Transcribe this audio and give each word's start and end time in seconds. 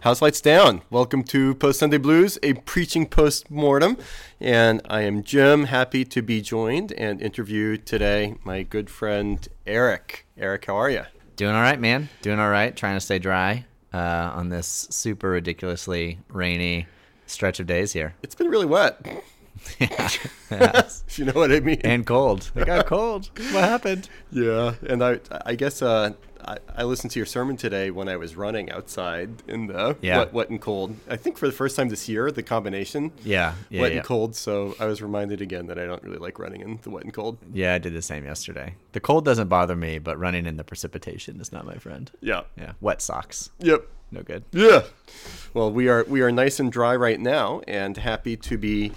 House 0.00 0.22
lights 0.22 0.40
down. 0.40 0.80
Welcome 0.88 1.22
to 1.24 1.54
Post 1.56 1.80
Sunday 1.80 1.98
Blues, 1.98 2.38
a 2.42 2.54
preaching 2.54 3.06
post 3.06 3.50
mortem. 3.50 3.98
And 4.40 4.80
I 4.88 5.02
am 5.02 5.22
Jim, 5.22 5.64
happy 5.64 6.06
to 6.06 6.22
be 6.22 6.40
joined 6.40 6.90
and 6.92 7.20
interview 7.20 7.76
today 7.76 8.36
my 8.42 8.62
good 8.62 8.88
friend 8.88 9.46
Eric. 9.66 10.26
Eric, 10.38 10.64
how 10.64 10.76
are 10.76 10.88
you? 10.88 11.02
Doing 11.36 11.54
all 11.54 11.60
right, 11.60 11.78
man. 11.78 12.08
Doing 12.22 12.40
all 12.40 12.48
right. 12.48 12.74
Trying 12.74 12.96
to 12.96 13.00
stay 13.00 13.18
dry 13.18 13.66
uh, 13.92 14.32
on 14.34 14.48
this 14.48 14.88
super 14.88 15.28
ridiculously 15.28 16.18
rainy 16.28 16.86
stretch 17.26 17.60
of 17.60 17.66
days 17.66 17.92
here. 17.92 18.14
It's 18.22 18.34
been 18.34 18.48
really 18.48 18.64
wet. 18.64 19.04
yeah. 19.78 20.08
if 20.50 21.18
you 21.18 21.26
know 21.26 21.32
what 21.32 21.52
I 21.52 21.60
mean. 21.60 21.82
And 21.84 22.06
cold. 22.06 22.50
It 22.54 22.64
got 22.64 22.86
cold. 22.86 23.30
What 23.52 23.64
happened? 23.64 24.08
Yeah, 24.32 24.76
and 24.88 25.04
I 25.04 25.20
I 25.44 25.56
guess 25.56 25.82
uh, 25.82 26.14
I, 26.44 26.58
I 26.76 26.82
listened 26.84 27.10
to 27.12 27.18
your 27.18 27.26
sermon 27.26 27.56
today 27.56 27.90
when 27.90 28.08
I 28.08 28.16
was 28.16 28.36
running 28.36 28.70
outside 28.70 29.30
in 29.48 29.66
the 29.66 29.96
Yeah. 30.00 30.18
wet, 30.18 30.32
wet 30.32 30.50
and 30.50 30.60
cold. 30.60 30.96
I 31.08 31.16
think 31.16 31.38
for 31.38 31.46
the 31.46 31.52
first 31.52 31.76
time 31.76 31.88
this 31.88 32.08
year, 32.08 32.30
the 32.30 32.42
combination 32.42 33.12
Yeah. 33.24 33.54
Yeah. 33.68 33.82
wet 33.82 33.92
yeah. 33.92 33.98
and 33.98 34.06
cold. 34.06 34.34
So 34.36 34.74
I 34.80 34.86
was 34.86 35.02
reminded 35.02 35.40
again 35.40 35.66
that 35.66 35.78
I 35.78 35.86
don't 35.86 36.02
really 36.02 36.18
like 36.18 36.38
running 36.38 36.60
in 36.60 36.78
the 36.82 36.90
wet 36.90 37.04
and 37.04 37.12
cold. 37.14 37.38
Yeah, 37.52 37.74
I 37.74 37.78
did 37.78 37.94
the 37.94 38.02
same 38.02 38.24
yesterday. 38.24 38.74
The 38.92 39.00
cold 39.00 39.24
doesn't 39.24 39.48
bother 39.48 39.76
me, 39.76 39.98
but 39.98 40.18
running 40.18 40.46
in 40.46 40.56
the 40.56 40.64
precipitation 40.64 41.40
is 41.40 41.52
not 41.52 41.64
my 41.66 41.74
friend. 41.74 42.10
Yeah. 42.20 42.42
Yeah. 42.56 42.72
Wet 42.80 43.02
socks. 43.02 43.50
Yep. 43.58 43.86
No 44.12 44.22
good. 44.22 44.42
Yeah. 44.52 44.82
Well, 45.54 45.70
we 45.70 45.88
are 45.88 46.04
we 46.08 46.20
are 46.20 46.32
nice 46.32 46.58
and 46.58 46.72
dry 46.72 46.96
right 46.96 47.20
now, 47.20 47.60
and 47.68 47.96
happy 47.96 48.36
to 48.38 48.58
be 48.58 48.90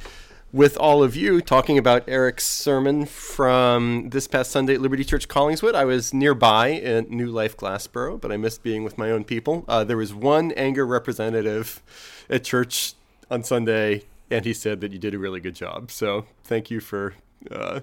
with 0.53 0.77
all 0.77 1.03
of 1.03 1.15
you 1.15 1.41
talking 1.41 1.79
about 1.79 2.07
Eric's 2.07 2.45
sermon 2.45 3.07
from 3.07 4.09
this 4.09 4.27
past 4.27 4.51
Sunday 4.51 4.75
at 4.75 4.81
Liberty 4.81 5.03
Church 5.03 5.27
Collingswood. 5.27 5.73
I 5.73 5.83
was 5.83 6.13
nearby 6.13 6.67
in 6.67 7.07
New 7.09 7.25
Life 7.25 7.57
Glassboro, 7.57 8.21
but 8.21 8.31
I 8.31 8.37
missed 8.37 8.61
being 8.61 8.83
with 8.83 8.95
my 8.95 9.09
own 9.09 9.23
people. 9.23 9.65
Uh, 9.67 9.83
there 9.83 9.97
was 9.97 10.13
one 10.13 10.51
anger 10.51 10.85
representative 10.85 11.81
at 12.29 12.43
church 12.43 12.93
on 13.31 13.43
Sunday, 13.43 14.03
and 14.29 14.45
he 14.45 14.53
said 14.53 14.79
that 14.81 14.91
you 14.91 14.99
did 14.99 15.15
a 15.15 15.19
really 15.19 15.39
good 15.39 15.55
job. 15.55 15.89
So 15.89 16.27
thank 16.43 16.69
you 16.69 16.79
for 16.79 17.15
uh, 17.49 17.79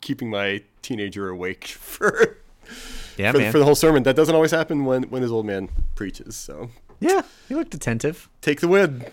keeping 0.00 0.30
my 0.30 0.62
teenager 0.80 1.28
awake 1.28 1.66
for. 1.68 2.38
Yeah, 3.18 3.32
for, 3.32 3.38
man. 3.38 3.52
for 3.52 3.58
the 3.58 3.66
whole 3.66 3.74
sermon, 3.74 4.02
that 4.04 4.16
doesn't 4.16 4.34
always 4.34 4.50
happen 4.50 4.86
when, 4.86 5.04
when 5.04 5.20
his 5.20 5.30
old 5.30 5.44
man 5.44 5.68
preaches. 5.94 6.36
So 6.36 6.70
yeah, 7.00 7.20
he 7.48 7.54
looked 7.54 7.74
attentive. 7.74 8.30
take 8.40 8.60
the 8.60 8.68
win. 8.68 9.04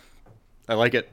I 0.69 0.75
like 0.75 0.93
it. 0.93 1.09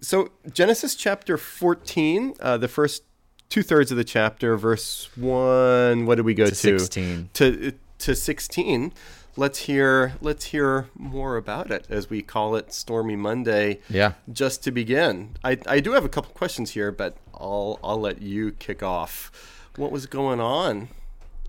So 0.00 0.30
Genesis 0.50 0.94
chapter 0.94 1.36
14, 1.36 2.34
uh, 2.40 2.56
the 2.56 2.68
first 2.68 3.02
two 3.48 3.62
thirds 3.62 3.90
of 3.90 3.96
the 3.96 4.04
chapter, 4.04 4.56
verse 4.56 5.08
one. 5.16 6.06
What 6.06 6.14
did 6.14 6.24
we 6.24 6.34
go 6.34 6.46
to? 6.46 6.50
To 6.50 6.56
16. 6.56 7.30
To 7.34 7.72
to 7.98 8.14
16. 8.14 8.92
Let's 9.36 9.60
hear 9.60 10.14
let's 10.20 10.46
hear 10.46 10.88
more 10.96 11.36
about 11.36 11.70
it 11.70 11.86
as 11.88 12.10
we 12.10 12.22
call 12.22 12.56
it 12.56 12.72
Stormy 12.72 13.16
Monday. 13.16 13.80
Yeah. 13.88 14.14
Just 14.32 14.64
to 14.64 14.70
begin, 14.70 15.36
I, 15.44 15.58
I 15.66 15.80
do 15.80 15.92
have 15.92 16.04
a 16.04 16.08
couple 16.08 16.32
questions 16.32 16.72
here, 16.72 16.90
but 16.90 17.16
I'll 17.34 17.78
I'll 17.84 18.00
let 18.00 18.22
you 18.22 18.52
kick 18.52 18.82
off. 18.82 19.30
What 19.76 19.92
was 19.92 20.06
going 20.06 20.40
on 20.40 20.88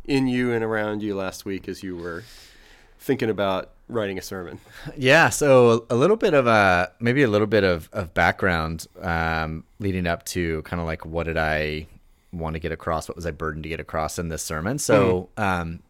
in 0.06 0.28
you 0.28 0.52
and 0.52 0.64
around 0.64 1.02
you 1.02 1.16
last 1.16 1.46
week 1.46 1.68
as 1.68 1.84
you 1.84 1.96
were 1.96 2.24
thinking 3.00 3.30
about 3.30 3.72
writing 3.91 4.18
a 4.18 4.22
sermon? 4.22 4.59
Yeah, 4.97 5.29
so 5.29 5.85
a 5.90 5.96
little 5.96 6.16
bit 6.18 6.34
of 6.34 6.47
a 6.47 6.91
maybe 7.00 7.24
a 7.24 7.28
little 7.28 7.47
bit 7.47 7.63
of, 7.63 7.90
of 7.94 8.13
background 8.13 8.88
um, 9.02 9.63
leading 9.79 10.07
up 10.07 10.25
to 10.28 10.62
kind 10.63 10.79
of 10.79 10.88
like 10.88 11.06
what 11.06 11.25
did 11.25 11.38
I 11.38 11.88
want 12.34 12.56
to 12.56 12.59
get 12.59 12.72
across? 12.72 13.07
What 13.07 13.16
was 13.16 13.25
I 13.25 13.31
burdened 13.31 13.63
to 13.63 13.69
get 13.69 13.80
across 13.80 14.18
in 14.18 14.30
this 14.30 14.41
sermon? 14.41 14.80
So 14.80 15.30
um, 15.38 15.81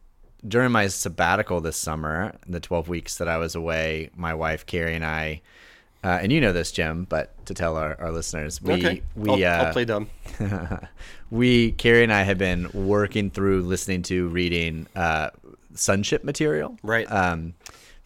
during 0.45 0.71
my 0.71 0.87
sabbatical 0.87 1.61
this 1.61 1.77
summer, 1.77 2.35
the 2.47 2.59
twelve 2.59 2.89
weeks 2.89 3.17
that 3.19 3.27
I 3.27 3.37
was 3.37 3.55
away, 3.55 4.09
my 4.15 4.33
wife 4.33 4.65
Carrie 4.65 4.95
and 4.95 5.05
I, 5.05 5.41
uh, 6.03 6.19
and 6.21 6.31
you 6.31 6.41
know 6.41 6.51
this, 6.51 6.71
Jim, 6.71 7.05
but 7.07 7.45
to 7.45 7.53
tell 7.53 7.77
our, 7.77 7.99
our 8.01 8.11
listeners, 8.11 8.61
we 8.61 8.73
okay, 8.73 9.01
we 9.15 9.29
I'll, 9.45 9.61
uh, 9.61 9.65
I'll 9.65 9.73
play 9.73 9.85
dumb. 9.85 10.09
we 11.31 11.73
Carrie 11.73 12.03
and 12.03 12.11
I 12.11 12.23
have 12.23 12.39
been 12.39 12.69
working 12.73 13.29
through 13.29 13.61
listening 13.61 14.01
to 14.03 14.27
reading 14.29 14.87
uh, 14.95 15.29
sonship 15.75 16.23
material, 16.23 16.77
Right. 16.83 17.09
Um, 17.11 17.53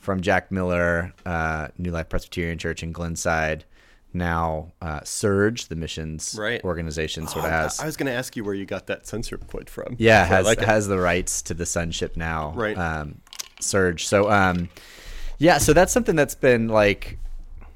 from 0.06 0.22
Jack 0.22 0.52
Miller, 0.52 1.14
uh, 1.26 1.68
New 1.78 1.92
Life 1.92 2.08
Presbyterian 2.10 2.58
Church 2.58 2.84
in 2.84 2.94
Glenside. 2.94 3.66
Now, 4.14 4.72
uh, 4.82 5.02
Serge, 5.04 5.68
the 5.68 5.76
missions 5.76 6.36
Right. 6.40 6.64
organization, 6.64 7.28
sort 7.28 7.44
of 7.46 7.52
Oh, 7.52 7.56
has 7.56 7.80
I 7.82 7.86
was 7.86 7.98
going 7.98 8.08
to 8.08 8.14
ask 8.14 8.38
you 8.38 8.46
where 8.46 8.54
you 8.54 8.66
got 8.66 8.88
that 8.88 9.06
censorship 9.06 9.46
quote 9.48 9.70
from. 9.70 9.96
yeah 10.00 10.24
has 10.36 10.46
like 10.46 10.62
has 10.62 10.88
the 10.88 10.98
rights 11.00 11.42
to 11.42 11.54
the 11.54 11.66
sonship 11.66 12.16
now 12.16 12.54
Right. 12.56 12.78
um 12.78 13.20
Serge 13.60 14.06
so 14.08 14.32
um 14.32 14.70
yeah 15.38 15.58
so 15.58 15.74
that's 15.74 15.92
something 15.92 16.16
that's 16.16 16.36
been 16.36 16.70
like 16.70 17.18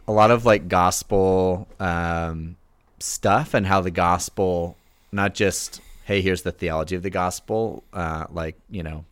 a 0.08 0.12
lot 0.14 0.32
of 0.32 0.46
like 0.46 0.68
gospel 0.70 1.68
um 1.80 2.56
stuff 3.00 3.54
and 3.54 3.66
how 3.66 3.82
the 3.82 3.92
gospel 3.92 4.78
not 5.12 5.34
just 5.34 5.82
hey 6.06 6.22
here's 6.22 6.44
the 6.44 6.52
theology 6.52 6.96
of 6.96 7.04
the 7.04 7.10
gospel 7.10 7.84
uh 7.94 8.26
like 8.32 8.56
you 8.70 8.84
know 8.84 9.04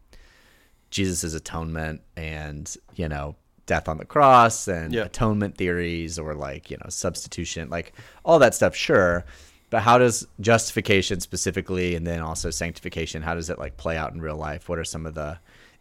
jesus' 0.90 1.34
atonement 1.34 2.02
and 2.16 2.76
you 2.96 3.08
know 3.10 3.36
death 3.66 3.90
on 3.90 3.98
the 3.98 4.06
cross 4.06 4.68
and 4.68 4.94
Yeah. 4.94 5.04
atonement 5.04 5.58
theories 5.58 6.18
or 6.18 6.34
like 6.34 6.72
you 6.72 6.78
know 6.78 6.90
substitution 6.90 7.70
like 7.70 7.94
all 8.24 8.40
that 8.40 8.56
stuff 8.56 8.76
sure 8.76 9.26
but 9.70 9.82
how 9.82 9.98
does 9.98 10.26
justification 10.40 11.20
specifically 11.20 11.94
and 11.96 12.08
then 12.08 12.22
also 12.22 12.50
sanctification 12.50 13.22
how 13.22 13.36
does 13.36 13.50
it 13.50 13.60
like 13.60 13.76
play 13.76 13.98
out 13.98 14.14
in 14.14 14.22
real 14.22 14.38
life 14.38 14.70
what 14.70 14.80
are 14.80 14.86
some 14.86 15.06
of 15.06 15.14
the 15.16 15.38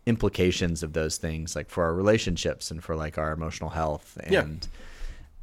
implications 0.07 0.83
of 0.83 0.93
those 0.93 1.17
things 1.17 1.55
like 1.57 1.69
for 1.71 1.85
our 1.85 1.95
relationships 1.95 2.71
and 2.71 2.83
for 2.83 2.95
like 2.97 3.19
our 3.19 3.33
emotional 3.33 3.71
health 3.71 4.19
Yeah. 4.31 4.43
and 4.43 4.69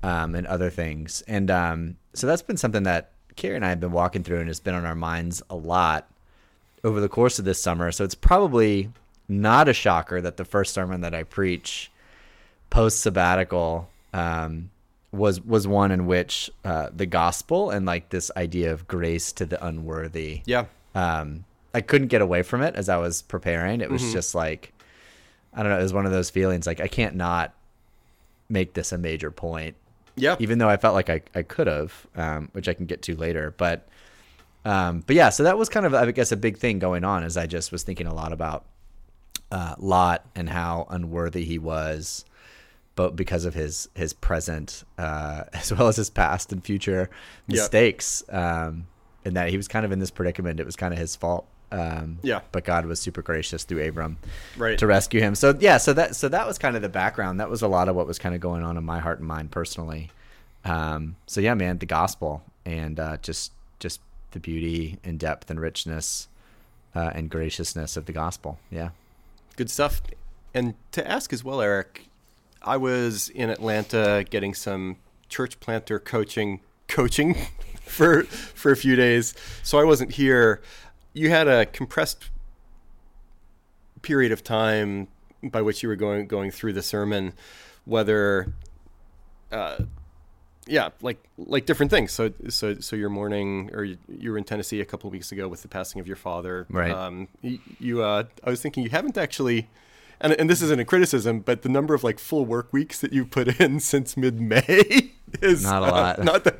um, 0.03 0.35
and 0.35 0.45
other 0.47 0.69
things 0.69 1.23
and 1.27 1.49
um, 1.49 1.95
so 2.13 2.27
that's 2.27 2.41
been 2.41 2.57
something 2.57 2.83
that 2.83 3.11
Carrie 3.37 3.55
and 3.55 3.65
I 3.65 3.69
have 3.69 3.79
been 3.79 3.93
walking 3.93 4.23
through 4.23 4.41
and 4.41 4.49
it's 4.49 4.59
been 4.59 4.75
on 4.75 4.85
our 4.85 4.95
minds 4.95 5.41
a 5.49 5.55
lot 5.55 6.09
over 6.83 6.99
the 6.99 7.07
course 7.09 7.39
of 7.39 7.45
this 7.45 7.61
summer 7.61 7.91
so 7.91 8.03
it's 8.03 8.15
probably 8.15 8.89
not 9.41 9.67
a 9.67 9.73
shocker 9.73 10.21
that 10.21 10.37
the 10.37 10.45
first 10.45 10.73
sermon 10.73 11.01
that 11.01 11.13
I 11.13 11.23
preach 11.23 11.91
post 12.69 13.01
sabbatical 13.01 13.89
um, 14.13 14.69
was 15.11 15.39
was 15.41 15.67
one 15.67 15.91
in 15.91 16.05
which 16.05 16.49
uh, 16.65 16.89
the 16.95 17.05
gospel 17.05 17.69
and 17.69 17.85
like 17.85 18.09
this 18.09 18.31
idea 18.37 18.71
of 18.73 18.87
grace 18.87 19.31
to 19.33 19.45
the 19.45 19.63
unworthy. 19.65 20.41
Yeah. 20.45 20.65
Um, 20.95 21.45
I 21.73 21.81
couldn't 21.81 22.07
get 22.09 22.21
away 22.21 22.43
from 22.43 22.61
it 22.61 22.75
as 22.75 22.89
I 22.89 22.97
was 22.97 23.21
preparing. 23.23 23.81
It 23.81 23.89
was 23.91 24.01
Mm-hmm. 24.03 24.13
just 24.13 24.35
like 24.35 24.73
I 25.53 25.61
don't 25.61 25.71
know. 25.71 25.79
It 25.79 25.83
was 25.83 25.93
one 25.93 26.05
of 26.05 26.11
those 26.11 26.29
feelings 26.31 26.65
like 26.65 26.79
I 26.79 26.87
can't 26.87 27.15
not 27.15 27.53
make 28.49 28.73
this 28.73 28.91
a 28.91 28.97
major 28.97 29.29
point, 29.31 29.75
Yeah. 30.15 30.35
even 30.39 30.57
though 30.57 30.69
I 30.69 30.77
felt 30.77 30.93
like 30.95 31.09
I, 31.09 31.21
I 31.35 31.43
could 31.43 31.67
have, 31.67 31.93
um, 32.15 32.49
which 32.53 32.67
I 32.67 32.73
can 32.73 32.85
get 32.87 33.01
to 33.03 33.15
later. 33.15 33.53
But 33.57 33.87
um, 34.65 35.03
but 35.05 35.15
yeah, 35.15 35.29
so 35.29 35.43
that 35.43 35.57
was 35.57 35.69
kind 35.69 35.85
of 35.85 35.93
I 35.93 36.09
guess 36.11 36.31
a 36.31 36.37
big 36.37 36.57
thing 36.57 36.79
going 36.79 37.03
on 37.03 37.23
as 37.23 37.37
I 37.37 37.45
just 37.47 37.71
was 37.71 37.83
thinking 37.83 38.07
a 38.07 38.13
lot 38.13 38.33
about 38.33 38.65
uh, 39.53 39.75
Lot 39.77 40.25
and 40.35 40.49
how 40.49 40.87
unworthy 40.89 41.45
he 41.45 41.57
was, 41.59 42.25
but 42.95 43.15
because 43.15 43.45
of 43.45 43.53
his 43.53 43.87
his 43.95 44.11
present 44.13 44.83
uh, 44.97 45.43
as 45.53 45.71
well 45.71 45.87
as 45.87 45.95
his 45.97 46.09
past 46.09 46.51
and 46.51 46.63
future 46.63 47.09
Yep. 47.47 47.57
mistakes, 47.57 48.23
um, 48.29 48.87
and 49.25 49.35
that 49.37 49.49
he 49.49 49.57
was 49.57 49.67
kind 49.67 49.85
of 49.85 49.91
in 49.91 49.99
this 49.99 50.11
predicament. 50.11 50.59
It 50.59 50.65
was 50.65 50.75
kind 50.75 50.93
of 50.93 50.99
his 50.99 51.15
fault. 51.15 51.45
Um, 51.71 52.19
Yeah. 52.21 52.41
But 52.51 52.65
God 52.65 52.85
was 52.85 52.99
super 52.99 53.21
gracious 53.23 53.63
through 53.63 53.87
Abram 53.87 54.17
Right. 54.57 54.77
to 54.77 54.85
rescue 54.85 55.21
him. 55.21 55.33
So 55.35 55.55
yeah, 55.59 55.77
so 55.77 55.93
that 55.93 56.15
so 56.15 56.29
that 56.29 56.45
was 56.47 56.57
kind 56.57 56.75
of 56.75 56.81
the 56.81 56.89
background. 56.89 57.39
That 57.39 57.49
was 57.49 57.61
a 57.63 57.67
lot 57.67 57.87
of 57.89 57.95
what 57.95 58.05
was 58.07 58.19
kind 58.19 58.35
of 58.35 58.41
going 58.41 58.63
on 58.63 58.77
in 58.77 58.83
my 58.83 58.99
heart 58.99 59.19
and 59.19 59.27
mind 59.27 59.49
personally. 59.51 60.11
Um, 60.65 61.15
so 61.25 61.41
yeah, 61.41 61.53
man, 61.55 61.77
the 61.79 61.85
gospel 61.85 62.43
and 62.65 62.99
uh, 62.99 63.17
just 63.21 63.51
just 63.79 63.99
the 64.31 64.39
beauty 64.39 64.97
and 65.03 65.19
depth 65.19 65.49
and 65.51 65.59
richness 65.59 66.27
uh, 66.95 67.11
and 67.15 67.29
graciousness 67.29 67.97
of 67.97 68.05
the 68.05 68.13
gospel. 68.13 68.59
Yeah. 68.71 68.89
Good 69.55 69.69
stuff. 69.69 70.01
And 70.53 70.75
to 70.91 71.07
ask 71.07 71.33
as 71.33 71.43
well, 71.43 71.61
Eric, 71.61 72.07
I 72.61 72.77
was 72.77 73.29
in 73.29 73.49
Atlanta 73.49 74.25
getting 74.29 74.53
some 74.53 74.97
church 75.29 75.59
planter 75.59 75.99
coaching 75.99 76.61
coaching 76.87 77.35
for 77.81 78.23
for 78.23 78.71
a 78.71 78.75
few 78.75 78.95
days. 78.95 79.33
So 79.63 79.79
I 79.79 79.83
wasn't 79.83 80.13
here. 80.13 80.61
You 81.13 81.29
had 81.29 81.47
a 81.47 81.65
compressed 81.65 82.29
period 84.01 84.31
of 84.31 84.43
time 84.43 85.07
by 85.43 85.61
which 85.61 85.83
you 85.83 85.89
were 85.89 85.95
going 85.95 86.27
going 86.27 86.51
through 86.51 86.73
the 86.73 86.83
sermon, 86.83 87.33
whether 87.85 88.53
uh, 89.51 89.77
yeah, 90.67 90.89
like 91.01 91.23
like 91.37 91.65
different 91.65 91.89
things. 91.91 92.11
So 92.11 92.31
so 92.49 92.79
so 92.79 92.95
your 92.95 93.09
mourning, 93.09 93.69
or 93.73 93.83
you, 93.83 93.97
you 94.07 94.31
were 94.31 94.37
in 94.37 94.43
Tennessee 94.43 94.81
a 94.81 94.85
couple 94.85 95.07
of 95.07 95.11
weeks 95.13 95.31
ago 95.31 95.47
with 95.47 95.61
the 95.61 95.67
passing 95.67 95.99
of 96.01 96.07
your 96.07 96.15
father. 96.15 96.65
Right. 96.69 96.91
Um, 96.91 97.27
you, 97.41 97.59
you 97.79 98.01
uh, 98.03 98.23
I 98.43 98.49
was 98.49 98.61
thinking 98.61 98.83
you 98.83 98.89
haven't 98.89 99.17
actually. 99.17 99.67
And, 100.21 100.31
and 100.33 100.49
this 100.49 100.61
isn't 100.61 100.79
a 100.79 100.85
criticism, 100.85 101.41
but 101.41 101.63
the 101.63 101.69
number 101.69 101.93
of 101.93 102.01
like 102.01 102.17
full 102.17 102.45
work 102.45 102.71
weeks 102.71 103.01
that 103.01 103.11
you 103.11 103.25
put 103.25 103.59
in 103.59 103.81
since 103.81 104.15
mid 104.15 104.39
May 104.39 105.11
is 105.41 105.63
Not 105.63 105.81
a 105.83 105.85
lot. 105.91 106.19
Uh, 106.19 106.23
not 106.31 106.43
that, 106.45 106.59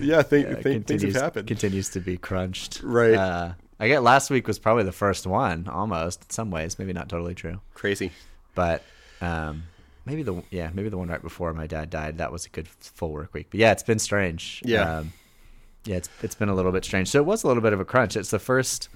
yeah, 0.00 0.22
th- 0.22 0.46
Yeah, 0.46 0.54
th- 0.62 0.84
things 0.86 1.02
have 1.02 1.14
happened. 1.14 1.46
continues 1.46 1.90
to 1.90 2.00
be 2.00 2.16
crunched. 2.16 2.80
Right. 2.82 3.12
Uh, 3.12 3.54
I 3.78 3.88
get 3.88 4.02
last 4.02 4.30
week 4.30 4.46
was 4.46 4.58
probably 4.58 4.84
the 4.84 4.92
first 4.92 5.26
one, 5.26 5.68
almost 5.68 6.22
in 6.22 6.30
some 6.30 6.50
ways. 6.50 6.78
Maybe 6.78 6.94
not 6.94 7.10
totally 7.10 7.34
true, 7.34 7.60
Crazy. 7.74 8.10
but 8.54 8.82
um, 9.20 9.64
maybe 10.06 10.22
the 10.22 10.42
yeah 10.50 10.70
maybe 10.74 10.88
the 10.88 10.98
one 10.98 11.08
right 11.08 11.22
before 11.22 11.52
my 11.54 11.66
dad 11.66 11.90
died 11.90 12.18
that 12.18 12.30
was 12.32 12.46
a 12.46 12.48
good 12.50 12.68
full 12.68 13.10
work 13.12 13.32
week. 13.34 13.48
But 13.50 13.60
yeah, 13.60 13.72
it's 13.72 13.82
been 13.82 13.98
strange. 13.98 14.62
Yeah. 14.64 14.98
Um, 14.98 15.12
yeah, 15.84 15.96
it's 15.96 16.08
it's 16.22 16.34
been 16.34 16.48
a 16.48 16.54
little 16.54 16.72
bit 16.72 16.84
strange. 16.84 17.08
So 17.08 17.18
it 17.18 17.26
was 17.26 17.44
a 17.44 17.46
little 17.48 17.62
bit 17.62 17.72
of 17.72 17.80
a 17.80 17.84
crunch. 17.84 18.16
It's 18.16 18.30
the 18.30 18.38
first 18.38 18.88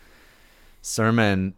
sermon 0.83 1.55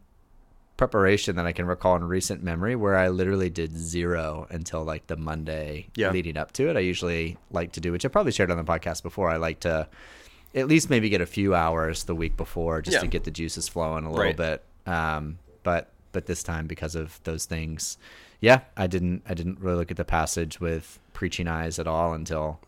preparation 0.76 1.37
that 1.37 1.44
I 1.47 1.52
can 1.52 1.67
recall 1.67 1.97
in 1.97 2.05
recent 2.05 2.43
memory 2.43 2.75
where 2.75 2.97
I 2.97 3.08
literally 3.08 3.50
did 3.50 3.76
zero 3.76 4.47
until 4.50 4.82
like 4.82 5.06
the 5.08 5.17
Monday 5.17 5.88
Yeah. 5.94 6.11
leading 6.11 6.38
up 6.38 6.52
to 6.52 6.70
it. 6.70 6.76
I 6.76 6.81
usually 6.81 7.37
like 7.50 7.73
to 7.73 7.81
do, 7.81 7.93
which 7.93 8.05
I 8.06 8.08
probably 8.08 8.32
shared 8.32 8.50
on 8.50 8.56
the 8.56 8.64
podcast 8.64 9.02
before. 9.02 9.29
I 9.29 9.37
like 9.37 9.61
to 9.61 9.87
at 10.55 10.67
least 10.69 10.88
maybe 10.88 11.11
get 11.11 11.20
a 11.20 11.26
few 11.26 11.55
hours 11.55 12.05
the 12.05 12.14
week 12.14 12.37
before 12.37 12.81
just 12.81 12.94
Yeah. 12.94 13.00
to 13.02 13.06
get 13.08 13.25
the 13.25 13.31
juices 13.31 13.69
flowing 13.69 14.05
a 14.05 14.11
little 14.11 14.25
Right. 14.25 14.37
bit. 14.37 14.64
Um, 14.87 15.38
but 15.62 15.91
but 16.12 16.26
this 16.26 16.43
time 16.43 16.67
because 16.67 16.94
of 16.97 17.20
those 17.25 17.44
things, 17.44 17.97
yeah, 18.40 18.60
I 18.76 18.87
didn't 18.87 19.22
I 19.28 19.34
didn't 19.34 19.60
really 19.60 19.76
look 19.76 19.90
at 19.90 19.96
the 19.96 20.04
passage 20.04 20.60
with 20.60 20.98
preaching 21.12 21.48
eyes 21.48 21.78
at 21.78 21.87
all 21.87 22.12
until 22.12 22.60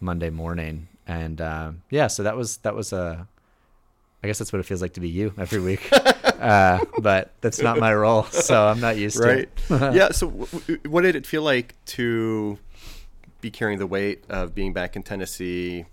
Monday 0.00 0.30
morning. 0.30 0.88
And 1.06 1.40
um, 1.40 1.82
yeah, 1.90 2.06
so 2.06 2.22
that 2.22 2.36
was 2.36 2.58
that 2.58 2.74
was 2.74 2.92
a 2.92 3.26
I 4.22 4.26
guess 4.26 4.38
that's 4.38 4.52
what 4.52 4.60
it 4.60 4.64
feels 4.64 4.80
like 4.80 4.94
to 4.94 5.00
be 5.00 5.08
you 5.08 5.34
every 5.36 5.60
week. 5.60 5.88
uh, 6.40 6.78
but 6.98 7.32
that's 7.42 7.60
not 7.60 7.78
my 7.78 7.94
role, 7.94 8.24
so 8.24 8.66
I'm 8.68 8.80
not 8.80 8.96
used 8.96 9.18
right 9.18 9.54
to 9.68 9.88
it. 9.88 9.94
yeah 9.94 10.10
so 10.10 10.28
w- 10.28 10.46
w- 10.46 10.80
what 10.88 11.02
did 11.02 11.14
it 11.16 11.26
feel 11.26 11.42
like 11.42 11.74
to 11.86 12.58
be 13.40 13.50
carrying 13.50 13.78
the 13.78 13.86
weight 13.86 14.24
of 14.28 14.54
being 14.54 14.72
back 14.72 14.96
in 14.96 15.02
tennessee 15.02 15.84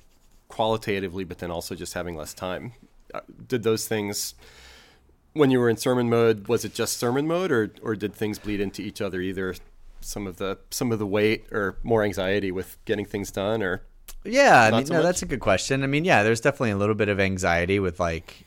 qualitatively 0.47 1.23
but 1.25 1.39
then 1.39 1.51
also 1.51 1.75
just 1.75 1.93
having 1.93 2.15
less 2.15 2.33
time 2.33 2.73
uh, 3.13 3.19
did 3.47 3.63
those 3.63 3.87
things 3.87 4.33
when 5.33 5.49
you 5.51 5.59
were 5.59 5.69
in 5.69 5.77
sermon 5.77 6.09
mode 6.09 6.47
was 6.47 6.65
it 6.65 6.73
just 6.73 6.97
sermon 6.97 7.25
mode 7.27 7.51
or 7.51 7.71
or 7.81 7.95
did 7.95 8.13
things 8.13 8.37
bleed 8.39 8.59
into 8.59 8.81
each 8.81 9.01
other 9.01 9.21
either 9.21 9.55
some 10.01 10.27
of 10.27 10.37
the 10.37 10.57
some 10.69 10.91
of 10.91 10.99
the 10.99 11.05
weight 11.05 11.45
or 11.51 11.77
more 11.83 12.03
anxiety 12.03 12.51
with 12.51 12.77
getting 12.85 13.05
things 13.05 13.31
done 13.31 13.61
or 13.63 13.83
Yeah, 14.23 14.63
I 14.63 14.71
mean, 14.71 14.85
so 14.85 14.93
no, 14.93 14.99
much? 14.99 15.05
that's 15.05 15.21
a 15.23 15.25
good 15.25 15.39
question. 15.39 15.83
I 15.83 15.87
mean, 15.87 16.05
yeah, 16.05 16.23
there's 16.23 16.41
definitely 16.41 16.71
a 16.71 16.77
little 16.77 16.95
bit 16.95 17.09
of 17.09 17.19
anxiety 17.19 17.79
with 17.79 17.99
like, 17.99 18.45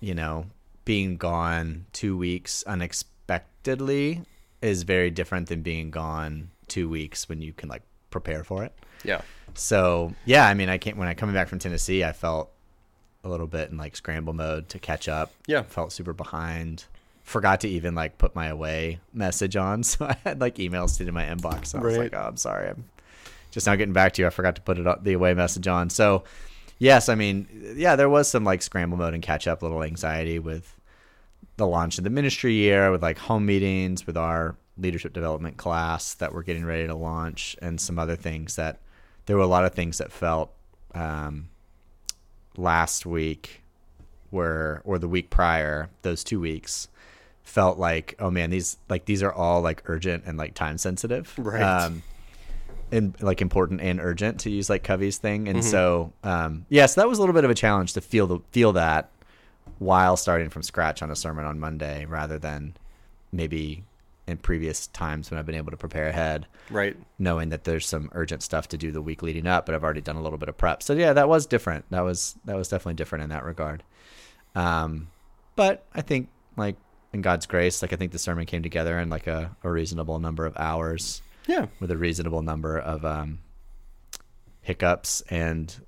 you 0.00 0.14
know, 0.14 0.46
being 0.84 1.16
gone 1.16 1.86
two 1.92 2.16
weeks 2.16 2.62
unexpectedly 2.66 4.22
is 4.60 4.82
very 4.82 5.10
different 5.10 5.48
than 5.48 5.62
being 5.62 5.90
gone 5.90 6.50
two 6.66 6.88
weeks 6.88 7.28
when 7.28 7.40
you 7.40 7.52
can 7.52 7.68
like 7.68 7.82
prepare 8.10 8.44
for 8.44 8.64
it. 8.64 8.74
yeah 9.04 9.22
So 9.54 10.14
yeah, 10.24 10.46
I 10.46 10.54
mean, 10.54 10.68
I 10.68 10.78
can't. 10.78 10.96
When 10.96 11.08
I 11.08 11.14
coming 11.14 11.34
back 11.34 11.48
from 11.48 11.58
Tennessee, 11.58 12.04
I 12.04 12.12
felt 12.12 12.50
a 13.24 13.28
little 13.28 13.46
bit 13.46 13.70
in 13.70 13.76
like 13.76 13.96
scramble 13.96 14.32
mode 14.32 14.68
to 14.70 14.78
catch 14.78 15.08
up. 15.08 15.32
Yeah. 15.46 15.62
felt 15.62 15.92
super 15.92 16.12
behind. 16.12 16.84
Forgot 17.22 17.60
to 17.60 17.68
even 17.68 17.94
like 17.94 18.16
put 18.18 18.34
my 18.34 18.46
away 18.46 19.00
message 19.12 19.56
on, 19.56 19.82
so 19.84 20.06
I 20.06 20.16
had 20.24 20.40
like 20.40 20.56
emails 20.56 20.90
sitting 20.90 21.08
in 21.08 21.14
my 21.14 21.24
inbox. 21.24 21.66
So 21.68 21.78
I 21.78 21.82
was 21.82 21.98
like, 21.98 22.14
oh, 22.14 22.26
I'm 22.28 22.36
sorry, 22.36 22.70
I'm 22.70 22.84
just 23.50 23.66
not 23.66 23.76
getting 23.76 23.92
back 23.92 24.12
to 24.14 24.22
you. 24.22 24.26
I 24.26 24.30
forgot 24.30 24.56
to 24.56 24.62
put 24.62 24.78
it 24.78 24.86
on, 24.86 25.00
the 25.02 25.12
away 25.12 25.34
message 25.34 25.68
on." 25.68 25.90
So 25.90 26.24
yes, 26.78 27.08
I 27.08 27.14
mean, 27.14 27.74
yeah, 27.76 27.96
there 27.96 28.08
was 28.08 28.28
some 28.28 28.44
like 28.44 28.62
scramble 28.62 28.96
mode 28.96 29.14
and 29.14 29.22
catch 29.22 29.46
up, 29.46 29.62
little 29.62 29.82
anxiety 29.82 30.38
with 30.38 30.74
the 31.56 31.66
launch 31.66 31.98
of 31.98 32.04
the 32.04 32.10
ministry 32.10 32.54
year, 32.54 32.90
with 32.90 33.02
like 33.02 33.18
home 33.18 33.44
meetings, 33.44 34.06
with 34.06 34.16
our 34.16 34.56
leadership 34.78 35.12
development 35.12 35.56
class 35.56 36.14
that 36.14 36.32
we're 36.32 36.42
getting 36.44 36.64
ready 36.64 36.86
to 36.86 36.94
launch, 36.94 37.56
and 37.60 37.78
some 37.78 37.98
other 37.98 38.16
things 38.16 38.56
that 38.56 38.78
there 39.26 39.36
were 39.36 39.42
a 39.42 39.46
lot 39.46 39.66
of 39.66 39.74
things 39.74 39.98
that 39.98 40.10
felt 40.10 40.50
um, 40.94 41.50
last 42.58 43.06
week 43.06 43.62
were 44.30 44.82
or 44.84 44.98
the 44.98 45.08
week 45.08 45.30
prior 45.30 45.88
those 46.02 46.22
two 46.22 46.38
weeks 46.38 46.88
felt 47.42 47.78
like 47.78 48.14
oh 48.18 48.30
man 48.30 48.50
these 48.50 48.76
like 48.90 49.06
these 49.06 49.22
are 49.22 49.32
all 49.32 49.62
like 49.62 49.82
urgent 49.86 50.24
and 50.26 50.36
like 50.36 50.52
time 50.54 50.76
sensitive. 50.76 51.32
Right. 51.38 51.62
um 51.62 52.02
and 52.90 53.14
like 53.22 53.40
important 53.40 53.80
and 53.80 54.00
urgent 54.00 54.40
to 54.40 54.50
use 54.50 54.70
like 54.70 54.82
covey's 54.82 55.18
thing. 55.18 55.48
And 55.48 55.64
so 55.64 56.12
um 56.24 56.66
yeah 56.68 56.86
so 56.86 57.00
that 57.00 57.08
was 57.08 57.18
a 57.18 57.22
little 57.22 57.34
bit 57.34 57.44
of 57.44 57.50
a 57.50 57.54
challenge 57.54 57.94
to 57.94 58.00
feel 58.00 58.26
the 58.26 58.40
feel 58.50 58.72
that 58.72 59.10
while 59.78 60.16
starting 60.16 60.50
from 60.50 60.62
scratch 60.62 61.02
on 61.02 61.10
a 61.10 61.16
sermon 61.16 61.44
on 61.44 61.60
monday 61.60 62.04
rather 62.06 62.38
than 62.38 62.74
maybe 63.32 63.84
in 64.28 64.36
previous 64.36 64.86
times 64.88 65.30
when 65.30 65.38
i've 65.38 65.46
been 65.46 65.54
able 65.54 65.70
to 65.70 65.76
prepare 65.76 66.08
ahead 66.08 66.46
right 66.70 66.96
knowing 67.18 67.48
that 67.48 67.64
there's 67.64 67.86
some 67.86 68.08
urgent 68.12 68.42
stuff 68.42 68.68
to 68.68 68.76
do 68.76 68.92
the 68.92 69.02
week 69.02 69.22
leading 69.22 69.46
up, 69.46 69.66
but 69.66 69.74
I've 69.74 69.82
already 69.82 70.00
done 70.00 70.16
a 70.16 70.22
little 70.22 70.38
bit 70.38 70.48
of 70.48 70.56
prep. 70.56 70.82
So 70.82 70.92
yeah, 70.94 71.12
that 71.12 71.28
was 71.28 71.46
different. 71.46 71.84
That 71.90 72.02
was 72.02 72.36
that 72.44 72.56
was 72.56 72.68
definitely 72.68 72.94
different 72.94 73.24
in 73.24 73.30
that 73.30 73.44
regard. 73.44 73.82
Um, 74.54 75.08
but 75.56 75.84
I 75.94 76.02
think 76.02 76.28
like 76.56 76.76
in 77.12 77.22
God's 77.22 77.46
grace, 77.46 77.82
like 77.82 77.92
I 77.92 77.96
think 77.96 78.12
the 78.12 78.18
sermon 78.18 78.46
came 78.46 78.62
together 78.62 78.98
in 78.98 79.10
like 79.10 79.26
a, 79.26 79.56
a 79.62 79.70
reasonable 79.70 80.18
number 80.18 80.46
of 80.46 80.56
hours 80.56 81.22
yeah 81.46 81.66
with 81.80 81.90
a 81.90 81.96
reasonable 81.96 82.42
number 82.42 82.78
of 82.78 83.04
um, 83.04 83.38
hiccups 84.60 85.22
and 85.30 85.80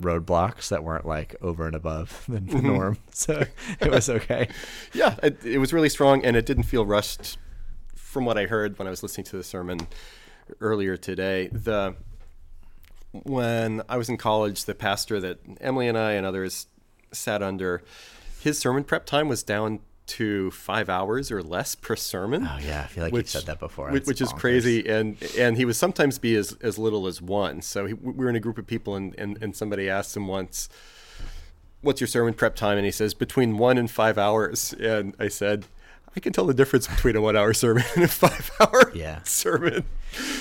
roadblocks 0.00 0.68
that 0.68 0.84
weren't 0.84 1.06
like 1.06 1.34
over 1.40 1.66
and 1.66 1.74
above 1.74 2.24
the, 2.28 2.40
the 2.40 2.62
norm. 2.62 2.98
So 3.10 3.44
it 3.80 3.90
was 3.90 4.08
okay. 4.08 4.48
Yeah, 4.92 5.16
it, 5.22 5.44
it 5.44 5.58
was 5.58 5.72
really 5.72 5.88
strong, 5.88 6.24
and 6.24 6.36
it 6.36 6.46
didn't 6.46 6.64
feel 6.64 6.86
rushed. 6.86 7.38
From 8.16 8.24
what 8.24 8.38
I 8.38 8.46
heard 8.46 8.78
when 8.78 8.88
I 8.88 8.90
was 8.90 9.02
listening 9.02 9.26
to 9.26 9.36
the 9.36 9.44
sermon 9.44 9.78
earlier 10.58 10.96
today, 10.96 11.48
the 11.48 11.96
when 13.12 13.82
I 13.90 13.98
was 13.98 14.08
in 14.08 14.16
college, 14.16 14.64
the 14.64 14.74
pastor 14.74 15.20
that 15.20 15.38
Emily 15.60 15.86
and 15.86 15.98
I 15.98 16.12
and 16.12 16.24
others 16.24 16.66
sat 17.12 17.42
under, 17.42 17.82
his 18.40 18.58
sermon 18.58 18.84
prep 18.84 19.04
time 19.04 19.28
was 19.28 19.42
down 19.42 19.80
to 20.06 20.50
five 20.52 20.88
hours 20.88 21.30
or 21.30 21.42
less 21.42 21.74
per 21.74 21.94
sermon. 21.94 22.48
Oh 22.50 22.58
yeah, 22.58 22.84
I 22.84 22.86
feel 22.86 23.04
like 23.04 23.12
Which- 23.12 23.34
you've 23.34 23.42
said 23.42 23.48
that 23.48 23.60
before. 23.60 23.90
which, 23.90 24.06
which 24.06 24.22
is 24.22 24.32
crazy. 24.32 24.88
And 24.88 25.18
and 25.36 25.58
he 25.58 25.66
would 25.66 25.76
sometimes 25.76 26.18
be 26.18 26.36
as, 26.36 26.56
as 26.62 26.78
little 26.78 27.06
as 27.06 27.20
one. 27.20 27.60
So 27.60 27.84
he, 27.84 27.92
we 27.92 28.12
were 28.14 28.30
in 28.30 28.36
a 28.36 28.40
group 28.40 28.56
of 28.56 28.66
people 28.66 28.96
and, 28.96 29.14
and, 29.18 29.36
and 29.42 29.54
somebody 29.54 29.90
asked 29.90 30.16
him 30.16 30.26
once 30.26 30.70
what's 31.82 32.00
your 32.00 32.08
sermon 32.08 32.32
prep 32.32 32.56
time? 32.56 32.78
And 32.78 32.86
he 32.86 32.92
says 32.92 33.12
between 33.12 33.58
one 33.58 33.76
and 33.76 33.90
five 33.90 34.16
hours. 34.16 34.72
And 34.72 35.14
i 35.18 35.28
said 35.28 35.66
i 36.16 36.20
can 36.20 36.32
tell 36.32 36.46
the 36.46 36.54
difference 36.54 36.86
between 36.86 37.14
a 37.16 37.20
one 37.20 37.36
hour 37.36 37.52
sermon 37.52 37.84
and 37.94 38.04
a 38.04 38.08
five 38.08 38.50
hour 38.60 38.90
Yeah. 38.94 39.20
sermon 39.24 39.84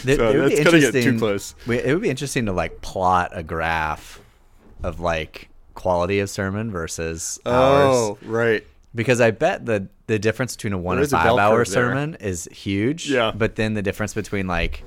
Th- 0.03 0.17
so 0.17 0.29
it 0.29 0.37
would 0.39 0.49
be 0.49 0.55
that's 0.55 0.65
gonna 0.71 0.79
get 0.79 0.91
too 0.91 0.97
interesting- 0.99 1.19
close 1.19 1.55
It 1.67 1.93
would 1.93 2.01
be 2.01 2.09
interesting 2.09 2.45
to 2.47 2.51
like 2.53 2.81
plot 2.81 3.31
a 3.33 3.43
graph 3.43 4.21
of 4.83 4.99
like 4.99 5.49
quality 5.73 6.19
of 6.19 6.29
sermon 6.29 6.71
versus 6.71 7.39
hours, 7.45 7.95
oh 7.95 8.17
right 8.23 8.65
because 8.93 9.19
I 9.19 9.31
bet 9.31 9.65
the 9.65 9.87
the 10.07 10.17
difference 10.19 10.55
between 10.55 10.71
a 10.73 10.77
one 10.77 10.95
There 10.95 11.01
and 11.03 11.07
is 11.07 11.13
a 11.13 11.17
bell 11.17 11.35
five 11.37 11.51
hour 11.51 11.65
sermon 11.65 12.15
is 12.21 12.47
huge. 12.51 13.09
Yeah. 13.09 13.31
but 13.35 13.55
then 13.55 13.73
the 13.73 13.81
difference 13.81 14.13
between 14.13 14.47
like 14.47 14.83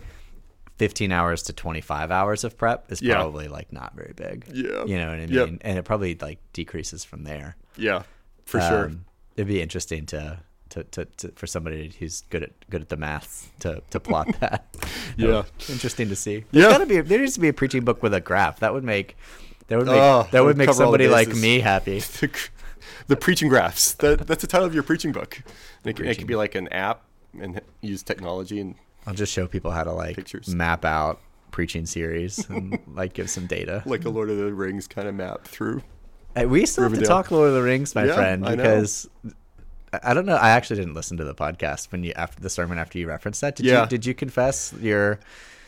fifteen 0.78 1.11
hours 1.12 1.42
to 1.42 1.52
twenty 1.52 1.80
five 1.83 2.11
hours 2.11 2.45
of 2.45 2.57
prep 2.57 2.90
is 2.90 3.02
Yeah. 3.02 3.14
probably 3.16 3.49
like 3.49 3.73
not 3.73 3.95
very 3.95 4.12
big. 4.16 4.45
Yeah. 4.52 4.85
you 4.87 4.97
know 4.97 5.09
what 5.11 5.16
I 5.16 5.26
mean, 5.26 5.28
Yep. 5.33 5.49
and 5.62 5.78
it 5.78 5.85
probably 5.85 6.16
like 6.21 6.38
decreases 6.52 7.04
from 7.04 7.25
there. 7.25 7.57
yeah 7.76 8.02
for 8.47 8.61
sure 8.61 8.87
Um, 8.87 9.04
it'd 9.37 9.47
be 9.49 9.61
interesting 9.61 10.07
to. 10.07 10.40
To, 10.70 10.84
to, 10.84 11.04
to, 11.06 11.28
for 11.32 11.46
somebody 11.46 11.92
who's 11.98 12.20
good 12.28 12.42
at 12.42 12.50
good 12.68 12.82
at 12.82 12.90
the 12.90 12.96
math 12.98 13.50
to, 13.60 13.82
to 13.90 13.98
plot 13.98 14.28
that, 14.40 14.66
Yeah. 15.16 15.44
interesting 15.68 16.08
to 16.10 16.16
see. 16.16 16.34
Yeah. 16.37 16.42
There's 16.52 16.72
gotta 16.72 16.87
be 16.87 17.00
there 17.00 17.18
needs 17.20 17.34
to 17.34 17.40
be 17.40 17.48
a 17.48 17.52
preaching 17.54 17.84
book 17.84 18.02
with 18.02 18.12
a 18.12 18.20
graph. 18.20 18.60
That 18.60 18.75
would 18.75 18.84
make 18.84 19.16
that 19.68 19.78
would 19.78 19.87
make 19.87 19.96
Oh, 19.96 20.28
that 20.30 20.44
would 20.44 20.58
make 20.58 20.66
cover 20.66 20.84
all 20.84 20.92
the 20.92 20.98
somebody 20.98 21.08
like 21.08 21.34
me 21.34 21.60
happy. 21.60 21.98
the, 22.20 22.30
the 23.06 23.16
preaching 23.16 23.48
graphs 23.48 23.94
that, 23.94 24.26
that's 24.26 24.42
the 24.42 24.46
title 24.46 24.66
of 24.66 24.75
your 24.75 24.82
preaching 24.82 25.10
book 25.12 25.42
it, 25.84 25.96
could- 25.96 26.06
it 26.06 26.18
could 26.18 26.26
be 26.26 26.37
like 26.37 26.54
an 26.54 26.68
app 26.68 27.02
and 27.40 27.60
use 27.80 28.02
technology 28.02 28.60
and 28.60 28.75
I'll 29.06 29.14
just 29.14 29.32
show 29.32 29.46
people 29.46 29.70
how 29.70 29.84
to 29.84 29.92
like 29.92 30.16
Pictures. 30.16 30.48
map 30.54 30.84
out 30.84 31.18
preaching 31.50 31.87
series 31.87 32.46
and 32.50 32.78
like 32.94 33.14
give 33.14 33.30
some 33.30 33.46
data. 33.46 33.82
like 33.87 34.04
a 34.04 34.10
Lord 34.10 34.28
of 34.28 34.37
the 34.37 34.52
Rings 34.52 34.87
kind 34.87 35.08
of 35.08 35.14
map 35.14 35.44
through. 35.44 35.82
Hey, 36.34 36.44
we 36.44 36.66
still 36.66 36.84
have 36.88 36.98
to 36.98 37.04
talk 37.06 37.30
Lord 37.30 37.48
of 37.48 37.54
the 37.54 37.62
Rings, 37.62 37.94
my 37.94 38.04
Yeah, 38.04 38.14
friend, 38.14 38.44
because 38.44 39.08
I 40.02 40.14
don't 40.14 40.26
know. 40.26 40.37
I 40.37 40.50
actually 40.50 40.76
didn't 40.80 40.95
listen 40.95 41.16
to 41.18 41.25
the 41.25 41.35
podcast 41.35 41.90
when 41.92 42.04
you 42.04 42.12
after 42.16 42.40
the 42.42 42.50
sermon 42.50 42.78
after 42.78 42.99
you 42.99 43.09
referenced 43.09 43.40
that. 43.40 43.57
Did 43.57 43.66
Yeah. 43.66 43.83
you 43.83 43.88
did 43.88 44.07
you 44.07 44.14
confess 44.14 44.73
your 44.80 45.18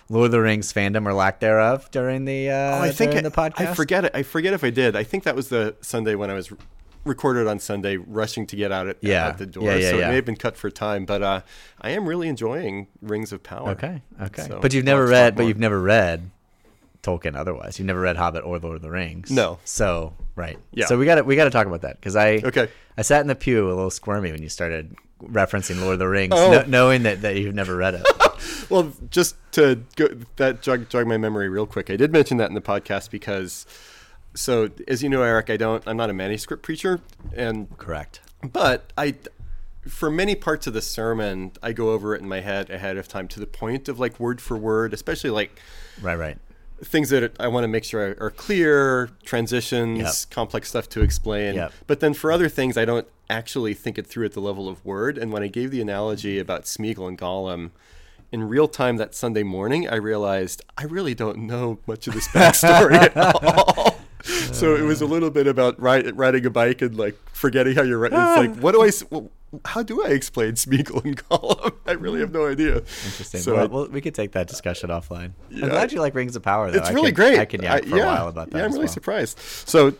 Lord 0.08 0.26
of 0.26 0.32
the 0.32 0.40
Rings 0.40 0.72
fandom 0.72 1.06
or 1.06 1.12
lack 1.14 1.40
thereof 1.40 1.90
during 1.90 2.24
the 2.24 2.50
uh, 2.50 2.54
Oh, 2.78 2.82
I 2.82 2.90
think 2.90 3.14
I, 3.14 3.20
the 3.22 3.30
podcast? 3.30 3.60
I 3.68 3.74
forget 3.74 4.04
it. 4.04 4.12
I 4.14 4.22
forget 4.22 4.52
if 4.52 4.64
I 4.64 4.70
did. 4.70 4.96
I 4.96 5.04
think 5.04 5.24
that 5.24 5.36
was 5.36 5.48
the 5.48 5.74
Sunday 5.80 6.14
when 6.16 6.30
I 6.30 6.34
was 6.34 6.52
recorded 7.04 7.46
on 7.46 7.58
Sunday, 7.58 7.96
rushing 7.96 8.46
to 8.46 8.56
get 8.56 8.70
out 8.72 8.86
at, 8.88 8.98
Yeah. 9.00 9.28
out 9.28 9.38
the 9.38 9.46
door. 9.46 9.64
Yeah, 9.64 9.76
yeah, 9.76 9.90
so 9.90 9.98
it 9.98 10.08
may 10.08 10.16
have 10.16 10.24
been 10.26 10.36
cut 10.36 10.56
for 10.56 10.68
time, 10.70 11.06
but 11.06 11.22
uh, 11.22 11.40
I 11.80 11.90
am 11.90 12.06
really 12.06 12.28
enjoying 12.28 12.88
Rings 13.00 13.32
of 13.32 13.42
Power. 13.42 13.70
Okay, 13.70 14.02
okay. 14.20 14.42
So, 14.42 14.58
but 14.60 14.74
you've 14.74 14.84
never 14.84 15.02
have 15.02 15.08
to 15.08 15.14
talk 15.14 15.22
read, 15.24 15.36
but 15.36 15.46
you've 15.46 15.58
never 15.58 15.80
read 15.80 16.30
Tolkien. 17.02 17.36
Otherwise, 17.36 17.78
you've 17.78 17.86
never 17.86 18.00
read 18.00 18.16
Hobbit 18.16 18.44
or 18.44 18.58
Lord 18.58 18.76
of 18.76 18.82
the 18.82 18.90
Rings. 18.90 19.30
No. 19.30 19.58
So 19.64 20.14
right. 20.36 20.58
Yeah. 20.72 20.86
So 20.86 20.98
we 20.98 21.04
got 21.06 21.16
to 21.16 21.22
we 21.24 21.36
got 21.36 21.44
to 21.44 21.50
talk 21.50 21.66
about 21.66 21.82
that 21.82 21.96
because 22.00 22.16
I 22.16 22.40
Okay. 22.44 22.68
I 22.98 23.02
sat 23.02 23.20
in 23.22 23.26
the 23.28 23.34
pew 23.34 23.66
a 23.66 23.74
little 23.74 23.90
squirmy 23.90 24.32
when 24.32 24.42
you 24.42 24.48
started 24.48 24.94
referencing 25.22 25.80
Lord 25.80 25.94
of 25.94 25.98
the 25.98 26.08
Rings, 26.08 26.32
Oh. 26.34 26.50
kno- 26.50 26.64
knowing 26.66 27.02
that, 27.02 27.20
that 27.22 27.36
you've 27.36 27.54
never 27.54 27.76
read 27.76 27.94
it. 27.94 28.06
Well, 28.70 28.92
just 29.10 29.34
to 29.52 29.82
go, 29.96 30.08
that 30.36 30.62
jog, 30.62 30.88
jog 30.88 31.06
my 31.06 31.18
memory 31.18 31.48
real 31.48 31.66
quick. 31.66 31.90
I 31.90 31.96
did 31.96 32.12
mention 32.12 32.36
that 32.38 32.48
in 32.48 32.54
the 32.54 32.60
podcast 32.62 33.10
because, 33.10 33.66
so 34.34 34.70
as 34.88 35.02
you 35.02 35.08
know, 35.10 35.22
Eric, 35.22 35.50
I 35.50 35.56
don't. 35.56 35.82
I'm 35.86 35.96
not 35.96 36.08
a 36.08 36.12
manuscript 36.14 36.62
preacher, 36.62 37.00
and 37.34 37.68
Correct. 37.78 38.20
but 38.52 38.92
I, 38.96 39.16
for 39.88 40.08
many 40.10 40.36
parts 40.36 40.66
of 40.68 40.72
the 40.72 40.80
sermon, 40.80 41.50
I 41.62 41.72
go 41.72 41.90
over 41.90 42.14
it 42.14 42.22
in 42.22 42.28
my 42.28 42.40
head 42.40 42.70
ahead 42.70 42.96
of 42.96 43.08
time 43.08 43.26
to 43.28 43.40
the 43.40 43.46
point 43.46 43.88
of 43.88 43.98
like 43.98 44.20
word 44.20 44.40
for 44.40 44.56
word, 44.56 44.94
especially 44.94 45.30
like 45.30 45.60
Right. 46.00 46.16
Right. 46.18 46.38
Things 46.82 47.10
that 47.10 47.34
I 47.38 47.48
want 47.48 47.64
to 47.64 47.68
make 47.68 47.84
sure 47.84 48.16
are, 48.20 48.30
clear, 48.30 49.10
transitions, 49.24 49.98
Yep. 50.00 50.14
complex 50.30 50.68
stuff 50.68 50.88
to 50.90 51.02
explain. 51.02 51.54
Yep. 51.54 51.72
But 51.86 52.00
then 52.00 52.14
for 52.14 52.32
other 52.32 52.48
things, 52.48 52.76
I 52.78 52.84
don't 52.84 53.06
actually 53.28 53.74
think 53.74 53.98
it 53.98 54.06
through 54.06 54.24
at 54.26 54.32
the 54.32 54.40
level 54.40 54.68
of 54.68 54.84
word. 54.84 55.16
And 55.18 55.32
when 55.32 55.42
I 55.42 55.46
gave 55.48 55.70
the 55.70 55.80
analogy 55.80 56.38
about 56.38 56.64
Smeagol 56.64 57.06
and 57.08 57.18
Gollum, 57.18 57.70
in 58.32 58.44
real 58.48 58.68
time 58.68 58.96
that 58.98 59.14
Sunday 59.14 59.42
morning, 59.42 59.88
I 59.88 59.96
realized 59.96 60.62
I 60.78 60.84
really 60.84 61.14
don't 61.14 61.38
know 61.38 61.78
much 61.86 62.06
of 62.06 62.14
this 62.14 62.28
backstory 62.34 62.94
at 62.94 63.16
all. 63.16 63.96
So 64.52 64.76
it 64.76 64.82
was 64.82 65.00
a 65.00 65.06
little 65.06 65.30
bit 65.30 65.46
about 65.46 65.80
ri- 65.80 66.10
riding 66.12 66.44
a 66.46 66.50
bike 66.50 66.82
and 66.82 66.94
like 66.96 67.16
forgetting 67.32 67.74
how 67.74 67.82
you're 67.82 67.98
riding. 67.98 68.18
It's 68.18 68.36
like, 68.36 68.56
what 68.62 68.72
do 68.72 68.82
I? 68.82 68.90
How 69.64 69.82
do 69.82 70.04
I 70.04 70.08
explain 70.08 70.52
Smeagol 70.52 71.04
and 71.04 71.16
Gollum? 71.28 71.74
I 71.86 71.92
really 71.92 72.20
have 72.20 72.32
no 72.32 72.46
idea. 72.46 72.76
Interesting. 72.76 73.40
So 73.40 73.54
well, 73.54 73.62
I- 73.64 73.66
well, 73.66 73.88
we 73.88 74.00
could 74.00 74.14
take 74.14 74.32
that 74.32 74.46
discussion 74.46 74.90
offline. 74.90 75.32
Yeah. 75.50 75.64
I'm 75.64 75.70
glad 75.70 75.92
you 75.92 76.00
like 76.00 76.14
Rings 76.14 76.36
of 76.36 76.42
Power. 76.42 76.70
Though. 76.70 76.78
It's 76.78 76.88
I 76.88 76.92
really 76.92 77.08
can- 77.08 77.14
great. 77.16 77.38
I 77.38 77.44
can 77.44 77.62
yak 77.62 77.84
I- 77.84 77.88
for 77.88 77.96
a 77.96 78.06
while 78.06 78.28
about 78.28 78.50
that. 78.50 78.58
Yeah, 78.58 78.64
I'm 78.64 78.70
really 78.72 78.84
well. 78.84 78.88
surprised. 78.92 79.38
So, 79.40 79.94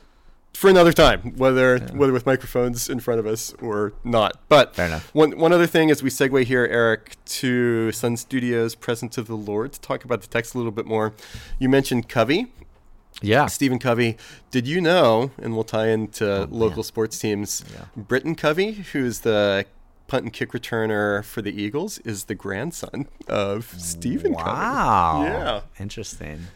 for 0.55 0.69
another 0.69 0.93
time, 0.93 1.37
whether 1.37 1.79
whether 1.95 2.13
with 2.13 2.27
microphones 2.27 2.89
in 2.91 2.99
front 3.01 3.21
of 3.21 3.27
us 3.27 3.55
or 3.63 3.93
not. 4.05 4.37
But 4.49 4.75
Fair 4.75 4.87
enough. 4.87 5.09
One 5.15 5.39
one 5.39 5.53
other 5.53 5.67
thing 5.67 5.91
as 5.93 6.03
we 6.03 6.11
segue 6.11 6.45
here, 6.45 6.67
Eric, 6.71 7.17
to 7.27 7.93
Sun 7.93 8.17
Studios' 8.17 8.75
Presence 8.75 9.17
of 9.17 9.27
the 9.29 9.37
Lord 9.37 9.73
to 9.75 9.81
talk 9.81 10.05
about 10.05 10.21
the 10.23 10.27
text 10.27 10.55
a 10.55 10.59
little 10.59 10.73
bit 10.73 10.87
more. 10.87 11.13
You 11.61 11.69
mentioned 11.69 12.09
Covey, 12.09 12.53
Yeah. 13.21 13.47
Stephen 13.47 13.79
Covey. 13.79 14.17
Did 14.51 14.67
you 14.67 14.81
know? 14.81 15.31
And 15.41 15.55
we'll 15.55 15.65
tie 15.65 15.89
into 15.89 16.43
oh, 16.43 16.49
local 16.51 16.79
man. 16.79 16.85
sports 16.85 17.19
teams. 17.19 17.65
Yeah. 17.73 17.85
Britton 17.97 18.35
Covey, 18.35 18.73
who's 18.73 19.21
the 19.21 19.67
punt 20.07 20.25
and 20.25 20.33
kick 20.33 20.53
returner 20.53 21.25
for 21.25 21.43
the 21.43 21.51
Eagles, 21.51 21.99
is 21.99 22.25
the 22.25 22.35
grandson 22.35 23.07
of 23.29 23.75
Stephen 23.79 24.35
Covey. 24.35 24.45
Wow. 24.45 25.23
Yeah. 25.23 25.61
Interesting. 25.79 26.47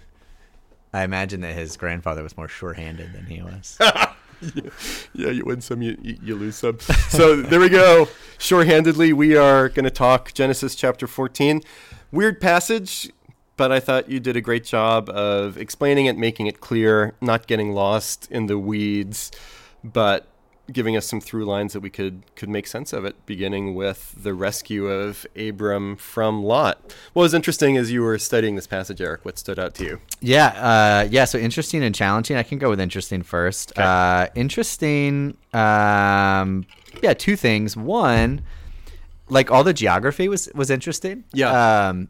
I 0.92 1.02
imagine 1.02 1.40
that 1.40 1.54
his 1.54 1.76
grandfather 1.76 2.22
was 2.22 2.36
more 2.36 2.48
sure-handed 2.48 3.12
than 3.12 3.26
he 3.26 3.42
was. 3.42 3.76
yeah, 5.12 5.30
you 5.30 5.44
win 5.44 5.60
some, 5.60 5.82
you, 5.82 5.98
you, 6.00 6.18
you 6.22 6.34
lose 6.36 6.54
some. 6.54 6.78
So 7.08 7.42
there 7.42 7.58
we 7.58 7.68
go. 7.68 8.08
Short-handedly, 8.38 9.12
we 9.12 9.36
are 9.36 9.68
going 9.68 9.84
to 9.84 9.90
talk 9.90 10.32
Genesis 10.34 10.76
chapter 10.76 11.08
14. 11.08 11.62
Weird 12.12 12.40
passage, 12.40 13.10
but 13.56 13.72
I 13.72 13.80
thought 13.80 14.10
you 14.10 14.20
did 14.20 14.36
a 14.36 14.40
great 14.40 14.64
job 14.64 15.08
of 15.10 15.56
explaining 15.56 16.06
it, 16.06 16.16
making 16.16 16.46
it 16.46 16.60
clear, 16.60 17.14
not 17.20 17.46
getting 17.46 17.72
lost 17.72 18.30
in 18.30 18.46
the 18.46 18.58
weeds, 18.58 19.30
but 19.82 20.26
giving 20.72 20.96
us 20.96 21.06
some 21.06 21.20
through 21.20 21.44
lines 21.44 21.74
that 21.74 21.80
we 21.80 21.90
could 21.90 22.22
could 22.36 22.48
make 22.48 22.66
sense 22.66 22.92
of 22.92 23.04
it, 23.04 23.14
beginning 23.26 23.74
with 23.74 24.14
the 24.16 24.32
rescue 24.32 24.86
of 24.86 25.26
Abram 25.36 25.96
from 25.96 26.42
Lot. 26.42 26.94
What 27.12 27.22
was 27.22 27.34
interesting 27.34 27.76
as 27.76 27.92
you 27.92 28.02
were 28.02 28.18
studying 28.18 28.54
this 28.56 28.66
passage, 28.66 29.00
Eric? 29.00 29.24
What 29.24 29.38
stood 29.38 29.58
out 29.58 29.74
to 29.76 29.84
you? 29.84 30.00
Yeah, 30.20 30.46
uh, 30.46 31.08
yeah. 31.10 31.24
So 31.26 31.38
interesting 31.38 31.82
and 31.82 31.94
challenging. 31.94 32.36
I 32.36 32.42
can 32.42 32.58
go 32.58 32.70
with 32.70 32.80
interesting 32.80 33.22
first. 33.22 33.72
Okay. 33.72 33.82
Uh, 33.82 34.28
interesting. 34.34 35.36
Um, 35.52 36.66
yeah, 37.02 37.12
two 37.14 37.36
things. 37.36 37.76
One, 37.76 38.42
like 39.28 39.50
all 39.50 39.64
the 39.64 39.74
geography 39.74 40.28
was 40.28 40.48
was 40.54 40.70
interesting. 40.70 41.24
Yeah. 41.32 41.88
Um, 41.88 42.08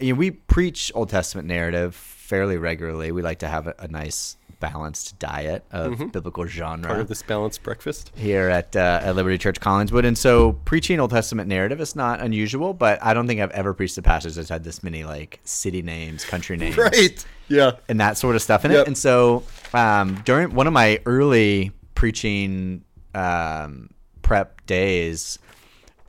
you 0.00 0.12
know, 0.12 0.18
we 0.18 0.30
preach 0.32 0.92
Old 0.94 1.08
Testament 1.10 1.48
narrative 1.48 1.94
fairly 1.94 2.56
regularly. 2.56 3.12
We 3.12 3.22
like 3.22 3.38
to 3.40 3.48
have 3.48 3.66
a, 3.66 3.74
a 3.78 3.88
nice 3.88 4.36
balanced 4.60 5.18
diet 5.18 5.64
of 5.72 6.12
biblical 6.12 6.44
genre 6.46 6.76
Mm-hmm. 6.82 6.86
Part 6.88 7.00
of 7.00 7.08
this 7.08 7.22
balanced 7.22 7.62
breakfast. 7.62 8.12
here 8.14 8.50
at 8.50 8.76
uh, 8.76 9.00
at 9.02 9.16
Liberty 9.16 9.38
Church 9.38 9.58
Collingswood, 9.58 10.04
and 10.04 10.18
so 10.18 10.52
preaching 10.66 11.00
Old 11.00 11.10
Testament 11.10 11.48
narrative 11.48 11.80
is 11.80 11.96
not 11.96 12.20
unusual. 12.20 12.74
But 12.74 13.02
I 13.02 13.14
don't 13.14 13.26
think 13.26 13.40
I've 13.40 13.50
ever 13.52 13.72
preached 13.72 13.96
a 13.96 14.02
passage 14.02 14.34
that's 14.34 14.50
had 14.50 14.62
this 14.64 14.82
many 14.82 15.02
like 15.04 15.40
city 15.44 15.80
names, 15.80 16.24
country 16.26 16.56
names, 16.58 16.76
Right. 16.78 17.24
Yeah. 17.48 17.72
and 17.88 17.98
that 18.00 18.18
sort 18.18 18.36
of 18.36 18.42
stuff 18.42 18.64
in 18.66 18.70
Yep. 18.72 18.80
it. 18.82 18.86
And 18.88 18.98
so 18.98 19.44
um, 19.72 20.20
during 20.26 20.54
one 20.54 20.66
of 20.66 20.72
my 20.74 21.00
early 21.06 21.72
preaching 21.94 22.84
um, 23.14 23.88
prep 24.22 24.64
days, 24.66 25.38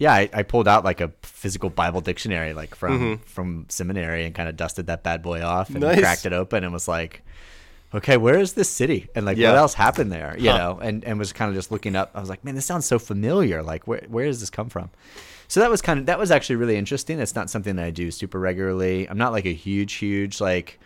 yeah, 0.02 0.14
I, 0.14 0.30
I 0.34 0.44
pulled 0.44 0.68
out 0.68 0.84
like 0.84 1.00
a 1.00 1.10
physical 1.22 1.70
Bible 1.70 2.02
dictionary, 2.02 2.54
like 2.54 2.74
from 2.76 3.20
from 3.20 3.66
seminary, 3.70 4.26
and 4.26 4.34
kind 4.36 4.50
of 4.50 4.56
dusted 4.58 4.88
that 4.88 5.04
bad 5.04 5.22
boy 5.22 5.42
off 5.44 5.70
and 5.70 5.78
Mm-hmm. 5.78 5.92
Nice. 5.92 6.00
cracked 6.00 6.26
it 6.26 6.34
open 6.34 6.64
and 6.64 6.74
was 6.74 6.88
like. 6.88 7.22
Okay, 7.94 8.16
where 8.16 8.40
is 8.40 8.54
this 8.54 8.70
city? 8.70 9.10
And 9.16 9.26
like, 9.26 9.38
Yeah. 9.38 9.50
what 9.50 9.58
else 9.58 9.74
happened 9.74 10.14
there? 10.14 10.34
You 10.40 10.52
Huh. 10.52 10.58
know, 10.58 10.80
and, 10.82 11.04
and 11.04 11.20
was 11.20 11.34
kind 11.34 11.50
of 11.50 11.56
just 11.56 11.72
looking 11.74 11.94
up. 11.98 12.12
I 12.16 12.22
was 12.22 12.30
like, 12.30 12.42
man, 12.46 12.56
this 12.56 12.66
sounds 12.66 12.86
so 12.86 12.98
familiar. 12.98 13.62
Like, 13.62 13.86
where 13.86 14.02
where 14.08 14.26
does 14.28 14.40
this 14.40 14.50
come 14.50 14.70
from? 14.70 14.90
So 15.50 15.60
that 15.60 15.70
was 15.70 15.82
kind 15.82 16.00
of 16.00 16.06
that 16.06 16.18
was 16.18 16.32
actually 16.32 16.56
really 16.56 16.78
interesting. 16.78 17.20
It's 17.20 17.36
not 17.36 17.50
something 17.50 17.76
that 17.76 17.84
I 17.86 17.92
do 17.92 18.10
super 18.10 18.40
regularly. 18.40 19.10
I'm 19.10 19.18
not 19.18 19.34
like 19.34 19.46
a 19.46 19.54
huge, 19.54 19.96
huge 19.96 20.40
like 20.40 20.80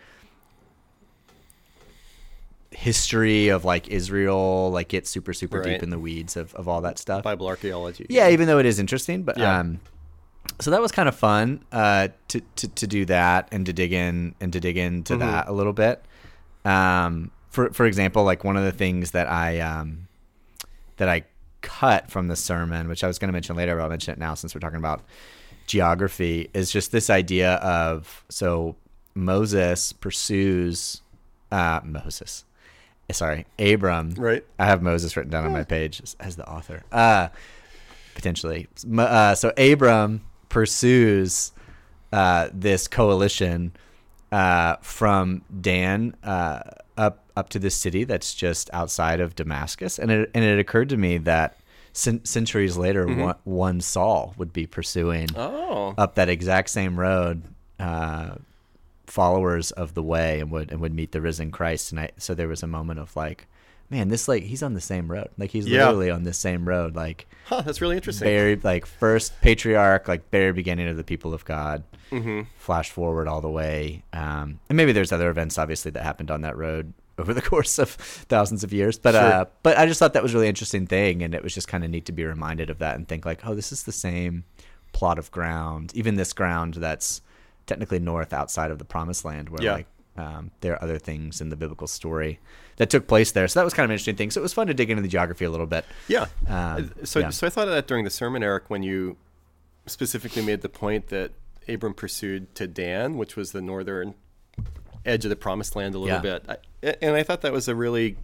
history 2.76 3.48
of 3.48 3.64
like 3.64 3.88
Israel, 3.88 4.70
like 4.70 4.88
get 4.88 5.06
super, 5.06 5.32
super 5.32 5.60
Right. 5.60 5.72
deep 5.74 5.82
in 5.82 5.90
the 5.90 5.98
weeds 5.98 6.36
of, 6.36 6.54
of 6.54 6.68
all 6.68 6.82
that 6.82 6.98
stuff. 6.98 7.24
Bible 7.24 7.46
archaeology. 7.46 8.06
Yeah, 8.10 8.28
even 8.28 8.46
though 8.46 8.58
it 8.58 8.66
is 8.66 8.78
interesting, 8.78 9.22
but 9.22 9.38
Yeah. 9.38 9.60
um, 9.60 9.80
so 10.60 10.70
that 10.70 10.80
was 10.80 10.92
kind 10.92 11.08
of 11.08 11.16
fun 11.16 11.64
uh, 11.72 12.08
to, 12.28 12.40
to 12.56 12.68
to 12.68 12.86
do 12.86 13.04
that 13.06 13.48
and 13.50 13.66
to 13.66 13.72
dig 13.72 13.92
in 13.92 14.34
and 14.40 14.52
to 14.52 14.60
dig 14.60 14.76
into 14.76 15.14
Mm-hmm. 15.14 15.20
that 15.22 15.48
a 15.48 15.52
little 15.52 15.72
bit. 15.72 16.04
Um, 16.64 17.30
for 17.50 17.70
for 17.72 17.86
example, 17.86 18.24
like 18.24 18.44
one 18.44 18.56
of 18.56 18.64
the 18.64 18.72
things 18.72 19.10
that 19.12 19.28
I 19.28 19.58
um, 19.60 20.06
that 20.98 21.08
I 21.08 21.24
cut 21.62 22.10
from 22.10 22.28
the 22.28 22.36
sermon, 22.36 22.88
which 22.88 23.02
I 23.02 23.06
was 23.08 23.18
going 23.18 23.28
to 23.28 23.32
mention 23.32 23.56
later, 23.56 23.74
but 23.74 23.82
I'll 23.82 23.88
mention 23.88 24.12
it 24.12 24.18
now 24.18 24.34
since 24.34 24.54
we're 24.54 24.60
talking 24.60 24.78
about 24.78 25.02
geography, 25.66 26.48
is 26.54 26.70
just 26.70 26.92
this 26.92 27.10
idea 27.10 27.54
of 27.54 28.24
so 28.28 28.76
Moses 29.14 29.92
pursues 29.92 31.00
uh, 31.50 31.80
Moses. 31.84 32.44
Sorry, 33.12 33.46
Abram. 33.58 34.10
Right. 34.16 34.44
I 34.58 34.66
have 34.66 34.82
Moses 34.82 35.16
written 35.16 35.30
down 35.30 35.44
on 35.46 35.52
my 35.52 35.62
page 35.64 36.00
as, 36.02 36.16
as 36.18 36.36
the 36.36 36.48
author. 36.48 36.82
Uh, 36.90 37.28
potentially. 38.14 38.66
Uh, 38.98 39.34
so 39.34 39.52
Abram 39.56 40.22
pursues 40.48 41.52
uh, 42.12 42.48
this 42.52 42.88
coalition 42.88 43.72
uh, 44.32 44.76
from 44.82 45.42
Dan 45.60 46.16
uh, 46.24 46.60
up 46.96 47.22
up 47.36 47.48
to 47.50 47.58
this 47.58 47.74
city 47.74 48.04
that's 48.04 48.34
just 48.34 48.70
outside 48.72 49.20
of 49.20 49.34
Damascus, 49.36 49.98
and 49.98 50.10
it 50.10 50.30
and 50.34 50.42
it 50.44 50.58
occurred 50.58 50.88
to 50.88 50.96
me 50.96 51.18
that 51.18 51.58
centuries 51.92 52.76
later, 52.76 53.06
one, 53.06 53.36
one 53.44 53.80
Saul 53.80 54.34
would 54.36 54.52
be 54.52 54.66
pursuing 54.66 55.28
Oh. 55.34 55.94
up 55.96 56.16
that 56.16 56.28
exact 56.28 56.68
same 56.70 56.98
road. 56.98 57.42
Uh, 57.78 58.34
followers 59.06 59.70
of 59.72 59.94
the 59.94 60.02
way 60.02 60.40
and 60.40 60.50
would 60.50 60.70
and 60.70 60.80
would 60.80 60.94
meet 60.94 61.12
the 61.12 61.20
risen 61.20 61.50
Christ 61.50 61.92
and 61.92 62.00
I 62.00 62.10
so 62.18 62.34
there 62.34 62.48
was 62.48 62.62
a 62.62 62.66
moment 62.66 62.98
of 63.00 63.14
like 63.16 63.46
man 63.88 64.08
this 64.08 64.26
like 64.26 64.42
he's 64.42 64.62
on 64.64 64.74
the 64.74 64.80
same 64.80 65.10
road 65.10 65.28
like 65.38 65.50
he's 65.52 65.66
Yeah. 65.66 65.84
literally 65.86 66.10
on 66.10 66.24
this 66.24 66.38
same 66.38 66.66
road 66.68 66.96
like 66.96 67.26
Huh, 67.44 67.62
that's 67.62 67.80
really 67.80 67.94
interesting. 67.96 68.26
very 68.26 68.56
like 68.56 68.84
first 68.84 69.32
patriarch 69.42 70.08
like 70.08 70.28
very 70.30 70.52
beginning 70.52 70.88
of 70.88 70.96
the 70.96 71.04
people 71.04 71.32
of 71.34 71.44
God 71.44 71.82
Mm-hmm. 72.10 72.42
flash 72.58 72.90
forward 72.90 73.26
all 73.28 73.40
the 73.40 73.50
way 73.50 74.02
um 74.12 74.60
and 74.68 74.76
maybe 74.76 74.92
there's 74.92 75.12
other 75.12 75.28
events 75.30 75.58
obviously 75.58 75.90
that 75.92 76.02
happened 76.04 76.30
on 76.30 76.42
that 76.42 76.56
road 76.56 76.92
over 77.18 77.32
the 77.34 77.42
course 77.52 77.78
of 77.78 77.90
thousands 77.90 78.62
of 78.64 78.72
years 78.72 78.98
but 78.98 79.12
Sure. 79.14 79.22
uh 79.22 79.44
but 79.62 79.76
I 79.78 79.86
just 79.86 79.98
thought 79.98 80.12
that 80.14 80.22
was 80.22 80.32
a 80.32 80.36
really 80.36 80.48
interesting 80.48 80.86
thing 80.86 81.22
and 81.22 81.34
it 81.34 81.42
was 81.42 81.54
just 81.54 81.66
kind 81.68 81.82
of 81.84 81.90
neat 81.90 82.06
to 82.06 82.12
be 82.12 82.24
reminded 82.24 82.70
of 82.70 82.78
that 82.78 82.94
and 82.96 83.06
think 83.08 83.24
like 83.24 83.46
oh 83.46 83.54
this 83.54 83.70
is 83.72 83.82
the 83.84 83.92
same 83.92 84.44
plot 84.92 85.18
of 85.18 85.30
ground 85.32 85.92
even 85.94 86.14
this 86.16 86.32
ground 86.32 86.74
that's 86.74 87.20
technically 87.66 87.98
north 87.98 88.32
outside 88.32 88.70
of 88.70 88.78
the 88.78 88.84
promised 88.84 89.24
land 89.24 89.48
where 89.48 89.62
Yeah. 89.62 89.72
like 89.74 89.86
um, 90.16 90.50
there 90.62 90.72
are 90.72 90.82
other 90.82 90.98
things 90.98 91.40
in 91.42 91.50
the 91.50 91.56
biblical 91.56 91.86
story 91.86 92.38
that 92.76 92.88
took 92.88 93.06
place 93.06 93.32
there 93.32 93.46
so 93.48 93.60
that 93.60 93.64
was 93.64 93.74
kind 93.74 93.84
of 93.84 93.90
an 93.90 93.94
interesting 93.94 94.16
thing 94.16 94.30
so 94.30 94.40
it 94.40 94.42
was 94.42 94.52
fun 94.54 94.66
to 94.66 94.72
dig 94.74 94.88
into 94.88 95.02
the 95.02 95.08
geography 95.08 95.44
a 95.44 95.50
little 95.50 95.66
bit 95.66 95.84
Yeah. 96.08 96.26
Um, 96.48 96.90
so, 97.04 97.18
yeah. 97.20 97.30
so 97.30 97.46
I 97.46 97.50
thought 97.50 97.68
of 97.68 97.74
that 97.74 97.86
during 97.86 98.04
the 98.04 98.10
sermon, 98.10 98.42
Eric, 98.42 98.70
when 98.70 98.82
you 98.82 99.16
specifically 99.86 100.42
made 100.42 100.62
the 100.62 100.68
point 100.70 101.08
that 101.08 101.32
Abram 101.68 101.92
pursued 101.94 102.54
to 102.54 102.66
Dan, 102.66 103.16
which 103.18 103.36
was 103.36 103.52
the 103.52 103.60
northern 103.60 104.14
edge 105.04 105.24
of 105.24 105.28
the 105.28 105.36
promised 105.36 105.76
land 105.76 105.94
a 105.94 105.98
little 105.98 106.16
Yeah. 106.16 106.38
bit. 106.38 106.44
I, 106.48 106.96
and 107.02 107.14
I 107.14 107.22
thought 107.22 107.42
that 107.42 107.52
was 107.52 107.68
a 107.68 107.74
really 107.74 108.16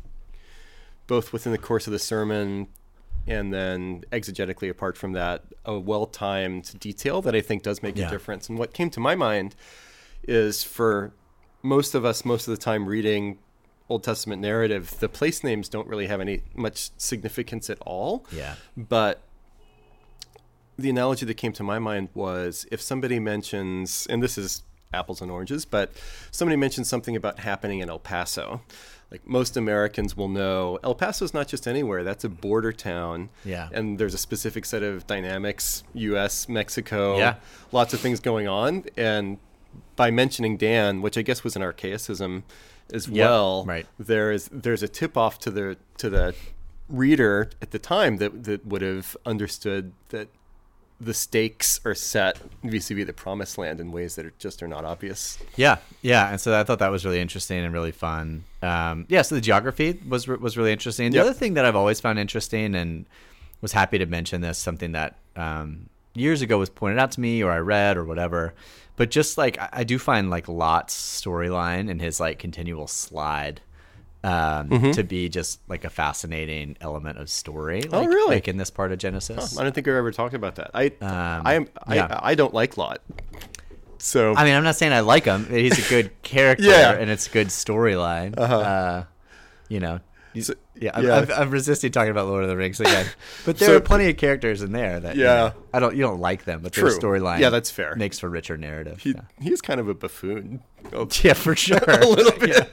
both 1.07 1.33
within 1.33 1.53
the 1.53 1.59
course 1.59 1.87
of 1.87 1.93
the 1.93 1.99
sermon 1.99 2.69
and 3.27 3.53
then 3.53 4.05
exegetically 4.13 4.69
apart 4.71 4.97
from 4.97 5.13
that, 5.13 5.43
a 5.65 5.79
well 5.79 6.07
timed 6.07 6.79
detail 6.81 7.23
that 7.23 7.35
I 7.35 7.41
think 7.41 7.63
does 7.63 7.83
make 7.83 7.97
Yeah. 7.97 8.09
a 8.09 8.11
difference. 8.11 8.49
And 8.49 8.59
what 8.59 8.73
came 8.73 8.91
to 8.91 9.01
my 9.01 9.15
mind 9.15 9.55
is 10.25 10.63
for 10.65 11.13
most 11.63 11.95
of 11.95 12.05
us, 12.05 12.25
most 12.25 12.49
of 12.49 12.53
the 12.57 12.61
time 12.63 12.87
reading 12.87 13.39
Old 13.89 14.03
Testament 14.05 14.41
narrative, 14.41 14.99
the 15.01 15.09
place 15.09 15.45
names 15.45 15.69
don't 15.69 15.87
really 15.87 16.07
have 16.07 16.21
any 16.21 16.43
much 16.55 16.91
significance 16.97 17.69
at 17.71 17.79
all. 17.81 18.25
Yeah. 18.33 18.55
But 18.77 19.21
the 20.79 20.89
analogy 20.91 21.27
that 21.27 21.35
came 21.35 21.53
to 21.53 21.63
my 21.63 21.79
mind 21.79 22.09
was 22.15 22.67
if 22.73 22.81
somebody 22.81 23.19
mentions, 23.21 24.07
and 24.09 24.23
this 24.23 24.39
is 24.39 24.63
apples 24.95 25.21
and 25.21 25.31
oranges, 25.31 25.65
but 25.65 25.93
somebody 26.31 26.57
mentions 26.57 26.89
something 26.89 27.17
about 27.17 27.41
happening 27.41 27.81
in 27.81 27.89
El 27.91 27.99
Paso. 27.99 28.63
Like 29.13 29.27
most 29.29 29.59
Americans 29.59 30.17
will 30.17 30.31
know, 30.31 30.79
El 30.83 30.95
Paso 30.95 31.25
is 31.27 31.35
not 31.35 31.47
just 31.47 31.69
anywhere. 31.69 32.03
That's 32.03 32.25
a 32.25 32.31
border 32.31 32.73
town. 32.73 33.29
Yeah. 33.45 33.69
And 33.71 33.99
there's 33.99 34.15
a 34.15 34.19
specific 34.19 34.65
set 34.65 34.83
of 34.83 35.07
dynamics, 35.07 35.85
U.S., 35.93 36.49
Mexico, 36.49 37.19
Yeah. 37.19 37.35
lots 37.73 37.93
of 37.93 38.01
things 38.01 38.21
going 38.21 38.49
on. 38.49 38.87
And 38.97 39.37
by 39.97 40.11
mentioning 40.11 40.57
Dan, 40.57 41.03
which 41.03 41.19
I 41.19 41.23
guess 41.23 41.45
was 41.45 41.57
an 41.57 41.63
archaicism 41.63 42.45
as 42.91 43.07
Yep, 43.07 43.29
well, 43.29 43.65
right. 43.67 43.87
there 43.99 44.33
is 44.33 44.49
there's 44.51 44.83
a 44.83 44.89
tip 44.89 45.17
off 45.19 45.39
to 45.41 45.51
the 45.51 45.77
to 45.99 46.09
the 46.09 46.35
reader 46.89 47.51
at 47.61 47.71
the 47.71 47.79
time 47.79 48.17
that 48.17 48.45
that 48.45 48.67
would 48.67 48.83
have 48.83 49.15
understood 49.27 49.93
that 50.09 50.29
the 51.03 51.13
stakes 51.15 51.81
are 51.85 51.95
set 51.95 52.39
vis-a-vis 52.63 53.07
the 53.07 53.13
promised 53.13 53.59
land 53.59 53.81
in 53.81 53.91
ways 53.91 54.15
that 54.15 54.25
are 54.25 54.33
just 54.39 54.63
are 54.63 54.69
not 54.69 54.85
obvious. 54.85 55.37
Yeah, 55.57 55.79
yeah, 56.01 56.31
and 56.31 56.41
so 56.41 56.59
I 56.59 56.63
thought 56.65 56.79
that 56.79 56.91
was 56.93 57.05
really 57.05 57.21
interesting 57.21 57.59
and 57.65 57.73
really 57.75 57.91
fun. 57.93 58.45
Um, 58.63 59.07
yeah, 59.09 59.23
so 59.23 59.35
the 59.35 59.41
geography 59.41 60.01
was 60.09 60.29
was 60.29 60.57
really 60.57 60.73
interesting. 60.73 61.11
The 61.11 61.17
Yep. 61.17 61.25
other 61.27 61.35
thing 61.35 61.55
that 61.55 61.65
I've 61.65 61.77
always 61.77 61.99
found 62.01 62.19
interesting 62.19 62.75
and 62.75 63.07
was 63.61 63.73
happy 63.73 63.99
to 63.99 64.07
mention 64.07 64.41
this 64.41 64.59
something 64.59 64.93
that 64.93 65.17
um, 65.37 65.89
years 66.15 66.41
ago 66.43 66.59
was 66.59 66.71
pointed 66.71 66.99
out 66.99 67.11
to 67.13 67.21
me 67.21 67.43
or 67.43 67.51
I 67.51 67.59
read 67.59 67.97
or 67.97 68.05
whatever, 68.05 68.55
but 68.97 69.11
just 69.11 69.37
like 69.37 69.59
I, 69.59 69.69
I 69.73 69.85
do 69.85 69.99
find 69.99 70.31
like 70.31 70.49
Lot's 70.49 70.95
storyline 70.95 71.91
and 71.91 72.01
his 72.01 72.21
like 72.21 72.39
continual 72.39 72.87
slide. 72.87 73.61
Um, 74.25 74.93
to 74.93 75.03
be 75.03 75.29
just 75.29 75.61
like 75.69 75.85
a 75.85 75.91
fascinating 75.91 76.77
element 76.81 77.19
of 77.19 77.29
story, 77.29 77.83
like, 77.83 77.91
Mm-hmm. 77.91 77.97
Oh, 77.97 78.07
really? 78.07 78.35
like 78.37 78.47
in 78.47 78.57
this 78.57 78.71
part 78.71 78.93
of 78.93 78.99
Genesis. 78.99 79.59
I 79.59 79.65
don't 79.65 79.75
think 79.75 79.87
we've 79.89 79.97
ever 79.97 80.13
talked 80.13 80.35
about 80.35 80.55
that. 80.57 80.71
I 80.75 80.87
Um, 81.01 81.43
I 81.45 81.55
am 81.55 81.69
I, 81.85 81.95
yeah. 81.97 82.21
I 82.23 82.35
don't 82.37 82.55
like 82.55 82.77
Lot. 82.77 83.01
So 83.99 84.35
I 84.37 84.45
mean, 84.45 84.55
I'm 84.55 84.65
not 84.65 84.77
saying 84.77 84.93
I 84.93 85.01
like 85.01 85.25
him. 85.25 85.47
He's 85.47 85.85
a 85.85 85.89
good 85.89 86.11
character, 86.23 86.65
Yeah. 86.65 86.93
and 86.93 87.11
it's 87.11 87.27
a 87.27 87.31
good 87.31 87.49
storyline. 87.49 88.39
uh 88.39 89.05
you 89.69 89.81
know, 89.81 90.01
So- 90.39 90.55
yeah, 90.75 90.91
I'm, 90.95 91.05
yeah. 91.05 91.17
I'm, 91.19 91.31
I'm 91.33 91.51
resisting 91.51 91.93
talking 91.93 92.11
about 92.11 92.27
Lord 92.27 92.43
of 92.43 92.49
the 92.51 92.57
Rings 92.57 92.79
again, 92.81 93.07
but 93.45 93.59
there 93.59 93.69
So- 93.71 93.77
are 93.77 93.81
plenty 93.81 94.09
of 94.11 94.17
characters 94.19 94.63
in 94.63 94.71
there 94.73 95.01
that 95.01 95.17
you 95.17 95.23
Yeah. 95.25 95.35
know, 95.35 95.53
I 95.73 95.81
don't 95.81 95.97
you 95.97 96.03
don't 96.03 96.21
like 96.21 96.45
them, 96.45 96.61
but 96.63 96.73
their 96.73 96.89
True. 96.89 96.99
storyline, 96.99 97.39
Yeah, 97.41 97.51
that's 97.51 97.71
fair. 97.71 97.95
makes 97.97 98.19
for 98.19 98.29
richer 98.29 98.57
narrative. 98.57 99.01
he 99.01 99.11
yeah. 99.13 99.21
he's 99.41 99.61
kind 99.61 99.81
of 99.81 99.89
a 99.89 99.95
buffoon. 99.95 100.63
Oh, 100.93 101.09
yeah, 101.23 101.33
for 101.35 101.55
sure. 101.57 101.79
a 101.79 102.07
little 102.07 102.39
bit. 102.39 102.71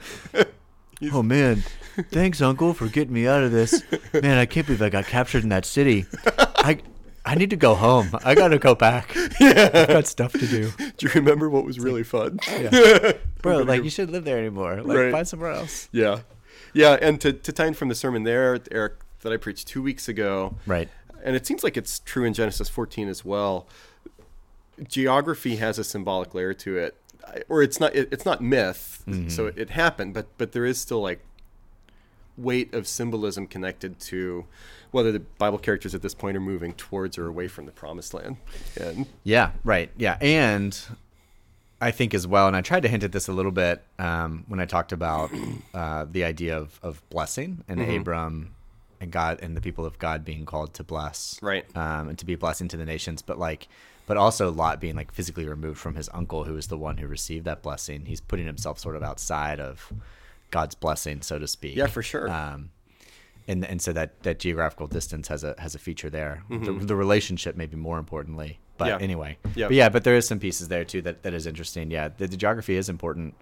Oh 1.12 1.22
man, 1.22 1.62
thanks, 2.10 2.40
Uncle, 2.42 2.74
for 2.74 2.86
getting 2.88 3.12
me 3.14 3.26
out 3.26 3.42
of 3.42 3.52
this. 3.52 3.82
Man, 4.12 4.38
I 4.38 4.46
can't 4.46 4.66
believe 4.66 4.82
I 4.82 4.90
got 4.90 5.06
captured 5.06 5.42
in 5.42 5.48
that 5.50 5.64
city. 5.64 6.06
I 6.36 6.78
I 7.24 7.34
need 7.34 7.50
to 7.50 7.56
go 7.56 7.74
home. 7.74 8.10
I 8.24 8.34
gotta 8.34 8.58
go 8.58 8.74
back. 8.74 9.14
Yeah. 9.40 9.70
I've 9.74 9.88
got 9.88 10.06
stuff 10.06 10.32
to 10.32 10.46
do, 10.46 10.70
Do 10.96 11.06
you 11.06 11.10
remember 11.14 11.48
what 11.50 11.64
was 11.64 11.78
really 11.78 12.02
fun? 12.02 12.38
bro. 13.42 13.58
Like 13.62 13.84
you 13.84 13.90
shouldn't 13.90 14.12
live 14.12 14.24
there 14.24 14.38
anymore. 14.38 14.82
Like 14.82 14.96
Right. 14.98 15.12
find 15.12 15.28
somewhere 15.28 15.52
else. 15.52 15.88
Yeah, 15.92 16.20
yeah, 16.74 16.98
and 17.00 17.20
to 17.20 17.32
to 17.32 17.52
tie 17.52 17.66
in 17.66 17.74
from 17.74 17.88
the 17.88 17.94
sermon 17.94 18.24
there, 18.24 18.58
Eric, 18.70 18.94
that 19.20 19.32
I 19.32 19.36
preached 19.36 19.68
two 19.68 19.82
weeks 19.82 20.08
ago, 20.08 20.56
Right. 20.66 20.88
and 21.24 21.34
it 21.36 21.46
seems 21.46 21.62
like 21.64 21.76
it's 21.76 21.98
true 22.00 22.24
in 22.24 22.34
Genesis 22.34 22.68
14 22.68 23.08
as 23.08 23.24
well. 23.24 23.66
Geography 24.88 25.56
has 25.56 25.78
a 25.78 25.84
symbolic 25.84 26.34
layer 26.34 26.54
to 26.54 26.78
it, 26.78 26.96
or 27.48 27.62
it's 27.62 27.80
not. 27.80 27.94
It, 27.94 28.08
it's 28.12 28.24
not 28.24 28.40
myth, 28.40 29.04
so 29.28 29.46
it, 29.46 29.58
it 29.58 29.70
happened, 29.70 30.14
but 30.14 30.26
but 30.38 30.52
there 30.52 30.64
is 30.64 30.78
still 30.80 31.00
like 31.00 31.20
weight 32.36 32.72
of 32.74 32.86
symbolism 32.86 33.46
connected 33.46 33.98
to 34.00 34.46
whether 34.92 35.12
the 35.12 35.20
Bible 35.20 35.58
characters 35.58 35.94
at 35.94 36.02
this 36.02 36.14
point 36.14 36.36
are 36.36 36.40
moving 36.40 36.72
towards 36.72 37.18
or 37.18 37.26
away 37.26 37.46
from 37.48 37.66
the 37.66 37.72
promised 37.72 38.14
land. 38.14 38.36
And 38.80 39.06
Yeah, 39.24 39.52
right. 39.62 39.90
Yeah, 39.98 40.16
and 40.20 40.78
I 41.80 41.90
think 41.90 42.14
as 42.14 42.26
well, 42.26 42.46
and 42.46 42.56
I 42.56 42.60
tried 42.62 42.80
to 42.84 42.88
hint 42.88 43.02
at 43.04 43.12
this 43.12 43.28
a 43.28 43.32
little 43.32 43.52
bit 43.52 43.82
um, 43.98 44.44
when 44.48 44.58
I 44.58 44.64
talked 44.64 44.92
about 44.92 45.30
uh, 45.74 46.06
the 46.10 46.24
idea 46.24 46.56
of, 46.56 46.78
of 46.82 47.02
blessing 47.10 47.62
and 47.68 47.78
Mm-hmm. 47.80 48.00
Abram 48.00 48.54
and 49.00 49.10
God 49.10 49.38
and 49.42 49.56
the 49.56 49.60
people 49.60 49.84
of 49.86 49.98
God 49.98 50.24
being 50.24 50.44
called 50.44 50.74
to 50.74 50.84
bless, 50.84 51.38
Right. 51.42 51.64
um, 51.76 52.08
and 52.08 52.18
to 52.18 52.26
be 52.26 52.32
a 52.34 52.38
blessing 52.38 52.68
to 52.68 52.76
the 52.76 52.84
nations, 52.84 53.22
but 53.22 53.38
like, 53.38 53.68
but 54.10 54.16
also 54.16 54.50
Lot 54.50 54.80
being 54.80 54.96
like 54.96 55.12
physically 55.12 55.46
removed 55.46 55.78
from 55.78 55.94
his 55.94 56.08
uncle, 56.12 56.42
who 56.42 56.54
was 56.54 56.66
the 56.66 56.76
one 56.76 56.96
who 56.96 57.06
received 57.06 57.44
that 57.44 57.62
blessing. 57.62 58.06
He's 58.06 58.20
putting 58.20 58.44
himself 58.44 58.80
sort 58.80 58.96
of 58.96 59.04
outside 59.04 59.60
of 59.60 59.92
God's 60.50 60.74
blessing, 60.74 61.22
so 61.22 61.38
to 61.38 61.46
speak. 61.46 61.76
Yeah, 61.76 61.86
for 61.86 62.02
sure. 62.02 62.28
Um, 62.28 62.70
and 63.46 63.64
and 63.64 63.80
so 63.80 63.92
that 63.92 64.20
that 64.24 64.40
geographical 64.40 64.88
distance 64.88 65.28
has 65.28 65.44
a 65.44 65.54
has 65.58 65.76
a 65.76 65.78
feature 65.78 66.10
there. 66.10 66.42
The, 66.48 66.56
Mm-hmm. 66.56 66.86
the 66.86 66.96
relationship, 66.96 67.54
maybe 67.56 67.76
more 67.76 67.98
importantly. 68.00 68.58
But 68.78 68.88
Yeah. 68.88 68.98
anyway, 69.00 69.38
Yeah. 69.54 69.68
but 69.68 69.76
yeah, 69.76 69.88
but 69.90 70.02
there 70.02 70.16
is 70.16 70.26
some 70.26 70.40
pieces 70.40 70.66
there 70.66 70.84
too 70.84 71.02
that, 71.02 71.22
that 71.22 71.32
is 71.32 71.46
interesting. 71.46 71.92
Yeah, 71.92 72.08
the, 72.08 72.26
the 72.26 72.36
geography 72.36 72.74
is 72.76 72.88
important, 72.88 73.34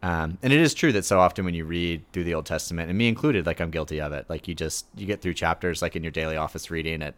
um, 0.00 0.38
and 0.44 0.52
it 0.52 0.60
is 0.60 0.74
true 0.74 0.92
that 0.92 1.04
so 1.04 1.18
often 1.18 1.44
when 1.44 1.54
you 1.54 1.64
read 1.64 2.04
through 2.12 2.22
the 2.24 2.34
Old 2.34 2.46
Testament, 2.46 2.88
and 2.88 2.96
me 2.96 3.08
included, 3.08 3.46
like 3.46 3.60
I'm 3.60 3.70
guilty 3.72 4.00
of 4.00 4.12
it. 4.12 4.26
Like 4.28 4.46
you 4.46 4.54
just 4.54 4.86
you 4.96 5.06
get 5.06 5.22
through 5.22 5.34
chapters 5.34 5.82
like 5.82 5.96
in 5.96 6.04
your 6.04 6.12
daily 6.12 6.36
office 6.36 6.70
reading 6.70 7.02
at 7.02 7.14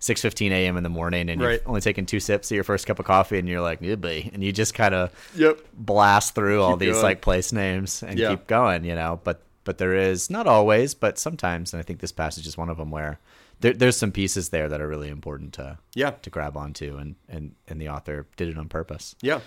6:15 0.00 0.50
a.m. 0.52 0.76
in 0.76 0.82
the 0.82 0.88
morning, 0.88 1.28
and 1.28 1.40
Right. 1.40 1.52
you've 1.60 1.66
only 1.68 1.80
taken 1.80 2.06
two 2.06 2.20
sips 2.20 2.50
of 2.50 2.54
your 2.54 2.64
first 2.64 2.86
cup 2.86 2.98
of 2.98 3.04
coffee, 3.06 3.38
and 3.38 3.48
you're 3.48 3.60
like, 3.60 3.78
"Yeah, 3.80 3.96
boy," 3.96 4.30
and 4.32 4.42
you 4.44 4.52
just 4.52 4.74
kind 4.74 4.94
of 4.94 5.10
yep, 5.34 5.58
blast 5.74 6.34
through 6.34 6.62
all 6.62 6.76
these 6.76 6.92
going. 6.94 7.02
like 7.02 7.20
place 7.20 7.52
names 7.52 8.02
and 8.02 8.18
Yeah. 8.18 8.30
keep 8.30 8.46
going, 8.46 8.84
you 8.84 8.94
know. 8.94 9.20
But 9.24 9.42
but 9.64 9.78
there 9.78 9.94
is 9.94 10.30
not 10.30 10.46
always, 10.46 10.94
but 10.94 11.18
sometimes, 11.18 11.72
and 11.74 11.80
I 11.80 11.82
think 11.82 12.00
this 12.00 12.12
passage 12.12 12.46
is 12.46 12.56
one 12.56 12.70
of 12.70 12.78
them 12.78 12.90
where 12.90 13.18
there, 13.60 13.74
there's 13.74 13.96
some 13.96 14.12
pieces 14.12 14.48
there 14.50 14.68
that 14.68 14.80
are 14.80 14.88
really 14.88 15.08
important 15.08 15.52
to 15.54 15.78
yeah, 15.94 16.10
to 16.22 16.30
grab 16.30 16.56
onto, 16.56 16.96
and 16.96 17.16
and 17.28 17.54
and 17.66 17.80
the 17.80 17.88
author 17.88 18.26
did 18.36 18.48
it 18.48 18.56
on 18.56 18.68
purpose. 18.68 19.14
yeah. 19.20 19.40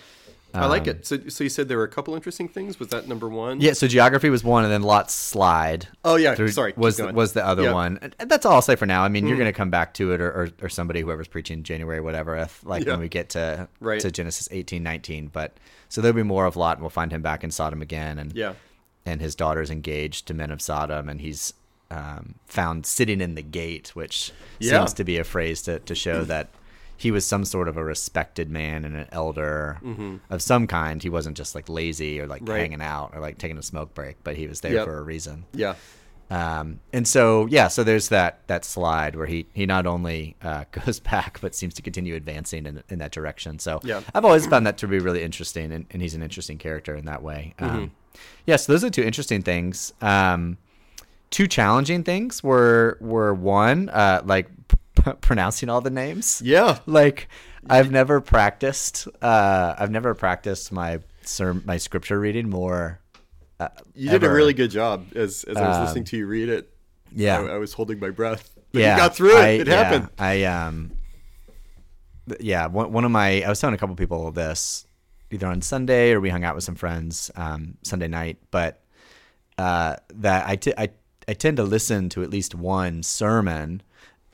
I 0.54 0.66
like 0.66 0.82
Um, 0.82 0.88
it. 0.90 1.06
So, 1.06 1.18
so 1.28 1.44
you 1.44 1.50
said 1.50 1.68
there 1.68 1.78
were 1.78 1.84
a 1.84 1.88
couple 1.88 2.14
interesting 2.14 2.48
things. 2.48 2.78
Was 2.78 2.88
that 2.88 3.08
number 3.08 3.28
one? 3.28 3.60
Yeah, 3.60 3.72
so 3.72 3.86
geography 3.88 4.28
was 4.30 4.44
one, 4.44 4.64
and 4.64 4.72
then 4.72 4.82
Lot's 4.82 5.14
slide. 5.14 5.88
Oh 6.04 6.16
yeah. 6.16 6.34
through- 6.34 6.48
Sorry. 6.50 6.74
was 6.76 6.98
going. 6.98 7.14
was 7.14 7.32
the 7.32 7.46
other 7.46 7.64
Yeah. 7.64 7.72
one. 7.72 7.98
And 8.18 8.28
that's 8.30 8.44
all 8.44 8.54
I'll 8.54 8.62
say 8.62 8.76
for 8.76 8.86
now. 8.86 9.02
I 9.04 9.08
mean, 9.08 9.26
you're 9.26 9.36
going 9.38 9.48
to 9.48 9.56
come 9.56 9.70
back 9.70 9.94
to 9.94 10.12
it, 10.12 10.20
or, 10.20 10.28
or, 10.30 10.48
or 10.62 10.68
somebody 10.68 11.00
whoever's 11.00 11.28
preaching 11.28 11.62
January, 11.62 12.00
whatever, 12.00 12.36
if, 12.36 12.64
like 12.64 12.84
Yeah. 12.84 12.92
when 12.92 13.00
we 13.00 13.08
get 13.08 13.30
to 13.30 13.68
Right. 13.80 14.00
to 14.00 14.10
Genesis 14.10 14.48
18, 14.50 14.82
19. 14.82 15.28
But 15.28 15.56
so 15.88 16.00
there'll 16.00 16.14
be 16.16 16.22
more 16.22 16.46
of 16.46 16.56
Lot, 16.56 16.76
and 16.76 16.82
we'll 16.82 16.90
find 16.90 17.12
him 17.12 17.22
back 17.22 17.42
in 17.44 17.50
Sodom 17.50 17.80
again, 17.82 18.18
and 18.18 18.32
Yeah. 18.34 18.52
and 19.06 19.20
his 19.20 19.34
daughter's 19.34 19.70
engaged 19.70 20.26
to 20.28 20.34
men 20.34 20.50
of 20.50 20.60
Sodom, 20.62 21.08
and 21.08 21.20
he's 21.20 21.54
um, 21.90 22.36
found 22.46 22.86
sitting 22.86 23.20
in 23.20 23.34
the 23.34 23.42
gate, 23.42 23.90
which 23.94 24.32
Yeah. 24.58 24.78
seems 24.78 24.94
to 24.94 25.04
be 25.04 25.18
a 25.18 25.24
phrase 25.24 25.60
to, 25.62 25.78
to 25.80 25.94
show 25.94 26.24
that 26.24 26.48
he 27.02 27.10
was 27.10 27.24
some 27.26 27.44
sort 27.44 27.66
of 27.68 27.76
a 27.76 27.84
respected 27.84 28.48
man 28.50 28.84
and 28.84 28.94
an 28.96 29.08
elder 29.10 29.78
of 30.30 30.40
some 30.40 30.66
kind. 30.66 31.02
He 31.02 31.08
wasn't 31.08 31.36
just 31.36 31.54
like 31.56 31.68
lazy 31.68 32.20
or 32.20 32.26
like 32.26 32.42
Mm-hmm. 32.42 32.50
Right. 32.52 32.60
hanging 32.60 32.82
out 32.82 33.10
or 33.14 33.20
like 33.20 33.38
taking 33.38 33.58
a 33.58 33.62
smoke 33.62 33.92
break, 33.94 34.16
but 34.22 34.36
he 34.36 34.46
was 34.46 34.60
there 34.60 34.72
Yep. 34.74 34.84
for 34.86 34.98
a 34.98 35.02
reason. 35.02 35.44
Yeah. 35.52 35.74
Um, 36.30 36.80
and 36.94 37.06
so, 37.06 37.46
yeah, 37.46 37.68
so 37.68 37.84
there's 37.84 38.08
that 38.08 38.46
that 38.46 38.64
slide 38.64 39.16
where 39.16 39.26
he 39.26 39.46
he 39.52 39.66
not 39.66 39.84
only 39.86 40.36
uh, 40.42 40.64
goes 40.84 41.00
back 41.00 41.40
but 41.42 41.54
seems 41.54 41.74
to 41.74 41.82
continue 41.82 42.14
advancing 42.14 42.66
in, 42.66 42.82
in 42.88 42.98
that 43.00 43.10
direction. 43.12 43.58
So 43.58 43.80
Yeah. 43.84 44.00
I've 44.14 44.24
always 44.24 44.46
found 44.46 44.66
that 44.66 44.78
to 44.78 44.86
be 44.88 44.98
really 44.98 45.22
interesting, 45.22 45.72
and, 45.72 45.84
and 45.90 46.00
he's 46.00 46.14
an 46.14 46.22
interesting 46.22 46.56
character 46.58 46.94
in 46.94 47.04
that 47.06 47.22
way. 47.22 47.54
Um, 47.58 47.68
Mm-hmm. 47.70 48.18
yeah, 48.46 48.56
so 48.56 48.72
those 48.72 48.84
are 48.84 48.90
two 48.90 49.02
interesting 49.02 49.42
things. 49.42 49.92
Um, 50.00 50.56
two 51.30 51.46
challenging 51.46 52.04
things 52.04 52.42
were 52.42 52.96
were 53.00 53.34
one 53.34 53.88
uh, 53.90 54.22
like 54.24 54.46
p- 55.04 55.12
pronouncing 55.20 55.68
all 55.68 55.80
the 55.80 55.90
names. 55.90 56.42
Yeah. 56.44 56.78
Like 56.86 57.28
I've 57.68 57.90
never 57.90 58.20
practiced. 58.20 59.08
Uh, 59.20 59.74
I've 59.78 59.90
never 59.90 60.14
practiced 60.14 60.72
my 60.72 60.98
serm- 61.24 61.64
my 61.64 61.76
scripture 61.78 62.18
reading 62.18 62.48
more. 62.50 63.00
Uh, 63.60 63.68
You 63.94 64.10
did 64.10 64.24
a 64.24 64.30
really 64.30 64.54
good 64.54 64.70
job 64.70 65.06
as 65.14 65.44
as 65.44 65.56
I 65.56 65.68
was 65.68 65.76
Um, 65.76 65.84
listening 65.84 66.04
to 66.04 66.16
you 66.16 66.26
read 66.26 66.48
it. 66.48 66.72
yeah. 67.14 67.38
I, 67.40 67.54
I 67.54 67.58
was 67.58 67.72
holding 67.72 67.98
my 68.00 68.10
breath. 68.10 68.50
But 68.72 68.80
yeah, 68.80 68.94
you 68.96 69.00
got 69.02 69.14
through 69.14 69.36
it. 69.36 69.44
I- 69.44 69.48
it 69.48 69.66
yeah, 69.68 69.82
happened. 69.84 70.08
I 70.18 70.44
um, 70.44 70.90
yeah. 72.40 72.66
One, 72.66 72.92
one 72.92 73.04
of 73.04 73.10
my 73.10 73.42
I 73.42 73.48
was 73.48 73.60
telling 73.60 73.74
a 73.74 73.78
couple 73.78 73.94
people 73.96 74.30
this 74.32 74.86
either 75.30 75.46
on 75.46 75.62
Sunday 75.62 76.12
or 76.12 76.20
we 76.20 76.28
hung 76.30 76.44
out 76.44 76.54
with 76.54 76.64
some 76.64 76.74
friends 76.74 77.30
um, 77.36 77.76
Sunday 77.82 78.08
night, 78.08 78.38
but 78.50 78.82
uh, 79.58 79.96
that 80.14 80.46
I, 80.48 80.56
t- 80.56 80.74
I 80.76 80.90
I 81.28 81.34
tend 81.34 81.56
to 81.58 81.62
listen 81.62 82.08
to 82.10 82.22
at 82.22 82.30
least 82.30 82.54
one 82.54 83.02
sermon 83.02 83.82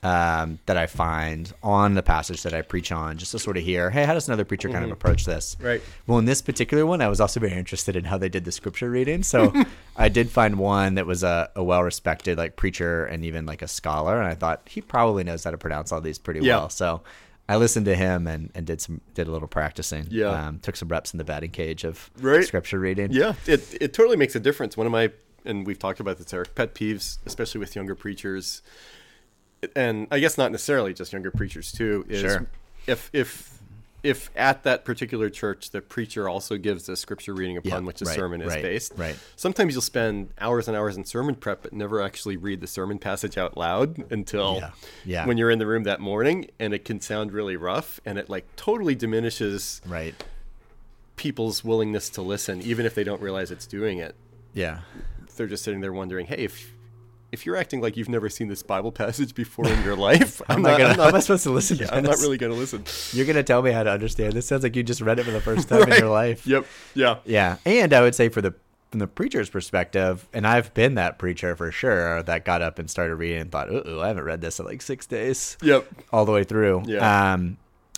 um, 0.01 0.59
that 0.65 0.77
I 0.77 0.87
find 0.87 1.51
on 1.61 1.93
the 1.95 2.01
passage 2.03 2.43
that 2.43 2.53
I 2.53 2.61
preach 2.61 2.91
on, 2.91 3.17
just 3.17 3.31
to 3.33 3.39
sort 3.39 3.57
of 3.57 3.63
hear, 3.63 3.89
hey, 3.89 4.05
how 4.05 4.13
does 4.13 4.27
another 4.29 4.45
preacher 4.45 4.69
kind 4.69 4.85
of 4.85 4.91
approach 4.91 5.25
this? 5.25 5.57
Right. 5.59 5.81
Well, 6.07 6.19
in 6.19 6.25
this 6.25 6.41
particular 6.41 6.85
one, 6.85 7.01
I 7.01 7.09
was 7.09 7.19
also 7.19 7.39
very 7.41 7.51
interested 7.53 7.95
in 7.97 8.05
how 8.05 8.17
they 8.17 8.29
did 8.29 8.45
the 8.45 8.51
scripture 8.51 8.89
reading. 8.89 9.23
So 9.23 9.53
I 9.97 10.07
did 10.09 10.29
find 10.29 10.57
one 10.57 10.95
that 10.95 11.05
was 11.05 11.23
a, 11.23 11.49
a 11.55 11.63
well 11.63 11.83
respected 11.83 12.37
like 12.37 12.55
preacher 12.55 13.05
and 13.05 13.25
even 13.25 13.45
like 13.45 13.61
a 13.61 13.67
scholar, 13.67 14.17
and 14.17 14.27
I 14.27 14.35
thought 14.35 14.61
he 14.69 14.79
probably 14.81 15.23
knows 15.25 15.43
how 15.43 15.51
to 15.51 15.57
pronounce 15.57 15.91
all 15.91 15.99
these 16.01 16.17
pretty 16.17 16.39
Yeah. 16.45 16.57
well. 16.57 16.69
So 16.69 17.01
I 17.49 17.57
listened 17.57 17.87
to 17.87 17.95
him 17.95 18.27
and, 18.27 18.51
and 18.55 18.65
did 18.65 18.79
some 18.79 19.01
did 19.15 19.27
a 19.27 19.31
little 19.31 19.47
practicing. 19.49 20.07
Yeah. 20.09 20.27
Um, 20.29 20.59
took 20.59 20.75
some 20.77 20.87
reps 20.87 21.13
in 21.13 21.17
the 21.17 21.23
batting 21.25 21.51
cage 21.51 21.83
of 21.83 22.09
Right. 22.21 22.45
scripture 22.45 22.79
reading. 22.79 23.11
Yeah, 23.11 23.33
it 23.45 23.75
it 23.81 23.93
totally 23.93 24.15
makes 24.17 24.35
a 24.35 24.39
difference. 24.39 24.77
One 24.77 24.85
of 24.85 24.91
my 24.93 25.11
and 25.45 25.65
we've 25.65 25.79
talked 25.79 25.99
about 25.99 26.17
this, 26.19 26.33
Eric, 26.33 26.53
pet 26.55 26.75
peeves, 26.75 27.17
especially 27.25 27.59
with 27.59 27.75
younger 27.75 27.95
preachers, 27.95 28.61
and 29.75 30.07
I 30.11 30.19
guess 30.19 30.37
not 30.37 30.51
necessarily 30.51 30.93
just 30.93 31.11
younger 31.13 31.31
preachers 31.31 31.71
too. 31.71 32.05
Is 32.09 32.21
Sure. 32.21 32.47
if 32.87 33.09
if 33.13 33.55
if 34.01 34.29
at 34.33 34.63
that 34.63 34.85
particular 34.85 35.29
church 35.29 35.71
the 35.71 35.81
preacher 35.81 36.29
also 36.29 36.55
gives 36.57 36.87
a 36.87 36.95
scripture 36.95 37.33
reading 37.33 37.57
upon 37.57 37.71
Yeah, 37.83 37.87
which 37.87 37.99
the 37.99 38.05
right, 38.05 38.15
sermon 38.15 38.41
is 38.41 38.47
right, 38.47 38.61
based, 38.61 38.93
right. 38.95 39.17
Sometimes 39.35 39.73
you'll 39.73 39.81
spend 39.81 40.29
hours 40.39 40.69
and 40.69 40.77
hours 40.77 40.95
in 40.95 41.03
sermon 41.03 41.35
prep, 41.35 41.63
but 41.63 41.73
never 41.73 42.01
actually 42.01 42.37
read 42.37 42.61
the 42.61 42.67
sermon 42.67 42.97
passage 42.97 43.37
out 43.37 43.57
loud 43.57 44.09
until 44.09 44.55
Yeah, 44.61 44.71
yeah. 45.03 45.25
when 45.25 45.37
you're 45.37 45.51
in 45.51 45.59
the 45.59 45.67
room 45.67 45.83
that 45.83 45.99
morning, 45.99 46.49
and 46.59 46.73
it 46.73 46.85
can 46.85 47.01
sound 47.01 47.33
really 47.33 47.57
rough, 47.57 47.99
and 48.05 48.17
it 48.17 48.29
like 48.29 48.45
totally 48.55 48.95
diminishes 48.95 49.81
Right. 49.85 50.15
people's 51.17 51.63
willingness 51.65 52.09
to 52.11 52.21
listen, 52.21 52.61
even 52.61 52.85
if 52.85 52.95
they 52.95 53.03
don't 53.03 53.21
realize 53.21 53.51
it's 53.51 53.65
doing 53.67 53.97
it. 53.97 54.15
Yeah. 54.53 54.79
They're 55.35 55.47
just 55.47 55.63
sitting 55.65 55.81
there 55.81 55.91
wondering, 55.93 56.27
hey, 56.27 56.37
if 56.37 56.71
if 57.31 57.45
you're 57.45 57.55
acting 57.55 57.81
like 57.81 57.97
you've 57.97 58.09
never 58.09 58.29
seen 58.29 58.47
this 58.47 58.63
Bible 58.63 58.91
passage 58.91 59.35
before 59.35 59.67
in 59.67 59.83
your 59.83 59.95
life, 59.95 60.41
I'm, 60.49 60.57
I'm 60.57 60.61
not, 60.63 60.69
not 60.71 60.77
gonna. 60.77 60.89
I'm 60.89 60.97
how 60.97 61.05
am 61.07 61.11
not, 61.13 61.23
supposed 61.23 61.43
to 61.43 61.51
listen 61.51 61.77
yeah, 61.77 61.87
to 61.87 61.95
I'm 61.95 62.03
not 62.03 62.17
really 62.19 62.37
going 62.37 62.51
to 62.51 62.57
listen. 62.57 62.83
You're 63.17 63.25
gonna 63.25 63.43
tell 63.43 63.61
me 63.61 63.71
how 63.71 63.83
to 63.83 63.91
understand 63.91 64.33
this. 64.33 64.47
Sounds 64.47 64.63
like 64.63 64.75
you 64.75 64.83
just 64.83 65.01
read 65.01 65.19
it 65.19 65.23
for 65.23 65.31
the 65.31 65.41
first 65.41 65.69
time 65.69 65.91
in 65.91 65.99
your 65.99 66.09
life. 66.09 66.45
Yep. 66.47 66.65
Yeah. 66.95 67.17
Yeah, 67.25 67.57
and 67.65 67.93
I 67.93 68.01
would 68.01 68.15
say 68.15 68.29
for 68.29 68.41
the 68.41 68.53
from 68.91 68.99
the 68.99 69.07
preacher's 69.07 69.49
perspective, 69.49 70.27
and 70.33 70.47
I've 70.47 70.73
been 70.73 70.95
that 70.95 71.19
preacher 71.19 71.55
for 71.55 71.71
sure 71.71 72.23
that 72.23 72.43
got 72.43 72.63
up 72.63 72.79
and 72.79 72.89
started 72.89 73.15
reading 73.15 73.41
and 73.41 73.51
thought, 73.51 73.69
"Ooh, 73.71 74.01
I 74.01 74.07
haven't 74.07 74.23
read 74.23 74.41
this 74.41 74.59
in 74.59 74.65
like 74.65 74.81
six 74.81 75.05
days." 75.05 75.57
Yep. 75.61 75.87
all 76.11 76.25
the 76.25 76.31
way 76.31 76.43
through. 76.43 76.83
Yeah. 76.87 77.33
Um, 77.33 77.57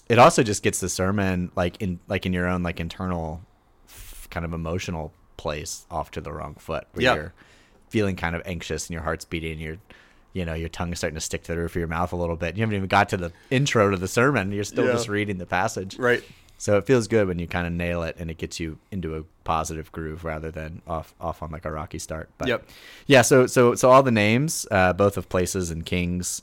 it 0.09 0.19
also 0.19 0.43
just 0.43 0.61
gets 0.61 0.81
the 0.81 0.89
sermon 0.89 1.51
like 1.55 1.81
in 1.81 1.99
like 2.09 2.25
in 2.25 2.33
your 2.33 2.45
own 2.47 2.63
like 2.63 2.81
internal 2.81 3.41
f- 3.87 4.27
kind 4.29 4.45
of 4.45 4.51
emotional 4.51 5.13
place 5.37 5.85
off 5.89 6.11
to 6.11 6.21
the 6.21 6.31
wrong 6.33 6.55
foot 6.55 6.85
Yeah. 6.97 7.29
Feeling 7.91 8.15
kind 8.15 8.35
of 8.35 8.41
anxious 8.45 8.87
and 8.87 8.93
your 8.93 9.03
heart's 9.03 9.25
beating 9.25 9.51
and 9.51 9.61
your 9.61 9.77
you 10.33 10.45
know 10.45 10.53
your 10.53 10.69
tongue 10.69 10.91
is 10.93 10.97
starting 10.99 11.15
to 11.15 11.21
stick 11.21 11.43
to 11.43 11.51
the 11.53 11.57
roof 11.57 11.71
of 11.71 11.75
your 11.79 11.87
mouth 11.87 12.13
a 12.13 12.15
little 12.15 12.37
bit. 12.37 12.55
You 12.55 12.61
haven't 12.61 12.75
even 12.77 12.87
got 12.87 13.09
to 13.09 13.17
the 13.17 13.31
intro 13.49 13.89
to 13.91 13.97
the 13.97 14.07
sermon. 14.07 14.51
You're 14.53 14.63
still 14.63 14.85
Yeah. 14.85 14.93
just 14.93 15.09
reading 15.09 15.37
the 15.37 15.45
passage. 15.45 15.97
Right. 15.99 16.23
So 16.57 16.77
it 16.77 16.85
feels 16.85 17.07
good 17.07 17.27
when 17.27 17.37
you 17.39 17.47
kind 17.47 17.65
of 17.67 17.73
nail 17.73 18.03
it 18.03 18.15
and 18.19 18.29
it 18.31 18.37
gets 18.37 18.59
you 18.59 18.77
into 18.91 19.15
a 19.17 19.23
positive 19.43 19.91
groove 19.91 20.23
rather 20.23 20.49
than 20.51 20.81
off 20.87 21.13
off 21.19 21.43
on 21.43 21.51
like 21.51 21.65
a 21.65 21.71
rocky 21.71 21.99
start. 21.99 22.29
But 22.37 22.47
Yep. 22.47 22.69
yeah, 23.07 23.23
so 23.23 23.45
so 23.47 23.75
so 23.75 23.89
all 23.89 24.03
the 24.03 24.11
names, 24.11 24.65
uh, 24.71 24.93
both 24.93 25.17
of 25.17 25.27
places 25.27 25.69
and 25.71 25.85
kings, 25.85 26.41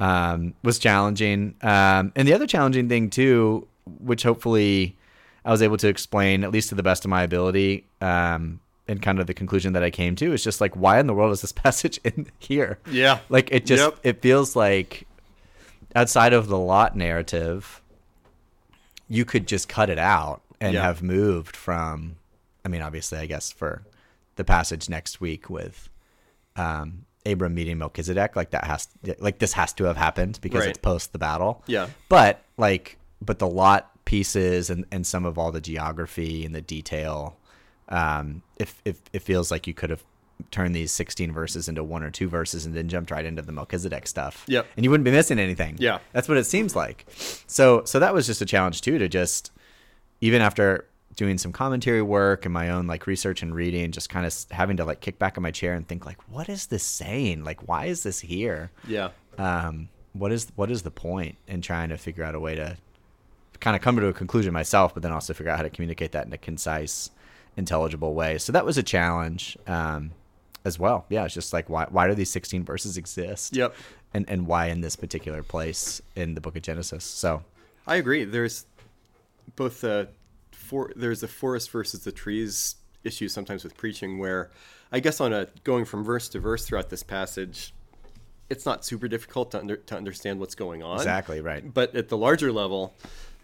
um, 0.00 0.54
was 0.62 0.78
challenging. 0.78 1.54
Um, 1.60 2.12
and 2.16 2.26
the 2.26 2.32
other 2.32 2.46
challenging 2.46 2.88
thing 2.88 3.10
too, 3.10 3.66
which 4.00 4.22
hopefully 4.22 4.96
I 5.44 5.50
was 5.50 5.60
able 5.60 5.76
to 5.78 5.88
explain 5.88 6.44
at 6.44 6.52
least 6.52 6.68
to 6.70 6.74
the 6.74 6.82
best 6.82 7.04
of 7.04 7.08
my 7.10 7.22
ability, 7.24 7.84
um, 8.00 8.60
and 8.88 9.02
kind 9.02 9.20
of 9.20 9.26
the 9.26 9.34
conclusion 9.34 9.74
that 9.74 9.82
I 9.82 9.90
came 9.90 10.16
to 10.16 10.32
is 10.32 10.42
just 10.42 10.60
like 10.60 10.74
why 10.74 10.98
in 10.98 11.06
the 11.06 11.14
world 11.14 11.32
is 11.32 11.40
this 11.42 11.52
passage 11.64 12.00
in 12.04 12.26
here? 12.38 12.78
Yeah. 12.90 13.18
Like 13.28 13.50
it 13.52 13.66
just 13.66 13.82
Yep. 13.82 13.98
it 14.02 14.22
feels 14.22 14.56
like 14.56 15.06
outside 15.94 16.32
of 16.32 16.48
the 16.48 16.58
Lot 16.58 16.96
narrative, 16.96 17.82
you 19.08 19.24
could 19.24 19.46
just 19.46 19.68
cut 19.68 19.90
it 19.90 19.98
out 19.98 20.42
and 20.60 20.74
Yeah. 20.74 20.82
have 20.82 21.02
moved 21.02 21.56
from 21.56 22.16
I 22.64 22.68
mean, 22.68 22.82
obviously 22.82 23.18
I 23.18 23.26
guess 23.26 23.50
for 23.52 23.82
the 24.36 24.44
passage 24.44 24.88
next 24.88 25.20
week 25.20 25.48
with 25.50 25.88
um 26.56 27.04
Abram 27.26 27.54
meeting 27.54 27.78
Melchizedek, 27.78 28.36
like 28.36 28.50
that 28.50 28.64
has 28.64 28.88
like 29.18 29.38
this 29.38 29.52
has 29.52 29.72
to 29.74 29.84
have 29.84 29.96
happened 29.96 30.38
because 30.40 30.60
Right. 30.60 30.70
it's 30.70 30.78
post 30.78 31.12
the 31.12 31.18
battle. 31.18 31.62
Yeah. 31.66 31.88
But 32.08 32.42
like 32.56 32.96
but 33.20 33.38
the 33.38 33.48
Lot 33.48 33.90
pieces 34.04 34.70
and, 34.70 34.86
and 34.90 35.06
some 35.06 35.26
of 35.26 35.36
all 35.38 35.52
the 35.52 35.60
geography 35.60 36.46
and 36.46 36.54
the 36.54 36.62
detail, 36.62 37.36
um, 37.88 38.42
if 38.56 38.80
if 38.84 39.00
it 39.12 39.20
feels 39.22 39.50
like 39.50 39.66
you 39.66 39.74
could 39.74 39.90
have 39.90 40.04
turned 40.50 40.74
these 40.74 40.92
sixteen 40.92 41.32
verses 41.32 41.68
into 41.68 41.82
one 41.82 42.02
or 42.02 42.10
two 42.10 42.28
verses 42.28 42.64
and 42.64 42.74
then 42.74 42.88
jumped 42.88 43.10
right 43.10 43.24
into 43.24 43.42
the 43.42 43.52
Melchizedek 43.52 44.06
stuff. 44.06 44.44
Yep. 44.46 44.66
And 44.76 44.84
you 44.84 44.90
wouldn't 44.90 45.04
be 45.04 45.10
missing 45.10 45.38
anything. 45.38 45.76
Yeah. 45.78 45.98
That's 46.12 46.28
what 46.28 46.38
it 46.38 46.44
seems 46.44 46.76
like. 46.76 47.06
So 47.46 47.82
so 47.84 47.98
that 47.98 48.14
was 48.14 48.26
just 48.26 48.40
a 48.40 48.46
challenge 48.46 48.80
too 48.80 48.98
to 48.98 49.08
just 49.08 49.50
even 50.20 50.40
after 50.40 50.86
doing 51.16 51.38
some 51.38 51.50
commentary 51.50 52.02
work 52.02 52.44
and 52.44 52.54
my 52.54 52.70
own 52.70 52.86
like 52.86 53.06
research 53.08 53.42
and 53.42 53.52
reading, 53.52 53.90
just 53.90 54.08
kind 54.08 54.24
of 54.24 54.34
having 54.52 54.76
to 54.76 54.84
like 54.84 55.00
kick 55.00 55.18
back 55.18 55.36
in 55.36 55.42
my 55.42 55.50
chair 55.50 55.74
and 55.74 55.88
think 55.88 56.06
like, 56.06 56.18
what 56.28 56.48
is 56.48 56.66
this 56.66 56.84
saying? 56.84 57.42
Like, 57.42 57.66
why 57.66 57.86
is 57.86 58.04
this 58.04 58.20
here? 58.20 58.70
Yeah. 58.86 59.10
um, 59.38 59.88
what 60.12 60.32
is 60.32 60.48
what 60.56 60.70
is 60.70 60.82
the 60.82 60.90
point 60.90 61.36
in 61.46 61.60
trying 61.60 61.88
to 61.88 61.96
figure 61.96 62.24
out 62.24 62.34
a 62.34 62.40
way 62.40 62.54
to 62.54 62.76
kind 63.60 63.74
of 63.74 63.82
come 63.82 63.96
to 63.96 64.06
a 64.06 64.12
conclusion 64.12 64.52
myself, 64.52 64.94
but 64.94 65.02
then 65.02 65.12
also 65.12 65.34
figure 65.34 65.50
out 65.50 65.56
how 65.56 65.62
to 65.62 65.70
communicate 65.70 66.12
that 66.12 66.26
in 66.26 66.32
a 66.32 66.38
concise, 66.38 67.10
intelligible 67.58 68.14
way. 68.14 68.38
So 68.38 68.52
that 68.52 68.64
was 68.64 68.78
a 68.78 68.82
challenge 68.82 69.58
um, 69.66 70.12
as 70.64 70.78
well. 70.78 71.04
Yeah, 71.10 71.24
it's 71.24 71.34
just 71.34 71.52
like 71.52 71.68
why 71.68 71.86
why 71.90 72.06
do 72.08 72.14
these 72.14 72.30
sixteen 72.30 72.64
verses 72.64 72.96
exist? 72.96 73.54
Yep. 73.54 73.74
and 74.14 74.24
and 74.30 74.46
why 74.46 74.66
in 74.66 74.80
this 74.80 74.96
particular 74.96 75.42
place 75.42 76.00
in 76.16 76.34
the 76.34 76.40
Book 76.40 76.56
of 76.56 76.62
Genesis? 76.62 77.04
So 77.04 77.42
I 77.86 77.96
agree. 77.96 78.24
There's 78.24 78.64
both 79.56 79.82
the 79.82 80.08
for 80.52 80.92
there's 80.96 81.20
the 81.20 81.28
forest 81.28 81.70
versus 81.70 82.04
the 82.04 82.12
trees 82.12 82.76
issue 83.04 83.28
sometimes 83.28 83.64
with 83.64 83.76
preaching 83.76 84.18
where 84.18 84.50
I 84.92 85.00
guess 85.00 85.20
on 85.20 85.32
a 85.32 85.48
going 85.64 85.84
from 85.84 86.04
verse 86.04 86.28
to 86.30 86.40
verse 86.40 86.64
throughout 86.66 86.88
this 86.90 87.02
passage, 87.02 87.74
it's 88.48 88.64
not 88.64 88.84
super 88.84 89.08
difficult 89.08 89.50
to 89.50 89.58
under, 89.58 89.76
to 89.76 89.96
understand 89.96 90.40
what's 90.40 90.54
going 90.54 90.82
on. 90.82 90.96
exactly 90.96 91.40
right. 91.40 91.62
But 91.72 91.94
at 91.94 92.08
the 92.08 92.16
larger 92.16 92.52
level, 92.52 92.94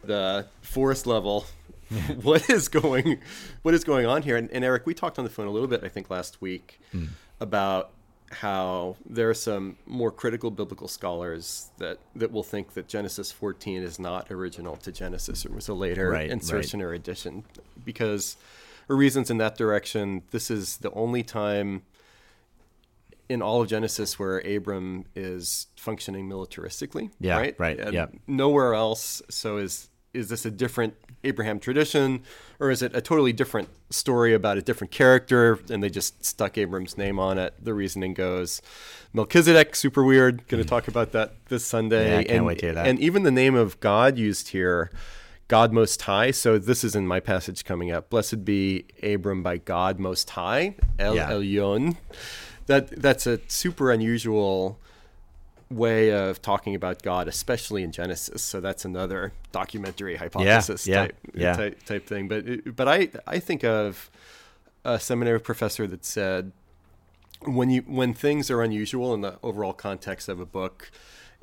the 0.02 0.46
forest 0.62 1.06
level, 1.06 1.46
what 2.22 2.48
is 2.50 2.68
going 2.68 3.18
what 3.62 3.74
is 3.74 3.84
going 3.84 4.06
on 4.06 4.22
here? 4.22 4.36
And, 4.36 4.50
and 4.50 4.64
Eric, 4.64 4.86
we 4.86 4.94
talked 4.94 5.18
on 5.18 5.24
the 5.24 5.30
phone 5.30 5.46
a 5.46 5.50
little 5.50 5.68
bit, 5.68 5.82
I 5.84 5.88
think, 5.88 6.10
last 6.10 6.40
week 6.40 6.80
Hmm. 6.92 7.06
about 7.40 7.90
how 8.30 8.96
there 9.08 9.30
are 9.30 9.34
some 9.34 9.76
more 9.86 10.10
critical 10.10 10.50
biblical 10.50 10.88
scholars 10.88 11.70
that, 11.78 11.98
that 12.16 12.32
will 12.32 12.42
think 12.42 12.72
that 12.74 12.88
Genesis 12.88 13.30
14 13.30 13.82
is 13.82 13.98
not 14.00 14.28
original 14.30 14.76
to 14.78 14.90
Genesis. 14.90 15.44
It 15.44 15.52
was 15.54 15.68
a 15.68 15.74
later 15.74 16.10
Right, 16.10 16.30
insertion 16.30 16.82
or 16.82 16.92
addition 16.92 17.44
because 17.84 18.36
for 18.88 18.96
reasons 18.96 19.30
in 19.30 19.38
that 19.38 19.56
direction, 19.56 20.22
this 20.30 20.50
is 20.50 20.78
the 20.78 20.90
only 20.92 21.22
time 21.22 21.82
in 23.28 23.40
all 23.40 23.62
of 23.62 23.68
Genesis 23.68 24.18
where 24.18 24.38
Abram 24.40 25.04
is 25.14 25.68
functioning 25.76 26.28
militaristically. 26.28 27.10
Yeah, 27.20 27.36
right. 27.38 27.54
right, 27.58 27.78
And 27.78 27.92
yeah. 27.94 28.06
Nowhere 28.26 28.74
else. 28.74 29.22
So 29.30 29.56
is 29.58 29.88
is 30.12 30.28
this 30.28 30.44
a 30.44 30.50
different 30.50 30.94
Abraham 31.24 31.58
tradition, 31.58 32.22
or 32.60 32.70
is 32.70 32.82
it 32.82 32.94
a 32.94 33.00
totally 33.00 33.32
different 33.32 33.68
story 33.90 34.34
about 34.34 34.58
a 34.58 34.62
different 34.62 34.90
character, 34.90 35.58
and 35.70 35.82
they 35.82 35.90
just 35.90 36.24
stuck 36.24 36.56
Abram's 36.58 36.96
name 36.96 37.18
on 37.18 37.38
it? 37.38 37.54
The 37.62 37.74
reasoning 37.74 38.14
goes, 38.14 38.62
Melchizedek, 39.12 39.74
super 39.76 40.04
weird. 40.04 40.46
Going 40.48 40.62
to 40.62 40.68
talk 40.68 40.88
about 40.88 41.12
that 41.12 41.34
this 41.48 41.64
Sunday. 41.64 42.04
Hmm. 42.04 42.10
Yeah, 42.10 42.18
I 42.18 42.24
can't 42.24 42.36
and, 42.36 42.46
wait 42.46 42.58
to 42.58 42.66
hear 42.66 42.74
that. 42.74 42.86
And 42.86 42.98
even 43.00 43.22
the 43.22 43.30
name 43.30 43.54
of 43.54 43.80
God 43.80 44.18
used 44.18 44.48
here. 44.48 44.90
God 45.46 45.72
Most 45.72 46.00
High. 46.00 46.30
So 46.30 46.58
this 46.58 46.82
is 46.82 46.96
in 46.96 47.06
my 47.06 47.20
passage 47.20 47.66
coming 47.66 47.92
up. 47.92 48.08
Blessed 48.08 48.44
be 48.44 48.86
Abram 49.02 49.42
by 49.42 49.58
God 49.58 49.98
Most 49.98 50.30
High, 50.30 50.74
El 50.98 51.14
Yeah. 51.16 51.30
Elyon. 51.30 51.98
That 52.66 52.88
that's 53.02 53.26
a 53.26 53.40
super 53.46 53.92
unusual 53.92 54.80
way 55.70 56.10
of 56.10 56.42
talking 56.42 56.74
about 56.74 57.02
God, 57.02 57.28
especially 57.28 57.82
in 57.82 57.92
Genesis. 57.92 58.42
So 58.42 58.60
that's 58.60 58.84
another 58.84 59.32
documentary 59.52 60.16
hypothesis 60.16 60.86
yeah, 60.86 61.02
type, 61.02 61.16
yeah. 61.34 61.56
type 61.56 61.84
type 61.84 62.06
thing. 62.06 62.28
But 62.28 62.46
it- 62.46 62.76
but 62.76 62.88
I 62.88 63.08
I 63.26 63.38
think 63.38 63.64
of 63.64 64.10
a 64.84 65.00
seminary 65.00 65.40
professor 65.40 65.86
that 65.86 66.04
said 66.04 66.52
when 67.46 67.70
you 67.70 67.82
when 67.82 68.14
things 68.14 68.50
are 68.50 68.62
unusual 68.62 69.14
in 69.14 69.20
the 69.20 69.38
overall 69.42 69.72
context 69.72 70.28
of 70.28 70.40
a 70.40 70.46
book 70.46 70.90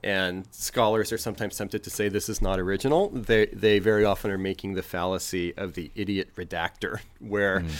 and 0.03 0.47
scholars 0.51 1.11
are 1.11 1.17
sometimes 1.17 1.57
tempted 1.57 1.83
to 1.83 1.89
say 1.89 2.09
this 2.09 2.27
is 2.27 2.41
not 2.41 2.59
original 2.59 3.09
they 3.09 3.45
they 3.47 3.77
very 3.77 4.03
often 4.03 4.31
are 4.31 4.37
making 4.37 4.73
the 4.73 4.81
fallacy 4.81 5.55
of 5.57 5.73
the 5.73 5.91
idiot 5.95 6.29
redactor 6.35 6.99
where 7.19 7.59
mm. 7.59 7.71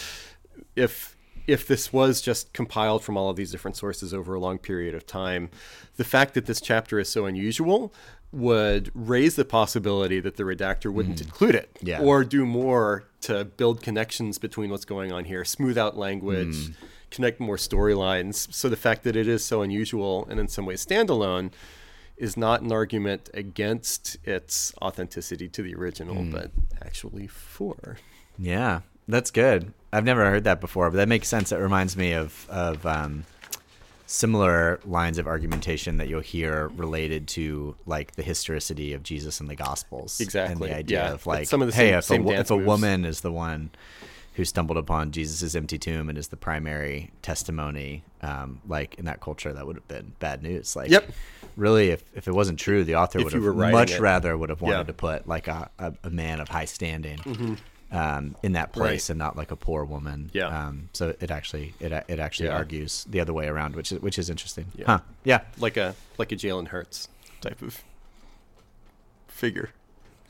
if 0.76 1.16
if 1.46 1.66
this 1.66 1.92
was 1.92 2.20
just 2.20 2.52
compiled 2.52 3.02
from 3.02 3.16
all 3.16 3.30
of 3.30 3.36
these 3.36 3.50
different 3.50 3.76
sources 3.76 4.12
over 4.14 4.34
a 4.34 4.40
long 4.40 4.58
period 4.58 4.94
of 4.94 5.06
time 5.06 5.50
the 5.96 6.04
fact 6.04 6.34
that 6.34 6.46
this 6.46 6.60
chapter 6.60 6.98
is 6.98 7.08
so 7.08 7.26
unusual 7.26 7.92
would 8.32 8.90
raise 8.94 9.36
the 9.36 9.44
possibility 9.44 10.18
that 10.18 10.36
the 10.36 10.42
redactor 10.42 10.92
wouldn't 10.92 11.18
mm. 11.18 11.24
include 11.24 11.54
it 11.54 11.78
Yeah. 11.82 12.00
or 12.00 12.24
do 12.24 12.46
more 12.46 13.04
to 13.22 13.44
build 13.44 13.82
connections 13.82 14.38
between 14.38 14.70
what's 14.70 14.86
going 14.86 15.12
on 15.12 15.26
here 15.26 15.44
smooth 15.44 15.76
out 15.76 15.98
language 15.98 16.54
mm. 16.54 16.74
connect 17.10 17.40
more 17.40 17.58
storylines. 17.58 18.52
So 18.52 18.70
the 18.70 18.76
fact 18.76 19.02
that 19.04 19.16
it 19.16 19.28
is 19.28 19.44
so 19.44 19.60
unusual 19.60 20.26
and 20.30 20.40
in 20.40 20.48
some 20.48 20.64
ways 20.64 20.84
standalone 20.84 21.52
is 22.16 22.36
not 22.36 22.62
an 22.62 22.72
argument 22.72 23.28
against 23.34 24.16
its 24.24 24.72
authenticity 24.80 25.48
to 25.48 25.62
the 25.62 25.74
original, 25.74 26.16
mm. 26.16 26.30
but 26.30 26.50
actually 26.80 27.26
for. 27.26 27.96
Yeah, 28.38 28.80
that's 29.08 29.30
good. 29.30 29.72
I've 29.92 30.04
never 30.04 30.24
heard 30.30 30.44
that 30.44 30.60
before, 30.60 30.90
but 30.90 30.96
that 30.96 31.08
makes 31.08 31.28
sense. 31.28 31.52
It 31.52 31.56
reminds 31.56 31.96
me 31.96 32.12
of 32.12 32.46
of 32.50 32.84
um, 32.86 33.24
similar 34.06 34.78
lines 34.84 35.18
of 35.18 35.26
argumentation 35.26 35.96
that 35.98 36.08
you'll 36.08 36.20
hear 36.20 36.68
related 36.68 37.26
to 37.28 37.74
like 37.86 38.12
the 38.12 38.22
historicity 38.22 38.92
of 38.92 39.02
Jesus 39.02 39.40
and 39.40 39.48
the 39.48 39.54
Gospels. 39.56 40.20
Exactly. 40.20 40.52
and 40.52 40.60
the 40.72 40.76
idea 40.76 41.04
yeah. 41.06 41.12
of 41.12 41.26
like, 41.26 41.42
It's 41.42 41.50
some 41.50 41.62
of 41.62 41.68
the 41.68 41.74
hey, 41.74 41.90
same- 41.90 41.98
if, 41.98 42.04
same 42.04 42.26
a, 42.26 42.30
if 42.32 42.50
a 42.50 42.56
woman 42.56 43.04
is 43.04 43.20
the 43.22 43.32
one 43.32 43.70
who 44.34 44.44
stumbled 44.46 44.78
upon 44.78 45.10
Jesus' 45.12 45.54
empty 45.54 45.78
tomb 45.78 46.08
and 46.08 46.16
is 46.16 46.28
the 46.28 46.36
primary 46.38 47.10
testimony, 47.20 48.02
um, 48.22 48.60
like 48.66 48.94
in 48.96 49.04
that 49.04 49.20
culture, 49.20 49.52
that 49.52 49.66
would 49.66 49.76
have 49.76 49.88
been 49.88 50.12
bad 50.20 50.42
news. 50.42 50.74
Like, 50.74 50.90
Yep. 50.90 51.10
really, 51.56 51.90
if, 51.90 52.02
if 52.14 52.26
it 52.28 52.32
wasn't 52.32 52.58
true, 52.58 52.82
the 52.82 52.94
author 52.96 53.18
If 53.18 53.24
would 53.26 53.34
have 53.34 53.54
much 53.72 53.92
it. 53.92 54.00
rather 54.00 54.36
would 54.36 54.48
have 54.48 54.62
wanted 54.62 54.76
Yeah. 54.78 54.82
to 54.84 54.92
put 54.94 55.28
like 55.28 55.48
a, 55.48 55.70
a, 55.78 55.92
a 56.04 56.10
man 56.10 56.40
of 56.40 56.48
high 56.48 56.64
standing 56.64 57.58
um, 57.92 58.34
in 58.42 58.52
that 58.52 58.72
place. 58.72 59.08
Right. 59.08 59.10
and 59.10 59.18
not 59.18 59.36
like 59.36 59.50
a 59.52 59.56
poor 59.56 59.84
woman. 59.84 60.30
Yeah. 60.32 60.46
Um, 60.48 60.88
so 60.92 61.14
it 61.20 61.30
actually 61.30 61.74
it 61.78 61.92
it 62.08 62.18
actually 62.18 62.46
Yeah. 62.48 62.56
argues 62.56 63.04
the 63.08 63.20
other 63.20 63.32
way 63.32 63.46
around, 63.46 63.76
which 63.76 63.92
is 63.92 64.00
which 64.00 64.18
is 64.18 64.28
interesting. 64.30 64.66
Yeah. 64.74 64.86
Huh. 64.86 64.98
Yeah. 65.24 65.40
like 65.58 65.76
a 65.76 65.94
like 66.18 66.32
a 66.32 66.36
Jalen 66.36 66.68
Hurts 66.68 67.08
type 67.40 67.62
of 67.62 67.82
figure, 69.28 69.70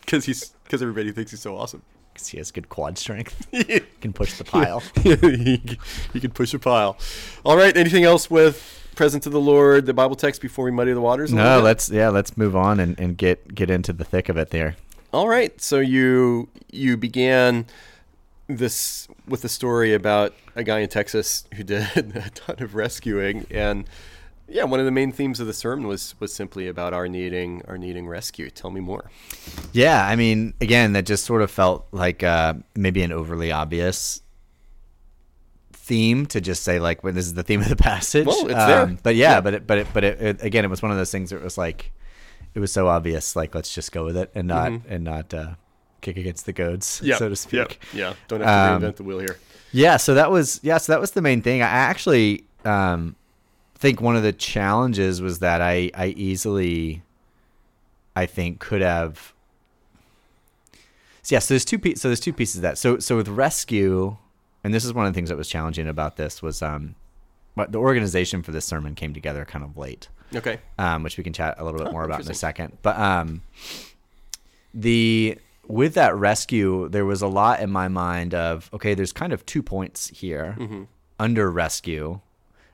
because 0.00 0.24
he's 0.24 0.50
because 0.64 0.82
everybody 0.82 1.12
thinks 1.12 1.30
he's 1.30 1.40
so 1.40 1.56
awesome. 1.56 1.82
Because 2.12 2.28
he 2.28 2.36
has 2.38 2.50
good 2.50 2.68
quad 2.68 2.98
strength. 2.98 3.46
he, 3.50 3.80
Can 4.02 4.12
push 4.12 4.34
the 4.34 4.44
pile. 4.44 4.80
he 5.02 6.20
can 6.20 6.30
push 6.30 6.52
a 6.52 6.58
pile. 6.58 6.98
All 7.44 7.56
right. 7.56 7.74
Anything 7.74 8.04
else 8.04 8.30
with 8.30 8.90
present 8.94 9.22
to 9.22 9.30
the 9.30 9.40
Lord, 9.40 9.86
the 9.86 9.94
Bible 9.94 10.14
text 10.16 10.42
before 10.42 10.66
we 10.66 10.70
muddy 10.70 10.92
the 10.92 11.00
waters? 11.00 11.32
no, 11.32 11.60
let's 11.60 11.88
yeah, 11.88 12.10
let's 12.10 12.36
move 12.36 12.54
on 12.54 12.80
and, 12.80 12.98
and 13.00 13.16
get 13.16 13.54
get 13.54 13.70
into 13.70 13.92
the 13.94 14.04
thick 14.04 14.28
of 14.28 14.36
it 14.36 14.50
there. 14.50 14.76
All 15.12 15.28
right. 15.28 15.60
So 15.60 15.78
you 15.80 16.48
you 16.70 16.96
began 16.96 17.66
this 18.48 19.08
with 19.26 19.44
a 19.44 19.48
story 19.48 19.94
about 19.94 20.34
a 20.56 20.62
guy 20.64 20.80
in 20.80 20.88
Texas 20.88 21.44
who 21.54 21.62
did 21.64 21.86
a 21.96 22.30
ton 22.34 22.56
of 22.62 22.74
rescuing 22.74 23.46
and 23.50 23.84
yeah, 24.48 24.64
one 24.64 24.80
of 24.80 24.84
the 24.86 24.92
main 24.92 25.12
themes 25.12 25.40
of 25.40 25.46
the 25.46 25.52
sermon 25.54 25.86
was 25.86 26.14
was 26.20 26.32
simply 26.32 26.66
about 26.68 26.92
our 26.92 27.08
needing 27.08 27.62
our 27.68 27.78
needing 27.78 28.06
rescue. 28.06 28.50
Tell 28.50 28.70
me 28.70 28.80
more. 28.80 29.10
Yeah, 29.72 30.04
I 30.06 30.14
mean, 30.16 30.52
again, 30.60 30.92
that 30.92 31.06
just 31.06 31.24
sort 31.24 31.40
of 31.40 31.50
felt 31.50 31.86
like 31.92 32.22
uh, 32.22 32.54
maybe 32.74 33.02
an 33.02 33.12
overly 33.12 33.50
obvious 33.50 34.20
theme 35.72 36.26
to 36.26 36.40
just 36.40 36.64
say 36.64 36.78
like, 36.80 37.02
"Well, 37.02 37.14
this 37.14 37.24
is 37.24 37.34
the 37.34 37.42
theme 37.42 37.60
of 37.62 37.68
the 37.70 37.76
passage." 37.90 38.26
Well, 38.26 38.44
it's 38.46 38.54
there. 38.54 38.86
But 39.02 39.16
yeah, 39.16 39.34
Yeah. 39.36 39.40
but 39.40 39.54
it, 39.54 39.66
but 39.66 39.78
it, 39.78 39.86
but 39.94 40.04
it, 40.04 40.20
it, 40.20 40.42
again, 40.42 40.64
it 40.66 40.68
was 40.68 40.82
one 40.82 40.90
of 40.90 40.98
those 40.98 41.12
things 41.12 41.30
that 41.30 41.42
was 41.42 41.56
like, 41.56 41.90
it 42.54 42.60
was 42.60 42.72
so 42.72 42.88
obvious. 42.88 43.34
Like, 43.36 43.54
let's 43.54 43.74
just 43.74 43.92
go 43.92 44.04
with 44.04 44.16
it 44.16 44.30
and 44.34 44.48
not 44.48 44.72
and 44.88 45.04
not 45.04 45.32
uh, 45.34 45.54
kick 46.00 46.16
against 46.16 46.46
the 46.46 46.52
goads, 46.52 46.86
so 47.18 47.28
to 47.28 47.36
speak. 47.36 47.80
Yeah. 47.92 48.08
yeah. 48.08 48.14
Don't 48.28 48.40
have 48.40 48.48
to 48.48 48.74
Um, 48.74 48.82
reinvent 48.92 48.96
the 48.96 49.04
wheel 49.04 49.18
here. 49.18 49.38
Yeah, 49.72 49.96
so 49.96 50.14
that 50.14 50.30
was 50.30 50.60
yeah, 50.62 50.78
so 50.78 50.92
that 50.92 51.00
was 51.00 51.12
the 51.12 51.22
main 51.22 51.40
thing. 51.42 51.62
I 51.62 51.66
actually 51.66 52.44
um, 52.64 53.16
think 53.74 54.00
one 54.00 54.16
of 54.16 54.22
the 54.22 54.32
challenges 54.32 55.22
was 55.22 55.38
that 55.38 55.62
I 55.62 55.90
I 55.94 56.08
easily 56.08 57.02
I 58.14 58.26
think 58.26 58.60
could 58.60 58.82
have 58.82 59.32
so 61.22 61.34
yeah, 61.36 61.38
so 61.38 61.54
there's 61.54 61.64
two 61.64 61.78
pieces 61.78 62.02
so 62.02 62.08
there's 62.08 62.20
two 62.20 62.32
pieces 62.32 62.56
of 62.56 62.62
that. 62.62 62.76
So 62.78 62.98
so 62.98 63.16
with 63.16 63.28
rescue 63.28 64.16
and 64.64 64.74
this 64.74 64.84
is 64.84 64.92
one 64.92 65.06
of 65.06 65.12
the 65.12 65.16
things 65.16 65.28
that 65.30 65.38
was 65.38 65.48
challenging 65.48 65.88
about 65.88 66.16
this 66.16 66.42
was 66.42 66.60
um 66.62 66.94
but 67.56 67.72
the 67.72 67.78
organization 67.78 68.42
for 68.42 68.50
this 68.52 68.64
sermon 68.64 68.94
came 68.94 69.14
together 69.14 69.44
kind 69.44 69.64
of 69.64 69.76
late 69.76 70.08
Okay. 70.34 70.58
um, 70.78 71.02
which 71.02 71.16
we 71.18 71.24
can 71.24 71.32
chat 71.32 71.56
a 71.58 71.64
little 71.64 71.78
bit 71.78 71.88
Oh, 71.88 71.92
more 71.92 72.04
about 72.04 72.20
in 72.24 72.30
a 72.30 72.34
second. 72.34 72.78
But 72.82 72.98
um, 72.98 73.42
the 74.74 75.38
with 75.68 75.94
that 75.94 76.14
rescue, 76.16 76.88
there 76.88 77.04
was 77.04 77.22
a 77.22 77.26
lot 77.28 77.60
in 77.60 77.70
my 77.70 77.88
mind 77.88 78.34
of 78.34 78.68
okay, 78.72 78.94
there's 78.94 79.12
kind 79.12 79.32
of 79.32 79.44
two 79.46 79.62
points 79.62 80.08
here 80.08 80.56
Mm-hmm. 80.58 80.82
under 81.18 81.50
rescue. 81.50 82.20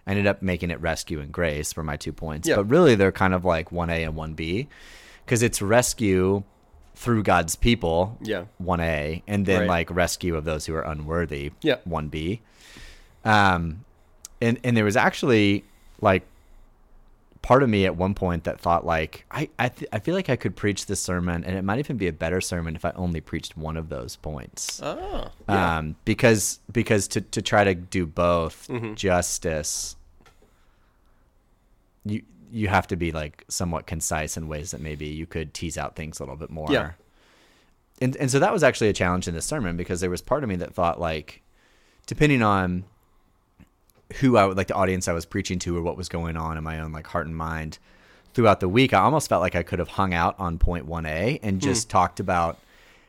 I 0.07 0.13
ended 0.13 0.27
up 0.27 0.41
making 0.41 0.71
it 0.71 0.81
rescue 0.81 1.21
and 1.21 1.31
grace 1.31 1.73
for 1.73 1.83
my 1.83 1.97
two 1.99 2.13
points, 2.13 2.49
Yeah. 2.49 2.57
but 2.57 2.65
really 2.71 2.95
they're 2.95 3.13
kind 3.13 3.35
of 3.35 3.45
like 3.45 3.71
one 3.71 3.91
A 3.91 4.05
and 4.05 4.17
one 4.17 4.33
B 4.33 4.69
because 5.25 5.43
it's 5.43 5.61
rescue 5.61 6.45
through 6.95 7.23
God's 7.23 7.55
people, 7.57 8.17
Yeah. 8.23 8.45
one 8.57 8.81
A, 8.81 9.23
and 9.27 9.45
then 9.45 9.61
Right. 9.61 9.69
like 9.69 9.91
rescue 9.91 10.35
of 10.35 10.45
those 10.45 10.65
who 10.67 10.75
are 10.75 10.83
unworthy, 10.83 11.51
Yeah. 11.61 11.77
one 11.85 12.09
B. 12.09 12.41
Um, 13.25 13.85
and 14.41 14.59
and 14.65 14.77
there 14.77 14.85
was 14.85 14.97
actually 14.97 15.65
like 16.01 16.23
part 17.49 17.63
of 17.63 17.69
me 17.71 17.87
at 17.87 17.97
one 17.97 18.13
point 18.13 18.45
that 18.45 18.61
thought 18.61 18.85
like 18.85 19.25
I 19.31 19.49
I, 19.59 19.71
th- 19.71 19.89
I 19.91 20.01
feel 20.01 20.15
like 20.15 20.29
I 20.29 20.37
could 20.37 20.55
preach 20.55 20.85
this 20.85 21.01
sermon 21.01 21.45
and 21.45 21.57
it 21.57 21.63
might 21.63 21.79
even 21.79 21.97
be 21.97 22.07
a 22.07 22.13
better 22.13 22.43
sermon 22.43 22.77
if 22.77 22.85
I 22.85 22.91
only 22.95 23.23
preached 23.23 23.57
one 23.57 23.79
of 23.79 23.89
those 23.89 24.17
points. 24.17 24.83
Oh. 24.83 25.31
Yeah. 25.49 25.79
Um, 25.79 25.97
because 26.05 26.61
because 26.71 27.09
to 27.09 27.23
to 27.23 27.41
try 27.41 27.65
to 27.65 27.75
do 27.75 28.07
both 28.07 28.69
Mm-hmm. 28.69 28.95
justice, 28.95 29.97
you 32.05 32.23
you 32.51 32.69
have 32.69 32.87
to 32.89 32.97
be 32.97 33.13
like 33.13 33.45
somewhat 33.49 33.87
concise 33.87 34.37
in 34.37 34.47
ways 34.49 34.71
that 34.73 34.81
maybe 34.81 35.07
you 35.07 35.27
could 35.27 35.53
tease 35.55 35.79
out 35.79 35.97
things 35.97 36.21
a 36.21 36.23
little 36.25 36.37
bit 36.37 36.51
more. 36.51 36.69
Yeah. 36.71 36.93
And 38.03 38.15
and 38.17 38.31
so 38.31 38.39
that 38.41 38.53
was 38.53 38.63
actually 38.63 38.89
a 38.91 38.93
challenge 38.93 39.27
in 39.27 39.35
this 39.35 39.47
sermon 39.47 39.77
because 39.77 40.01
there 40.01 40.11
was 40.11 40.21
part 40.23 40.43
of 40.43 40.49
me 40.49 40.57
that 40.57 40.75
thought 40.75 41.01
like, 41.01 41.43
depending 42.07 42.43
on 42.43 42.85
who 44.17 44.37
I 44.37 44.47
would 44.47 44.57
like 44.57 44.69
the 44.69 44.75
audience 44.75 45.07
I 45.09 45.13
was 45.13 45.27
preaching 45.27 45.59
to 45.61 45.77
or 45.77 45.83
what 45.83 45.97
was 45.97 46.09
going 46.09 46.37
on 46.37 46.57
in 46.57 46.65
my 46.65 46.81
own 46.81 46.93
like 46.93 47.07
heart 47.07 47.27
and 47.27 47.37
mind 47.37 47.79
throughout 48.35 48.61
the 48.61 48.69
week, 48.69 48.95
I 48.95 49.01
almost 49.01 49.29
felt 49.29 49.41
like 49.43 49.55
I 49.57 49.63
could 49.63 49.79
have 49.79 49.89
hung 49.89 50.15
out 50.15 50.35
on 50.39 50.59
point 50.59 50.87
one 50.87 51.07
A 51.07 51.39
and 51.43 51.57
Hmm. 51.57 51.61
just 51.69 51.91
talked 51.91 52.21
about, 52.21 52.59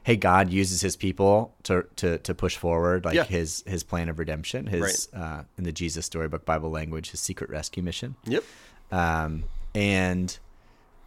hey, 0.04 0.16
God 0.16 0.50
uses 0.52 0.82
His 0.82 0.96
people 0.96 1.54
to 1.64 1.86
to 1.98 2.18
to 2.20 2.34
push 2.34 2.58
forward 2.58 3.06
like 3.06 3.16
Yeah. 3.16 3.24
His 3.26 3.64
His 3.68 3.84
plan 3.84 4.10
of 4.10 4.20
redemption, 4.20 4.68
His 4.68 5.08
uh, 5.14 5.44
in 5.58 5.64
the 5.64 5.72
Jesus 5.72 6.06
Storybook 6.06 6.46
Bible 6.46 6.70
language, 6.72 7.12
His 7.12 7.20
secret 7.20 7.50
rescue 7.50 7.84
mission 7.84 8.16
Yep. 8.26 8.44
um, 8.92 9.44
and 9.76 10.38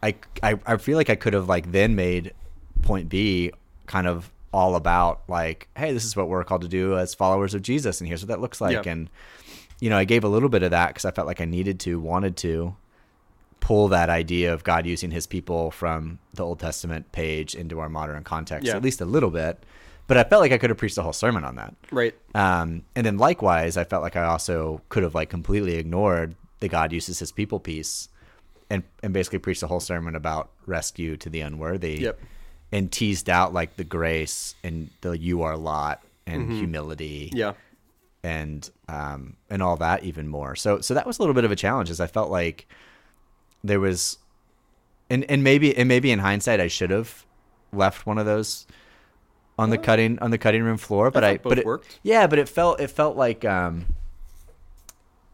I, 0.01 0.15
I 0.41 0.59
I 0.65 0.77
feel 0.77 0.97
like 0.97 1.09
I 1.09 1.15
could 1.15 1.33
have 1.33 1.47
like 1.49 1.71
then 1.71 1.95
made 1.95 2.33
point 2.81 3.09
B 3.09 3.51
kind 3.85 4.07
of 4.07 4.31
all 4.51 4.75
about 4.75 5.21
like, 5.27 5.67
hey, 5.75 5.91
this 5.93 6.05
is 6.05 6.15
what 6.15 6.27
we're 6.29 6.43
called 6.43 6.61
to 6.61 6.67
do 6.67 6.97
as 6.97 7.13
followers 7.15 7.53
of 7.53 7.61
Jesus, 7.63 7.99
and 8.01 8.07
here's 8.07 8.21
what 8.21 8.27
that 8.27 8.39
looks 8.41 8.61
like, 8.61 8.85
Yeah. 8.85 8.91
and 8.91 9.09
you 9.83 9.89
know, 9.89 9.97
I 9.97 10.05
gave 10.05 10.23
a 10.23 10.29
little 10.29 10.47
bit 10.49 10.63
of 10.63 10.71
that 10.71 10.87
because 10.89 11.03
I 11.05 11.11
felt 11.11 11.27
like 11.27 11.41
I 11.41 11.45
needed 11.45 11.77
to, 11.81 11.99
wanted 11.99 12.37
to 12.37 12.75
pull 13.59 13.89
that 13.89 14.09
idea 14.09 14.53
of 14.53 14.63
God 14.63 14.85
using 14.85 15.11
His 15.11 15.27
people 15.27 15.71
from 15.71 16.19
the 16.33 16.43
Old 16.45 16.59
Testament 16.59 17.11
page 17.11 17.53
into 17.55 17.79
our 17.79 17.89
modern 17.89 18.23
context, 18.23 18.67
Yeah. 18.67 18.75
at 18.77 18.81
least 18.83 19.01
a 19.01 19.05
little 19.05 19.29
bit. 19.29 19.63
But 20.07 20.17
I 20.17 20.23
felt 20.23 20.41
like 20.41 20.51
I 20.51 20.57
could 20.57 20.69
have 20.69 20.77
preached 20.77 20.97
a 20.97 21.01
whole 21.01 21.13
sermon 21.13 21.43
on 21.43 21.55
that. 21.55 21.73
Right. 21.91 22.13
Um, 22.35 22.83
and 22.95 23.05
then 23.05 23.17
likewise, 23.17 23.75
I 23.77 23.83
felt 23.83 24.03
like 24.03 24.15
I 24.15 24.23
also 24.23 24.81
could 24.89 25.03
have 25.03 25.15
like 25.15 25.29
completely 25.29 25.75
ignored 25.75 26.35
the 26.59 26.69
God 26.69 26.91
uses 26.93 27.19
his 27.19 27.31
people 27.33 27.59
piece 27.59 28.07
and, 28.69 28.83
and 29.01 29.13
basically 29.13 29.39
preached 29.39 29.61
the 29.61 29.67
whole 29.67 29.79
sermon 29.81 30.15
about 30.15 30.49
rescue 30.65 31.17
to 31.17 31.29
the 31.29 31.41
unworthy 31.41 31.95
Yep. 32.01 32.19
and 32.71 32.89
teased 32.91 33.29
out 33.29 33.53
like 33.53 33.75
the 33.75 33.83
grace 33.83 34.55
and 34.63 34.89
the 35.01 35.11
you 35.17 35.41
are 35.43 35.57
Lot 35.57 36.01
and 36.25 36.51
humility 36.53 37.27
Mm-hmm. 37.27 37.37
Yeah. 37.37 37.53
And 38.23 38.69
um, 38.87 39.35
and 39.49 39.61
all 39.61 39.75
that 39.77 40.03
even 40.03 40.27
more. 40.27 40.55
So 40.55 40.79
so 40.81 40.93
that 40.93 41.05
was 41.05 41.19
a 41.19 41.21
little 41.21 41.35
bit 41.35 41.43
of 41.45 41.51
a 41.51 41.55
challenge 41.55 41.89
as 41.89 41.99
I 41.99 42.07
felt 42.07 42.31
like 42.31 42.67
there 43.63 43.79
was 43.79 44.17
and 45.09 45.23
and 45.29 45.43
maybe 45.43 45.75
and 45.75 45.87
maybe 45.87 46.11
in 46.11 46.19
hindsight 46.19 46.59
I 46.59 46.67
should 46.67 46.89
have 46.89 47.25
left 47.71 48.05
one 48.05 48.17
of 48.17 48.25
those 48.25 48.65
on 49.59 49.69
the 49.69 49.77
cutting 49.77 50.17
on 50.19 50.31
the 50.31 50.37
cutting 50.37 50.63
room 50.63 50.77
floor, 50.77 51.11
but 51.11 51.23
I, 51.23 51.37
both 51.37 51.43
but 51.49 51.59
it, 51.59 51.65
worked. 51.65 51.99
yeah, 52.01 52.25
but 52.27 52.39
it 52.39 52.49
felt 52.49 52.79
it 52.79 52.87
felt 52.89 53.15
like 53.17 53.45
um 53.45 53.85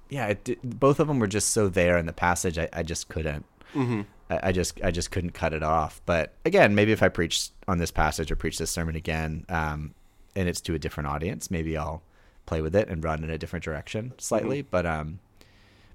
yeah, 0.09 0.27
it, 0.27 0.43
did- 0.43 0.59
both 0.63 0.99
of 0.99 1.07
them 1.07 1.19
were 1.19 1.27
just 1.27 1.51
so 1.51 1.69
there 1.69 1.97
in 1.97 2.07
the 2.07 2.13
passage. 2.13 2.57
I, 2.57 2.67
I 2.73 2.81
just 2.83 3.09
couldn't. 3.09 3.45
Mm-hmm. 3.75 4.01
I, 4.31 4.39
I 4.49 4.51
just 4.51 4.81
I 4.83 4.89
just 4.91 5.11
couldn't 5.11 5.31
cut 5.31 5.53
it 5.53 5.61
off. 5.63 6.01
But 6.05 6.33
again, 6.45 6.73
maybe 6.75 6.91
if 6.91 7.03
I 7.03 7.09
preach 7.09 7.49
on 7.67 7.77
this 7.77 7.91
passage 7.91 8.31
or 8.31 8.35
preach 8.35 8.57
this 8.57 8.71
sermon 8.71 8.95
again, 8.95 9.45
um, 9.49 9.93
and 10.35 10.49
it's 10.49 10.61
to 10.61 10.73
a 10.73 10.79
different 10.79 11.07
audience, 11.07 11.51
maybe 11.51 11.77
I'll 11.77 12.01
play 12.49 12.61
with 12.61 12.75
it 12.75 12.89
and 12.89 13.03
run 13.03 13.23
in 13.23 13.29
a 13.29 13.37
different 13.37 13.63
direction 13.63 14.13
slightly. 14.17 14.61
But 14.61 14.85
um, 14.85 15.19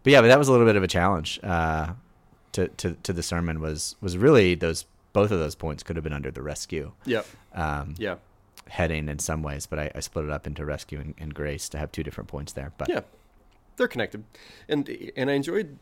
but 0.05 0.13
yeah, 0.13 0.21
but 0.21 0.29
that 0.29 0.39
was 0.39 0.49
a 0.49 0.53
little 0.53 0.67
bit 0.67 0.77
of 0.77 0.83
a 0.83 0.89
challenge. 0.89 1.41
Uh, 1.43 1.95
to 2.53 2.69
to 2.69 2.97
to 3.03 3.13
the 3.13 3.23
sermon 3.23 3.61
was 3.61 3.97
was 4.01 4.17
really 4.17 4.55
those 4.55 4.87
both 5.13 5.31
of 5.31 5.39
those 5.41 5.55
points 5.57 5.83
could 5.83 5.97
have 5.97 6.03
been 6.05 6.13
under 6.13 6.31
the 6.31 6.43
rescue 6.43 6.93
Yep. 7.07 7.27
um, 7.55 7.95
Yeah. 7.99 8.17
heading 8.69 9.09
in 9.09 9.19
some 9.21 9.43
ways, 9.43 9.67
but 9.67 9.79
I, 9.79 9.91
I 9.95 10.01
split 10.01 10.25
it 10.25 10.31
up 10.31 10.45
into 10.47 10.65
rescue 10.65 10.99
and, 11.01 11.15
and 11.19 11.33
grace 11.35 11.69
to 11.71 11.79
have 11.79 11.91
two 11.93 12.03
different 12.03 12.29
points 12.29 12.53
there. 12.53 12.73
But 12.79 12.89
Yeah, 12.89 13.01
they're 13.77 13.89
connected, 13.89 14.23
and 14.69 14.89
and 15.17 15.31
I 15.31 15.35
enjoyed 15.35 15.79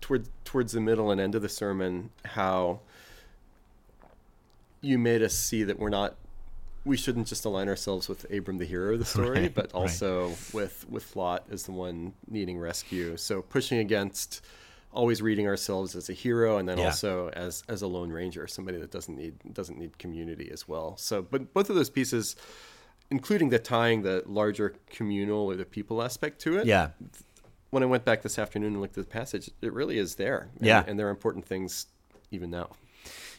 toward 0.00 0.28
towards 0.44 0.72
the 0.72 0.80
middle 0.80 1.10
and 1.10 1.20
end 1.20 1.34
of 1.34 1.42
the 1.42 1.48
sermon 1.48 2.10
how 2.24 2.80
you 4.80 4.98
made 4.98 5.22
us 5.22 5.34
see 5.34 5.64
that 5.64 5.78
we're 5.78 5.88
not 5.90 6.14
we 6.88 6.96
shouldn't 6.96 7.26
just 7.28 7.44
align 7.44 7.68
ourselves 7.68 8.08
with 8.08 8.24
Abram 8.32 8.58
the 8.58 8.64
hero 8.64 8.94
of 8.94 8.98
the 8.98 9.04
story, 9.16 9.40
Right, 9.42 9.54
but 9.54 9.66
right. 9.66 9.74
also 9.74 10.32
with 10.52 10.86
with 10.88 11.14
Lot 11.16 11.44
as 11.50 11.64
the 11.64 11.72
one 11.72 12.14
needing 12.28 12.58
rescue. 12.58 13.16
So 13.16 13.42
pushing 13.42 13.78
against 13.78 14.40
always 14.90 15.20
reading 15.20 15.46
ourselves 15.46 15.94
as 15.94 16.08
a 16.08 16.14
hero, 16.14 16.56
and 16.58 16.66
then 16.68 16.78
Yeah. 16.78 16.86
also 16.86 17.28
as 17.30 17.62
as 17.68 17.82
a 17.82 17.86
lone 17.86 18.10
ranger, 18.10 18.46
somebody 18.46 18.78
that 18.78 18.90
doesn't 18.90 19.16
need 19.16 19.34
doesn't 19.52 19.78
need 19.78 19.98
community 19.98 20.48
as 20.50 20.66
well. 20.66 20.96
So, 20.96 21.22
but 21.22 21.52
both 21.52 21.68
of 21.70 21.76
those 21.76 21.90
pieces, 21.90 22.36
including 23.10 23.50
the 23.50 23.58
tying 23.58 24.02
the 24.02 24.22
larger 24.26 24.74
communal 24.90 25.40
or 25.50 25.56
the 25.56 25.64
people 25.66 26.02
aspect 26.02 26.40
to 26.42 26.58
it, 26.58 26.66
Yeah. 26.66 26.90
when 27.70 27.82
I 27.82 27.86
went 27.86 28.04
back 28.06 28.22
this 28.22 28.38
afternoon 28.38 28.72
and 28.72 28.80
looked 28.80 28.96
at 28.96 29.04
the 29.04 29.10
passage, 29.10 29.50
it 29.60 29.72
really 29.74 29.98
is 29.98 30.14
there. 30.14 30.48
And, 30.56 30.66
Yeah. 30.66 30.84
and 30.86 30.98
there 30.98 31.06
are 31.06 31.10
important 31.10 31.44
things 31.44 31.86
even 32.30 32.50
now. 32.50 32.70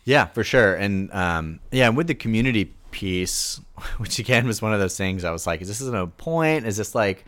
Yeah, 0.05 0.25
for 0.27 0.43
sure. 0.43 0.75
And 0.75 1.11
um, 1.13 1.59
yeah, 1.71 1.87
and 1.87 1.97
with 1.97 2.07
the 2.07 2.15
community 2.15 2.73
piece, 2.91 3.59
which 3.97 4.19
again 4.19 4.45
was 4.45 4.61
one 4.61 4.73
of 4.73 4.79
those 4.79 4.97
things 4.97 5.23
I 5.23 5.31
was 5.31 5.47
like, 5.47 5.61
is 5.61 5.67
this 5.67 5.81
a 5.81 6.07
point? 6.07 6.65
Is 6.65 6.77
this 6.77 6.95
like, 6.95 7.25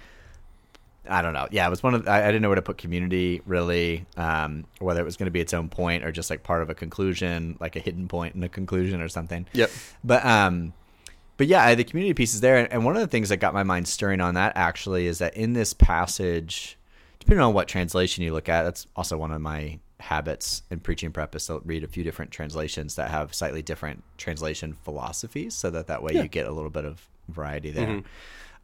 I 1.09 1.21
don't 1.21 1.33
know. 1.33 1.47
Yeah, 1.51 1.65
it 1.65 1.69
was 1.69 1.81
one 1.81 1.95
of, 1.95 2.07
I, 2.07 2.23
I 2.23 2.25
didn't 2.27 2.41
know 2.41 2.49
where 2.49 2.55
to 2.55 2.61
put 2.61 2.77
community 2.77 3.41
really, 3.45 4.05
um, 4.17 4.65
whether 4.79 5.01
it 5.01 5.03
was 5.03 5.17
going 5.17 5.25
to 5.25 5.31
be 5.31 5.41
its 5.41 5.53
own 5.53 5.67
point 5.67 6.03
or 6.03 6.11
just 6.11 6.29
like 6.29 6.43
part 6.43 6.61
of 6.61 6.69
a 6.69 6.75
conclusion, 6.75 7.57
like 7.59 7.75
a 7.75 7.79
hidden 7.79 8.07
point 8.07 8.35
in 8.35 8.43
a 8.43 8.49
conclusion 8.49 9.01
or 9.01 9.09
something. 9.09 9.47
Yep. 9.53 9.71
But, 10.03 10.25
um, 10.25 10.73
but 11.37 11.47
yeah, 11.47 11.73
the 11.73 11.83
community 11.83 12.13
piece 12.13 12.35
is 12.35 12.41
there. 12.41 12.71
And 12.71 12.85
one 12.85 12.95
of 12.95 13.01
the 13.01 13.07
things 13.07 13.29
that 13.29 13.37
got 13.37 13.53
my 13.53 13.63
mind 13.63 13.87
stirring 13.87 14.21
on 14.21 14.35
that 14.35 14.53
actually 14.55 15.07
is 15.07 15.17
that 15.17 15.35
in 15.35 15.53
this 15.53 15.73
passage, 15.73 16.77
depending 17.19 17.41
on 17.41 17.53
what 17.53 17.67
translation 17.67 18.23
you 18.23 18.31
look 18.31 18.47
at, 18.47 18.63
that's 18.63 18.85
also 18.95 19.17
one 19.17 19.31
of 19.31 19.41
my 19.41 19.79
habits 20.01 20.63
in 20.69 20.79
preaching 20.79 21.11
prep 21.11 21.35
is 21.35 21.45
to 21.47 21.61
read 21.63 21.83
a 21.83 21.87
few 21.87 22.03
different 22.03 22.31
translations 22.31 22.95
that 22.95 23.09
have 23.09 23.33
slightly 23.33 23.61
different 23.61 24.03
translation 24.17 24.73
philosophies 24.73 25.53
so 25.53 25.69
that 25.69 25.87
that 25.87 26.03
way 26.03 26.13
you 26.13 26.27
get 26.27 26.47
a 26.47 26.51
little 26.51 26.69
bit 26.69 26.85
of 26.85 27.07
variety 27.29 27.71
there. 27.71 28.01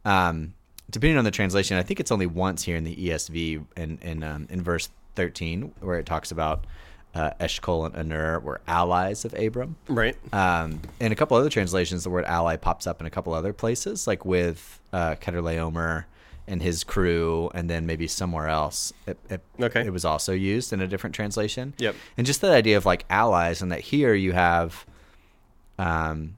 Um, 0.05 0.53
depending 0.89 1.17
on 1.17 1.23
the 1.23 1.31
translation, 1.31 1.77
I 1.77 1.83
think 1.83 1.99
it's 1.99 2.11
only 2.11 2.25
once 2.27 2.63
here 2.63 2.75
in 2.75 2.83
the 2.83 2.95
ESV 2.95 3.65
in 3.75 3.99
in, 4.01 4.23
um, 4.23 4.47
in 4.49 4.61
verse 4.61 4.89
13 5.15 5.73
where 5.79 5.99
it 5.99 6.05
talks 6.05 6.31
about 6.31 6.65
uh, 7.15 7.31
Eshcol 7.39 7.85
and 7.85 7.95
Aner 7.95 8.39
were 8.39 8.61
allies 8.67 9.25
of 9.25 9.33
Abram. 9.33 9.75
Right. 9.87 10.15
Um, 10.33 10.81
in 10.99 11.11
a 11.11 11.15
couple 11.15 11.35
other 11.35 11.49
translations, 11.49 12.03
the 12.03 12.09
word 12.09 12.25
ally 12.25 12.57
pops 12.57 12.85
up 12.85 12.99
in 12.99 13.07
a 13.07 13.09
couple 13.09 13.33
other 13.33 13.53
places, 13.53 14.05
like 14.07 14.23
with 14.23 14.79
uh, 14.93 15.15
Kedorlaomer 15.15 16.05
and 16.47 16.61
his 16.61 16.83
crew, 16.83 17.51
and 17.53 17.69
then 17.69 17.85
maybe 17.85 18.07
somewhere 18.07 18.47
else. 18.47 18.93
It, 19.05 19.17
it, 19.29 19.41
Okay. 19.59 19.81
it 19.85 19.91
was 19.91 20.05
also 20.05 20.31
used 20.33 20.71
in 20.71 20.79
a 20.81 20.87
different 20.87 21.13
translation. 21.15 21.73
Yep. 21.77 21.95
And 22.17 22.25
just 22.25 22.39
that 22.41 22.51
idea 22.51 22.77
of 22.77 22.85
like 22.85 23.05
allies, 23.09 23.61
and 23.61 23.71
that 23.71 23.81
here 23.81 24.13
you 24.13 24.31
have, 24.31 24.85
um, 25.77 26.35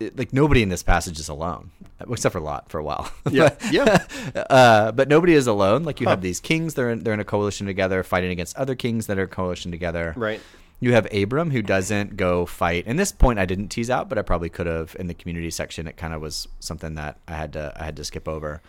it- 0.00 0.18
like 0.18 0.32
nobody 0.32 0.62
in 0.62 0.68
this 0.68 0.82
passage 0.82 1.18
is 1.20 1.28
alone, 1.28 1.70
except 2.10 2.32
for 2.32 2.40
Lot 2.40 2.68
for 2.70 2.78
a 2.78 2.84
while. 2.84 3.10
Yeah. 3.30 3.54
yeah. 3.70 4.04
uh, 4.50 4.92
but 4.92 5.08
nobody 5.08 5.34
is 5.34 5.46
alone. 5.46 5.84
Like 5.84 6.00
you 6.00 6.06
Huh. 6.06 6.10
have 6.12 6.22
these 6.22 6.40
kings; 6.40 6.74
they're 6.74 6.90
in, 6.90 7.04
they're 7.04 7.14
in 7.14 7.20
a 7.20 7.24
coalition 7.24 7.66
together, 7.66 8.02
fighting 8.02 8.30
against 8.30 8.56
other 8.56 8.74
kings 8.74 9.06
that 9.06 9.18
are 9.18 9.26
coalition 9.26 9.70
together. 9.70 10.12
Right. 10.16 10.40
You 10.80 10.92
have 10.92 11.06
Abram 11.14 11.50
who 11.50 11.62
doesn't 11.62 12.16
go 12.16 12.44
fight. 12.44 12.84
And 12.86 12.98
this 12.98 13.12
point 13.12 13.38
I 13.38 13.46
didn't 13.46 13.68
tease 13.68 13.88
out, 13.88 14.08
but 14.08 14.18
I 14.18 14.22
probably 14.22 14.48
could 14.50 14.66
have 14.66 14.94
in 14.98 15.06
the 15.06 15.14
community 15.14 15.50
section. 15.50 15.86
It 15.86 15.96
kind 15.96 16.12
of 16.12 16.20
was 16.20 16.48
something 16.60 16.96
that 16.96 17.16
I 17.28 17.34
had 17.36 17.52
to 17.54 17.72
I 17.80 17.84
had 17.84 17.96
to 17.96 18.04
skip 18.04 18.26
over. 18.28 18.60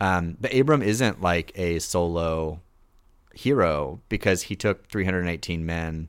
Um, 0.00 0.36
but 0.40 0.54
Abram 0.54 0.82
isn't 0.82 1.20
like 1.20 1.52
a 1.56 1.78
solo 1.78 2.60
hero 3.34 4.00
because 4.08 4.42
he 4.42 4.56
took 4.56 4.88
318 4.88 5.64
men 5.64 6.08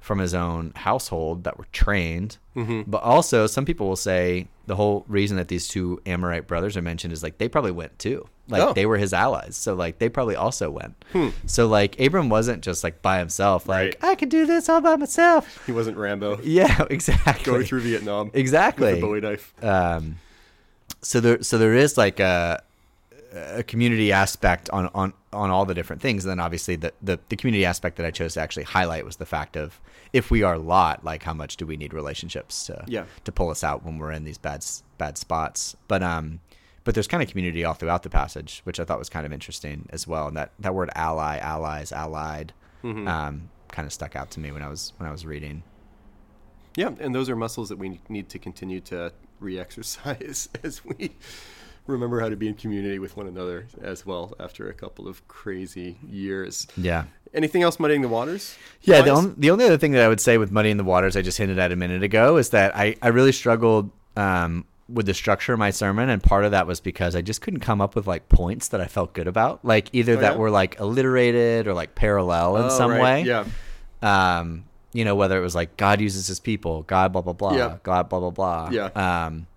from 0.00 0.18
his 0.18 0.34
own 0.34 0.72
household 0.76 1.44
that 1.44 1.56
were 1.58 1.66
trained. 1.72 2.36
Mm-hmm. 2.54 2.82
But 2.90 3.02
also, 3.02 3.46
some 3.46 3.64
people 3.64 3.88
will 3.88 3.96
say 3.96 4.48
the 4.66 4.76
whole 4.76 5.04
reason 5.08 5.38
that 5.38 5.48
these 5.48 5.66
two 5.66 6.00
Amorite 6.04 6.46
brothers 6.46 6.76
are 6.76 6.82
mentioned 6.82 7.12
is 7.12 7.22
like 7.22 7.38
they 7.38 7.48
probably 7.48 7.70
went 7.72 7.98
too. 7.98 8.28
Like 8.46 8.60
Oh. 8.62 8.72
they 8.74 8.84
were 8.84 8.98
his 8.98 9.14
allies, 9.14 9.56
so 9.56 9.72
like 9.74 9.98
they 9.98 10.10
probably 10.10 10.36
also 10.36 10.70
went. 10.70 11.02
So 11.46 11.66
like 11.66 11.98
Abram 11.98 12.28
wasn't 12.28 12.62
just 12.62 12.84
like 12.84 13.00
by 13.00 13.18
himself. 13.18 13.66
Like 13.66 13.96
Right. 14.02 14.10
I 14.10 14.14
can 14.14 14.28
do 14.28 14.44
this 14.44 14.68
all 14.68 14.82
by 14.82 14.96
myself. 14.96 15.64
He 15.64 15.72
wasn't 15.72 15.96
Rambo 15.96 16.38
Yeah, 16.44 16.84
exactly. 16.90 17.44
going 17.50 17.64
through 17.64 17.80
Vietnam 17.80 18.30
exactly. 18.34 18.92
with 18.92 18.98
a 18.98 19.00
Bowie 19.00 19.20
knife. 19.22 19.54
Um, 19.64 20.16
so 21.00 21.20
there, 21.20 21.42
so 21.42 21.56
there 21.56 21.72
is 21.74 21.96
like 21.96 22.20
a, 22.20 22.62
a 23.34 23.62
community 23.62 24.12
aspect 24.12 24.70
on, 24.70 24.88
on, 24.94 25.12
on 25.32 25.50
all 25.50 25.64
the 25.64 25.74
different 25.74 26.00
things. 26.00 26.24
And 26.24 26.30
then 26.30 26.40
obviously 26.40 26.76
the, 26.76 26.92
the, 27.02 27.18
the 27.28 27.36
community 27.36 27.64
aspect 27.64 27.96
that 27.96 28.06
I 28.06 28.10
chose 28.10 28.34
to 28.34 28.40
actually 28.40 28.62
highlight 28.64 29.04
was 29.04 29.16
the 29.16 29.26
fact 29.26 29.56
of 29.56 29.80
if 30.12 30.30
we 30.30 30.42
are 30.44 30.56
Lot, 30.58 31.04
like 31.04 31.22
how 31.24 31.34
much 31.34 31.56
do 31.56 31.66
we 31.66 31.76
need 31.76 31.92
relationships 31.92 32.66
to, 32.66 32.84
Yeah. 32.86 33.04
to 33.24 33.32
pull 33.32 33.50
us 33.50 33.64
out 33.64 33.84
when 33.84 33.98
we're 33.98 34.12
in 34.12 34.24
these 34.24 34.38
bad, 34.38 34.64
bad 34.98 35.18
spots. 35.18 35.74
But, 35.88 36.02
um, 36.02 36.40
but 36.84 36.94
there's 36.94 37.08
kind 37.08 37.22
of 37.22 37.28
community 37.28 37.64
all 37.64 37.74
throughout 37.74 38.02
the 38.04 38.10
passage, 38.10 38.60
which 38.64 38.78
I 38.78 38.84
thought 38.84 38.98
was 38.98 39.08
kind 39.08 39.26
of 39.26 39.32
interesting 39.32 39.88
as 39.90 40.06
well. 40.06 40.28
And 40.28 40.36
that, 40.36 40.52
that 40.60 40.74
word 40.74 40.90
ally, 40.94 41.38
allies, 41.38 41.90
allied, 41.92 42.52
Mm-hmm. 42.84 43.08
um, 43.08 43.48
kind 43.68 43.86
of 43.86 43.92
stuck 43.94 44.14
out 44.14 44.30
to 44.32 44.40
me 44.40 44.52
when 44.52 44.62
I 44.62 44.68
was, 44.68 44.92
when 44.98 45.08
I 45.08 45.12
was 45.12 45.24
reading. 45.24 45.62
Yeah, 46.76 46.90
and 47.00 47.14
those 47.14 47.30
are 47.30 47.34
muscles 47.36 47.70
that 47.70 47.78
we 47.78 47.98
need 48.08 48.28
to 48.28 48.38
continue 48.38 48.80
to 48.82 49.12
re-exercise 49.40 50.48
as 50.62 50.84
we 50.84 51.12
remember 51.86 52.20
how 52.20 52.28
to 52.28 52.36
be 52.36 52.48
in 52.48 52.54
community 52.54 52.98
with 52.98 53.16
one 53.16 53.26
another 53.26 53.66
as 53.82 54.06
well 54.06 54.34
after 54.40 54.68
a 54.68 54.74
couple 54.74 55.06
of 55.06 55.26
crazy 55.28 55.98
years. 56.08 56.66
Yeah. 56.76 57.04
Anything 57.34 57.62
else 57.62 57.78
muddying 57.80 58.00
the 58.02 58.08
waters? 58.08 58.56
Yeah, 58.82 59.02
the, 59.02 59.10
on, 59.10 59.34
the 59.36 59.50
only 59.50 59.64
other 59.64 59.76
thing 59.76 59.92
that 59.92 60.02
I 60.04 60.08
would 60.08 60.20
say 60.20 60.38
with 60.38 60.50
muddying 60.52 60.76
the 60.76 60.84
Waters, 60.84 61.16
I 61.16 61.22
just 61.22 61.36
hinted 61.36 61.58
at 61.58 61.72
a 61.72 61.76
minute 61.76 62.02
ago, 62.04 62.36
is 62.36 62.50
that 62.50 62.76
I, 62.76 62.94
I 63.02 63.08
really 63.08 63.32
struggled 63.32 63.90
um, 64.16 64.64
with 64.88 65.06
the 65.06 65.14
structure 65.14 65.52
of 65.52 65.58
my 65.58 65.70
sermon. 65.70 66.08
And 66.08 66.22
part 66.22 66.44
of 66.44 66.52
that 66.52 66.66
was 66.68 66.78
because 66.80 67.16
I 67.16 67.22
just 67.22 67.40
couldn't 67.40 67.58
come 67.60 67.80
up 67.80 67.96
with 67.96 68.06
like 68.06 68.28
points 68.28 68.68
that 68.68 68.80
I 68.80 68.86
felt 68.86 69.14
good 69.14 69.26
about. 69.26 69.64
Like 69.64 69.88
either 69.92 70.12
Oh, 70.12 70.20
that 70.20 70.32
yeah? 70.34 70.38
were 70.38 70.50
like 70.50 70.78
alliterated 70.78 71.66
or 71.66 71.74
like 71.74 71.96
parallel 71.96 72.56
in 72.58 72.64
Oh, 72.66 72.68
some 72.68 72.92
right, 72.92 73.02
way. 73.02 73.22
Yeah. 73.22 73.46
Um, 74.02 74.64
you 74.92 75.04
know, 75.04 75.16
whether 75.16 75.36
it 75.36 75.42
was 75.42 75.56
like 75.56 75.76
God 75.76 76.00
uses 76.00 76.28
his 76.28 76.38
people, 76.38 76.82
God, 76.84 77.12
blah, 77.12 77.22
blah, 77.22 77.32
blah, 77.32 77.56
Yeah. 77.56 77.78
God, 77.82 78.08
blah, 78.08 78.20
blah, 78.20 78.30
blah. 78.30 78.68
Yeah. 78.70 78.86
Um, 79.26 79.48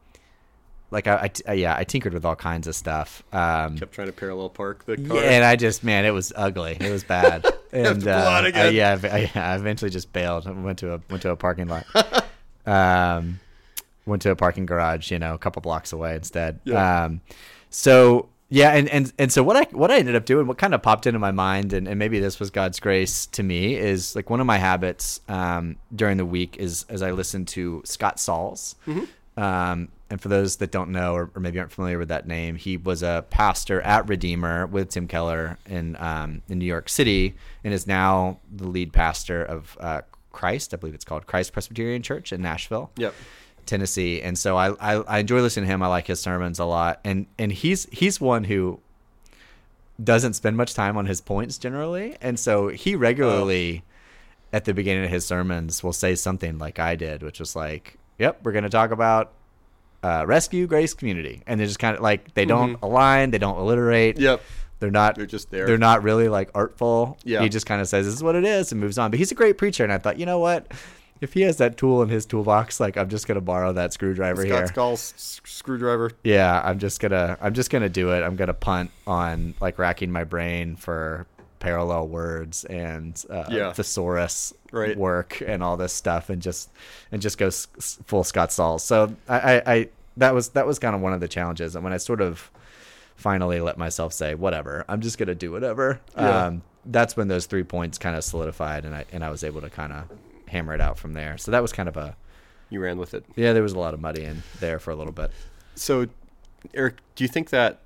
like 0.91 1.07
I, 1.07 1.29
uh, 1.47 1.51
yeah, 1.51 1.75
I 1.77 1.83
tinkered 1.83 2.13
with 2.13 2.25
all 2.25 2.35
kinds 2.35 2.67
of 2.67 2.75
stuff. 2.75 3.23
Um, 3.33 3.77
Kept 3.77 3.93
trying 3.93 4.07
to 4.07 4.13
parallel 4.13 4.49
park 4.49 4.85
the 4.85 4.97
car. 4.97 5.17
and 5.17 5.43
I 5.43 5.55
just 5.55 5.83
man, 5.83 6.05
it 6.05 6.11
was 6.11 6.31
ugly. 6.35 6.77
It 6.79 6.91
was 6.91 7.03
bad. 7.03 7.45
and 7.71 7.99
to 7.99 8.05
pull 8.05 8.11
out 8.11 8.45
uh. 8.45 8.57
I, 8.57 8.67
yeah, 8.69 8.97
I, 9.03 9.31
I 9.35 9.55
eventually 9.55 9.91
just 9.91 10.13
bailed. 10.13 10.47
I 10.47 10.51
went 10.51 10.79
to 10.79 10.93
a 10.93 11.01
went 11.09 11.23
to 11.23 11.31
a 11.31 11.35
parking 11.35 11.67
lot. 11.67 11.85
um, 12.65 13.39
went 14.05 14.21
to 14.21 14.31
a 14.31 14.35
parking 14.35 14.65
garage, 14.65 15.11
you 15.11 15.19
know, 15.19 15.33
a 15.33 15.37
couple 15.37 15.61
blocks 15.61 15.91
away 15.91 16.15
instead. 16.15 16.59
Yeah. 16.63 17.05
Um, 17.05 17.21
so 17.69 18.29
yeah, 18.49 18.71
and, 18.71 18.87
and 18.89 19.11
and 19.19 19.31
so 19.31 19.43
what 19.43 19.57
I 19.57 19.63
what 19.71 19.91
I 19.91 19.97
ended 19.97 20.15
up 20.15 20.23
doing, 20.25 20.47
what 20.47 20.57
kind 20.57 20.73
of 20.73 20.81
popped 20.81 21.05
into 21.05 21.19
my 21.19 21.31
mind, 21.31 21.73
and, 21.73 21.85
and 21.85 21.99
maybe 21.99 22.19
this 22.19 22.39
was 22.39 22.49
God's 22.49 22.79
grace 22.79 23.25
to 23.27 23.43
me, 23.43 23.75
is 23.75 24.15
like 24.15 24.29
one 24.29 24.39
of 24.39 24.45
my 24.45 24.57
habits 24.57 25.19
um, 25.27 25.75
during 25.93 26.15
the 26.15 26.25
week 26.25 26.55
is 26.57 26.85
as 26.87 27.01
I 27.01 27.11
listen 27.11 27.45
to 27.47 27.81
Scott 27.83 28.19
Sauls. 28.21 28.75
Um, 29.35 29.89
and 30.09 30.21
for 30.21 30.29
those 30.29 30.57
that 30.57 30.71
don't 30.71 30.91
know 30.91 31.13
or, 31.13 31.29
or 31.35 31.41
maybe 31.41 31.59
aren't 31.59 31.71
familiar 31.71 31.97
with 31.97 32.07
that 32.09 32.27
name, 32.27 32.55
he 32.55 32.77
was 32.77 33.03
a 33.03 33.25
pastor 33.29 33.81
at 33.81 34.07
Redeemer 34.07 34.65
with 34.67 34.89
Tim 34.89 35.07
Keller 35.07 35.57
in 35.65 35.95
um, 35.97 36.41
in 36.47 36.59
New 36.59 36.65
York 36.65 36.89
City, 36.89 37.35
and 37.63 37.73
is 37.73 37.87
now 37.87 38.39
the 38.53 38.67
lead 38.67 38.93
pastor 38.93 39.43
of 39.43 39.77
uh, 39.79 40.01
Christ. 40.31 40.73
I 40.73 40.77
believe 40.77 40.95
it's 40.95 41.05
called 41.05 41.27
Christ 41.27 41.51
Presbyterian 41.51 42.01
Church 42.01 42.31
in 42.31 42.41
Nashville. 42.41 42.91
Yep. 42.97 43.13
Tennessee, 43.65 44.21
and 44.21 44.37
so 44.37 44.55
I, 44.55 44.71
I 44.75 45.01
I 45.01 45.19
enjoy 45.19 45.41
listening 45.41 45.67
to 45.67 45.73
him. 45.73 45.83
I 45.83 45.87
like 45.87 46.07
his 46.07 46.21
sermons 46.21 46.57
a 46.57 46.65
lot, 46.65 47.01
and 47.03 47.25
and 47.37 47.51
he's 47.51 47.85
he's 47.91 48.21
one 48.21 48.45
who 48.45 48.79
doesn't 50.01 50.35
spend 50.35 50.55
much 50.55 50.73
time 50.73 50.95
on 50.95 51.05
his 51.05 51.19
points 51.19 51.57
generally, 51.57 52.15
and 52.21 52.39
so 52.39 52.69
he 52.69 52.95
regularly 52.95 53.83
at 54.53 54.63
the 54.63 54.73
beginning 54.73 55.03
of 55.03 55.09
his 55.09 55.25
sermons 55.25 55.83
will 55.83 55.91
say 55.91 56.15
something 56.15 56.57
like 56.57 56.79
I 56.79 56.95
did, 56.95 57.21
which 57.23 57.41
was 57.41 57.57
like, 57.57 57.97
"Yep, 58.19 58.39
we're 58.43 58.53
going 58.53 58.63
to 58.63 58.69
talk 58.69 58.91
about." 58.91 59.33
Uh, 60.03 60.23
rescue 60.27 60.67
grace 60.67 60.93
community 60.93 61.41
and 61.47 61.59
they're 61.59 61.65
just 61.67 61.79
kind 61.79 61.95
of 61.97 62.01
like 62.03 62.33
they 62.35 62.45
don't 62.45 62.77
align 62.83 63.31
they 63.31 63.39
don't 63.39 63.57
alliterate 63.57 64.19
Yep. 64.19 64.41
they're 64.79 64.91
not 64.91 65.15
They're 65.15 65.25
just 65.25 65.49
there. 65.49 65.65
they're 65.65 65.77
not 65.79 66.03
really 66.03 66.29
like 66.29 66.51
artful 66.53 67.17
Yeah. 67.25 67.41
he 67.41 67.49
just 67.49 67.65
kind 67.65 67.81
of 67.81 67.87
says 67.87 68.05
this 68.05 68.13
is 68.13 68.21
what 68.23 68.35
it 68.35 68.45
is 68.45 68.71
and 68.71 68.79
moves 68.79 68.99
on 68.99 69.09
but 69.09 69.17
he's 69.17 69.31
a 69.31 69.35
great 69.35 69.57
preacher 69.57 69.83
and 69.83 69.91
i 69.91 69.97
thought 69.97 70.19
you 70.19 70.25
know 70.27 70.37
what 70.37 70.71
if 71.19 71.33
he 71.33 71.41
has 71.41 71.57
that 71.57 71.77
tool 71.77 72.03
in 72.03 72.09
his 72.09 72.27
toolbox 72.27 72.79
like 72.79 72.95
i'm 72.95 73.09
just 73.09 73.27
gonna 73.27 73.41
borrow 73.41 73.73
that 73.73 73.91
screwdriver 73.91 74.43
Scott 74.45 74.55
here 74.57 74.67
Skull's 74.67 75.13
s- 75.17 75.41
screwdriver. 75.45 76.11
yeah 76.23 76.61
i'm 76.63 76.77
just 76.77 76.99
gonna 77.01 77.35
i'm 77.41 77.55
just 77.55 77.71
gonna 77.71 77.89
do 77.89 78.11
it 78.11 78.21
i'm 78.21 78.35
gonna 78.35 78.53
punt 78.53 78.91
on 79.07 79.55
like 79.59 79.79
racking 79.79 80.11
my 80.11 80.23
brain 80.23 80.75
for 80.75 81.25
parallel 81.59 82.07
words 82.07 82.65
and 82.65 83.25
uh, 83.31 83.45
Yeah. 83.49 83.73
thesaurus 83.73 84.53
Right. 84.71 84.95
work 84.97 85.41
and 85.43 85.63
all 85.63 85.75
this 85.75 85.91
stuff 85.93 86.29
and 86.29 86.39
just 86.41 86.69
and 87.11 87.19
just 87.21 87.37
go 87.39 87.47
s- 87.47 87.67
full 88.05 88.23
scott 88.23 88.51
Sauls. 88.51 88.83
so 88.83 89.15
I, 89.27 89.39
I 89.55 89.73
i 89.73 89.89
that 90.17 90.33
was 90.33 90.49
that 90.49 90.67
was 90.67 90.79
kind 90.79 90.95
of 90.95 91.01
one 91.01 91.13
of 91.13 91.19
the 91.19 91.27
challenges 91.27 91.75
and 91.75 91.83
when 91.83 91.93
i 91.93 91.97
sort 91.97 92.21
of 92.21 92.51
finally 93.15 93.59
let 93.61 93.77
myself 93.77 94.13
say 94.13 94.35
whatever 94.35 94.83
i'm 94.87 95.01
just 95.01 95.17
gonna 95.17 95.33
do 95.35 95.51
whatever 95.51 95.99
Yeah. 96.15 96.45
um 96.47 96.61
that's 96.85 97.17
when 97.17 97.27
those 97.27 97.45
three 97.45 97.63
points 97.63 97.97
kind 97.97 98.15
of 98.15 98.23
solidified 98.23 98.85
and 98.85 98.93
i 98.95 99.05
and 99.11 99.23
i 99.23 99.29
was 99.29 99.43
able 99.43 99.61
to 99.61 99.69
kind 99.69 99.93
of 99.93 100.05
hammer 100.47 100.73
it 100.73 100.81
out 100.81 100.97
from 100.97 101.13
there 101.13 101.37
so 101.37 101.51
that 101.51 101.61
was 101.61 101.71
kind 101.73 101.89
of 101.89 101.97
a 101.97 102.15
You 102.69 102.79
ran 102.81 102.97
with 102.97 103.13
it. 103.13 103.25
yeah 103.35 103.53
there 103.53 103.63
was 103.63 103.73
a 103.73 103.79
lot 103.79 103.93
of 103.93 103.99
muddy 104.01 104.23
in 104.23 104.43
there 104.59 104.79
for 104.79 104.91
a 104.91 104.95
little 104.95 105.13
bit 105.13 105.31
So, 105.75 106.07
Eric, 106.73 106.95
do 107.15 107.23
you 107.23 107.27
think 107.27 107.49
that 107.51 107.79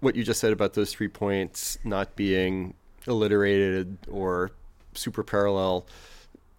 what 0.00 0.14
you 0.14 0.22
just 0.24 0.40
said 0.40 0.52
about 0.52 0.74
those 0.74 0.92
three 0.92 1.08
points 1.08 1.78
not 1.84 2.14
being 2.16 2.74
alliterated 3.08 3.96
or 4.10 4.50
super 4.94 5.22
parallel. 5.22 5.86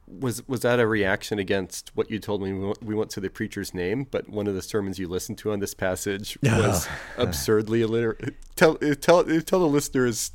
Was 0.08 0.48
was 0.48 0.62
that 0.62 0.80
a 0.80 0.88
reaction 0.88 1.38
against 1.38 1.92
what 1.94 2.10
you 2.10 2.18
told 2.20 2.42
me 2.42 2.54
we 2.54 2.66
went, 2.66 2.82
we 2.84 2.96
went 2.96 3.10
to 3.12 3.20
the 3.20 3.30
preacher's 3.30 3.74
name? 3.74 4.08
But 4.10 4.30
one 4.30 4.48
of 4.48 4.56
the 4.56 4.62
sermons 4.62 4.98
you 5.00 5.08
listened 5.10 5.38
to 5.40 5.52
on 5.52 5.60
this 5.60 5.74
passage 5.74 6.38
was 6.42 6.88
absurdly 7.18 7.82
alliterated. 7.82 8.36
Tell 8.56 8.76
tell 8.76 9.24
tell 9.26 9.60
the 9.60 9.68
listeners 9.68 10.32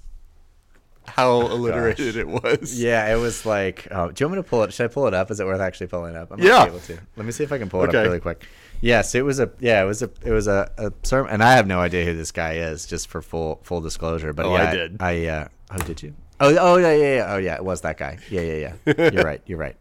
how 1.06 1.40
alliterated 1.48 2.16
it 2.16 2.28
was. 2.28 2.78
Yeah, 2.80 3.12
it 3.12 3.16
was 3.18 3.46
like. 3.46 3.88
Oh, 3.90 4.10
do 4.10 4.22
you 4.22 4.28
want 4.28 4.36
me 4.38 4.42
to 4.44 4.48
pull 4.48 4.62
it? 4.64 4.72
Should 4.74 4.84
I 4.84 4.92
pull 4.92 5.06
it 5.06 5.14
up? 5.14 5.30
Is 5.30 5.40
it 5.40 5.46
worth 5.46 5.60
actually 5.60 5.86
pulling 5.88 6.14
it 6.14 6.18
up? 6.18 6.30
I 6.32 6.36
might 6.36 6.44
Yeah. 6.44 6.66
Able 6.66 6.78
to. 6.80 6.98
Let 7.16 7.24
me 7.26 7.32
see 7.32 7.42
if 7.44 7.50
I 7.50 7.58
can 7.58 7.68
pull 7.70 7.82
it 7.82 7.88
Okay. 7.88 7.98
up 7.98 8.04
really 8.04 8.20
quick. 8.20 8.46
Yes, 8.82 9.14
it 9.14 9.24
was 9.24 9.40
a. 9.40 9.50
Yeah, 9.58 9.82
it 9.82 9.86
was 9.86 10.02
a. 10.02 10.10
It 10.24 10.32
was 10.32 10.48
a, 10.48 10.70
a 10.76 10.92
sermon, 11.02 11.32
and 11.32 11.42
I 11.42 11.54
have 11.54 11.66
no 11.66 11.80
idea 11.80 12.04
who 12.04 12.14
this 12.14 12.30
guy 12.30 12.54
is. 12.56 12.84
Just 12.86 13.08
for 13.08 13.22
full 13.22 13.60
full 13.62 13.80
disclosure, 13.80 14.32
but 14.32 14.44
Oh, 14.46 14.54
yeah, 14.54 14.70
I 14.70 14.74
did. 14.74 14.96
I. 15.02 15.26
uh, 15.26 15.48
oh, 15.70 15.78
did 15.78 16.02
you? 16.02 16.14
Oh, 16.42 16.56
oh 16.58 16.76
yeah, 16.76 16.92
yeah, 16.94 17.14
yeah. 17.16 17.34
Oh, 17.34 17.38
yeah. 17.38 17.54
It 17.56 17.64
was 17.64 17.80
that 17.82 17.96
guy. 17.98 18.18
Yeah, 18.30 18.40
yeah, 18.42 18.74
yeah. 18.86 19.10
You're 19.10 19.24
right. 19.24 19.40
You're 19.46 19.58
right. 19.58 19.76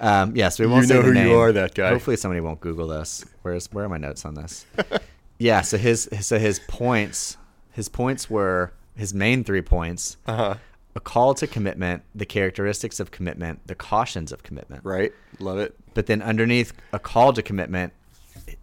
Um, 0.00 0.34
yes, 0.34 0.58
we 0.58 0.66
won't 0.66 0.82
You 0.82 0.88
say 0.88 0.94
know 0.94 1.02
who 1.02 1.12
you 1.20 1.34
are, 1.38 1.52
that 1.52 1.74
guy. 1.74 1.90
Hopefully, 1.90 2.16
somebody 2.16 2.40
won't 2.40 2.60
Google 2.60 2.88
this. 2.88 3.24
Where's 3.42 3.70
where 3.72 3.84
are 3.84 3.88
my 3.88 3.98
notes 3.98 4.24
on 4.24 4.34
this? 4.34 4.64
yeah. 5.38 5.60
So 5.60 5.76
his 5.76 6.08
so 6.20 6.38
his 6.38 6.58
points 6.60 7.36
his 7.72 7.88
points 7.88 8.30
were 8.30 8.72
his 8.96 9.12
main 9.12 9.44
three 9.44 9.62
points 9.62 10.16
Uh 10.26 10.36
huh. 10.36 10.54
a 10.94 11.00
call 11.00 11.34
to 11.34 11.46
commitment, 11.46 12.02
the 12.14 12.24
characteristics 12.26 12.98
of 12.98 13.10
commitment, 13.10 13.66
the 13.66 13.74
cautions 13.74 14.32
of 14.32 14.42
commitment. 14.42 14.84
Right. 14.84 15.12
Love 15.38 15.58
it. 15.58 15.74
But 15.92 16.06
then 16.06 16.22
underneath 16.22 16.72
a 16.94 16.98
call 16.98 17.32
to 17.34 17.42
commitment, 17.42 17.92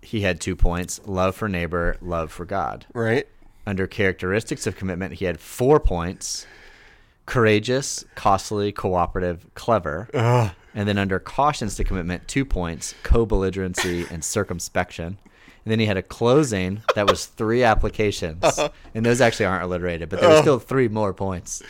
he 0.01 0.21
had 0.21 0.41
two 0.41 0.55
points 0.55 0.99
love 1.05 1.35
for 1.35 1.47
neighbor, 1.47 1.97
love 2.01 2.31
for 2.31 2.45
God. 2.45 2.85
Right. 2.93 3.27
Under 3.67 3.85
characteristics 3.85 4.65
of 4.65 4.75
commitment, 4.75 5.15
he 5.15 5.25
had 5.25 5.39
four 5.39 5.79
points 5.79 6.47
courageous, 7.27 8.03
costly, 8.15 8.71
cooperative, 8.71 9.45
clever. 9.53 10.09
Ugh. 10.15 10.49
And 10.73 10.87
then 10.87 10.97
under 10.97 11.19
cautions 11.19 11.75
to 11.75 11.83
commitment, 11.83 12.27
two 12.27 12.43
points 12.45 12.95
co 13.03 13.25
belligerency 13.27 14.09
and 14.09 14.23
circumspection. 14.23 15.19
And 15.65 15.71
then 15.71 15.79
he 15.79 15.85
had 15.85 15.97
a 15.97 16.01
closing 16.01 16.81
that 16.95 17.07
was 17.09 17.25
three 17.27 17.63
applications. 17.63 18.43
And 18.95 19.05
those 19.05 19.21
actually 19.21 19.45
aren't 19.45 19.63
alliterated, 19.63 20.09
but 20.09 20.19
there 20.21 20.29
were 20.29 20.41
still 20.41 20.57
three 20.59 20.87
more 20.87 21.13
points 21.13 21.61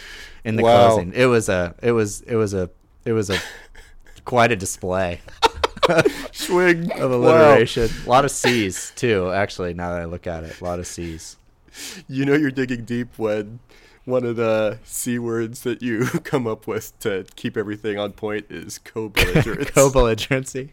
in 0.46 0.56
the 0.56 0.64
Wow. 0.64 0.88
closing. 0.90 1.12
It 1.14 1.26
was 1.26 1.50
a 1.50 1.76
it 1.82 1.92
was 1.92 2.22
it 2.22 2.36
was 2.36 2.54
a 2.54 2.70
it 3.04 3.12
was 3.12 3.30
a 3.30 3.38
quite 4.24 4.52
a 4.52 4.56
display 4.56 5.20
Swing 6.32 6.92
of 6.94 7.12
alliteration. 7.12 7.90
A 8.06 8.10
lot 8.10 8.24
of 8.26 8.32
C's 8.32 8.92
too, 8.96 9.32
actually, 9.32 9.74
now 9.74 9.92
that 9.94 10.02
I 10.02 10.06
look 10.06 10.28
at 10.28 10.44
it. 10.44 10.60
A 10.60 10.64
lot 10.64 10.80
of 10.80 10.88
C's. 10.88 11.38
You 12.08 12.26
know 12.26 12.34
you're 12.34 12.52
digging 12.52 12.84
deep 12.86 13.18
when 13.18 13.60
one 14.08 14.24
of 14.26 14.36
the 14.38 14.80
c 14.86 15.20
words 15.20 15.62
that 15.62 15.82
you 15.82 16.06
come 16.24 16.48
up 16.48 16.66
with 16.66 16.98
to 17.00 17.26
keep 17.36 17.58
everything 17.58 18.00
on 18.00 18.14
point 18.14 18.46
is 18.50 18.78
co-belligerence. 18.84 19.70
co-belligerency 19.72 20.70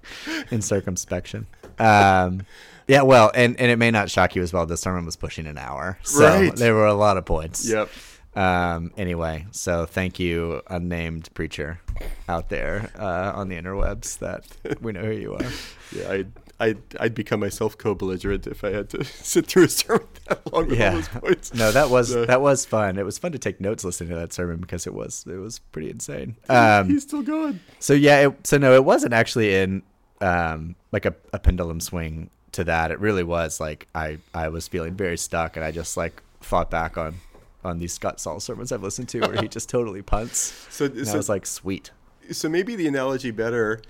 and 0.50 0.64
circumspection. 0.64 1.46
Um, 1.78 2.42
yeah, 2.86 3.02
well, 3.02 3.30
and, 3.34 3.58
and 3.58 3.70
it 3.70 3.76
may 3.76 3.90
not 3.90 4.08
shock 4.10 4.36
you 4.36 4.42
as 4.42 4.52
well. 4.52 4.66
The 4.66 4.76
sermon 4.76 5.04
was 5.04 5.16
pushing 5.16 5.46
an 5.46 5.58
hour, 5.58 5.98
so 6.04 6.24
Right. 6.24 6.54
there 6.54 6.74
were 6.74 6.86
a 6.86 6.94
lot 6.94 7.16
of 7.16 7.24
points. 7.24 7.68
Yep. 7.68 7.90
Um, 8.36 8.92
anyway, 8.96 9.46
so 9.52 9.86
thank 9.86 10.18
you, 10.18 10.60
unnamed 10.68 11.28
preacher 11.34 11.80
out 12.28 12.48
there 12.50 12.90
uh, 12.98 13.32
on 13.34 13.48
the 13.48 13.56
interwebs. 13.60 14.18
That 14.18 14.44
we 14.82 14.92
know 14.92 15.02
who 15.04 15.12
you 15.12 15.34
are. 15.34 15.46
Yeah, 15.96 16.10
I'd, 16.10 16.32
I'd, 16.60 16.78
I'd 17.00 17.14
become 17.14 17.40
myself 17.40 17.76
co-belligerent 17.76 18.46
if 18.46 18.62
I 18.64 18.70
had 18.70 18.88
to 18.90 19.04
sit 19.04 19.46
through 19.46 19.64
a 19.64 19.68
sermon 19.68 20.06
that 20.28 20.52
long 20.52 20.66
with 20.68 20.72
all 20.74 20.78
Yeah, 20.78 20.90
those 20.94 21.08
points. 21.08 21.54
no, 21.54 21.72
that 21.72 21.90
was 21.90 22.14
that 22.14 22.40
was 22.40 22.64
fun. 22.64 22.98
It 22.98 23.04
was 23.04 23.18
fun 23.18 23.32
to 23.32 23.38
take 23.38 23.60
notes 23.60 23.84
listening 23.84 24.10
to 24.10 24.16
that 24.16 24.32
sermon 24.32 24.58
because 24.60 24.86
it 24.86 24.94
was 24.94 25.24
it 25.28 25.36
was 25.36 25.58
pretty 25.58 25.90
insane. 25.90 26.36
Um, 26.48 26.88
He's 26.88 27.02
still 27.02 27.22
going. 27.22 27.60
So 27.80 27.92
yeah, 27.92 28.28
it, 28.28 28.46
so 28.46 28.58
no, 28.58 28.74
it 28.74 28.84
wasn't 28.84 29.12
actually 29.14 29.54
in 29.54 29.82
um, 30.20 30.76
like 30.92 31.04
a, 31.06 31.14
a 31.32 31.38
pendulum 31.38 31.80
swing 31.80 32.30
to 32.52 32.64
that. 32.64 32.90
It 32.92 33.00
really 33.00 33.24
was 33.24 33.58
like 33.60 33.88
I 33.94 34.18
I 34.32 34.48
was 34.48 34.68
feeling 34.68 34.94
very 34.94 35.18
stuck, 35.18 35.56
and 35.56 35.64
I 35.64 35.70
just 35.72 35.96
like 35.96 36.22
thought 36.40 36.70
back 36.70 36.96
on 36.96 37.16
on 37.64 37.78
these 37.78 37.92
Scott 37.94 38.20
Saul 38.20 38.40
sermons 38.40 38.70
I've 38.72 38.82
listened 38.82 39.08
to 39.08 39.20
where 39.20 39.40
he 39.40 39.48
just 39.58 39.68
totally 39.68 40.02
punts. 40.02 40.38
So, 40.70 40.84
And 40.84 41.00
I 41.00 41.04
so, 41.04 41.16
was 41.16 41.28
like, 41.30 41.46
sweet. 41.46 41.90
so 42.30 42.48
maybe 42.48 42.76
the 42.76 42.86
analogy 42.86 43.30
better. 43.30 43.80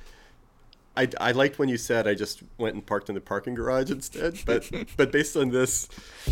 I, 0.97 1.09
I 1.21 1.33
liked 1.33 1.59
when 1.59 1.69
you 1.69 1.77
said 1.77 2.07
I 2.07 2.15
just 2.15 2.43
went 2.57 2.75
and 2.75 2.87
parked 2.87 3.09
in 3.09 3.15
the 3.15 3.21
parking 3.21 3.55
garage 3.55 3.91
instead, 3.91 4.39
but 4.47 4.71
but 4.97 5.11
based 5.11 5.37
on 5.37 5.51
this, 5.51 5.89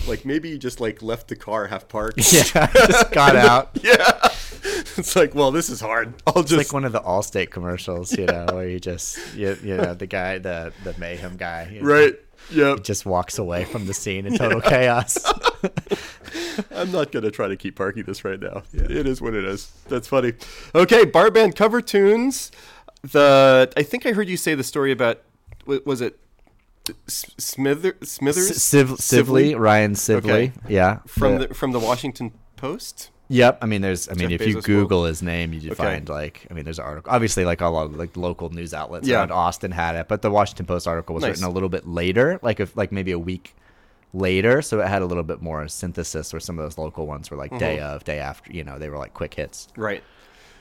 like 0.07 0.25
maybe 0.25 0.49
you 0.51 0.59
just 0.59 0.81
like 0.81 1.03
left 1.03 1.29
the 1.29 1.37
car 1.37 1.67
half 1.67 1.89
parked. 1.89 2.19
Yeah, 2.33 2.71
just 2.73 3.11
got 3.13 3.37
out. 3.37 3.71
yeah. 3.83 4.19
It's 4.97 5.17
like, 5.17 5.35
well, 5.35 5.51
this 5.51 5.69
is 5.69 5.81
hard. 5.81 6.15
I'll 6.27 6.41
It's 6.41 6.51
just 6.51 6.59
like 6.59 6.73
one 6.73 6.85
of 6.85 6.93
the 6.93 7.01
Allstate 7.01 7.51
commercials, 7.51 8.17
you 8.17 8.27
know, 8.27 8.47
where 8.53 8.69
you 8.69 8.79
just 8.81 9.19
you, 9.35 9.57
you 9.63 9.77
know 9.77 9.95
the 9.95 10.07
guy 10.07 10.39
the 10.39 10.73
the 10.85 10.95
mayhem 10.99 11.37
guy, 11.37 11.71
you 11.73 11.83
know, 11.83 11.89
right. 11.89 12.15
Yeah, 12.51 12.77
just 12.83 13.07
walks 13.07 13.39
away 13.39 13.65
from 13.65 13.87
the 13.87 13.95
scene 13.95 14.27
in 14.27 14.37
total 14.37 14.61
chaos. 14.61 15.17
I'm 16.71 16.91
not 16.91 17.13
gonna 17.13 17.31
try 17.31 17.49
to 17.49 17.57
keep 17.57 17.77
parking 17.77 18.03
this 18.05 18.25
right 18.25 18.41
now. 18.41 18.63
It 18.73 19.07
is 19.07 19.21
what 19.21 19.35
it 19.35 19.45
is. 19.45 19.71
That's 19.89 20.09
funny. 20.09 20.33
Okay, 20.75 21.05
bar 21.05 21.31
band 21.31 21.55
cover 21.57 21.81
tunes. 21.81 22.51
The 23.03 23.73
I 23.77 23.83
think 23.83 24.07
I 24.07 24.13
heard 24.13 24.29
you 24.29 24.37
say 24.37 24.55
the 24.55 24.63
story 24.65 24.93
about 24.93 25.23
was 25.85 26.01
it 26.01 26.19
Smither 27.09 27.97
Smithers 28.03 28.63
Civ- 28.63 28.99
Sively, 28.99 29.55
Ryan 29.55 29.95
Sively, 29.95 30.33
Okay. 30.33 30.53
yeah, 30.69 30.99
from 31.07 31.39
the 31.39 31.49
from 31.55 31.73
the 31.73 31.79
Washington 31.79 32.33
Post. 32.57 33.11
Yep. 33.29 33.59
I 33.63 33.67
mean, 33.67 33.81
there's. 33.83 34.09
I 34.11 34.15
mean, 34.15 34.29
Jeff 34.31 34.43
if 34.43 34.47
you 34.49 34.57
Bezos 34.59 34.65
Google 34.65 35.05
his 35.07 35.23
name, 35.23 35.53
you 35.53 35.71
Okay. 35.71 35.75
find 35.75 36.09
like. 36.09 36.47
I 36.51 36.55
mean, 36.55 36.65
there's 36.65 36.79
an 36.79 36.85
article. 36.85 37.11
Obviously, 37.13 37.45
like 37.45 37.61
a 37.61 37.67
lot 37.69 37.87
of 37.87 37.97
like 37.97 38.17
local 38.17 38.51
news 38.51 38.75
outlets 38.75 39.07
Yeah. 39.09 39.19
around 39.19 39.31
Austin 39.33 39.71
had 39.71 39.95
it, 39.97 40.07
but 40.09 40.23
the 40.23 40.31
Washington 40.31 40.67
Post 40.67 40.87
article 40.87 41.15
was 41.15 41.23
Nice. 41.23 41.31
written 41.31 41.45
a 41.45 41.51
little 41.51 41.69
bit 41.71 41.87
later, 41.89 42.39
like 42.43 42.61
if 42.61 42.77
like 42.77 42.93
maybe 42.93 43.11
a 43.13 43.19
week 43.19 43.55
later, 44.13 44.61
so 44.61 44.81
it 44.81 44.89
had 44.89 45.01
a 45.03 45.07
little 45.07 45.23
bit 45.23 45.41
more 45.41 45.67
synthesis. 45.69 46.33
Where 46.33 46.41
some 46.41 46.59
of 46.59 46.65
those 46.65 46.77
local 46.79 47.07
ones 47.07 47.31
were 47.31 47.37
like 47.39 47.57
day 47.59 47.79
Mm-hmm. 47.79 47.95
of, 47.97 48.05
day 48.05 48.19
after. 48.19 48.53
You 48.53 48.65
know, 48.65 48.79
they 48.79 48.89
were 48.91 48.99
like 48.99 49.15
quick 49.15 49.35
hits. 49.35 49.69
Right. 49.77 50.03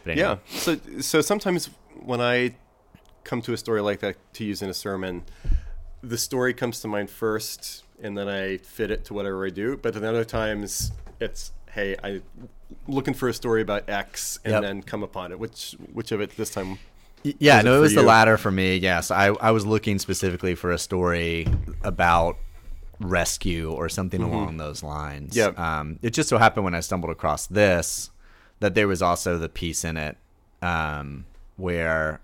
Anyway. 0.05 0.21
Yeah. 0.21 0.37
So 0.47 0.77
so 1.01 1.19
sometimes 1.21 1.69
when 2.03 2.21
I 2.21 2.55
come 3.23 3.41
to 3.43 3.53
a 3.53 3.57
story 3.57 3.81
like 3.81 3.99
that 3.99 4.15
to 4.35 4.43
use 4.43 4.61
in 4.61 4.69
a 4.69 4.73
sermon, 4.73 5.23
the 6.01 6.17
story 6.17 6.53
comes 6.53 6.79
to 6.81 6.87
mind 6.87 7.09
first, 7.09 7.83
and 8.01 8.17
then 8.17 8.27
I 8.27 8.57
fit 8.57 8.91
it 8.91 9.05
to 9.05 9.13
whatever 9.13 9.45
I 9.45 9.49
do. 9.49 9.77
But 9.77 9.93
then 9.93 10.03
other 10.03 10.25
times 10.25 10.91
it's 11.19 11.51
hey, 11.71 11.95
I'm 12.03 12.23
looking 12.87 13.13
for 13.13 13.29
a 13.29 13.33
story 13.33 13.61
about 13.61 13.89
X, 13.89 14.39
and 14.43 14.53
Yep. 14.53 14.61
then 14.63 14.81
come 14.83 15.03
upon 15.03 15.31
it. 15.31 15.39
Which 15.39 15.75
which 15.93 16.11
of 16.11 16.21
it 16.21 16.35
this 16.37 16.49
time? 16.49 16.79
Yeah, 17.23 17.57
Was 17.57 17.65
no, 17.65 17.73
it 17.73 17.75
for 17.77 17.81
was 17.81 17.93
the 17.95 18.01
latter 18.01 18.37
for 18.37 18.49
me. 18.51 18.77
Yes, 18.77 19.11
I 19.11 19.27
I 19.27 19.51
was 19.51 19.65
looking 19.65 19.99
specifically 19.99 20.55
for 20.55 20.71
a 20.71 20.77
story 20.79 21.47
about 21.83 22.37
rescue 22.99 23.71
or 23.71 23.89
something 23.89 24.21
along 24.21 24.57
those 24.57 24.83
lines. 24.83 25.35
Yep. 25.35 25.57
Um, 25.57 25.99
it 26.01 26.11
just 26.11 26.29
so 26.29 26.37
happened 26.37 26.65
when 26.65 26.75
I 26.75 26.79
stumbled 26.81 27.11
across 27.11 27.47
this 27.47 28.09
that 28.59 28.75
there 28.75 28.87
was 28.87 29.01
also 29.01 29.37
the 29.39 29.49
piece 29.49 29.83
in 29.83 29.97
it 29.97 30.17
um, 30.61 31.25
where 31.61 32.19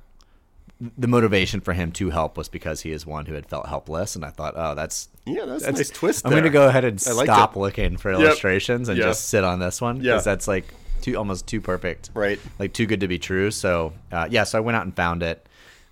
the 0.97 1.07
motivation 1.07 1.59
for 1.59 1.73
him 1.73 1.91
to 1.93 2.11
help 2.11 2.38
was 2.38 2.49
because 2.49 2.81
he 2.81 2.91
is 2.91 3.05
one 3.05 3.25
who 3.25 3.33
had 3.33 3.47
felt 3.47 3.67
helpless, 3.67 4.15
and 4.15 4.23
I 4.23 4.29
thought, 4.29 4.53
oh, 4.55 4.75
that's 4.75 5.09
Yeah, 5.25 5.45
that's, 5.45 5.63
a 5.63 5.71
nice 5.71 5.89
twist. 5.89 6.23
I'm 6.25 6.31
going 6.31 6.43
to 6.43 6.49
go 6.51 6.67
ahead 6.67 6.85
and 6.85 6.95
I 6.95 7.23
stop 7.23 7.55
looking 7.55 7.97
for 7.97 8.11
Yep. 8.11 8.19
illustrations 8.21 8.88
and 8.89 8.97
Yeah. 8.97 9.05
just 9.05 9.29
sit 9.29 9.43
on 9.43 9.59
this 9.59 9.81
one 9.81 9.97
Yeah. 9.97 10.13
because 10.13 10.25
that's 10.25 10.47
like 10.47 10.65
too 11.01 11.15
almost 11.15 11.47
too 11.47 11.61
perfect 11.61 12.09
Right. 12.13 12.39
like 12.59 12.73
too 12.73 12.85
good 12.85 12.99
to 12.99 13.07
be 13.07 13.17
true. 13.17 13.49
So 13.51 13.93
uh, 14.11 14.27
yeah, 14.29 14.43
so 14.43 14.57
I 14.59 14.61
went 14.61 14.75
out 14.77 14.83
and 14.83 14.95
found 14.95 15.23
it, 15.23 15.47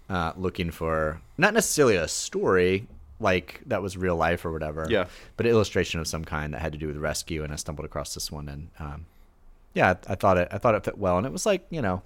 uh, 0.09 0.33
looking 0.37 0.69
for 0.69 1.19
not 1.37 1.53
necessarily 1.55 1.95
a 1.95 2.07
story 2.07 2.85
like 3.19 3.61
that 3.65 3.81
was 3.81 3.97
real 3.97 4.15
life 4.15 4.45
or 4.45 4.51
whatever. 4.51 4.85
Yeah. 4.89 5.05
but 5.35 5.47
an 5.47 5.51
illustration 5.51 5.99
of 5.99 6.07
some 6.07 6.25
kind 6.25 6.53
that 6.53 6.61
had 6.61 6.73
to 6.73 6.77
do 6.77 6.85
with 6.87 6.97
rescue, 6.97 7.43
and 7.43 7.51
I 7.51 7.55
stumbled 7.55 7.85
across 7.85 8.13
this 8.13 8.31
one, 8.31 8.47
and 8.49 8.67
um, 8.79 9.05
yeah, 9.73 9.95
I, 10.07 10.11
I 10.13 10.15
thought 10.15 10.37
it 10.37 10.47
I 10.51 10.59
thought 10.59 10.75
it 10.75 10.83
fit 10.83 10.97
well, 10.99 11.17
and 11.17 11.25
it 11.25 11.31
was 11.33 11.45
like 11.45 11.65
you 11.71 11.81
know, 11.81 12.03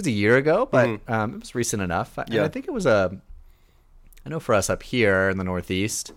was 0.00 0.06
a 0.06 0.10
year 0.10 0.36
ago, 0.36 0.66
but 0.70 0.88
Mhm. 0.88 1.10
um, 1.10 1.34
it 1.34 1.40
was 1.40 1.54
recent 1.54 1.82
enough. 1.82 2.16
And 2.18 2.32
Yeah. 2.32 2.44
I 2.44 2.48
think 2.48 2.66
it 2.66 2.72
was 2.72 2.86
a. 2.86 3.20
I 4.24 4.28
know 4.28 4.40
for 4.40 4.54
us 4.54 4.68
up 4.68 4.82
here 4.82 5.28
in 5.30 5.38
the 5.38 5.44
Northeast, 5.44 6.12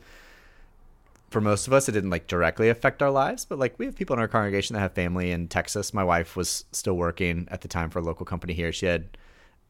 for 1.30 1.40
most 1.42 1.68
of 1.68 1.74
us, 1.74 1.88
it 1.90 1.94
didn't 1.94 2.10
like 2.10 2.28
directly 2.28 2.70
affect 2.70 3.02
our 3.02 3.10
lives, 3.12 3.46
but 3.46 3.58
like 3.58 3.78
we 3.80 3.86
have 3.86 3.96
people 3.96 4.14
in 4.14 4.20
our 4.20 4.28
congregation 4.28 4.74
that 4.74 4.80
have 4.82 4.94
family 4.94 5.32
in 5.32 5.48
Texas. 5.48 5.94
My 5.94 6.04
wife 6.04 6.36
was 6.36 6.66
still 6.72 6.96
working 6.96 7.48
at 7.50 7.62
the 7.62 7.68
time 7.68 7.90
for 7.90 8.00
a 8.00 8.02
local 8.02 8.26
company 8.26 8.54
here. 8.54 8.72
She 8.72 8.86
had 8.86 9.18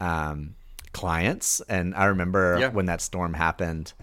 um, 0.01 0.55
clients, 0.91 1.61
and 1.69 1.95
I 1.95 2.05
remember 2.05 2.57
Yeah. 2.59 2.69
when 2.69 2.87
that 2.87 2.99
storm 3.01 3.33
happened, 3.35 3.93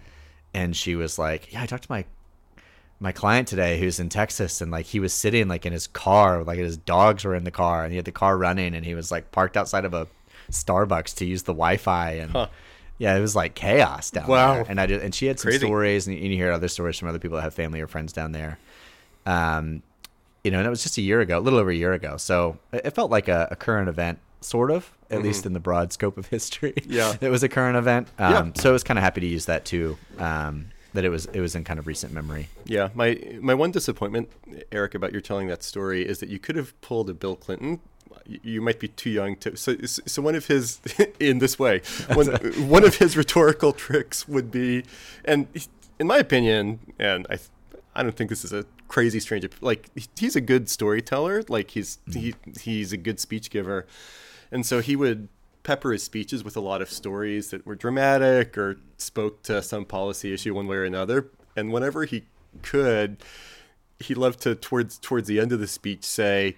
and 0.55 0.75
she 0.75 0.95
was 0.97 1.19
like, 1.19 1.53
"Yeah, 1.53 1.63
I 1.63 1.67
talked 1.67 1.85
to 1.85 1.93
my 1.93 2.05
my 3.03 3.13
client 3.13 3.49
today 3.49 3.79
who's 3.81 3.99
in 3.99 4.09
Texas, 4.11 4.61
and 4.61 4.71
like 4.71 4.87
he 4.87 5.01
was 5.01 5.13
sitting 5.13 5.49
like 5.49 5.65
in 5.67 5.73
his 5.73 5.87
car, 5.87 6.45
like 6.45 6.59
his 6.59 6.77
dogs 6.77 7.25
were 7.25 7.35
in 7.35 7.45
the 7.45 7.51
car, 7.51 7.83
and 7.83 7.91
he 7.93 7.97
had 7.97 8.05
the 8.05 8.13
car 8.13 8.37
running, 8.37 8.75
and 8.75 8.85
he 8.85 8.95
was 8.95 9.11
like 9.11 9.33
parked 9.33 9.57
outside 9.57 9.85
of 9.85 9.95
a 9.95 10.07
Starbucks 10.51 11.17
to 11.17 11.25
use 11.25 11.45
the 11.45 11.53
Wi-Fi, 11.53 12.13
and 12.13 12.31
Huh. 12.33 12.49
yeah, 12.99 13.17
it 13.17 13.21
was 13.21 13.35
like 13.37 13.55
chaos 13.55 14.11
down 14.11 14.27
Wow. 14.29 14.55
there. 14.55 14.67
And 14.69 14.81
I 14.81 14.87
did, 14.87 15.01
and 15.03 15.15
she 15.15 15.27
had 15.27 15.39
some 15.41 15.51
Crazy. 15.51 15.65
stories, 15.67 16.07
and 16.07 16.19
you 16.19 16.37
hear 16.37 16.53
other 16.53 16.69
stories 16.69 16.99
from 16.99 17.09
other 17.09 17.19
people 17.19 17.37
that 17.37 17.43
have 17.43 17.55
family 17.55 17.81
or 17.81 17.87
friends 17.87 18.13
down 18.13 18.33
there. 18.33 18.59
Um, 19.27 19.83
you 20.45 20.51
know, 20.51 20.59
and 20.59 20.67
it 20.67 20.71
was 20.71 20.83
just 20.83 20.97
a 20.99 21.03
year 21.03 21.21
ago, 21.21 21.39
a 21.39 21.41
little 21.41 21.59
over 21.59 21.71
a 21.71 21.75
year 21.75 21.93
ago. 21.93 22.17
So 22.17 22.59
it 22.73 22.91
felt 22.93 23.11
like 23.11 23.29
a, 23.29 23.49
a 23.51 23.57
current 23.57 23.89
event, 23.89 24.19
sort 24.41 24.71
of, 24.71 24.91
at 25.11 25.23
least 25.23 25.45
in 25.45 25.53
the 25.53 25.61
broad 25.61 25.93
scope 25.93 26.17
of 26.17 26.27
history. 26.37 26.73
Mm-hmm. 26.73 26.93
Yeah. 26.93 27.15
it 27.21 27.29
was 27.31 27.43
a 27.43 27.49
current 27.49 27.77
event. 27.77 28.09
Um, 28.19 28.33
Yeah. 28.33 28.53
So 28.63 28.71
I 28.71 28.73
was 28.73 28.83
kind 28.83 28.99
of 28.99 29.03
happy 29.05 29.21
to 29.21 29.27
use 29.27 29.47
that 29.47 29.65
too. 29.67 29.99
Um, 30.19 30.67
that 30.93 31.05
it 31.05 31.09
was 31.09 31.27
it 31.27 31.41
was 31.41 31.55
in 31.55 31.65
kind 31.65 31.79
of 31.79 31.87
recent 31.87 32.13
memory. 32.13 32.49
Yeah, 32.65 32.89
my 32.95 33.21
my 33.41 33.55
one 33.55 33.71
disappointment, 33.71 34.31
Eric, 34.73 34.95
about 34.95 35.13
your 35.13 35.21
telling 35.21 35.49
that 35.49 35.63
story 35.63 36.07
is 36.07 36.19
that 36.19 36.29
you 36.29 36.39
could 36.39 36.57
have 36.57 36.79
pulled 36.81 37.11
a 37.11 37.15
Bill 37.15 37.37
Clinton. 37.37 37.81
You- 38.27 38.61
might 38.61 38.79
be 38.79 38.89
too 38.89 39.11
young 39.11 39.37
to. 39.37 39.57
So, 39.57 39.77
so 39.85 40.23
one 40.23 40.35
of 40.35 40.47
his, 40.47 40.81
in 41.21 41.39
this 41.39 41.59
way, 41.59 41.81
one, 42.13 42.27
one 42.69 42.85
of 42.85 42.97
his 42.97 43.17
rhetorical 43.17 43.73
tricks 43.73 44.29
would 44.29 44.51
be, 44.51 44.85
and 45.25 45.49
in 45.99 46.07
my 46.07 46.19
opinion, 46.19 46.81
and 46.99 47.27
I, 47.31 47.39
I 47.95 48.03
don't 48.03 48.15
think 48.15 48.31
this 48.31 48.45
is 48.45 48.53
a 48.53 48.67
crazy 48.89 49.21
strange. 49.21 49.49
Like 49.61 49.91
he's 50.17 50.37
a 50.37 50.41
good 50.41 50.69
storyteller. 50.69 51.45
Like 51.49 51.71
he's 51.71 51.99
mm-hmm. 52.09 52.21
he 52.21 52.35
he's 52.61 52.93
a 52.93 52.97
good 52.97 53.19
speech 53.19 53.51
giver, 53.51 53.87
and 54.53 54.67
so 54.67 54.81
he 54.81 54.97
would 54.97 55.29
pepper 55.63 55.93
his 55.93 56.03
speeches 56.03 56.43
with 56.45 56.57
a 56.57 56.61
lot 56.61 56.81
of 56.83 56.91
stories 56.91 57.51
that 57.51 57.67
were 57.67 57.75
dramatic 57.75 58.57
or 58.57 58.77
spoke 58.97 59.43
to 59.45 59.63
some 59.63 59.85
policy 59.85 60.33
issue 60.33 60.55
one 60.55 60.67
way 60.67 60.77
or 60.77 60.85
another. 60.85 61.31
And 61.57 61.73
whenever 61.73 62.05
he 62.05 62.25
could, 62.63 63.19
he 63.99 64.15
loved 64.15 64.41
to 64.43 64.55
towards 64.55 64.99
towards 64.99 65.29
the 65.29 65.39
end 65.41 65.53
of 65.53 65.61
the 65.61 65.67
speech 65.67 66.05
say, 66.05 66.57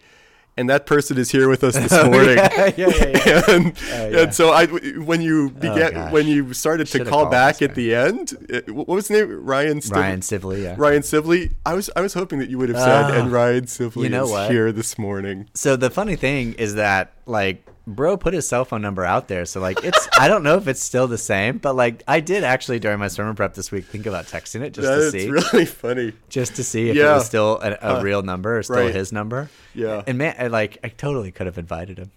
"And 0.57 0.71
that 0.71 0.87
person 0.87 1.19
is 1.19 1.31
here 1.33 1.49
with 1.49 1.65
us 1.65 1.75
this 1.75 1.91
morning." 2.05 2.37
yeah, 2.37 2.73
yeah, 2.77 3.23
yeah. 3.27 3.43
and, 3.49 3.81
yeah. 3.89 4.21
and 4.23 4.35
so 4.35 4.51
I, 4.51 4.67
when 4.67 5.21
you 5.23 5.51
began, 5.51 5.93
gosh. 5.93 6.13
when 6.13 6.29
you 6.29 6.55
started 6.55 6.87
to 6.89 6.99
Should've 6.99 7.09
call 7.09 7.27
back 7.27 7.63
at 7.63 7.75
the 7.75 7.95
end, 7.95 8.35
it, 8.49 8.71
what 8.71 8.87
was 8.87 9.09
his 9.09 9.19
name? 9.19 9.45
Ryan. 9.45 9.81
Stiv- 9.81 9.97
Ryan 9.97 10.23
Sibley, 10.23 10.63
yeah. 10.63 10.77
Ryan 10.79 11.03
Sibley. 11.03 11.51
I 11.67 11.75
was 11.75 11.91
I 11.97 12.01
was 12.01 12.15
hoping 12.15 12.39
that 12.39 12.49
you 12.49 12.59
would 12.59 12.69
have 12.69 12.79
said, 12.79 13.11
Ah. 13.11 13.21
"And 13.21 13.33
Ryan 13.33 13.67
Sibley 13.67 14.05
You 14.05 14.11
know 14.11 14.25
is 14.25 14.31
what? 14.31 14.51
here 14.51 14.71
this 14.71 14.99
morning." 14.99 15.49
So 15.55 15.75
the 15.75 15.91
funny 15.91 16.15
thing 16.17 16.53
is 16.55 16.77
that 16.77 17.13
like 17.27 17.67
bro 17.87 18.17
put 18.17 18.33
his 18.35 18.47
cell 18.47 18.65
phone 18.65 18.81
number 18.83 19.05
out 19.05 19.29
there. 19.29 19.45
So 19.45 19.61
like 19.61 19.83
it's 19.85 20.09
I 20.19 20.29
don't 20.29 20.43
know 20.43 20.57
if 20.57 20.69
it's 20.69 20.83
still 20.83 21.07
the 21.09 21.19
same, 21.19 21.59
but 21.59 21.75
like 21.75 22.03
I 22.07 22.21
did 22.21 22.45
actually 22.45 22.79
during 22.79 22.99
my 22.99 23.09
sermon 23.09 23.35
prep 23.35 23.55
this 23.55 23.71
week 23.73 23.85
think 23.87 24.07
about 24.07 24.27
texting 24.27 24.61
it 24.63 24.73
just 24.73 24.87
to 24.89 24.97
That's 25.01 25.11
see. 25.11 25.29
really 25.31 25.65
funny. 25.67 26.13
just 26.29 26.57
to 26.57 26.65
see 26.65 26.91
if 26.91 26.97
it 26.97 27.03
was 27.05 27.27
still 27.27 27.59
a, 27.63 27.73
a 27.73 27.99
Uh, 27.99 28.03
real 28.03 28.23
number 28.23 28.59
or 28.59 28.63
still 28.63 28.77
right. 28.77 28.95
his 28.95 29.13
number. 29.13 29.51
Yeah. 29.75 30.03
And 30.07 30.19
man, 30.19 30.35
I, 30.39 30.47
like 30.49 30.79
I 30.85 30.89
totally 30.89 31.33
could 31.33 31.47
have 31.47 31.59
invited 31.59 31.99
him. 31.99 32.11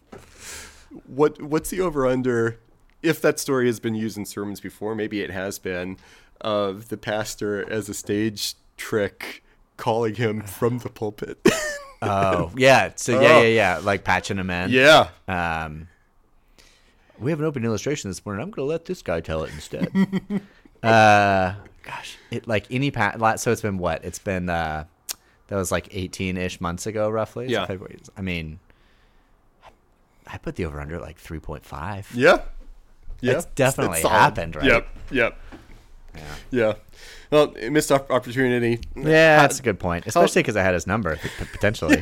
What 1.08 1.42
what's 1.42 1.70
the 1.72 1.82
over 1.82 2.06
under? 2.08 2.60
If 3.04 3.22
that 3.22 3.40
story 3.40 3.68
has 3.68 3.80
been 3.80 3.94
used 3.96 4.18
in 4.18 4.26
sermons 4.26 4.60
before, 4.60 4.96
maybe 4.96 5.22
it 5.22 5.30
has 5.30 5.60
been, 5.60 5.98
of 6.42 6.90
the 6.90 6.98
pastor 6.98 7.64
as 7.72 7.88
a 7.88 7.94
stage 7.94 8.56
trick 8.78 9.44
calling 9.78 10.16
him 10.16 10.42
from 10.42 10.80
the 10.80 10.90
pulpit. 10.90 11.38
Oh 12.02 12.52
yeah, 12.58 12.92
so 12.96 13.20
yeah, 13.20 13.42
yeah, 13.42 13.48
yeah, 13.48 13.80
like 13.84 14.04
patching 14.04 14.38
him 14.38 14.50
in. 14.50 14.70
yeah. 14.72 15.10
Um, 15.28 15.88
we 17.20 17.32
have 17.32 17.40
an 17.40 17.46
open 17.46 17.64
illustration 17.64 18.10
this 18.10 18.26
morning. 18.26 18.44
I'm 18.44 18.52
gonna 18.52 18.68
let 18.68 18.86
this 18.86 19.02
guy 19.02 19.22
tell 19.22 19.44
it 19.44 19.52
instead. 19.54 19.92
uh, 20.84 21.56
gosh, 21.84 22.18
it 22.32 22.48
like 22.48 22.66
any 22.72 22.92
pat. 22.92 23.40
So 23.40 23.52
it's 23.52 23.62
been 23.62 23.78
what? 23.78 24.04
It's 24.04 24.20
been 24.20 24.50
uh, 24.50 24.86
that 25.48 25.56
was 25.56 25.72
like 25.72 25.90
18 25.92 26.38
ish 26.38 26.60
months 26.60 26.88
ago, 26.88 27.10
roughly. 27.10 27.48
Yeah. 27.48 27.68
I 28.18 28.22
mean, 28.22 28.60
I 30.26 30.38
put 30.38 30.56
the 30.56 30.66
over 30.66 30.82
under 30.82 31.00
like 31.00 31.22
3.5. 31.22 32.08
Yeah. 32.14 32.42
Yeah. 33.22 33.34
It's 33.34 33.46
definitely 33.46 34.02
solid. 34.02 34.14
happened, 34.14 34.56
right? 34.56 34.66
Yep. 34.66 34.88
Yep. 35.12 35.40
Yeah. 36.16 36.24
Yeah. 36.52 36.74
Well, 37.32 37.54
missed 37.72 37.92
opportunity. 37.92 38.80
Yeah, 38.96 39.42
that's 39.42 39.60
a 39.60 39.64
good 39.64 39.80
point, 39.80 40.06
especially 40.08 40.42
because 40.44 40.56
I 40.56 40.64
had 40.64 40.74
his 40.74 40.88
number 40.88 41.18
potentially. 41.52 42.02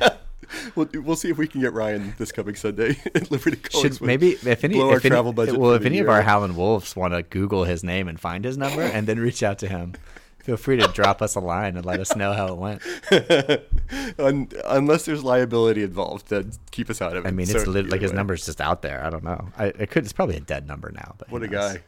We'll, 0.76 0.88
we'll 0.94 1.16
see 1.16 1.30
if 1.30 1.38
we 1.38 1.48
can 1.48 1.62
get 1.62 1.74
Ryan 1.74 2.14
this 2.18 2.32
coming 2.32 2.54
Sunday 2.56 2.98
at 3.16 3.32
Liberty 3.32 3.58
College. 3.58 3.94
Should 3.94 4.02
maybe 4.06 4.32
if 4.34 4.46
any 4.46 4.56
if 4.56 4.64
any, 4.64 4.78
well 5.58 5.74
if 5.74 5.86
any 5.86 6.00
of 6.00 6.10
our 6.10 6.22
Howlin' 6.22 6.56
Wolves 6.56 6.96
want 6.96 7.14
to 7.14 7.24
Google 7.24 7.64
his 7.64 7.84
name 7.84 8.08
and 8.08 8.20
find 8.20 8.46
his 8.46 8.58
number 8.58 8.82
and 8.82 9.08
then 9.08 9.20
reach 9.20 9.42
out 9.42 9.58
to 9.60 9.68
him, 9.68 9.94
feel 10.44 10.58
free 10.58 10.78
to 10.78 10.88
drop 10.90 11.22
us 11.22 11.34
a 11.36 11.40
line 11.40 11.76
and 11.78 11.86
let 11.86 12.00
us 12.00 12.16
know 12.16 12.34
how 12.34 12.48
it 12.50 12.58
went. 12.58 12.82
Un- 14.20 14.50
unless 14.66 15.06
there's 15.06 15.24
liability 15.24 15.84
involved, 15.84 16.28
then 16.28 16.52
keep 16.72 16.90
us 16.90 17.02
out 17.02 17.16
of 17.16 17.26
it. 17.26 17.30
I 17.30 17.32
mean, 17.32 17.50
it's 17.50 17.64
So, 17.64 17.70
lit, 17.70 17.90
like 17.90 18.02
his 18.02 18.14
number's 18.14 18.46
just 18.46 18.62
out 18.62 18.82
there. 18.82 19.04
I 19.04 19.10
don't 19.10 19.24
know. 19.24 19.50
I 19.58 19.68
it 19.68 19.90
could. 19.90 20.04
It's 20.04 20.14
probably 20.14 20.36
a 20.36 20.42
dead 20.42 20.68
number 20.68 20.92
now. 20.92 21.16
But 21.18 21.32
What 21.32 21.44
a 21.44 21.48
knows? 21.48 21.74
guy. 21.74 21.84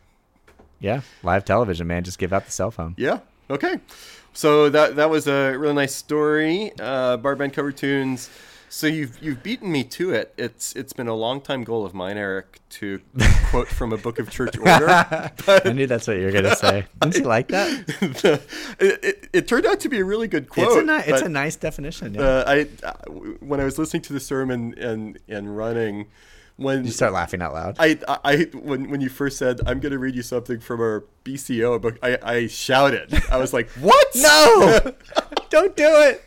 Yeah, 0.86 1.02
live 1.24 1.46
television, 1.46 1.88
man. 1.88 2.04
Just 2.04 2.20
give 2.20 2.32
out 2.32 2.46
the 2.46 2.52
cell 2.52 2.70
phone. 2.70 2.94
Yeah. 2.96 3.22
Okay. 3.50 3.80
So 4.34 4.70
that 4.70 4.98
that 4.98 5.10
was 5.10 5.28
a 5.28 5.58
really 5.58 5.74
nice 5.74 5.96
story. 5.96 6.72
Uh, 6.80 7.18
Barband 7.18 7.54
cover 7.54 7.72
tunes. 7.72 8.30
So 8.70 8.86
you've 8.86 9.18
you've 9.20 9.42
beaten 9.42 9.72
me 9.72 9.84
to 9.86 10.12
it. 10.12 10.36
It's 10.38 10.76
it's 10.76 10.94
been 10.94 11.08
a 11.08 11.16
long 11.16 11.42
time 11.42 11.64
goal 11.64 11.86
of 11.86 11.96
mine, 11.96 12.18
Eric, 12.18 12.60
to 12.72 13.02
quote 13.50 13.68
from 13.68 13.94
a 13.94 13.98
book 13.98 14.20
of 14.20 14.30
church 14.30 14.60
order. 14.60 14.88
I 15.48 15.72
knew 15.74 15.88
that's 15.88 16.08
what 16.08 16.18
you 16.18 16.26
were 16.26 16.32
gonna 16.32 16.56
say. 16.56 16.86
Didn't 17.02 17.16
you 17.16 17.24
like 17.24 17.48
that? 17.48 17.70
it, 18.80 19.04
it, 19.04 19.30
it 19.34 19.48
turned 19.48 19.66
out 19.66 19.80
to 19.80 19.90
be 19.90 20.00
a 20.00 20.06
really 20.06 20.28
good 20.28 20.50
quote. 20.50 20.68
it's 20.68 20.76
a 20.76 20.84
ni- 20.84 21.14
it's 21.14 21.22
a 21.24 21.30
nice 21.30 21.56
definition. 21.56 22.14
Yeah. 22.14 22.22
uh, 22.22 22.44
I 22.46 22.68
uh, 22.86 22.94
when 23.40 23.60
I 23.60 23.64
was 23.64 23.80
listening 23.80 24.04
to 24.04 24.14
the 24.14 24.20
sermon 24.20 24.76
and 24.78 25.18
and 25.28 25.58
running, 25.58 26.08
when 26.58 26.86
you 26.86 26.92
start 26.92 27.14
laughing 27.14 27.42
out 27.42 27.54
loud. 27.54 27.76
I, 27.80 27.98
I 28.24 28.48
when 28.54 28.90
when 28.90 29.02
you 29.02 29.10
first 29.10 29.38
said 29.38 29.60
I'm 29.66 29.80
going 29.80 29.92
to 29.92 30.00
read 30.00 30.16
you 30.16 30.22
something 30.24 30.60
from 30.60 30.80
our 30.80 31.04
BCO 31.24 31.82
book, 31.82 31.98
I, 32.02 32.18
I 32.24 32.48
shouted. 32.48 33.14
I 33.30 33.38
was 33.38 33.54
like, 33.54 33.70
"What? 33.80 34.08
no, 34.16 34.94
don't 35.50 35.76
do 35.76 35.88
it. 35.88 36.24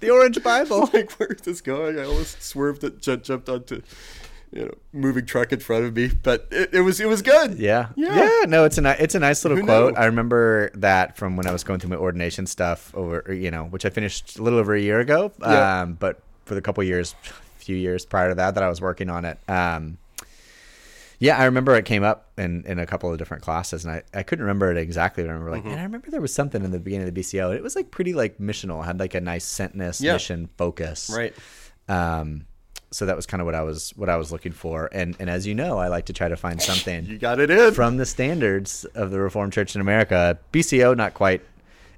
The 0.00 0.10
Orange 0.10 0.42
Bible. 0.42 0.88
like, 0.94 1.12
where's 1.12 1.42
this 1.42 1.60
going?" 1.60 1.98
I 1.98 2.04
almost 2.04 2.42
swerved 2.42 2.84
it, 2.84 3.00
ju- 3.02 3.16
jumped 3.16 3.48
onto, 3.48 3.82
you 4.52 4.64
know, 4.66 4.74
moving 4.92 5.26
truck 5.26 5.52
in 5.52 5.60
front 5.60 5.84
of 5.84 5.94
me, 5.96 6.10
but 6.22 6.46
it, 6.50 6.72
it 6.74 6.80
was 6.82 7.00
it 7.00 7.08
was 7.08 7.20
good. 7.20 7.58
Yeah. 7.58 7.88
Yeah. 7.96 8.44
No, 8.46 8.64
it's 8.64 8.78
a 8.78 9.02
it's 9.02 9.14
a 9.14 9.20
nice 9.20 9.44
little 9.44 9.58
Who 9.58 9.64
quote. 9.64 9.94
knew? 9.94 10.00
I 10.00 10.06
remember 10.06 10.70
that 10.74 11.16
from 11.16 11.36
when 11.36 11.46
I 11.46 11.52
was 11.52 11.64
going 11.64 11.80
through 11.80 11.90
my 11.90 11.96
ordination 11.96 12.46
stuff 12.46 12.94
over, 12.94 13.32
you 13.34 13.50
know, 13.50 13.64
which 13.64 13.84
I 13.84 13.90
finished 13.90 14.38
a 14.38 14.42
little 14.42 14.58
over 14.58 14.74
a 14.74 14.80
year 14.80 15.00
ago. 15.00 15.32
Yeah. 15.40 15.80
Um, 15.82 15.94
but 15.94 16.22
for 16.46 16.54
the 16.54 16.62
couple 16.62 16.82
years, 16.84 17.14
few 17.60 17.76
years 17.76 18.04
prior 18.04 18.30
to 18.30 18.34
that, 18.36 18.54
that 18.54 18.62
I 18.64 18.68
was 18.68 18.80
working 18.80 19.08
on 19.10 19.24
it. 19.24 19.38
Um, 19.48 19.98
yeah, 21.18 21.36
I 21.38 21.44
remember 21.44 21.76
it 21.76 21.84
came 21.84 22.02
up 22.02 22.30
in, 22.38 22.64
in 22.64 22.78
a 22.78 22.86
couple 22.86 23.12
of 23.12 23.18
different 23.18 23.42
classes, 23.42 23.84
and 23.84 23.92
I, 23.94 24.02
I 24.14 24.22
couldn't 24.22 24.42
remember 24.44 24.70
it 24.70 24.78
exactly. 24.78 25.22
I 25.22 25.26
remember 25.26 25.50
like, 25.50 25.60
Mm-hmm. 25.60 25.68
man, 25.70 25.78
I 25.78 25.82
remember 25.82 26.10
there 26.10 26.20
was 26.22 26.32
something 26.32 26.64
in 26.64 26.70
the 26.70 26.78
beginning 26.80 27.06
of 27.08 27.14
the 27.14 27.20
BCO. 27.20 27.48
And 27.50 27.56
it 27.56 27.62
was 27.62 27.76
like 27.76 27.90
pretty 27.90 28.14
like 28.14 28.38
missional. 28.38 28.80
It 28.82 28.86
had 28.86 28.98
like 28.98 29.14
a 29.14 29.20
nice 29.20 29.44
sentness 29.46 30.00
Yeah. 30.00 30.14
mission 30.14 30.48
focus. 30.56 31.10
Right. 31.14 31.34
Um, 31.88 32.46
so 32.90 33.04
that 33.06 33.14
was 33.16 33.26
kind 33.26 33.40
of 33.40 33.44
what 33.44 33.54
I 33.54 33.62
was 33.62 33.90
what 33.96 34.08
I 34.08 34.16
was 34.16 34.32
looking 34.32 34.50
for. 34.52 34.88
And 34.92 35.14
and 35.20 35.28
as 35.30 35.46
you 35.46 35.54
know, 35.54 35.76
I 35.78 35.88
like 35.88 36.06
to 36.06 36.12
try 36.12 36.28
to 36.28 36.36
find 36.36 36.60
something 36.60 37.04
You 37.06 37.18
got 37.18 37.38
it 37.38 37.50
in. 37.50 37.72
from 37.74 37.98
the 37.98 38.06
standards 38.06 38.84
of 38.94 39.10
the 39.10 39.20
Reformed 39.20 39.52
Church 39.52 39.74
in 39.74 39.80
America. 39.80 40.38
BCO 40.52 40.96
not 40.96 41.12
quite 41.14 41.42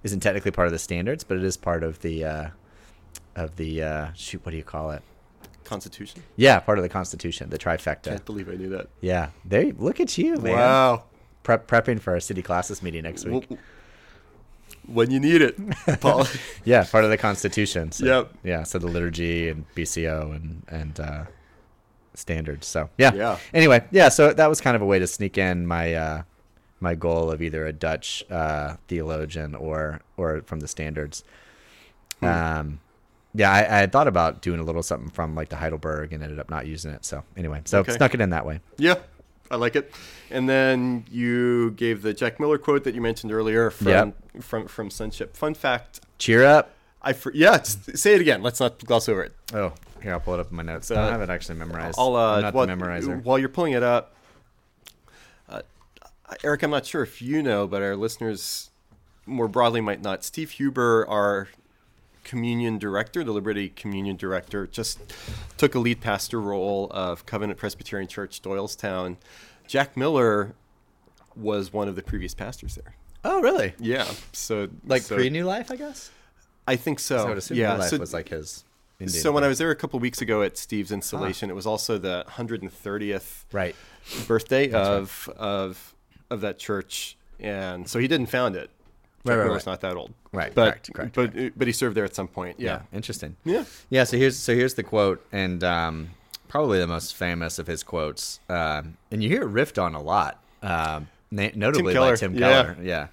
isn't 0.02 0.20
technically 0.20 0.50
part 0.50 0.66
of 0.66 0.72
the 0.72 0.78
standards, 0.80 1.22
but 1.24 1.36
it 1.38 1.44
is 1.44 1.56
part 1.56 1.82
of 1.84 2.00
the 2.02 2.24
uh, 2.24 2.48
of 3.36 3.56
the 3.56 3.82
uh, 3.82 4.08
shoot. 4.14 4.44
What 4.44 4.50
do 4.50 4.56
you 4.58 4.64
call 4.64 4.90
it? 4.90 5.02
Constitution. 5.72 6.22
Yeah, 6.36 6.60
part 6.60 6.78
of 6.78 6.82
the 6.82 6.88
Constitution, 6.88 7.50
the 7.50 7.58
trifecta. 7.58 8.04
Can't 8.04 8.24
believe 8.24 8.48
I 8.48 8.54
knew 8.54 8.68
that. 8.70 8.88
Yeah, 9.00 9.30
there. 9.44 9.62
you- 9.62 9.76
Look 9.78 10.00
at 10.00 10.16
you, 10.18 10.36
man. 10.36 10.56
Wow. 10.56 11.04
Prep, 11.42 11.66
prepping 11.66 11.98
for 12.00 12.12
our 12.12 12.20
city 12.20 12.42
classes 12.42 12.82
meeting 12.82 13.02
next 13.02 13.24
week. 13.24 13.46
Well, 13.50 13.58
when 14.86 15.10
you 15.10 15.18
need 15.20 15.40
it, 15.42 15.56
Paul. 16.00 16.26
yeah, 16.64 16.84
part 16.84 17.04
of 17.04 17.10
the 17.10 17.16
Constitution. 17.16 17.90
So, 17.92 18.04
Yep. 18.04 18.32
Yeah, 18.44 18.62
so 18.64 18.78
the 18.78 18.86
liturgy 18.88 19.48
and 19.48 19.64
BCO 19.74 20.34
and 20.36 20.62
and 20.68 21.00
uh, 21.00 21.24
standards. 22.14 22.66
So 22.66 22.90
yeah. 22.98 23.12
Yeah. 23.14 23.38
Anyway, 23.54 23.84
yeah. 23.90 24.08
So 24.08 24.32
that 24.32 24.48
was 24.48 24.60
kind 24.60 24.76
of 24.76 24.82
a 24.82 24.86
way 24.86 24.98
to 24.98 25.06
sneak 25.06 25.38
in 25.38 25.66
my 25.66 25.94
uh, 25.94 26.22
my 26.80 26.94
goal 26.94 27.30
of 27.30 27.40
either 27.42 27.66
a 27.66 27.72
Dutch 27.72 28.24
uh, 28.30 28.76
theologian 28.88 29.54
or 29.54 30.00
or 30.16 30.42
from 30.46 30.60
the 30.60 30.68
standards. 30.68 31.24
Hmm. 32.20 32.26
Um, 32.26 32.80
yeah, 33.34 33.50
I, 33.50 33.58
I 33.60 33.78
had 33.78 33.92
thought 33.92 34.08
about 34.08 34.42
doing 34.42 34.60
a 34.60 34.62
little 34.64 34.82
something 34.82 35.10
from 35.10 35.34
like 35.34 35.48
the 35.48 35.56
Heidelberg 35.56 36.12
and 36.12 36.22
ended 36.22 36.38
up 36.38 36.50
not 36.50 36.66
using 36.66 36.90
it. 36.92 37.04
So 37.04 37.22
anyway, 37.36 37.62
so 37.64 37.78
Okay. 37.80 37.92
snuck 37.92 38.14
it 38.14 38.20
in 38.20 38.30
that 38.30 38.44
way. 38.46 38.60
Yeah, 38.76 38.96
I 39.50 39.56
like 39.56 39.76
it. 39.76 39.92
And 40.30 40.48
then 40.48 41.04
you 41.10 41.72
gave 41.72 42.02
the 42.02 42.14
Jack 42.14 42.40
Miller 42.40 42.58
quote 42.58 42.84
that 42.84 42.94
you 42.94 43.00
mentioned 43.00 43.32
earlier 43.32 43.70
from 43.70 43.86
Yep. 43.88 44.16
from 44.42 44.66
from 44.68 44.90
Sonship. 44.90 45.36
Fun 45.36 45.54
fact: 45.54 46.00
Cheer 46.18 46.44
up. 46.44 46.70
I 47.04 47.12
for, 47.12 47.32
yeah, 47.34 47.60
say 47.62 48.14
it 48.14 48.20
again. 48.20 48.42
Let's 48.42 48.60
not 48.60 48.78
gloss 48.84 49.08
over 49.08 49.24
it. 49.24 49.32
Oh, 49.52 49.72
here 50.02 50.12
I'll 50.12 50.20
pull 50.20 50.34
it 50.34 50.40
up 50.40 50.50
in 50.50 50.56
my 50.56 50.62
notes. 50.62 50.88
I 50.90 50.94
Uh, 50.94 51.02
don't 51.02 51.12
have 51.12 51.22
it 51.22 51.30
actually 51.30 51.58
memorized. 51.58 51.96
I'll 51.98 52.14
uh, 52.14 52.36
I'm 52.36 52.42
not 52.42 52.54
while, 52.54 52.66
the 52.66 52.72
memorizer. 52.74 53.22
while 53.24 53.38
you're 53.40 53.48
pulling 53.48 53.72
it 53.72 53.82
up, 53.82 54.14
uh, 55.48 55.62
Eric. 56.44 56.62
I'm 56.62 56.70
not 56.70 56.86
sure 56.86 57.02
if 57.02 57.20
you 57.20 57.42
know, 57.42 57.66
but 57.66 57.82
our 57.82 57.96
listeners 57.96 58.70
more 59.26 59.48
broadly 59.48 59.80
might 59.80 60.00
not. 60.00 60.22
Steve 60.24 60.50
Huber, 60.52 61.04
our 61.08 61.48
communion 62.24 62.78
director, 62.78 63.24
the 63.24 63.32
Liberty 63.32 63.68
Communion 63.70 64.16
director, 64.16 64.66
just 64.66 64.98
took 65.56 65.74
a 65.74 65.78
lead 65.78 66.00
pastor 66.00 66.40
role 66.40 66.88
of 66.90 67.26
Covenant 67.26 67.58
Presbyterian 67.58 68.08
Church, 68.08 68.42
Doylestown. 68.42 69.16
Jack 69.66 69.96
Miller 69.96 70.54
was 71.36 71.72
one 71.72 71.88
of 71.88 71.96
the 71.96 72.02
previous 72.02 72.34
pastors 72.34 72.74
there. 72.74 72.94
Oh, 73.24 73.40
really? 73.40 73.74
Yeah. 73.78 74.06
So 74.32 74.68
Like 74.86 75.02
so, 75.02 75.16
pre 75.16 75.30
New 75.30 75.44
Life, 75.44 75.70
I 75.70 75.76
guess. 75.76 76.10
I 76.66 76.76
think 76.76 76.98
so. 76.98 77.18
So 77.18 77.24
I 77.24 77.28
would 77.28 77.38
assume 77.38 77.56
yeah. 77.58 77.72
New 77.74 77.80
Life 77.80 77.90
so, 77.90 77.98
was 77.98 78.12
like 78.12 78.28
his. 78.28 78.64
Indian 79.00 79.20
so 79.20 79.32
when 79.32 79.42
I 79.42 79.48
was 79.48 79.58
there 79.58 79.70
a 79.70 79.76
couple 79.76 79.98
weeks 79.98 80.20
ago 80.20 80.42
at 80.42 80.56
Steve's 80.56 80.92
ah. 80.92 80.94
installation, 80.94 81.50
it 81.50 81.54
was 81.54 81.66
also 81.66 81.98
the 81.98 82.24
130th 82.28 83.44
right, 83.52 83.74
birthday 84.28 84.70
of 84.70 85.28
of 85.36 85.94
of 86.30 86.40
that 86.42 86.58
church, 86.58 87.16
and 87.40 87.88
so 87.88 87.98
he 87.98 88.06
didn't 88.06 88.26
found 88.26 88.54
it. 88.54 88.70
Right, 89.24 89.36
right, 89.36 89.48
right. 89.50 89.66
not 89.66 89.80
that 89.82 89.96
old, 89.96 90.12
Right, 90.32 90.52
But 90.54 90.70
correct, 90.90 90.92
correct, 90.92 91.14
but 91.14 91.58
but 91.58 91.66
he 91.68 91.72
served 91.72 91.96
there 91.96 92.04
at 92.04 92.14
some 92.14 92.28
point. 92.28 92.58
yeah, 92.58 92.80
Yeah, 92.92 92.96
interesting. 92.96 93.36
yeah. 93.44 93.64
Yeah, 93.90 94.04
so 94.04 94.16
here's 94.16 94.36
so 94.38 94.54
here's 94.54 94.74
the 94.74 94.82
quote, 94.82 95.24
and 95.30 95.62
um, 95.62 96.10
probably 96.48 96.78
the 96.80 96.86
most 96.86 97.14
famous 97.14 97.58
of 97.58 97.66
his 97.68 97.82
quotes, 97.82 98.40
um, 98.48 98.96
and 99.10 99.22
you 99.22 99.28
hear 99.28 99.42
it 99.42 99.48
riffed 99.52 99.80
on 99.82 99.94
a 99.94 100.02
lot, 100.02 100.42
um, 100.62 101.08
na- 101.30 101.50
notably 101.54 101.92
by 101.94 101.98
Keller, 102.00 102.16
Tim 102.16 102.34
yeah. 102.34 102.62
Keller. 102.64 102.76
Yeah. 102.82 103.06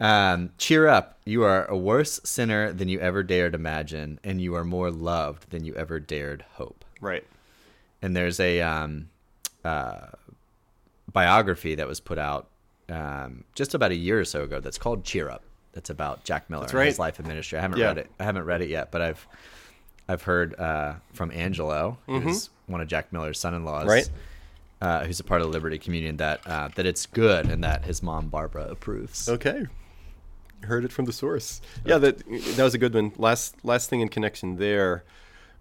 Um, 0.00 0.50
Cheer 0.58 0.86
up! 0.88 1.18
You 1.24 1.42
are 1.44 1.64
a 1.66 1.76
worse 1.76 2.20
sinner 2.24 2.72
than 2.72 2.88
you 2.88 3.00
ever 3.00 3.22
dared 3.22 3.54
imagine, 3.54 4.18
and 4.24 4.40
you 4.40 4.54
are 4.54 4.64
more 4.64 4.90
loved 4.90 5.50
than 5.50 5.64
you 5.64 5.74
ever 5.74 5.98
dared 6.00 6.44
hope. 6.54 6.84
Right. 7.00 7.24
And 8.00 8.14
there's 8.16 8.38
a 8.38 8.60
um, 8.60 9.08
uh, 9.64 10.08
biography 11.12 11.74
that 11.74 11.86
was 11.88 12.00
put 12.00 12.18
out 12.18 12.48
um, 12.88 13.44
just 13.54 13.74
about 13.74 13.90
a 13.90 13.94
year 13.96 14.18
or 14.20 14.24
so 14.24 14.42
ago 14.44 14.60
that's 14.60 14.78
called 14.78 15.04
Cheer 15.04 15.28
Up. 15.30 15.42
That's 15.72 15.90
about 15.90 16.24
Jack 16.24 16.48
Miller 16.50 16.62
That's 16.62 16.72
and 16.74 16.82
his 16.84 16.98
life 16.98 17.18
and 17.18 17.28
ministry. 17.28 17.58
I 17.58 17.62
haven't 17.62 17.78
Yeah. 17.78 17.86
read 17.88 17.98
it. 17.98 18.10
I 18.18 18.24
haven't 18.24 18.44
read 18.44 18.62
it 18.62 18.68
yet, 18.70 18.90
but 18.90 19.00
I've 19.02 19.26
I've 20.08 20.22
heard 20.22 20.58
uh, 20.58 20.94
from 21.12 21.30
Angelo, 21.32 21.98
who's 22.06 22.48
one 22.66 22.80
of 22.80 22.88
Jack 22.88 23.12
Miller's 23.12 23.38
son-in-laws, 23.38 23.82
Mm-hmm. 23.82 23.90
Right. 23.90 24.10
Uh, 24.80 25.04
who's 25.04 25.18
a 25.18 25.24
part 25.24 25.40
of 25.40 25.48
the 25.48 25.52
Liberty 25.52 25.76
Communion, 25.76 26.16
that 26.18 26.40
uh, 26.46 26.68
that 26.76 26.86
it's 26.86 27.04
good 27.06 27.46
and 27.46 27.62
that 27.64 27.84
his 27.84 28.00
mom 28.02 28.28
Barbara 28.28 28.68
approves. 28.70 29.28
Okay. 29.28 29.66
Heard 30.62 30.84
it 30.84 30.92
from 30.92 31.04
the 31.04 31.12
source. 31.12 31.60
Yeah, 31.84 31.98
that 31.98 32.18
that 32.56 32.62
was 32.64 32.74
a 32.74 32.78
good 32.78 32.94
one. 32.94 33.12
Last 33.16 33.56
last 33.64 33.90
thing 33.90 34.00
in 34.00 34.08
connection 34.08 34.56
there, 34.56 35.04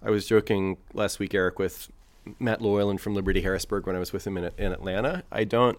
I 0.04 0.10
was 0.12 0.26
joking 0.28 0.78
last 0.94 1.20
week, 1.20 1.34
Eric, 1.34 1.58
with 1.60 1.92
Matt 2.40 2.62
Llewellyn 2.62 2.98
from 3.00 3.14
Liberty 3.16 3.42
Harrisburg 3.42 3.86
when 3.88 3.96
I 3.96 4.00
was 4.00 4.14
with 4.14 4.26
him 4.26 4.38
in, 4.38 4.52
in 4.58 4.72
Atlanta. 4.72 5.24
I 5.32 5.44
don't 5.44 5.78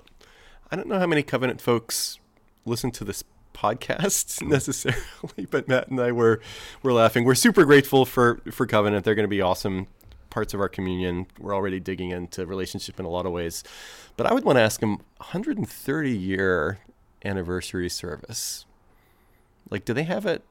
I 0.70 0.76
don't 0.76 0.88
know 0.88 0.98
how 0.98 1.06
many 1.06 1.22
Covenant 1.22 1.60
folks 1.60 2.18
listen 2.64 2.90
to 2.92 3.04
this 3.04 3.24
podcast 3.54 4.42
necessarily, 4.46 5.46
but 5.50 5.68
Matt 5.68 5.88
and 5.88 6.00
I 6.00 6.12
were 6.12 6.40
were 6.82 6.92
laughing. 6.92 7.24
We're 7.24 7.34
super 7.34 7.64
grateful 7.64 8.04
for 8.04 8.40
for 8.50 8.66
Covenant. 8.66 9.04
They're 9.04 9.14
going 9.14 9.24
to 9.24 9.28
be 9.28 9.40
awesome 9.40 9.86
parts 10.30 10.54
of 10.54 10.60
our 10.60 10.68
communion. 10.68 11.26
We're 11.38 11.54
already 11.54 11.80
digging 11.80 12.10
into 12.10 12.46
relationship 12.46 13.00
in 13.00 13.06
a 13.06 13.08
lot 13.08 13.26
of 13.26 13.32
ways. 13.32 13.64
But 14.16 14.26
I 14.26 14.34
would 14.34 14.44
want 14.44 14.56
to 14.56 14.62
ask 14.62 14.82
him 14.82 14.98
130 15.18 16.10
year 16.10 16.78
anniversary 17.24 17.88
service. 17.88 18.66
Like, 19.70 19.84
do 19.84 19.92
they 19.92 20.04
have 20.04 20.26
it 20.26 20.44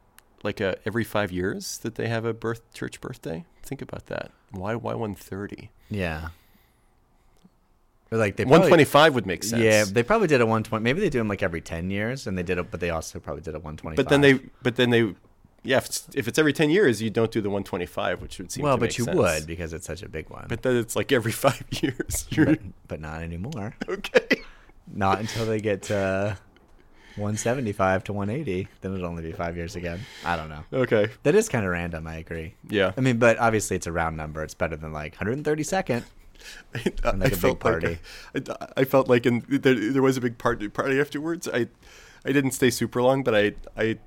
like 0.44 0.60
a 0.60 0.78
every 0.86 1.04
five 1.04 1.32
years 1.32 1.78
that 1.80 1.96
they 1.96 2.08
have 2.08 2.26
a 2.26 2.34
birth 2.34 2.74
church 2.74 3.02
birthday? 3.02 3.46
Think 3.64 3.82
about 3.82 4.08
that. 4.08 4.32
Why 4.52 4.76
why 4.76 4.94
130? 4.94 5.70
Yeah. 5.90 6.30
Like 8.10 8.36
they 8.38 8.44
probably- 8.46 8.70
125 8.72 9.16
would 9.16 9.26
make 9.26 9.44
sense. 9.44 9.62
Yeah, 9.62 9.84
they 9.84 10.04
probably 10.04 10.28
did 10.28 10.40
a 10.42 10.46
120. 10.46 10.82
Maybe 10.84 11.02
they 11.02 11.10
do 11.10 11.18
them 11.18 11.28
like 11.28 11.44
every 11.44 11.62
10 11.62 11.90
years, 11.90 12.26
and 12.28 12.38
they 12.38 12.44
did 12.44 12.58
it, 12.58 12.72
but 12.72 12.80
they 12.80 12.90
also 12.90 13.20
probably 13.20 13.42
did 13.42 13.56
a 13.56 13.60
125. 13.60 13.96
but 13.98 14.10
then 14.10 14.22
they 14.22 14.40
but 14.62 14.76
then 14.78 14.90
they 14.92 15.14
yeah 15.64 15.78
if 15.78 15.88
it's, 15.88 16.08
if 16.14 16.28
it's 16.28 16.40
every 16.40 16.54
10 16.54 16.70
years 16.70 17.02
you 17.02 17.10
don't 17.10 17.32
do 17.32 17.42
the 17.42 17.50
125 17.50 18.22
which 18.22 18.38
would 18.38 18.52
seem 18.52 18.64
well, 18.64 18.78
but 18.78 18.98
you 18.98 19.04
sense. 19.04 19.18
would 19.18 19.48
because 19.48 19.74
it's 19.74 19.88
such 19.88 20.04
a 20.04 20.08
big 20.10 20.30
one. 20.30 20.46
But 20.48 20.62
then 20.62 20.78
it's 20.78 20.96
like 20.96 21.12
every 21.12 21.32
five 21.46 21.64
years. 21.72 22.28
But, 22.36 22.60
but 22.88 23.02
not 23.02 23.22
anymore. 23.22 23.76
okay. 23.90 24.42
Not 24.94 25.20
until 25.20 25.46
they 25.46 25.60
get 25.60 25.82
to 25.84 26.38
175 27.18 28.04
to 28.06 28.14
180. 28.14 28.68
Then 28.82 28.94
it'll 28.94 29.06
only 29.08 29.24
be 29.24 29.32
five 29.34 29.58
years 29.58 29.76
again. 29.76 30.00
I 30.24 30.38
don't 30.38 30.50
know. 30.50 30.64
Okay. 30.72 31.10
That 31.24 31.36
is 31.36 31.50
kind 31.50 31.66
of 31.66 31.72
random. 31.72 32.08
I 32.08 32.18
agree. 32.18 32.54
Yeah. 32.70 32.94
I 32.96 33.02
mean, 33.02 33.18
but 33.18 33.38
obviously 33.40 33.76
it's 33.76 33.88
a 33.88 33.92
round 33.92 34.16
number. 34.16 34.44
It's 34.44 34.54
better 34.54 34.78
than 34.78 34.94
like 34.94 35.18
132nd. 35.18 36.04
I, 36.76 36.92
And 37.10 37.20
like 37.22 37.36
felt 37.36 37.60
party. 37.60 38.00
Like, 38.34 38.50
I, 38.50 38.68
I 38.78 38.84
felt 38.84 39.08
like 39.08 39.26
in 39.26 39.44
there, 39.48 39.76
there 39.92 40.02
was 40.02 40.18
a 40.18 40.22
big 40.22 40.38
party 40.38 40.68
party 40.70 41.00
afterwards. 41.00 41.48
I 41.52 41.68
I 42.26 42.32
didn't 42.32 42.52
stay 42.52 42.70
super 42.70 43.02
long, 43.02 43.24
but 43.24 43.36
I 43.36 43.54
I 43.78 43.98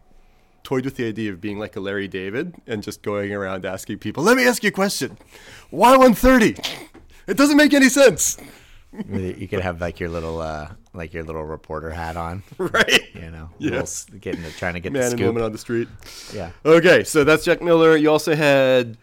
toyed 0.63 0.85
with 0.85 0.97
the 0.97 1.07
idea 1.09 1.33
of 1.33 1.41
being 1.41 1.59
like 1.59 1.75
a 1.77 1.81
Larry 1.81 2.07
David 2.09 2.55
and 2.67 2.83
just 2.83 3.03
going 3.03 3.33
around 3.33 3.65
asking 3.65 3.99
people, 3.99 4.23
"Let 4.23 4.37
me 4.37 4.47
ask 4.47 4.63
you 4.63 4.69
a 4.69 4.73
question. 4.73 5.17
Why 5.71 5.97
130? 5.97 6.57
It 7.27 7.37
doesn't 7.37 7.57
make 7.57 7.73
any 7.75 7.89
sense." 7.89 8.37
you 9.09 9.47
could 9.47 9.61
have 9.61 9.81
like 9.81 10.01
your 10.01 10.09
little, 10.09 10.41
uh, 10.41 10.69
like 10.93 11.15
your 11.15 11.23
little 11.23 11.45
reporter 11.45 11.91
hat 11.91 12.17
on. 12.17 12.43
right? 12.59 13.03
You 13.15 13.31
know, 13.31 13.49
Yeah. 13.59 13.71
little 13.71 14.05
getting 14.21 14.43
to, 14.43 14.51
trying 14.51 14.75
to 14.75 14.81
get 14.81 14.93
Man 14.93 15.03
the 15.03 15.11
and 15.13 15.21
woman 15.27 15.43
on 15.45 15.53
the 15.53 15.59
street. 15.59 15.87
yeah, 16.35 16.51
Okay, 16.65 17.05
so 17.05 17.23
that's 17.23 17.45
Jack 17.45 17.63
Miller. 17.63 17.97
You 17.97 18.11
also 18.11 18.35
had 18.35 18.99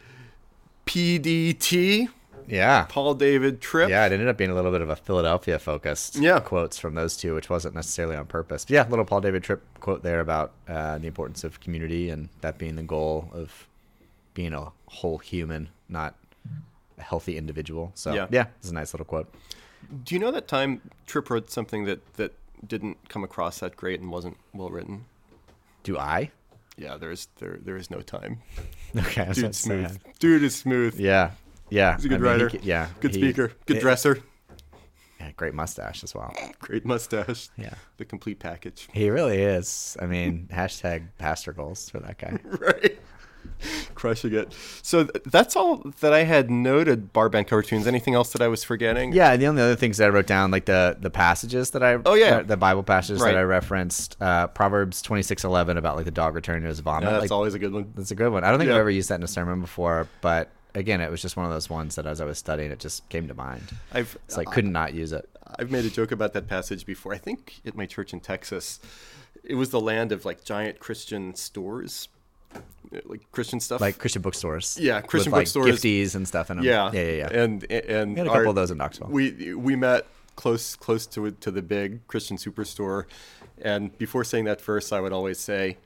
PDT, 0.85 2.09
yeah. 2.47 2.85
Paul 2.89 3.13
David 3.15 3.61
Tripp. 3.61 3.89
Yeah, 3.89 4.05
it 4.05 4.11
ended 4.11 4.27
up 4.27 4.37
being 4.37 4.49
a 4.49 4.55
little 4.55 4.71
bit 4.71 4.81
of 4.81 4.89
a 4.89 4.95
Philadelphia 4.95 5.59
focused 5.59 6.15
Yeah. 6.15 6.39
quotes 6.39 6.77
from 6.79 6.95
those 6.95 7.15
two, 7.17 7.35
which 7.35 7.49
wasn't 7.49 7.75
necessarily 7.75 8.15
on 8.15 8.25
purpose. 8.25 8.65
But 8.65 8.71
yeah, 8.71 8.87
little 8.89 9.05
Paul 9.05 9.21
David 9.21 9.43
Tripp 9.43 9.61
quote 9.79 10.03
there 10.03 10.19
about 10.19 10.53
uh, 10.67 10.97
the 10.97 11.07
importance 11.07 11.43
of 11.43 11.59
community 11.59 12.09
and 12.09 12.29
that 12.41 12.57
being 12.57 12.75
the 12.75 12.83
goal 12.83 13.29
of 13.33 13.67
being 14.33 14.53
a 14.53 14.71
whole 14.87 15.17
human, 15.17 15.69
not 15.89 16.15
a 16.97 17.03
healthy 17.03 17.37
individual. 17.37 17.91
So 17.95 18.13
Yeah. 18.13 18.27
yeah, 18.31 18.45
it's 18.59 18.69
a 18.71 18.73
nice 18.73 18.93
little 18.93 19.05
quote. 19.05 19.31
Do 20.03 20.15
you 20.15 20.19
know 20.19 20.31
that 20.31 20.47
time 20.47 20.81
Tripp 21.05 21.29
wrote 21.29 21.49
something 21.51 21.85
that 21.85 22.13
that 22.15 22.33
didn't 22.67 22.97
come 23.09 23.23
across 23.23 23.59
that 23.59 23.75
great 23.77 23.99
and 24.01 24.09
wasn't 24.11 24.37
well 24.53 24.69
written? 24.69 25.05
Do 25.83 25.97
I? 25.97 26.31
Yeah, 26.75 26.97
there's 26.97 27.27
there 27.39 27.57
there 27.61 27.77
is 27.77 27.89
no 27.91 28.01
time. 28.01 28.39
Okay, 28.95 29.21
I 29.25 29.27
was 29.29 29.37
about 29.37 29.51
Dude's 29.51 29.61
to 29.61 29.67
say, 29.67 29.85
smooth. 29.85 29.99
Dude 30.19 30.43
is 30.43 30.55
smooth. 30.55 30.99
Yeah, 30.99 31.31
yeah. 31.69 31.95
He's 31.95 32.05
a 32.05 32.09
good 32.09 32.15
I 32.15 32.21
mean, 32.21 32.31
writer. 32.31 32.49
ca- 32.49 32.59
yeah, 32.63 32.87
Good 32.99 33.15
he- 33.15 33.21
speaker. 33.21 33.51
Good 33.65 33.77
it- 33.77 33.81
dresser. 33.81 34.19
Yeah, 35.19 35.31
great 35.35 35.53
mustache 35.55 36.03
as 36.03 36.13
well. 36.13 36.31
Great 36.59 36.85
mustache. 36.85 37.49
Yeah, 37.57 37.73
The 37.97 38.05
complete 38.05 38.39
package. 38.39 38.87
he 38.93 39.09
really 39.09 39.41
is. 39.41 39.97
I 39.99 40.05
mean, 40.05 40.47
hashtag 40.53 41.07
pastor 41.17 41.53
goals 41.53 41.89
for 41.89 41.99
that 41.99 42.19
guy. 42.19 42.37
right. 42.61 42.99
Crushing 43.95 44.33
it. 44.35 44.53
So 44.83 45.05
th- 45.05 45.23
that's 45.25 45.55
all 45.55 45.77
that 46.01 46.13
I 46.13 46.23
had 46.23 46.51
noted. 46.51 47.11
Bar 47.13 47.29
band 47.29 47.47
cover 47.47 47.63
tunes. 47.63 47.87
Anything 47.87 48.13
else 48.13 48.31
that 48.33 48.41
I 48.41 48.47
was 48.47 48.63
forgetting? 48.63 49.13
Yeah, 49.13 49.35
the 49.37 49.47
only 49.47 49.61
other 49.63 49.75
things 49.75 49.97
that 49.97 50.05
I 50.05 50.09
wrote 50.09 50.27
down, 50.27 50.51
like 50.51 50.65
the 50.65 50.95
the 50.99 51.09
passages 51.09 51.71
that 51.71 51.81
I 51.81 51.97
Oh, 52.05 52.13
yeah. 52.13 52.43
the 52.43 52.57
Bible 52.57 52.83
passages 52.83 53.21
Right. 53.21 53.31
that 53.31 53.39
I 53.39 53.43
referenced, 53.43 54.17
uh, 54.21 54.47
Proverbs 54.47 55.01
twenty 55.01 55.23
six 55.23 55.43
eleven 55.43 55.77
about 55.77 55.95
like 55.95 56.05
the 56.05 56.11
dog 56.11 56.35
returning 56.35 56.63
to 56.63 56.67
his 56.69 56.81
vomit. 56.81 57.05
Yeah, 57.05 57.11
that's 57.13 57.21
like, 57.23 57.31
always 57.31 57.55
a 57.55 57.59
good 57.59 57.73
one. 57.73 57.91
that's 57.95 58.11
a 58.11 58.15
good 58.15 58.31
one. 58.31 58.43
I 58.43 58.49
don't 58.51 58.59
think 58.59 58.67
Yeah. 58.67 58.75
I've 58.75 58.81
ever 58.81 58.91
used 58.91 59.09
that 59.09 59.15
in 59.15 59.23
a 59.23 59.27
sermon 59.27 59.61
before, 59.61 60.07
but 60.21 60.51
again, 60.77 61.01
it 61.01 61.09
was 61.11 61.21
just 61.21 61.35
one 61.35 61.45
of 61.45 61.51
those 61.51 61.69
ones 61.69 61.95
that 61.95 62.05
as 62.05 62.21
I 62.21 62.25
was 62.25 62.37
studying, 62.37 62.71
it 62.71 62.79
just 62.79 63.07
came 63.09 63.27
to 63.27 63.33
mind. 63.33 63.63
I've 63.93 64.17
It's 64.25 64.37
like 64.37 64.47
couldn't 64.51 64.71
not 64.71 64.93
use 64.93 65.11
it. 65.11 65.27
I've 65.59 65.71
made 65.71 65.85
a 65.85 65.89
joke 65.89 66.11
about 66.11 66.33
that 66.33 66.47
passage 66.47 66.85
before. 66.85 67.13
I 67.13 67.17
think 67.17 67.61
at 67.65 67.75
my 67.75 67.85
church 67.85 68.13
in 68.13 68.19
Texas, 68.19 68.79
it 69.43 69.55
was 69.55 69.69
the 69.69 69.79
land 69.81 70.11
of 70.11 70.25
like 70.25 70.43
giant 70.43 70.79
Christian 70.79 71.35
stores, 71.35 72.09
uh, 72.55 72.59
like 73.05 73.31
Christian 73.31 73.59
stuff. 73.59 73.79
Like 73.81 73.97
Christian 73.97 74.21
bookstores. 74.21 74.77
Yeah, 74.79 75.01
Christian 75.01 75.31
with, 75.31 75.37
like, 75.37 75.45
bookstores. 75.45 75.81
Gifties 75.81 76.15
and 76.15 76.27
stuff 76.27 76.49
And 76.49 76.63
yeah, 76.63 76.91
yeah, 76.93 77.01
yeah. 77.01 77.11
yeah. 77.11 77.27
And 77.41 77.71
and 77.71 78.11
We 78.13 78.17
had 78.19 78.27
a 78.27 78.29
our- 78.31 78.35
couple 78.37 78.49
of 78.51 78.55
those 78.55 78.71
in 78.71 78.77
Knoxville. 78.77 79.07
We 79.09 79.53
we 79.55 79.75
met 79.75 80.05
close 80.35 80.75
close 80.75 81.05
to 81.07 81.31
to 81.31 81.49
the 81.51 81.61
big 81.61 82.05
Christian 82.07 82.37
superstore, 82.37 83.05
and 83.61 83.97
before 83.97 84.23
saying 84.23 84.45
that 84.45 84.61
verse, 84.61 84.91
I 84.91 84.99
would 84.99 85.13
always 85.13 85.39
say, 85.39 85.77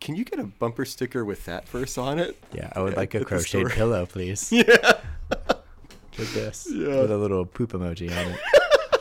"Can 0.00 0.16
you 0.16 0.24
get 0.24 0.38
a 0.38 0.44
bumper 0.44 0.84
sticker 0.84 1.24
with 1.24 1.44
that 1.44 1.68
verse 1.68 1.96
on 1.98 2.18
it?" 2.18 2.42
yeah, 2.52 2.72
I 2.74 2.80
would 2.82 2.96
like 2.96 3.14
a 3.14 3.24
crocheted 3.24 3.70
pillow, 3.72 4.06
please. 4.12 4.50
Yeah. 4.52 4.64
Like 6.18 6.28
this. 6.34 6.68
Yeah. 6.70 7.00
With 7.02 7.12
a 7.12 7.16
little 7.16 7.46
poop 7.46 7.72
emoji 7.72 8.10
on 8.10 8.32
it. 8.32 8.40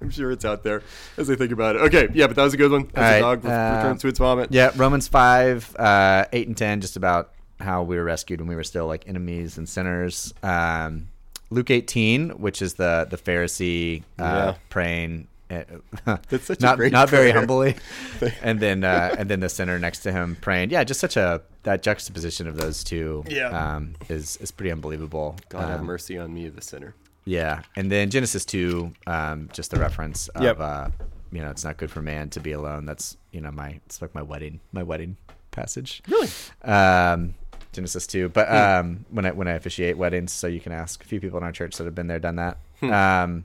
I'm 0.00 0.10
sure 0.10 0.32
it's 0.32 0.44
out 0.44 0.64
there 0.64 0.82
as 1.16 1.30
I 1.30 1.36
think 1.36 1.52
about 1.52 1.76
it. 1.76 1.82
Okay, 1.82 2.08
yeah, 2.12 2.26
but 2.26 2.34
that 2.34 2.42
was 2.42 2.54
a 2.54 2.56
good 2.56 2.72
one. 2.72 2.90
As 2.94 2.98
a 2.98 3.00
right, 3.12 3.20
dog 3.20 3.46
uh, 3.46 3.76
returns 3.76 4.00
to 4.02 4.08
its 4.08 4.18
vomit. 4.18 4.50
Yeah, 4.50 4.72
Romans 4.74 5.06
5, 5.06 5.76
uh, 5.78 6.24
8 6.32 6.48
and 6.48 6.56
10, 6.56 6.80
just 6.80 6.96
about 6.96 7.34
how 7.60 7.84
we 7.84 7.96
were 7.96 8.02
rescued 8.02 8.40
when 8.40 8.48
we 8.48 8.56
were 8.56 8.64
still 8.64 8.88
like 8.88 9.06
enemies 9.06 9.58
and 9.58 9.68
sinners. 9.68 10.34
Um, 10.42 11.06
Luke 11.50 11.70
18, 11.70 12.30
which 12.30 12.62
is 12.62 12.74
the, 12.74 13.06
the 13.08 13.16
Pharisee 13.16 14.02
uh, 14.18 14.22
Yeah. 14.24 14.54
praying. 14.70 15.28
That's 16.28 16.44
such 16.46 16.58
a 16.60 16.62
not, 16.62 16.76
great 16.78 16.92
not 16.92 17.08
very 17.10 17.30
humbly, 17.30 17.76
and 18.42 18.60
then 18.60 18.84
uh, 18.84 19.14
and 19.18 19.28
then 19.28 19.40
the 19.40 19.48
sinner 19.48 19.78
next 19.78 20.00
to 20.00 20.12
him 20.12 20.36
praying. 20.40 20.70
Yeah, 20.70 20.84
just 20.84 21.00
such 21.00 21.16
a 21.16 21.42
that 21.64 21.82
juxtaposition 21.82 22.46
of 22.48 22.56
those 22.56 22.82
two. 22.84 23.24
Yeah. 23.28 23.48
um, 23.76 23.94
is 24.08 24.36
is 24.38 24.50
pretty 24.50 24.70
unbelievable. 24.72 25.36
God 25.48 25.68
have 25.68 25.80
Um, 25.80 25.86
mercy 25.86 26.18
on 26.18 26.32
me, 26.34 26.48
the 26.48 26.60
sinner. 26.62 26.94
yeah, 27.24 27.62
and 27.76 27.90
then 27.90 28.10
Genesis 28.10 28.44
two, 28.44 28.92
um, 29.06 29.48
just 29.52 29.70
the 29.70 29.78
reference 29.80 30.28
of 30.28 30.42
Yep. 30.42 30.60
uh, 30.60 30.88
you 31.30 31.40
know 31.40 31.50
it's 31.50 31.64
not 31.64 31.76
good 31.76 31.90
for 31.90 32.02
man 32.02 32.30
to 32.30 32.40
be 32.40 32.52
alone. 32.52 32.84
That's 32.86 33.16
you 33.32 33.40
know 33.40 33.50
my 33.52 33.80
it's 33.86 34.00
like 34.02 34.14
my 34.14 34.22
wedding 34.22 34.60
my 34.72 34.82
wedding 34.82 35.16
passage. 35.50 36.02
Really? 36.08 36.28
Um, 36.64 37.34
Genesis 37.72 38.06
two, 38.06 38.28
but 38.28 38.50
um, 38.52 39.06
when 39.10 39.24
I 39.24 39.30
when 39.32 39.48
I 39.48 39.52
officiate 39.52 39.96
weddings, 39.96 40.30
so 40.32 40.46
you 40.46 40.60
can 40.60 40.72
ask 40.72 41.02
a 41.02 41.06
few 41.06 41.20
people 41.20 41.38
in 41.38 41.44
our 41.44 41.52
church 41.52 41.76
that 41.76 41.84
have 41.84 41.94
been 41.94 42.06
there, 42.06 42.18
done 42.18 42.36
that. 42.36 42.58
Um, 42.82 43.44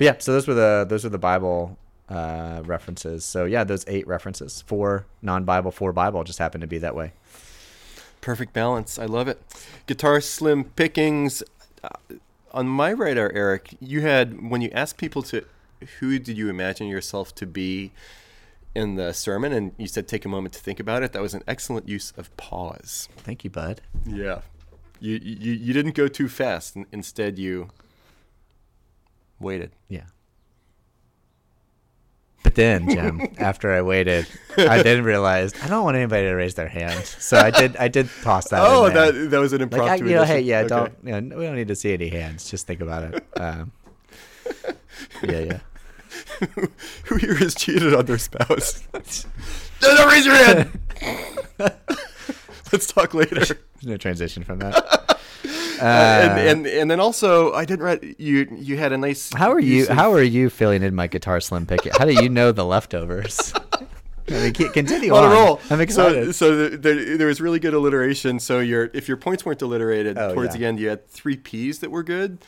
but 0.00 0.06
yeah, 0.06 0.14
so 0.18 0.32
those 0.32 0.48
were 0.48 0.54
the 0.54 0.86
those 0.88 1.04
were 1.04 1.10
the 1.10 1.18
Bible 1.18 1.76
uh, 2.08 2.62
references. 2.64 3.22
So 3.22 3.44
yeah, 3.44 3.64
those 3.64 3.84
eight 3.86 4.06
references, 4.06 4.62
four 4.62 5.04
non-Bible, 5.20 5.72
four 5.72 5.92
Bible, 5.92 6.24
just 6.24 6.38
happened 6.38 6.62
to 6.62 6.66
be 6.66 6.78
that 6.78 6.96
way. 6.96 7.12
Perfect 8.22 8.54
balance. 8.54 8.98
I 8.98 9.04
love 9.04 9.28
it. 9.28 9.42
Guitar 9.86 10.22
slim 10.22 10.64
pickings. 10.64 11.42
Uh, 11.84 11.90
on 12.52 12.66
my 12.66 12.88
radar, 12.88 13.30
Eric, 13.34 13.76
you 13.78 14.00
had 14.00 14.48
when 14.48 14.62
you 14.62 14.70
asked 14.70 14.96
people 14.96 15.22
to, 15.24 15.44
who 15.98 16.18
did 16.18 16.38
you 16.38 16.48
imagine 16.48 16.86
yourself 16.86 17.34
to 17.34 17.44
be 17.44 17.92
in 18.74 18.94
the 18.94 19.12
sermon, 19.12 19.52
and 19.52 19.72
you 19.76 19.86
said 19.86 20.08
take 20.08 20.24
a 20.24 20.30
moment 20.30 20.54
to 20.54 20.60
think 20.60 20.80
about 20.80 21.02
it. 21.02 21.12
That 21.12 21.20
was 21.20 21.34
an 21.34 21.42
excellent 21.46 21.86
use 21.86 22.14
of 22.16 22.34
pause. 22.38 23.10
Thank 23.18 23.44
you, 23.44 23.50
bud. 23.50 23.82
Yeah, 24.06 24.40
you 24.98 25.20
you, 25.22 25.52
you 25.52 25.74
didn't 25.74 25.94
go 25.94 26.08
too 26.08 26.30
fast. 26.30 26.74
Instead, 26.90 27.38
you 27.38 27.68
waited. 29.40 29.72
Yeah. 29.88 30.04
But 32.42 32.54
then, 32.54 32.88
Jim, 32.88 33.20
after 33.38 33.72
I 33.72 33.82
waited, 33.82 34.26
I 34.56 34.82
didn't 34.82 35.04
realize 35.04 35.52
I 35.62 35.68
don't 35.68 35.84
want 35.84 35.96
anybody 35.96 36.22
to 36.22 36.32
raise 36.34 36.54
their 36.54 36.68
hand, 36.68 37.04
so 37.04 37.36
I 37.36 37.50
did. 37.50 37.76
I 37.76 37.88
did 37.88 38.08
toss 38.22 38.48
that. 38.48 38.62
Oh, 38.64 38.88
that 38.88 39.30
that 39.30 39.38
was 39.38 39.52
an 39.52 39.60
like 39.60 39.72
impromptu. 39.72 40.04
I, 40.04 40.08
you 40.08 40.14
know, 40.14 40.24
hey, 40.24 40.40
yeah, 40.40 40.60
Okay. 40.60 40.68
don't. 40.68 40.94
You 41.04 41.20
know, 41.20 41.36
we 41.36 41.44
don't 41.44 41.56
need 41.56 41.68
to 41.68 41.76
see 41.76 41.92
any 41.92 42.08
hands. 42.08 42.50
Just 42.50 42.66
think 42.66 42.80
about 42.80 43.14
it. 43.14 43.24
Um, 43.38 43.72
yeah, 45.22 45.38
yeah. 45.40 45.58
Who 47.04 47.16
here 47.16 47.34
has 47.36 47.54
cheated 47.54 47.94
on 47.94 48.06
their 48.06 48.18
spouse? 48.18 48.82
no, 48.94 49.96
don't 49.96 50.08
raise 50.08 50.26
your 50.26 50.34
hand. 50.34 50.78
Let's 52.72 52.86
talk 52.86 53.14
later. 53.14 53.36
There's 53.36 53.52
no 53.84 53.96
transition 53.96 54.44
from 54.44 54.60
that. 54.60 54.99
Uh, 55.80 55.84
and, 55.84 56.48
and 56.48 56.66
and 56.66 56.90
then 56.90 57.00
also, 57.00 57.52
I 57.52 57.64
didn't 57.64 57.84
write 57.84 58.20
you. 58.20 58.46
You 58.58 58.76
had 58.76 58.92
a 58.92 58.98
nice. 58.98 59.32
How 59.34 59.50
are 59.50 59.60
you? 59.60 59.82
of- 59.84 59.88
How 59.90 60.12
are 60.12 60.22
you 60.22 60.50
filling 60.50 60.82
in 60.82 60.94
my 60.94 61.06
guitar 61.06 61.40
slim 61.40 61.66
picket? 61.66 61.96
How 61.96 62.04
do 62.04 62.12
you 62.12 62.28
know 62.28 62.52
the 62.52 62.64
leftovers? 62.64 63.52
I 64.28 64.32
mean, 64.32 64.52
continue 64.52 65.12
on 65.12 65.24
on. 65.24 65.32
a 65.32 65.34
roll. 65.34 65.60
I'm 65.70 65.80
excited. 65.80 66.26
So, 66.26 66.32
so 66.32 66.68
the, 66.68 66.76
the, 66.76 67.16
there 67.16 67.26
was 67.26 67.40
really 67.40 67.58
good 67.58 67.74
alliteration. 67.74 68.38
So 68.38 68.60
your 68.60 68.88
if 68.94 69.08
your 69.08 69.16
points 69.16 69.44
weren't 69.44 69.60
alliterated 69.62 70.16
Oh, 70.18 70.34
towards 70.34 70.54
yeah. 70.54 70.58
the 70.60 70.66
end, 70.66 70.78
you 70.80 70.88
had 70.88 71.08
three 71.08 71.36
P's 71.36 71.80
that 71.80 71.90
were 71.90 72.04
good, 72.04 72.38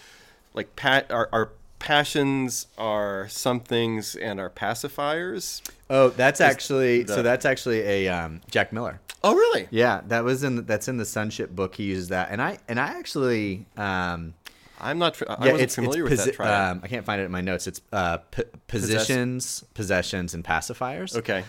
like 0.55 0.76
pat 0.76 1.11
our, 1.11 1.28
our 1.33 1.51
passions, 1.80 2.68
our 2.78 3.26
somethings, 3.28 4.14
and 4.14 4.39
our 4.39 4.49
pacifiers. 4.49 5.61
Oh, 5.93 6.09
that's 6.09 6.40
actually 6.40 7.05
the- 7.05 7.14
so. 7.14 7.22
That's 7.22 7.45
actually 7.45 7.80
a 7.82 8.09
um, 8.09 8.40
Jack 8.51 8.72
Miller. 8.72 9.01
Oh, 9.24 9.34
really? 9.36 9.68
Yeah, 9.70 10.01
that 10.09 10.24
was 10.24 10.43
in 10.43 10.66
that's 10.66 10.88
in 10.88 10.97
the 10.97 11.05
Sonship 11.05 11.55
book. 11.55 11.76
He 11.76 11.84
uses 11.84 12.09
that, 12.09 12.30
and 12.32 12.43
I 12.43 12.59
and 12.66 12.80
I 12.80 12.99
actually 12.99 13.66
um, 13.76 14.34
I'm 14.80 14.99
not. 14.99 15.22
I 15.22 15.34
yeah, 15.34 15.38
wasn't 15.38 15.61
it's, 15.61 15.74
familiar 15.76 16.07
it's 16.09 16.11
with 16.11 16.24
that 16.24 16.34
triad. 16.34 16.70
Um, 16.72 16.80
I 16.82 16.88
can't 16.88 17.05
find 17.07 17.20
it 17.20 17.26
in 17.26 17.30
my 17.30 17.40
notes. 17.40 17.68
It's 17.68 17.80
uh, 17.93 18.16
p- 18.32 18.43
positions, 18.66 19.62
possessions, 19.74 20.34
and 20.34 20.43
pacifiers. 20.45 21.14
okay. 21.16 21.45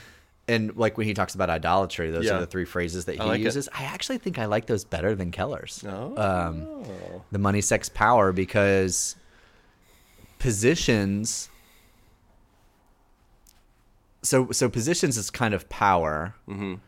And 0.46 0.76
like 0.76 0.98
when 0.98 1.08
he 1.08 1.14
talks 1.14 1.36
about 1.36 1.50
idolatry, 1.50 2.12
those 2.12 2.26
Yeah. 2.26 2.34
are 2.36 2.41
the 2.41 2.46
three 2.46 2.66
phrases 2.66 3.06
that 3.06 3.14
he 3.14 3.20
I 3.22 3.24
like 3.24 3.39
it. 3.39 3.44
uses. 3.46 3.70
I 3.74 3.86
actually 3.86 4.18
think 4.18 4.38
I 4.38 4.46
like 4.46 4.66
those 4.66 4.84
better 4.84 5.16
than 5.16 5.32
Keller's. 5.32 5.84
Oh. 5.88 6.14
Um, 6.18 6.84
the 7.32 7.39
money, 7.39 7.62
sex, 7.62 7.88
power, 7.88 8.34
because 8.34 9.16
positions. 10.39 11.50
So 14.24 14.51
so 14.51 14.69
positions 14.69 15.17
is 15.17 15.30
kind 15.30 15.53
of 15.53 15.67
power. 15.69 16.34
Mhm. 16.49 16.80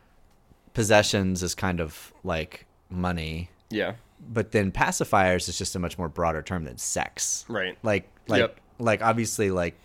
Possessions 0.73 1.41
is 1.43 1.55
kind 1.55 1.79
of 1.79 2.13
like 2.23 2.65
money, 2.89 3.49
yeah. 3.69 3.93
but 4.29 4.51
then 4.51 4.71
pacifiers 4.71 5.47
is 5.47 5.57
just 5.57 5.73
a 5.75 5.79
much 5.79 5.97
more 5.97 6.09
broader 6.09 6.41
term 6.41 6.65
than 6.65 6.77
sex. 6.77 7.45
Right. 7.47 7.77
Like 7.83 8.09
like 8.27 8.39
Yep. 8.39 8.59
like 8.79 9.01
obviously 9.01 9.51
like 9.51 9.75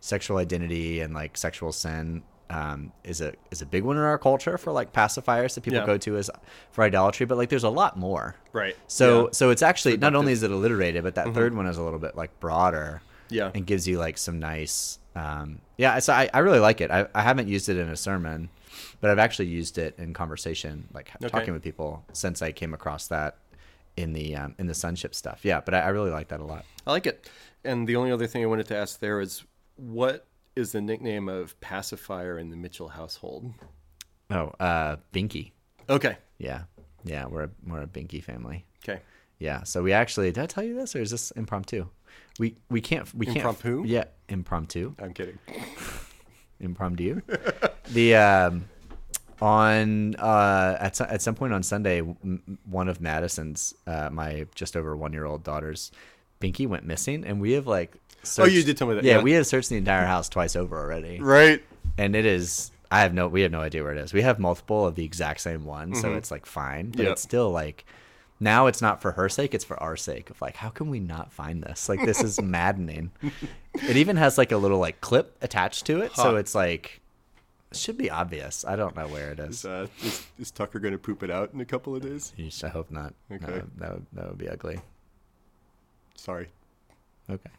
sexual 0.00 0.38
identity 0.38 1.00
and 1.00 1.12
like 1.12 1.36
sexual 1.36 1.70
sin 1.72 2.22
um, 2.48 2.92
is 3.04 3.20
a 3.20 3.34
is 3.50 3.60
a 3.62 3.66
big 3.66 3.84
one 3.84 3.96
in 3.96 4.02
our 4.02 4.18
culture 4.18 4.56
for 4.58 4.72
like 4.72 4.92
pacifiers 4.92 5.54
that 5.54 5.62
people 5.62 5.80
Yeah. 5.80 5.86
go 5.86 5.98
to 5.98 6.16
as 6.16 6.30
for 6.70 6.82
idolatry, 6.84 7.26
but 7.26 7.36
like 7.38 7.48
there's 7.50 7.64
a 7.64 7.68
lot 7.70 7.98
more. 7.98 8.34
Right. 8.52 8.76
So 8.88 9.06
Yeah. 9.06 9.22
Mm-hmm. 9.24 9.32
so 9.32 9.50
it's 9.50 9.62
actually 9.62 9.96
not 9.98 10.14
only 10.14 10.32
is 10.32 10.42
it 10.42 10.50
alliterated, 10.50 11.02
but 11.02 11.14
that 11.16 11.34
third 11.34 11.54
one 11.54 11.66
is 11.66 11.76
a 11.76 11.82
little 11.82 11.98
bit 11.98 12.16
like 12.16 12.38
broader. 12.40 13.02
Yeah. 13.28 13.50
And 13.54 13.66
gives 13.66 13.86
you 13.88 13.98
like 13.98 14.16
some 14.18 14.38
nice 14.38 14.98
um 15.14 15.60
yeah, 15.76 15.98
so 15.98 16.12
I, 16.12 16.28
I 16.32 16.38
really 16.40 16.58
like 16.60 16.80
it. 16.80 16.90
I, 16.90 17.06
I 17.14 17.22
haven't 17.22 17.48
used 17.48 17.68
it 17.68 17.76
in 17.76 17.88
a 17.88 17.96
sermon, 17.96 18.48
but 19.00 19.10
I've 19.10 19.18
actually 19.18 19.48
used 19.48 19.78
it 19.78 19.94
in 19.98 20.14
conversation, 20.14 20.88
like 20.94 21.10
Okay. 21.16 21.28
talking 21.28 21.52
with 21.52 21.62
people 21.62 22.04
since 22.12 22.40
I 22.42 22.52
came 22.52 22.72
across 22.74 23.08
that 23.08 23.36
in 23.96 24.12
the 24.12 24.36
um, 24.36 24.54
in 24.58 24.66
the 24.68 24.74
sonship 24.74 25.14
stuff. 25.14 25.44
Yeah, 25.44 25.60
but 25.60 25.74
I, 25.74 25.80
I 25.80 25.88
really 25.88 26.10
like 26.10 26.28
that 26.28 26.40
a 26.40 26.44
lot. 26.44 26.64
I 26.86 26.92
like 26.92 27.06
it. 27.06 27.28
And 27.64 27.86
the 27.86 27.96
only 27.96 28.10
other 28.12 28.26
thing 28.26 28.42
I 28.42 28.46
wanted 28.46 28.66
to 28.68 28.76
ask 28.76 29.00
there 29.00 29.20
is 29.20 29.44
what 29.76 30.26
is 30.56 30.72
the 30.72 30.80
nickname 30.80 31.28
of 31.28 31.58
pacifier 31.60 32.38
in 32.38 32.50
the 32.50 32.56
Mitchell 32.56 32.88
household? 32.88 33.52
Oh, 34.30 34.52
uh 34.60 34.96
Binky. 35.12 35.52
Okay. 35.90 36.16
Yeah. 36.38 36.62
Yeah, 37.04 37.26
we're 37.26 37.44
a 37.44 37.50
we're 37.66 37.82
a 37.82 37.86
Binky 37.86 38.22
family. 38.22 38.64
Okay. 38.84 39.00
Yeah. 39.38 39.64
So 39.64 39.82
we 39.82 39.92
actually 39.92 40.30
did 40.32 40.42
I 40.42 40.46
tell 40.46 40.62
you 40.64 40.74
this 40.74 40.94
or 40.96 41.00
is 41.02 41.10
this 41.10 41.30
impromptu? 41.32 41.86
We 42.38 42.56
we 42.70 42.80
can't 42.80 43.12
we 43.14 43.26
can't 43.26 43.38
Impromptu? 43.38 43.84
Yeah, 43.86 44.04
impromptu. 44.28 44.94
I'm 45.00 45.12
kidding. 45.12 45.38
impromptu. 46.60 47.20
the 47.90 48.14
um, 48.16 48.64
on 49.40 50.14
uh, 50.16 50.76
at 50.80 51.00
at 51.00 51.22
some 51.22 51.34
point 51.34 51.52
on 51.52 51.62
Sunday, 51.62 51.98
m- 52.00 52.58
one 52.68 52.88
of 52.88 53.00
Madison's 53.00 53.74
uh, 53.86 54.08
my 54.12 54.46
just 54.54 54.76
over 54.76 54.96
one 54.96 55.12
year 55.12 55.24
old 55.24 55.42
daughter's 55.44 55.90
Binky 56.40 56.66
went 56.66 56.84
missing, 56.84 57.24
and 57.24 57.40
we 57.40 57.52
have 57.52 57.66
like 57.66 57.96
Oh, 58.38 58.44
you 58.44 58.62
did 58.62 58.76
tell 58.76 58.86
me 58.86 58.94
that, 58.94 59.02
Yeah, 59.04 59.16
yeah. 59.16 59.22
we 59.22 59.32
have 59.32 59.46
searched 59.48 59.68
the 59.68 59.76
entire 59.76 60.06
house 60.06 60.28
twice 60.28 60.54
over 60.54 60.78
already, 60.78 61.18
Right. 61.20 61.60
and 61.98 62.14
it 62.14 62.24
is. 62.24 62.70
I 62.90 63.00
have 63.00 63.12
no. 63.14 63.26
We 63.26 63.40
have 63.42 63.50
no 63.50 63.60
idea 63.60 63.82
where 63.82 63.92
it 63.92 63.98
is. 63.98 64.12
We 64.12 64.22
have 64.22 64.38
multiple 64.38 64.86
of 64.86 64.94
the 64.94 65.04
exact 65.04 65.40
same 65.40 65.64
one, 65.64 65.94
so 65.94 66.14
it's 66.14 66.30
like 66.30 66.46
fine, 66.46 66.90
but 66.90 66.98
Mm-hmm. 66.98 67.02
Yep. 67.02 67.12
it's 67.12 67.22
still 67.22 67.50
like. 67.50 67.84
Now 68.42 68.66
it's 68.66 68.82
not 68.82 69.00
for 69.00 69.12
her 69.12 69.28
sake; 69.28 69.54
it's 69.54 69.64
for 69.64 69.80
our 69.80 69.96
sake. 69.96 70.28
Of 70.28 70.42
like, 70.42 70.56
how 70.56 70.68
can 70.68 70.90
we 70.90 70.98
not 70.98 71.32
find 71.32 71.62
this? 71.62 71.88
Like, 71.88 72.04
this 72.04 72.20
is 72.22 72.40
maddening. 72.42 73.12
It 73.74 73.96
even 73.96 74.16
has 74.16 74.36
like 74.36 74.50
a 74.50 74.56
little 74.56 74.78
like 74.80 75.00
clip 75.00 75.36
attached 75.42 75.86
to 75.86 76.00
it, 76.02 76.12
so 76.16 76.34
it's 76.34 76.52
like 76.54 77.00
it 77.70 77.76
should 77.76 77.96
be 77.96 78.10
obvious. 78.10 78.64
I 78.66 78.74
don't 78.74 78.96
know 78.96 79.06
where 79.06 79.30
it 79.30 79.38
Is, 79.38 79.60
is. 79.60 79.64
uh, 79.64 79.86
is, 80.02 80.26
is 80.40 80.50
Tucker 80.50 80.80
going 80.80 80.90
to 80.92 80.98
poop 80.98 81.22
it 81.22 81.30
out 81.30 81.54
in 81.54 81.60
a 81.60 81.64
couple 81.64 81.94
of 81.94 82.02
days? 82.02 82.32
I 82.64 82.68
hope 82.68 82.90
not. 82.90 83.14
That 83.30 83.42
Okay. 83.44 83.52
would- 83.52 83.70
that 83.78 83.92
would 83.94 84.06
that 84.12 84.28
would 84.28 84.38
be 84.38 84.48
ugly. 84.48 84.80
Sorry. 86.16 86.48
Okay. 87.30 87.50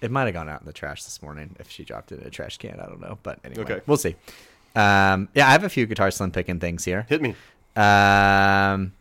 It 0.00 0.10
might 0.12 0.24
have 0.26 0.34
gone 0.34 0.48
out 0.48 0.60
in 0.60 0.66
the 0.66 0.72
trash 0.72 1.02
this 1.02 1.20
morning 1.20 1.56
if 1.58 1.68
she 1.68 1.82
dropped 1.82 2.12
it 2.12 2.20
in 2.20 2.26
a 2.26 2.30
trash 2.30 2.58
can. 2.58 2.78
I 2.78 2.86
don't 2.86 3.00
know, 3.00 3.18
but 3.24 3.40
anyway, 3.44 3.62
Okay. 3.64 3.80
we'll 3.88 3.96
see. 3.96 4.14
Um, 4.76 5.28
yeah, 5.34 5.48
I 5.48 5.50
have 5.52 5.64
a 5.64 5.68
few 5.68 5.86
guitar 5.86 6.12
slim 6.12 6.30
picking 6.30 6.60
things 6.60 6.84
here. 6.84 7.06
Hit 7.08 7.22
me. 7.22 7.34
Um, 7.74 8.92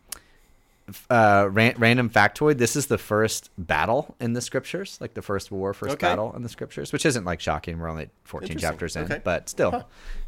uh, 1.10 1.48
ran- 1.52 1.76
random 1.78 2.10
factoid: 2.10 2.58
This 2.58 2.76
is 2.76 2.88
the 2.88 2.98
first 2.98 3.50
battle 3.58 4.16
in 4.20 4.34
the 4.34 4.42
scriptures, 4.42 4.98
like 5.00 5.14
the 5.14 5.22
first 5.22 5.52
war, 5.52 5.74
first 5.74 5.94
Okay. 5.94 6.08
battle 6.08 6.34
in 6.36 6.44
the 6.44 6.50
scriptures, 6.50 6.92
which 6.92 7.06
isn't 7.06 7.24
like 7.26 7.40
shocking. 7.40 7.80
We're 7.80 7.90
only 7.90 8.10
14 8.26 8.58
chapters 8.58 8.96
in, 8.96 9.04
Okay. 9.04 9.22
but 9.24 9.48
still, 9.50 9.86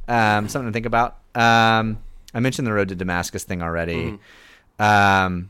um, 0.07 0.47
something 0.47 0.67
to 0.69 0.73
think 0.73 0.85
about. 0.85 1.17
Um, 1.35 1.99
I 2.33 2.39
mentioned 2.39 2.67
the 2.67 2.73
road 2.73 2.89
to 2.89 2.95
Damascus 2.95 3.43
thing 3.43 3.61
already. 3.61 4.17
Mm-hmm. 4.79 4.81
Um, 4.81 5.49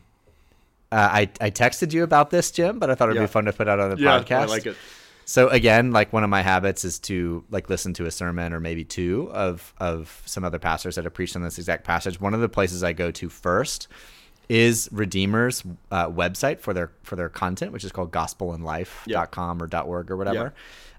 uh, 0.91 1.10
I 1.12 1.30
I 1.41 1.49
texted 1.51 1.93
you 1.93 2.03
about 2.03 2.30
this, 2.30 2.51
Jim, 2.51 2.80
but 2.80 2.89
I 2.89 2.95
thought 2.95 3.10
it'd 3.10 3.16
Yeah. 3.22 3.28
be 3.28 3.32
fun 3.32 3.45
to 3.45 3.53
put 3.53 3.68
out 3.68 3.80
on 3.80 3.89
the 3.91 3.97
Yeah, 3.97 4.20
podcast. 4.20 4.41
I 4.41 4.45
like 4.45 4.66
it. 4.66 4.78
So 5.28 5.49
again, 5.49 5.91
like 5.91 6.14
one 6.14 6.24
of 6.24 6.30
my 6.30 6.43
habits 6.43 6.86
is 6.86 6.99
to 6.99 7.43
like 7.49 7.68
listen 7.70 7.93
to 7.95 8.06
a 8.06 8.12
sermon 8.12 8.53
or 8.53 8.60
maybe 8.60 8.84
two 8.84 9.30
of 9.34 9.74
of 9.80 10.22
some 10.26 10.43
other 10.43 10.60
pastors 10.60 10.95
that 10.95 11.03
have 11.03 11.14
preached 11.16 11.36
on 11.36 11.41
this 11.41 11.58
exact 11.58 11.84
passage. 11.84 12.22
One 12.22 12.36
of 12.36 12.41
the 12.41 12.49
places 12.49 12.84
I 12.84 12.93
go 12.93 13.10
to 13.12 13.30
first 13.30 13.88
is 14.49 14.89
Redeemer's 14.91 15.63
uh, 15.91 16.09
website 16.09 16.59
for 16.59 16.73
their 16.73 16.91
for 17.03 17.15
their 17.15 17.29
content, 17.29 17.71
which 17.71 17.83
is 17.83 17.91
called 17.91 18.11
gospelandlife.com 18.11 19.61
or 19.61 19.69
.org 19.83 20.11
or 20.11 20.17
whatever. 20.17 20.53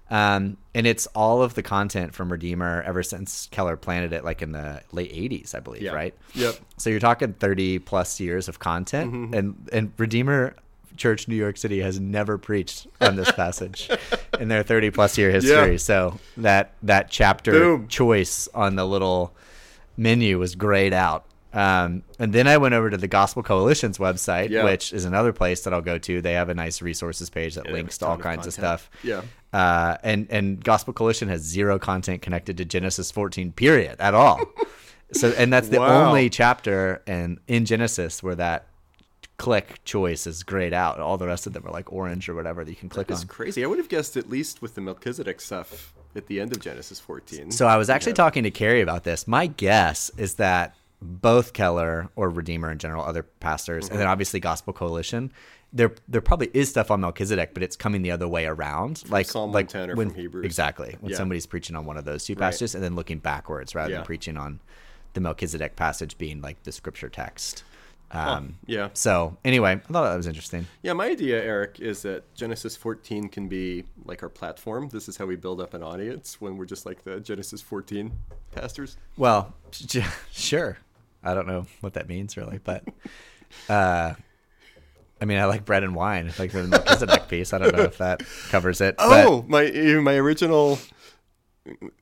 Um, 0.09 0.55
and 0.73 0.87
it's 0.87 1.05
all 1.07 1.41
of 1.43 1.53
the 1.55 1.63
content 1.63 2.13
from 2.13 2.31
Redeemer 2.31 2.81
ever 2.83 3.03
since 3.03 3.47
Keller 3.51 3.75
planted 3.75 4.13
it, 4.13 4.23
like 4.23 4.41
in 4.41 4.53
the 4.53 4.81
late 4.93 5.11
'80s, 5.11 5.53
I 5.53 5.59
believe, 5.59 5.81
Yeah. 5.81 5.91
right? 5.91 6.15
Yep. 6.33 6.55
So 6.77 6.89
you're 6.89 7.01
talking 7.01 7.33
30 7.33 7.79
plus 7.79 8.19
years 8.19 8.47
of 8.47 8.59
content, 8.59 9.11
Mm-hmm. 9.13 9.33
and 9.33 9.69
and 9.73 9.91
Redeemer 9.97 10.55
Church 10.95 11.27
New 11.27 11.35
York 11.35 11.57
City 11.57 11.81
has 11.81 11.99
never 11.99 12.37
preached 12.37 12.87
on 13.01 13.17
this 13.17 13.29
passage 13.33 13.89
in 14.39 14.47
their 14.47 14.63
30 14.63 14.91
plus 14.91 15.17
year 15.17 15.29
history. 15.29 15.71
Yeah. 15.73 15.77
So 15.77 16.19
that 16.37 16.71
that 16.83 17.09
chapter 17.11 17.51
Boom. 17.51 17.87
choice 17.89 18.47
on 18.55 18.77
the 18.77 18.85
little 18.85 19.33
menu 19.97 20.39
was 20.39 20.55
grayed 20.55 20.93
out. 20.93 21.25
Um, 21.53 22.03
and 22.19 22.33
then 22.33 22.47
I 22.47 22.57
went 22.57 22.73
over 22.75 22.89
to 22.89 22.97
the 22.97 23.07
Gospel 23.07 23.41
Coalition's 23.41 23.97
website, 23.97 24.49
Yeah. 24.49 24.63
which 24.65 24.91
is 24.93 25.05
another 25.05 25.31
place 25.33 25.61
that 25.63 25.73
I'll 25.73 25.81
go 25.81 25.97
to. 25.97 26.21
They 26.21 26.33
have 26.33 26.49
a 26.49 26.53
nice 26.53 26.81
resources 26.81 27.29
page 27.29 27.55
that 27.55 27.65
Yeah, 27.65 27.71
links 27.73 27.97
to 27.99 28.07
all 28.07 28.15
of 28.15 28.21
kinds 28.21 28.45
of 28.47 28.53
stuff. 28.53 28.89
Yeah. 29.03 29.21
Uh, 29.53 29.97
and 30.03 30.27
and 30.29 30.63
Gospel 30.63 30.93
Coalition 30.93 31.29
has 31.29 31.41
zero 31.41 31.79
content 31.79 32.21
connected 32.21 32.57
to 32.57 32.65
Genesis 32.65 33.11
14 33.11 33.53
period 33.53 33.95
at 33.99 34.13
all. 34.13 34.41
so 35.13 35.29
and 35.37 35.51
that's 35.53 35.69
the 35.69 35.79
Wow. 35.79 36.07
only 36.09 36.29
chapter 36.29 37.01
and 37.07 37.39
in 37.47 37.65
Genesis 37.65 38.21
where 38.21 38.35
that 38.35 38.67
click 39.37 39.79
choice 39.85 40.27
is 40.27 40.43
grayed 40.43 40.73
out. 40.73 40.99
All 40.99 41.17
the 41.17 41.27
rest 41.27 41.47
of 41.47 41.53
them 41.53 41.65
are 41.65 41.71
like 41.71 41.93
orange 41.93 42.27
or 42.27 42.33
whatever 42.35 42.65
that 42.65 42.69
you 42.69 42.75
can 42.75 42.89
click 42.89 43.09
on. 43.09 43.13
It's 43.13 43.21
on. 43.21 43.27
crazy. 43.29 43.63
I 43.63 43.67
would 43.67 43.77
have 43.77 43.87
guessed 43.89 44.17
at 44.17 44.29
least 44.29 44.61
with 44.61 44.75
the 44.75 44.81
Melchizedek 44.81 45.39
stuff, 45.39 45.93
at 46.15 46.25
the 46.27 46.41
end 46.41 46.51
of 46.51 46.59
Genesis 46.59 46.99
14. 46.99 47.51
So 47.51 47.67
I 47.67 47.77
was 47.77 47.89
actually 47.89 48.13
Yeah. 48.13 48.15
talking 48.15 48.43
to 48.43 48.51
Carrie 48.51 48.81
about 48.81 49.03
this. 49.03 49.27
My 49.27 49.45
guess 49.47 50.09
is 50.17 50.35
that 50.35 50.73
both 51.01 51.53
Keller 51.53 52.09
or 52.15 52.29
Redeemer 52.29 52.71
in 52.71 52.79
general, 52.79 53.03
other 53.03 53.23
pastors, 53.23 53.85
Mm-hmm. 53.85 53.93
and 53.93 53.99
then 54.01 54.07
obviously 54.07 54.39
Gospel 54.39 54.73
Coalition, 54.73 55.31
there 55.73 55.93
there 56.07 56.21
probably 56.21 56.49
is 56.53 56.69
stuff 56.69 56.89
on 56.91 57.01
Melchizedek, 57.01 57.53
but 57.53 57.61
it's 57.61 57.75
coming 57.75 58.01
the 58.01 58.11
other 58.11 58.27
way 58.27 58.45
around. 58.45 59.03
like 59.09 59.27
Psalm 59.27 59.51
like 59.51 59.73
or 59.75 59.95
when, 59.95 60.09
from 60.09 60.17
Hebrews. 60.19 60.45
Exactly. 60.45 60.95
When 61.01 61.11
Yeah. 61.11 61.17
somebody's 61.17 61.45
preaching 61.45 61.75
on 61.75 61.85
one 61.85 61.97
of 61.97 62.05
those 62.05 62.23
two 62.25 62.33
Right. 62.35 62.61
and 62.61 62.83
then 62.83 62.95
looking 62.95 63.19
backwards 63.19 63.75
rather 63.75 63.91
Yeah. 63.91 63.97
than 63.97 64.05
preaching 64.05 64.37
on 64.37 64.59
the 65.13 65.19
Melchizedek 65.21 65.75
passage 65.75 66.17
being 66.17 66.41
like 66.41 66.63
the 66.63 66.71
scripture 66.71 67.09
text. 67.09 67.63
Um, 68.11 68.57
yeah. 68.65 68.89
So 68.93 69.35
anyway, 69.43 69.71
I 69.71 69.75
thought 69.91 70.09
that 70.09 70.15
was 70.15 70.27
interesting. 70.27 70.65
Yeah, 70.81 70.93
my 70.93 71.07
idea, 71.07 71.43
Eric, 71.43 71.81
is 71.81 72.03
that 72.03 72.33
Genesis 72.33 72.77
14 72.77 73.27
can 73.27 73.49
be 73.49 73.83
like 74.05 74.23
our 74.23 74.29
platform. 74.29 74.87
This 74.87 75.09
is 75.09 75.17
how 75.17 75.25
we 75.25 75.35
build 75.35 75.59
up 75.59 75.73
an 75.73 75.83
audience 75.83 76.39
when 76.39 76.55
we're 76.55 76.65
just 76.65 76.85
like 76.85 77.03
the 77.03 77.19
Genesis 77.19 77.61
14 77.61 78.13
pastors. 78.53 78.95
Well, 79.17 79.53
sure. 80.31 80.77
I 81.27 81.33
don't 81.33 81.47
know 81.47 81.65
what 81.81 81.93
that 81.93 82.07
means 82.07 82.37
really, 82.37 82.59
but 82.63 82.83
uh, 83.69 84.13
I 85.21 85.25
mean, 85.25 85.37
I 85.39 85.45
like 85.45 85.65
bread 85.65 85.83
and 85.83 85.95
wine, 85.95 86.31
like 86.39 86.51
the 86.51 86.63
Melchizedek 86.67 87.27
piece. 87.27 87.53
I 87.53 87.57
don't 87.57 87.75
know 87.75 87.83
if 87.83 87.97
that 87.97 88.21
covers 88.49 88.81
it. 88.81 88.95
but- 88.97 89.25
Oh, 89.25 89.45
my 89.47 89.69
my 90.01 90.15
original 90.15 90.79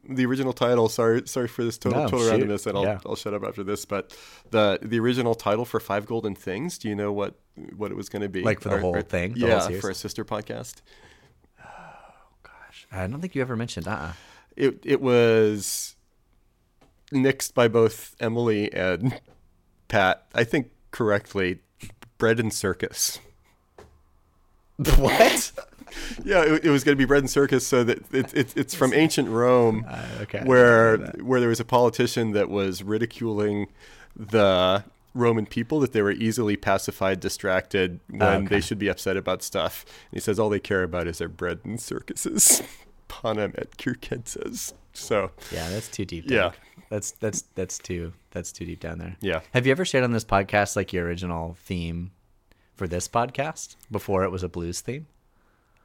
the 0.08 0.26
original 0.26 0.54
title. 0.54 0.90
Sorry, 0.90 1.24
sorry 1.28 1.48
for 1.48 1.64
this 1.64 1.78
total 1.80 2.04
No, 2.04 2.08
total 2.08 2.28
randomness, 2.28 2.68
and 2.68 2.78
I'll 2.78 2.84
Yeah. 2.84 3.00
I'll 3.06 3.16
shut 3.16 3.34
up 3.34 3.44
after 3.44 3.64
this. 3.64 3.84
But 3.86 4.16
the 4.52 4.78
the 4.82 5.00
original 5.00 5.34
title 5.34 5.66
for 5.66 5.80
Five 5.80 6.06
Golden 6.06 6.36
Things. 6.36 6.78
Do 6.78 6.88
you 6.88 6.96
know 6.96 7.12
what 7.12 7.36
what 7.76 7.90
it 7.90 7.98
was 7.98 8.10
going 8.10 8.22
to 8.22 8.30
be? 8.30 8.44
Like 8.44 8.60
for 8.60 8.70
the 8.70 8.80
whole 8.80 9.02
thing, 9.02 9.34
the 9.34 9.48
yeah, 9.48 9.60
series? 9.62 9.82
for 9.82 9.90
a 9.90 9.96
sister 9.96 10.24
podcast. 10.24 10.82
Oh 11.64 11.66
gosh, 12.44 12.86
I 12.92 13.08
don't 13.08 13.22
think 13.22 13.34
you 13.34 13.42
ever 13.42 13.56
mentioned. 13.56 13.88
Uh. 13.88 14.12
It 14.56 14.80
it 14.86 15.02
was 15.02 15.95
nixed 17.12 17.54
by 17.54 17.68
both 17.68 18.16
Emily 18.20 18.72
and 18.74 19.20
Pat. 19.88 20.26
I 20.34 20.44
think 20.44 20.72
correctly. 20.92 21.60
Bread 22.18 22.40
and 22.40 22.54
circus. 22.54 23.20
What? 24.98 25.52
Yeah, 26.26 26.44
it, 26.44 26.66
it 26.66 26.70
was 26.72 26.84
going 26.84 26.98
to 26.98 27.00
be 27.02 27.06
bread 27.06 27.22
and 27.24 27.30
circus. 27.30 27.66
So 27.66 27.84
that 27.86 28.00
it, 28.14 28.34
it, 28.34 28.58
it's 28.58 28.76
from 28.76 28.94
ancient 28.94 29.30
Rome, 29.30 29.86
Uh, 29.88 30.06
okay. 30.24 30.42
where 30.44 30.98
where 31.22 31.40
there 31.40 31.48
was 31.48 31.62
a 31.62 31.66
politician 31.66 32.32
that 32.32 32.50
was 32.50 32.84
ridiculing 32.84 33.68
the 34.14 34.84
Roman 35.14 35.46
people 35.46 35.80
that 35.80 35.94
they 35.94 36.02
were 36.02 36.12
easily 36.12 36.58
pacified, 36.58 37.22
distracted 37.22 38.02
when 38.10 38.22
okay. 38.22 38.48
they 38.48 38.62
should 38.62 38.78
be 38.78 38.90
upset 38.90 39.16
about 39.16 39.42
stuff. 39.42 39.86
And 40.12 40.18
he 40.18 40.20
says 40.20 40.38
all 40.38 40.50
they 40.50 40.60
care 40.60 40.84
about 40.84 41.08
is 41.08 41.20
their 41.20 41.30
bread 41.30 41.60
and 41.64 41.80
circuses. 41.80 42.62
Panem 43.08 43.54
et 43.58 43.70
circenses. 43.80 44.74
So 44.94 45.32
Yeah, 45.52 45.70
that's 45.70 45.88
too 45.88 46.04
deep. 46.04 46.30
Yeah. 46.30 46.52
That's 46.96 47.12
that's 47.12 47.42
that's 47.56 47.78
too 47.78 48.14
that's 48.32 48.54
too 48.54 48.64
deep 48.64 48.80
down 48.80 49.00
there. 49.00 49.18
Yeah. 49.20 49.42
Have 49.54 49.66
you 49.66 49.72
ever 49.74 49.84
shared 49.84 50.06
on 50.06 50.14
this 50.14 50.24
podcast 50.24 50.78
like 50.78 50.94
your 50.94 51.06
original 51.06 51.58
theme 51.66 52.12
for 52.74 52.88
this 52.88 53.10
podcast 53.10 53.76
before 53.92 54.24
it 54.24 54.32
was 54.32 54.44
a 54.44 54.48
blues 54.48 54.80
theme? 54.80 55.08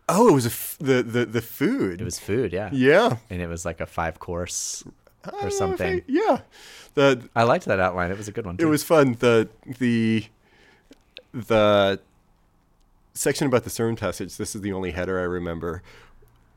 oh, 0.08 0.28
it 0.28 0.32
was 0.32 0.46
a 0.46 0.50
f- 0.50 0.76
the 0.80 1.02
the 1.02 1.26
the 1.26 1.42
food. 1.42 2.00
It 2.00 2.04
was 2.04 2.20
food, 2.20 2.52
yeah. 2.52 2.68
yeah. 2.72 3.16
And 3.28 3.42
it 3.42 3.48
was 3.48 3.64
like 3.64 3.80
a 3.80 3.86
five 3.86 4.20
course 4.20 4.84
I 5.24 5.30
don't 5.30 5.40
know 5.40 5.46
or 5.46 5.48
if 5.48 5.54
I- 5.54 5.58
something. 5.58 6.02
yeah. 6.06 6.40
The 6.94 7.28
I 7.34 7.42
liked 7.42 7.64
that 7.64 7.80
outline. 7.80 8.12
It 8.12 8.16
was 8.16 8.28
a 8.28 8.32
good 8.32 8.46
one. 8.46 8.54
It 8.60 8.66
was 8.66 8.84
fun. 8.84 9.16
The 9.18 9.48
the 9.80 10.26
the 11.32 11.98
section 13.14 13.48
about 13.48 13.64
the 13.64 13.70
sermon 13.70 13.96
passage. 13.96 14.36
This 14.36 14.54
is 14.54 14.60
the 14.60 14.72
only 14.72 14.92
header 14.92 15.18
I 15.18 15.24
remember. 15.24 15.82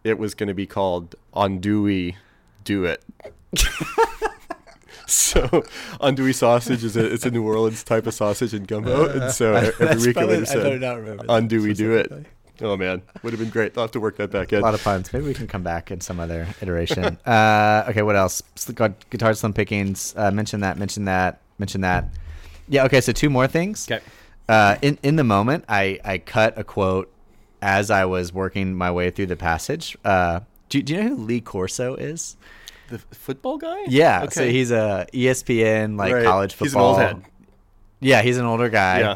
It 0.03 0.19
was 0.19 0.35
going 0.35 0.49
to 0.49 0.53
be 0.53 0.67
called 0.67 1.15
"Andouille, 1.33 2.17
Do 2.63 2.85
It." 2.85 3.03
so, 5.07 5.41
andouille 6.01 6.33
sausage 6.35 6.83
is 6.83 6.95
a 6.95 7.13
it's 7.13 7.25
a 7.25 7.31
New 7.31 7.43
Orleans 7.45 7.83
type 7.83 8.07
of 8.07 8.13
sausage 8.13 8.53
and 8.53 8.67
gumbo, 8.67 9.09
and 9.09 9.31
so 9.31 9.53
every 9.53 9.73
week 10.07 10.17
I 10.17 10.21
probably- 10.21 10.37
would 10.39 10.47
have 10.47 10.49
I 10.49 10.63
better 10.63 10.69
said 10.69 10.81
not 10.81 10.97
remember 10.97 11.23
"Andouille, 11.25 11.75
Do 11.75 11.93
It." 11.93 12.25
Oh 12.61 12.77
man, 12.77 13.01
would 13.23 13.33
have 13.33 13.39
been 13.39 13.49
great. 13.49 13.77
I'll 13.77 13.83
have 13.85 13.91
to 13.91 13.99
work 13.99 14.17
that 14.17 14.31
back 14.31 14.53
in. 14.53 14.59
a 14.59 14.61
lot 14.61 14.73
of 14.73 14.83
puns. 14.83 15.11
Maybe 15.11 15.25
we 15.25 15.33
can 15.33 15.47
come 15.47 15.63
back 15.63 15.89
in 15.91 15.99
some 16.01 16.19
other 16.19 16.47
iteration. 16.61 17.17
uh, 17.25 17.85
okay, 17.89 18.03
what 18.03 18.15
else? 18.15 18.41
Got 18.73 19.09
Guitar 19.09 19.33
slim 19.33 19.53
pickings. 19.53 20.13
Uh, 20.15 20.31
mention 20.31 20.61
that. 20.61 20.77
Mention 20.77 21.05
that. 21.05 21.41
Mention 21.57 21.81
that. 21.81 22.05
Yeah. 22.69 22.85
Okay. 22.85 23.01
So 23.01 23.11
two 23.11 23.29
more 23.29 23.47
things. 23.47 23.89
Okay. 23.91 24.03
Uh, 24.47 24.75
in 24.81 24.99
in 25.03 25.15
the 25.15 25.23
moment, 25.23 25.65
I 25.67 25.99
I 26.05 26.19
cut 26.19 26.57
a 26.57 26.63
quote 26.63 27.11
as 27.61 27.89
I 27.89 28.05
was 28.05 28.31
working 28.31 28.75
my 28.75 28.91
way 28.91 29.09
through 29.09 29.27
the 29.27 29.35
passage. 29.35 29.97
Uh, 30.05 30.41
do, 30.69 30.81
do 30.81 30.93
you 30.93 31.03
know 31.03 31.15
who 31.15 31.23
Lee 31.23 31.41
Corso 31.41 31.95
is? 31.95 32.35
The 32.93 33.15
football 33.15 33.57
guy? 33.57 33.83
Yeah. 33.87 34.21
So 34.29 34.41
Okay. 34.43 34.51
he's 34.51 34.69
a 34.71 35.07
ESPN 35.13 35.97
like 35.97 36.13
Right. 36.13 36.23
college 36.23 36.53
He's 36.53 36.61
an 36.61 36.67
football. 36.79 36.89
old 36.91 36.99
head. 36.99 37.21
Yeah, 37.99 38.21
he's 38.21 38.37
an 38.37 38.45
older 38.45 38.69
guy. 38.69 38.99
Yeah. 38.99 39.15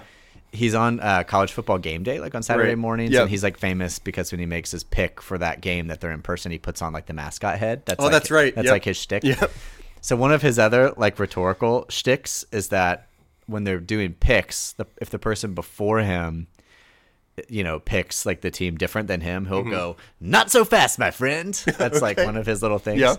He's 0.51 0.73
on 0.73 0.99
uh, 0.99 1.23
college 1.23 1.51
football 1.51 1.78
game 1.78 2.03
day, 2.03 2.19
like 2.19 2.34
on 2.34 2.41
Saturday 2.41 2.69
Right. 2.69 2.78
mornings, 2.78 3.11
Yep. 3.11 3.21
and 3.23 3.30
he's 3.30 3.43
like 3.43 3.57
famous 3.57 3.99
because 3.99 4.32
when 4.32 4.39
he 4.39 4.45
makes 4.47 4.71
his 4.71 4.84
pick 4.84 5.21
for 5.21 5.38
that 5.38 5.61
game 5.61 5.88
that 5.88 6.01
they're 6.01 6.11
in 6.11 6.21
person, 6.21 6.51
he 6.51 6.57
puts 6.57 6.82
on 6.82 6.91
like 6.93 7.05
the 7.05 7.13
mascot 7.13 7.59
head. 7.59 7.84
That's 7.86 7.99
Oh, 7.99 8.03
like, 8.05 8.13
that's 8.13 8.32
right. 8.32 8.55
That's 8.55 8.65
Yep. 8.65 8.71
like 8.71 8.86
his 8.86 8.97
shtick. 8.97 9.23
Yep. 9.23 9.51
So 10.01 10.15
one 10.15 10.32
of 10.32 10.41
his 10.41 10.57
other 10.57 10.93
like 10.97 11.19
rhetorical 11.19 11.86
shticks 11.89 12.45
is 12.51 12.69
that 12.69 13.07
when 13.45 13.63
they're 13.65 13.80
doing 13.80 14.13
picks, 14.13 14.71
the, 14.73 14.86
if 15.01 15.09
the 15.09 15.19
person 15.19 15.53
before 15.53 15.99
him, 15.99 16.47
you 17.49 17.63
know, 17.63 17.80
picks 17.80 18.25
like 18.25 18.41
the 18.41 18.49
team 18.49 18.78
different 18.78 19.07
than 19.07 19.21
him, 19.21 19.45
he'll 19.45 19.61
go, 19.63 19.95
"Not 20.19 20.49
so 20.49 20.65
fast, 20.65 20.97
my 20.97 21.11
friend." 21.11 21.53
That's 21.78 22.01
like 22.01 22.17
Mm-hmm. 22.17 22.25
One 22.25 22.38
of 22.38 22.47
his 22.47 22.61
little 22.63 22.80
things. 22.80 22.99
Yeah. 23.01 23.15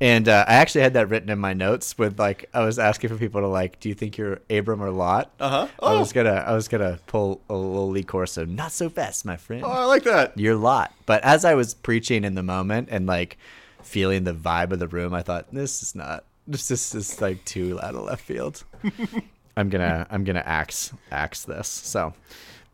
And 0.00 0.28
uh, 0.28 0.44
I 0.46 0.54
actually 0.54 0.82
had 0.82 0.94
that 0.94 1.08
written 1.08 1.28
in 1.28 1.38
my 1.40 1.54
notes 1.54 1.98
with 1.98 2.18
like 2.20 2.48
I 2.54 2.64
was 2.64 2.78
asking 2.78 3.10
for 3.10 3.16
people 3.16 3.40
to 3.40 3.48
like, 3.48 3.80
do 3.80 3.88
you 3.88 3.94
think 3.96 4.16
you're 4.16 4.40
Abram 4.48 4.80
or 4.82 4.90
Lot? 4.90 5.32
Uh-huh. 5.40 5.66
I 5.82 5.94
Oh. 5.94 5.98
was 5.98 6.12
gonna 6.12 6.44
I 6.46 6.52
was 6.54 6.68
gonna 6.68 6.98
pull 7.06 7.40
a 7.50 7.54
little 7.54 7.90
Lee 7.90 8.04
Corso. 8.04 8.44
Not 8.44 8.70
so 8.72 8.88
fast, 8.88 9.24
my 9.24 9.36
friend. 9.36 9.64
Oh, 9.64 9.70
I 9.70 9.84
like 9.86 10.04
that. 10.04 10.38
You're 10.38 10.54
Lot. 10.54 10.92
But 11.06 11.24
as 11.24 11.44
I 11.44 11.54
was 11.54 11.74
preaching 11.74 12.22
in 12.24 12.34
the 12.36 12.42
moment 12.44 12.88
and 12.92 13.06
like 13.06 13.38
feeling 13.82 14.22
the 14.24 14.34
vibe 14.34 14.70
of 14.72 14.78
the 14.78 14.88
room, 14.88 15.14
I 15.14 15.22
thought 15.22 15.46
this 15.52 15.82
is 15.82 15.94
not 15.96 16.24
this 16.46 16.68
this 16.68 16.94
is 16.94 17.20
like 17.20 17.44
too 17.44 17.80
out 17.82 17.94
of 17.96 18.02
left 18.04 18.22
field. 18.24 18.62
I'm 19.56 19.68
gonna 19.68 20.06
I'm 20.10 20.22
gonna 20.22 20.44
axe 20.46 20.92
axe 21.10 21.42
this. 21.44 21.66
So, 21.66 22.14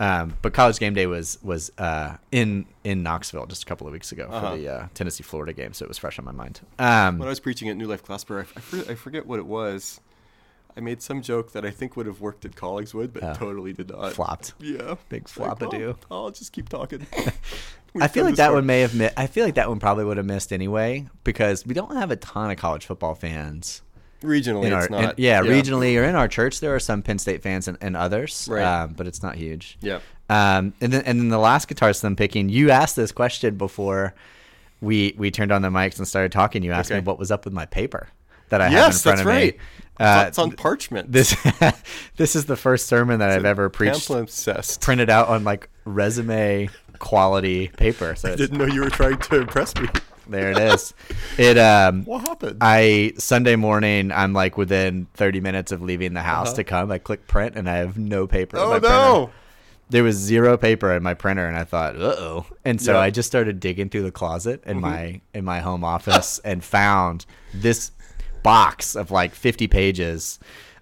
um, 0.01 0.35
but 0.43 0.53
college 0.55 0.79
game 0.79 0.95
day 0.95 1.07
was 1.07 1.39
was 1.43 1.71
uh, 1.79 2.17
in 2.33 2.67
in 2.83 3.03
Knoxville 3.03 3.47
just 3.47 3.63
a 3.63 3.67
couple 3.67 3.87
of 3.87 3.93
weeks 3.93 4.11
ago 4.13 4.29
Uh-huh. 4.31 4.51
for 4.53 4.57
the 4.57 4.69
uh, 4.69 4.87
Tennessee 4.95 5.23
Florida 5.23 5.53
game, 5.53 5.73
so 5.73 5.85
it 5.85 5.89
was 5.89 5.99
fresh 5.99 6.19
on 6.19 6.25
my 6.25 6.33
mind. 6.33 6.61
Um, 6.79 7.19
When 7.19 7.29
I 7.29 7.31
was 7.31 7.41
preaching 7.41 7.69
at 7.69 7.77
New 7.77 7.87
Life 7.87 8.05
Glassboro, 8.05 8.41
I, 8.41 8.59
f- 8.59 8.91
I 8.91 8.95
forget 8.95 9.27
what 9.27 9.39
it 9.39 9.47
was. 9.47 10.01
I 10.77 10.81
made 10.81 11.01
some 11.03 11.23
joke 11.23 11.53
that 11.53 11.65
I 11.65 11.71
think 11.71 11.97
would 11.97 12.07
have 12.07 12.21
worked 12.21 12.45
at 12.45 12.57
Collingswood, 12.57 13.13
but 13.13 13.23
Oh. 13.23 13.35
totally 13.35 13.73
did 13.73 13.91
not. 13.91 14.13
flopped. 14.13 14.55
Yeah, 14.59 14.97
Big 15.09 15.23
It's 15.23 15.39
like. 15.39 15.63
I'll, 15.63 15.97
I'll 16.11 16.31
just 16.33 16.53
keep 16.53 16.69
talking. 16.69 17.07
I 18.01 18.09
feel 18.09 18.25
like 18.25 18.35
that 18.37 18.47
far. 18.47 18.57
one 18.57 18.67
may 18.67 18.81
have. 18.81 18.93
Mi- 18.93 19.11
I 19.17 19.29
feel 19.29 19.45
like 19.45 19.55
that 19.55 19.69
one 19.69 19.79
probably 19.79 20.05
would 20.05 20.17
have 20.17 20.27
missed 20.27 20.53
anyway 20.53 21.07
because 21.23 21.65
we 21.65 21.75
don't 21.75 21.95
have 21.95 22.11
a 22.11 22.17
ton 22.17 22.51
of 22.51 22.57
college 22.57 22.87
football 22.87 23.15
fans. 23.15 23.83
Regionally. 24.25 24.67
in 24.67 24.73
it's 24.73 24.91
not. 24.91 25.05
in- 25.05 25.15
yeah, 25.19 25.41
regionally 25.43 25.99
or 26.01 26.05
in 26.05 26.15
our 26.15 26.29
church 26.29 26.61
there 26.61 26.75
are 26.75 26.81
some 26.81 27.03
Penn 27.03 27.19
State 27.19 27.43
fans 27.43 27.69
and, 27.69 27.79
and 27.81 27.97
others, 27.97 28.49
Right. 28.51 28.63
um, 28.65 28.95
but 28.95 29.07
it's 29.07 29.23
not 29.23 29.37
huge. 29.37 29.79
Yeah. 29.81 30.01
Um, 30.31 30.73
and 30.81 30.93
then 30.93 31.03
and 31.05 31.21
then 31.21 31.29
the 31.29 31.39
last 31.39 31.69
guitar 31.69 31.93
slim 31.93 32.17
picking, 32.17 32.49
you 32.49 32.71
asked 32.71 32.97
this 32.97 33.13
question 33.13 33.57
before 33.57 34.15
we 34.81 35.15
we 35.19 35.31
turned 35.31 35.53
on 35.53 35.63
the 35.63 35.69
mics 35.69 35.99
and 35.99 36.09
started 36.09 36.33
talking. 36.33 36.63
You 36.63 36.73
asked 36.73 36.91
Okay. 36.91 37.01
me 37.01 37.05
what 37.05 37.19
was 37.19 37.31
up 37.31 37.45
with 37.45 37.55
my 37.55 37.67
paper 37.67 38.09
that 38.49 38.61
I 38.61 38.69
have 38.69 38.93
in 38.93 38.99
front 38.99 39.03
that's 39.03 39.21
of 39.21 39.27
right. 39.27 39.55
me. 39.55 39.61
Uh, 40.01 40.25
it's 40.27 40.39
on 40.39 40.51
parchment. 40.53 41.13
this 41.13 41.37
this 42.17 42.35
is 42.35 42.47
the 42.47 42.57
first 42.57 42.87
sermon 42.87 43.21
that 43.21 43.31
I've 43.31 43.45
ever 43.45 43.69
preached 43.69 44.11
printed 44.81 45.09
out 45.11 45.29
on 45.29 45.45
like 45.45 45.69
resume 45.85 46.69
quality 46.99 47.69
paper. 47.69 48.15
So 48.17 48.29
it's, 48.29 48.39
Didn't 48.39 48.59
know 48.59 48.67
you 48.67 48.81
were 48.81 48.91
trying 48.91 49.19
to 49.19 49.41
impress 49.41 49.75
me. 49.77 49.89
There 50.29 50.51
it 50.51 50.59
is. 50.59 50.95
It 51.39 51.59
um 51.59 52.05
What 52.05 52.23
happened? 52.29 52.59
I 52.61 53.13
Sunday 53.19 53.57
morning, 53.57 54.13
I'm 54.13 54.33
like 54.33 54.57
within 54.57 55.07
30 55.15 55.41
minutes 55.41 55.73
of 55.73 55.83
leaving 55.83 56.15
the 56.15 56.23
house 56.23 56.49
Uh-huh. 56.49 56.57
to 56.57 56.65
come. 56.65 56.91
I 56.91 56.99
click 56.99 57.27
print, 57.27 57.57
and 57.57 57.69
I 57.69 57.77
have 57.77 57.97
no 57.99 58.27
paper. 58.27 58.57
in 58.57 58.63
oh 58.63 58.79
no! 58.79 58.81
printer. 59.27 59.33
There 59.91 60.03
was 60.03 60.17
zero 60.17 60.57
paper 60.57 60.93
in 60.93 61.03
my 61.03 61.13
printer, 61.15 61.47
and 61.47 61.57
I 61.57 61.65
thought, 61.65 61.97
uh 61.97 62.15
oh. 62.19 62.47
And 62.65 62.81
so 62.81 62.93
Yeah. 62.95 63.01
I 63.01 63.11
just 63.11 63.27
started 63.27 63.61
digging 63.61 63.91
through 63.91 64.03
the 64.05 64.11
closet 64.11 64.63
in 64.65 64.79
Mhm. 64.79 64.81
my 64.81 65.21
in 65.35 65.45
my 65.45 65.61
home 65.61 65.85
office 65.85 66.39
and 66.45 66.65
found 66.65 67.27
this 67.53 67.91
box 68.43 68.95
of 68.97 69.11
like 69.11 69.35
50 69.35 69.67
pages 69.69 70.39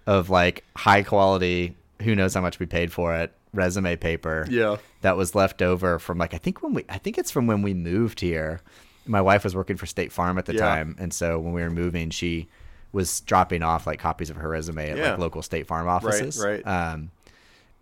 of 0.07 0.31
like 0.31 0.65
high 0.77 1.03
quality. 1.03 1.75
Who 2.03 2.15
knows 2.17 2.35
how 2.35 2.41
much 2.41 2.59
we 2.59 2.67
paid 2.67 2.93
for 2.93 3.15
it? 3.15 3.33
Resume 3.55 3.97
paper 3.97 4.47
Yeah. 4.49 4.77
that 5.03 5.17
was 5.17 5.35
left 5.35 5.61
over 5.63 5.99
from 5.99 6.17
like 6.19 6.33
I 6.33 6.39
think 6.39 6.63
when 6.63 6.73
we 6.75 6.85
I 6.89 6.99
think 6.99 7.19
it's 7.19 7.31
from 7.31 7.47
when 7.47 7.61
we 7.63 7.75
moved 7.75 8.21
here. 8.21 8.61
My 9.07 9.21
wife 9.21 9.45
was 9.45 9.55
working 9.57 9.77
for 9.77 9.87
State 9.87 10.13
Farm 10.13 10.39
at 10.39 10.47
the 10.47 10.55
Yeah. 10.55 10.61
time, 10.61 10.97
and 10.99 11.13
so 11.13 11.39
when 11.39 11.53
we 11.53 11.63
were 11.63 11.71
moving, 11.71 12.11
she 12.11 12.49
was 12.93 13.21
dropping 13.21 13.63
off 13.63 13.87
like 13.87 13.99
copies 13.99 14.29
of 14.31 14.37
her 14.37 14.49
resume 14.49 14.91
at 14.91 14.97
Yeah. 14.99 15.11
like 15.11 15.19
local 15.19 15.43
State 15.43 15.67
Farm 15.67 15.89
offices. 15.89 16.39
right. 16.39 16.65
Um, 16.67 17.11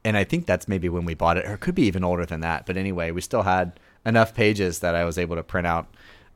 and 0.05 0.17
I 0.17 0.25
think 0.25 0.47
that's 0.47 0.67
maybe 0.69 0.89
when 0.89 1.05
we 1.05 1.15
bought 1.15 1.37
it, 1.37 1.45
or 1.45 1.55
it 1.55 1.61
could 1.61 1.75
be 1.75 1.83
even 1.83 2.05
older 2.05 2.25
than 2.25 2.41
that. 2.41 2.65
But 2.65 2.77
anyway, 2.77 3.11
we 3.11 3.21
still 3.21 3.43
had 3.43 3.79
enough 4.07 4.35
pages 4.35 4.79
that 4.79 4.95
I 4.95 5.05
was 5.05 5.19
able 5.19 5.37
to 5.37 5.43
print 5.43 5.67
out 5.67 5.89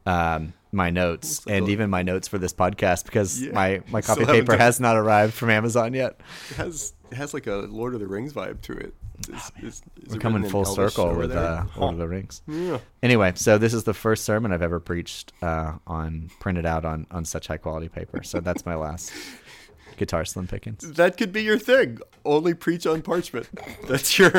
um, 0.06 0.52
my 0.74 0.90
notes 0.90 1.42
and 1.46 1.68
even 1.68 1.88
my 1.90 2.02
notes 2.02 2.28
for 2.28 2.38
this 2.38 2.52
podcast 2.52 3.04
because 3.04 3.40
Yeah. 3.40 3.52
my 3.52 3.82
my 3.90 4.02
copy 4.02 4.24
paper 4.24 4.52
done- 4.52 4.58
has 4.60 4.80
not 4.80 4.96
arrived 4.96 5.34
from 5.34 5.50
Amazon 5.50 5.94
yet. 5.94 6.20
It 6.50 6.56
has 6.56 6.92
it 7.10 7.16
has 7.16 7.32
like 7.32 7.46
a 7.46 7.54
Lord 7.54 7.94
of 7.94 8.00
the 8.00 8.06
Rings 8.06 8.32
vibe 8.32 8.60
to 8.62 8.72
it. 8.72 8.94
Is, 9.28 9.52
is, 9.62 9.62
is 9.62 9.82
We're 10.10 10.16
it 10.16 10.20
coming 10.20 10.48
full 10.50 10.64
circle 10.64 11.14
with 11.14 11.30
uh, 11.30 11.62
Huh. 11.62 11.80
Lord 11.80 11.92
of 11.94 11.98
the 12.00 12.08
Rings. 12.16 12.42
Yeah. 12.48 12.78
Anyway, 13.02 13.32
so 13.36 13.58
this 13.58 13.72
is 13.72 13.84
the 13.84 13.94
first 13.94 14.24
sermon 14.24 14.52
I've 14.52 14.60
ever 14.62 14.80
preached 14.80 15.32
uh, 15.40 15.74
on 15.86 16.30
printed 16.40 16.66
out 16.66 16.84
on 16.84 17.06
on 17.12 17.24
such 17.24 17.46
high 17.46 17.56
quality 17.58 17.88
paper. 17.88 18.22
So 18.24 18.40
that's 18.40 18.66
my 18.66 18.74
last 18.74 19.12
guitar 19.96 20.24
slim 20.24 20.48
pickings. 20.48 20.80
That 20.94 21.16
could 21.16 21.32
be 21.32 21.42
your 21.44 21.58
thing. 21.60 22.00
Only 22.24 22.54
preach 22.54 22.84
on 22.88 23.02
parchment. 23.02 23.48
That's 23.86 24.18
your 24.18 24.30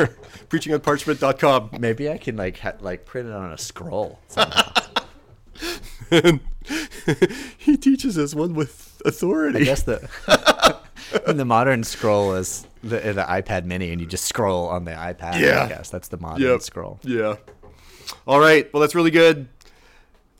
preachingonparchment.com. 0.50 1.70
Maybe 1.80 2.10
I 2.10 2.18
can 2.18 2.36
like 2.36 2.58
ha- 2.58 2.74
like 2.80 3.06
print 3.06 3.28
it 3.28 3.32
on 3.34 3.52
a 3.52 3.58
scroll. 3.58 4.18
And 6.10 6.40
he 7.58 7.76
teaches 7.76 8.18
us 8.18 8.34
one 8.34 8.54
with 8.54 9.00
authority. 9.04 9.60
I 9.60 9.64
guess 9.64 9.82
the 9.82 10.08
the 11.26 11.44
modern 11.44 11.84
scroll 11.84 12.34
is 12.34 12.66
the, 12.82 12.98
the 12.98 13.24
iPad 13.28 13.64
Mini, 13.64 13.90
and 13.92 14.00
you 14.00 14.06
just 14.06 14.24
scroll 14.24 14.68
on 14.68 14.84
the 14.84 14.92
iPad. 14.92 15.40
Yeah. 15.40 15.64
I 15.64 15.68
guess 15.68 15.90
that's 15.90 16.08
the 16.08 16.18
modern 16.18 16.42
Yep. 16.42 16.62
scroll. 16.62 17.00
Yeah. 17.02 17.36
All 18.26 18.38
right. 18.40 18.72
Well, 18.72 18.80
that's 18.80 18.94
really 18.94 19.10
good. 19.10 19.48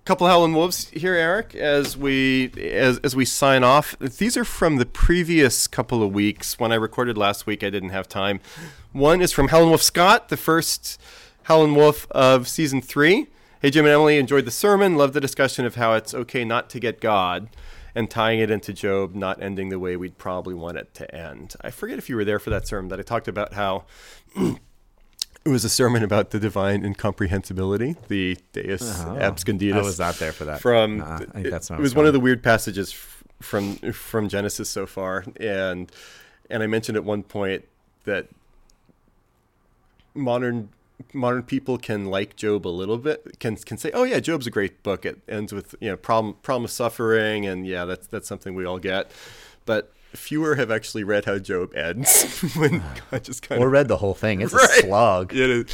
Couple 0.05 0.29
Howlin' 0.29 0.55
Wolves 0.55 0.89
here, 0.91 1.15
Eric. 1.15 1.57
As 1.57 1.97
we 1.97 2.53
as 2.57 2.99
as 2.99 3.17
we 3.17 3.25
sign 3.25 3.65
off, 3.65 3.99
these 3.99 4.37
are 4.37 4.45
from 4.45 4.77
the 4.77 4.87
previous 4.87 5.67
couple 5.67 6.01
of 6.01 6.13
weeks. 6.13 6.61
When 6.61 6.71
I 6.71 6.77
recorded 6.77 7.19
last 7.19 7.45
week, 7.45 7.65
I 7.65 7.71
didn't 7.71 7.89
have 7.91 8.09
time. 8.09 8.39
One 8.93 9.21
is 9.21 9.33
from 9.33 9.49
Howlin' 9.49 9.69
Wolf 9.71 9.83
Scott, 9.83 10.29
the 10.29 10.37
first 10.37 11.01
Howlin' 11.45 11.75
Wolf 11.75 12.07
of 12.13 12.47
season 12.47 12.81
three. 12.81 13.27
Hey, 13.63 13.71
Jim 13.71 13.85
and 13.87 13.95
Emily, 13.95 14.19
enjoyed 14.19 14.45
the 14.45 14.51
sermon. 14.51 14.97
Loved 14.97 15.15
the 15.15 15.21
discussion 15.21 15.65
of 15.65 15.77
how 15.77 15.95
it's 15.95 16.13
okay 16.15 16.45
not 16.45 16.69
to 16.71 16.79
get 16.81 17.01
God, 17.01 17.49
and 17.95 18.11
tying 18.11 18.39
it 18.41 18.51
into 18.51 18.73
Job 18.73 19.15
not 19.15 19.41
ending 19.43 19.71
the 19.71 19.79
way 19.79 19.97
we'd 19.97 20.19
probably 20.19 20.55
want 20.55 20.77
it 20.77 20.93
to 20.95 21.15
end. 21.15 21.55
I 21.63 21.71
forget 21.71 21.99
if 21.99 22.09
you 22.11 22.17
were 22.17 22.25
there 22.25 22.39
for 22.39 22.51
that 22.51 22.69
sermon, 22.69 22.89
but 22.89 22.99
I 23.01 23.03
talked 23.03 23.29
about 23.29 23.55
how 23.55 23.85
it 24.37 25.49
was 25.49 25.65
a 25.65 25.71
sermon 25.71 26.03
about 26.05 26.31
the 26.31 26.39
divine 26.39 26.85
incomprehensibility, 26.85 27.97
the 28.09 28.37
Deus 28.53 29.03
Oh, 29.05 29.17
absconditus. 29.17 29.75
I 29.75 29.83
was 29.83 29.99
not 29.99 30.17
there 30.17 30.33
for 30.33 30.45
that. 30.45 30.61
From 30.61 31.01
think 31.33 31.47
it, 31.47 31.51
that's 31.51 31.71
not 31.71 31.79
it 31.79 31.83
was 31.83 31.95
one 31.95 32.07
of 32.07 32.13
the 32.13 32.21
weird 32.21 32.43
passages 32.43 32.93
f- 32.93 33.25
from 33.41 33.77
from 33.93 34.29
Genesis 34.29 34.69
so 34.69 34.87
far, 34.87 35.25
and 35.41 35.91
and 36.51 36.63
I 36.63 36.67
mentioned 36.67 36.97
at 36.97 37.05
one 37.05 37.23
point 37.23 37.65
that 38.05 38.29
modern 40.15 40.69
modern 41.13 41.43
people 41.43 41.79
can 41.79 42.07
like 42.07 42.37
Job 42.37 42.67
a 42.67 42.71
little 42.71 42.99
bit, 42.99 43.39
can 43.39 43.57
can 43.57 43.77
say, 43.79 43.91
oh 43.93 44.05
yeah, 44.05 44.21
Job's 44.21 44.47
a 44.47 44.51
great 44.51 44.83
book. 44.83 45.05
It 45.07 45.21
ends 45.29 45.53
with 45.53 45.75
you 45.81 45.91
know 45.91 45.97
problem 45.97 46.35
problem 46.43 46.65
of 46.65 46.71
suffering, 46.71 47.47
and 47.47 47.67
yeah, 47.67 47.85
that's 47.85 48.07
that's 48.07 48.29
something 48.29 48.55
we 48.55 48.65
all 48.65 48.79
get, 48.79 49.11
but. 49.65 49.93
Fewer 50.15 50.55
have 50.55 50.71
actually 50.71 51.05
read 51.05 51.27
how 51.27 51.37
Job 51.39 51.75
ends 51.75 52.41
when 52.57 52.83
God 53.11 53.23
just 53.23 53.43
kind 53.43 53.61
or 53.61 53.67
of 53.67 53.73
read 53.73 53.89
the 53.89 53.99
whole 53.99 54.15
thing. 54.15 54.41
It's 54.41 54.55
Right. 54.55 54.65
a 54.79 54.87
slog. 54.87 55.35
it 55.35 55.51
is. 55.51 55.67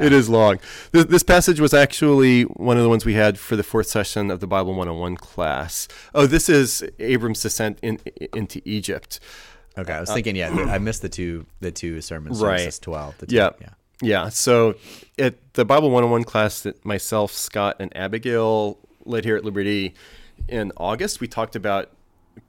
It 0.00 0.12
is 0.14 0.26
long. 0.30 0.58
This, 0.92 1.04
this 1.04 1.22
passage 1.22 1.60
was 1.60 1.74
actually 1.74 2.44
one 2.44 2.78
of 2.78 2.82
the 2.82 2.88
ones 2.88 3.04
we 3.04 3.12
had 3.12 3.38
for 3.38 3.56
the 3.56 3.62
fourth 3.62 3.88
session 3.88 4.30
of 4.30 4.40
the 4.40 4.46
Bible 4.46 4.70
101 4.74 5.16
class. 5.16 5.86
Oh, 6.14 6.24
this 6.24 6.48
is 6.48 6.82
Abram's 6.98 7.42
descent 7.42 7.78
in, 7.82 8.00
into 8.32 8.62
Egypt. 8.64 9.20
Okay, 9.76 9.92
I 9.92 10.00
was 10.00 10.10
thinking. 10.10 10.34
Yeah, 10.34 10.48
I 10.50 10.78
missed 10.78 11.02
the 11.02 11.10
two 11.10 11.44
the 11.60 11.70
two 11.72 12.00
sermons. 12.00 12.40
Uh, 12.42 12.46
Right. 12.46 12.58
Genesis 12.58 12.78
twelve. 12.78 13.18
The 13.18 13.26
two, 13.26 13.36
Yeah. 13.36 13.50
yeah. 13.60 13.68
Yeah. 14.02 14.28
So 14.30 14.76
at 15.18 15.36
the 15.54 15.64
Bible 15.64 15.90
101 15.90 16.24
class 16.24 16.62
that 16.62 16.84
myself, 16.84 17.32
Scott, 17.32 17.76
and 17.78 17.94
Abigail 17.96 18.78
led 19.04 19.24
here 19.24 19.36
at 19.36 19.44
Liberty 19.44 19.94
in 20.48 20.72
August, 20.76 21.20
we 21.20 21.28
talked 21.28 21.54
about 21.54 21.90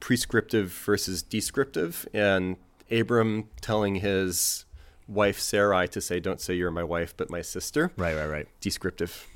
prescriptive 0.00 0.72
versus 0.72 1.22
descriptive 1.22 2.08
and 2.14 2.56
Abram 2.90 3.48
telling 3.60 3.96
his 3.96 4.64
wife 5.08 5.38
Sarai 5.38 5.88
to 5.88 6.00
say, 6.00 6.20
Don't 6.20 6.40
say 6.40 6.54
you're 6.54 6.70
my 6.70 6.84
wife, 6.84 7.14
but 7.16 7.30
my 7.30 7.42
sister. 7.42 7.92
Right. 7.96 8.14
Right. 8.14 8.26
Right. 8.26 8.48
Descriptive, 8.60 9.26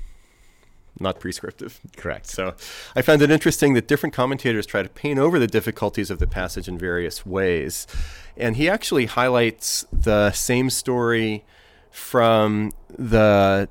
not 0.99 1.19
prescriptive. 1.19 1.79
Correct. 1.95 2.27
So 2.27 2.55
I 2.95 3.01
found 3.01 3.21
it 3.21 3.31
interesting 3.31 3.73
that 3.73 3.87
different 3.87 4.13
commentators 4.13 4.65
try 4.65 4.83
to 4.83 4.89
paint 4.89 5.19
over 5.19 5.39
the 5.39 5.47
difficulties 5.47 6.09
of 6.09 6.19
the 6.19 6.27
passage 6.27 6.67
in 6.67 6.77
various 6.77 7.25
ways. 7.25 7.87
And 8.35 8.55
he 8.57 8.69
actually 8.69 9.05
highlights 9.05 9.85
the 9.91 10.31
same 10.31 10.69
story 10.69 11.43
from 11.91 12.71
the 12.89 13.69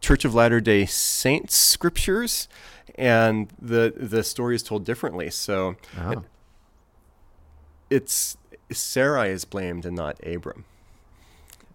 Church 0.00 0.24
of 0.24 0.34
Latter 0.34 0.60
day 0.60 0.86
Saints 0.86 1.56
scriptures, 1.56 2.48
and 2.96 3.48
the, 3.60 3.92
the 3.96 4.22
story 4.24 4.54
is 4.56 4.62
told 4.62 4.84
differently. 4.84 5.30
So 5.30 5.76
Oh. 5.98 6.24
it's 7.90 8.36
Sarai 8.70 9.30
is 9.30 9.44
blamed 9.44 9.86
and 9.86 9.96
not 9.96 10.18
Abram. 10.26 10.64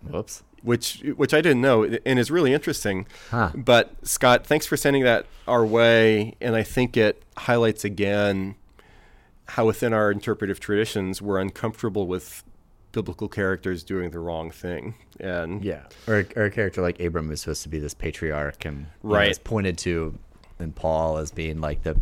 Whoops. 0.08 0.44
Which, 0.62 1.04
which 1.18 1.34
I 1.34 1.42
didn't 1.42 1.62
know, 1.62 1.84
and 2.06 2.18
is 2.18 2.32
really 2.32 2.54
interesting. 2.54 3.06
Huh. 3.32 3.52
But 3.54 3.92
Scott, 4.04 4.46
thanks 4.48 4.66
for 4.66 4.78
sending 4.78 5.04
that 5.04 5.26
our 5.46 5.66
way, 5.66 6.36
and 6.40 6.56
I 6.56 6.64
think 6.64 6.96
it 6.96 7.22
highlights 7.38 7.84
again 7.84 8.56
how 9.50 9.66
within 9.66 9.92
our 9.92 10.10
interpretive 10.10 10.62
traditions 10.62 11.22
we're 11.22 11.40
uncomfortable 11.40 12.08
with 12.08 12.44
biblical 12.94 13.28
characters 13.28 13.84
doing 13.84 14.12
the 14.12 14.20
wrong 14.20 14.50
thing. 14.52 14.96
And 15.20 15.64
Yeah. 15.66 15.82
Or, 16.08 16.26
or 16.38 16.46
a 16.46 16.52
character 16.52 16.82
like 16.82 17.00
Abram 17.02 17.30
is 17.32 17.42
supposed 17.42 17.64
to 17.64 17.70
be 17.70 17.80
this 17.80 17.94
patriarch 17.94 18.64
and 18.66 18.86
Right. 19.02 19.30
is 19.30 19.38
pointed 19.40 19.78
to 19.80 20.18
in 20.60 20.72
Paul 20.72 21.18
as 21.18 21.32
being 21.32 21.60
like 21.60 21.84
the 21.84 22.00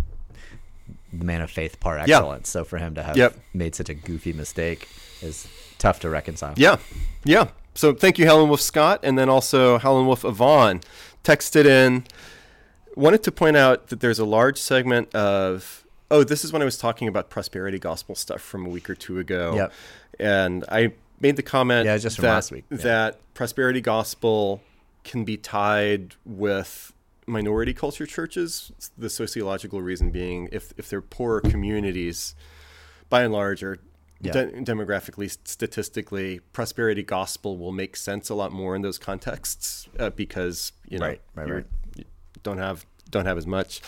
man 1.12 1.42
of 1.42 1.50
faith 1.50 1.80
par 1.80 1.98
Yeah. 1.98 2.18
excellence. 2.18 2.50
So 2.50 2.64
for 2.64 2.78
him 2.78 2.94
to 2.96 3.04
have 3.04 3.18
Yep. 3.18 3.36
made 3.54 3.74
such 3.76 3.90
a 3.90 3.94
goofy 3.94 4.34
mistake 4.34 4.88
is 5.22 5.48
tough 5.78 6.00
to 6.02 6.10
reconcile. 6.10 6.54
yeah, 6.58 6.78
yeah. 7.24 7.48
So 7.74 7.94
thank 7.94 8.20
you, 8.20 8.26
Howlin' 8.28 8.50
Wolf 8.50 8.62
Scott, 8.62 9.00
and 9.04 9.18
then 9.18 9.30
also 9.30 9.78
Howlin' 9.78 10.06
Wolf 10.06 10.26
Yvonne 10.26 10.82
texted 11.24 11.66
in. 11.66 12.04
Wanted 12.96 13.24
to 13.24 13.32
point 13.32 13.56
out 13.56 13.88
that 13.88 14.02
there's 14.02 14.20
a 14.20 14.26
large 14.26 14.58
segment 14.60 15.14
of 15.16 15.78
oh, 16.14 16.26
this 16.26 16.44
is 16.44 16.52
when 16.52 16.62
I 16.62 16.66
was 16.66 16.78
talking 16.78 17.08
about 17.08 17.30
prosperity 17.30 17.80
gospel 17.80 18.16
stuff 18.16 18.42
from 18.42 18.66
a 18.66 18.70
week 18.70 18.90
or 18.90 18.96
two 18.96 19.18
ago. 19.18 19.56
Yep. 19.56 19.74
And 20.20 20.64
I 20.70 20.94
made 21.20 21.36
the 21.36 21.44
comment 21.44 21.86
Yeah, 21.86 21.98
just 21.98 22.18
from 22.18 22.24
that, 22.24 22.34
last 22.34 22.52
week, 22.52 22.66
yeah. 22.70 22.78
that 22.78 23.34
prosperity 23.34 23.82
gospel 23.82 24.62
can 25.04 25.24
be 25.24 25.38
tied 25.38 26.16
with 26.26 26.94
minority 27.28 27.74
culture 27.74 28.06
churches. 28.06 28.72
The 28.98 29.10
sociological 29.10 29.82
reason 29.82 30.12
being 30.12 30.50
if, 30.52 30.74
if 30.78 30.90
they're 30.90 31.02
poorer 31.02 31.42
communities, 31.42 32.36
by 33.10 33.24
and 33.24 33.34
large, 33.34 33.64
or 33.64 33.78
Yeah. 34.22 34.34
de- 34.34 34.52
demographically, 34.62 35.36
statistically, 35.46 36.40
prosperity 36.54 37.04
gospel 37.04 37.58
will 37.58 37.72
make 37.72 37.96
sense 37.96 38.30
a 38.30 38.36
lot 38.36 38.52
more 38.52 38.76
in 38.76 38.82
those 38.84 38.98
contexts 39.00 39.88
uh, 40.00 40.10
because 40.12 40.74
you 40.88 41.00
know 41.00 41.08
Right, 41.08 41.22
right, 41.36 41.50
right. 41.50 41.66
you 41.96 42.06
don't 42.44 42.58
have 42.60 42.86
don't 43.10 43.26
have 43.26 43.38
as 43.38 43.48
much. 43.48 43.82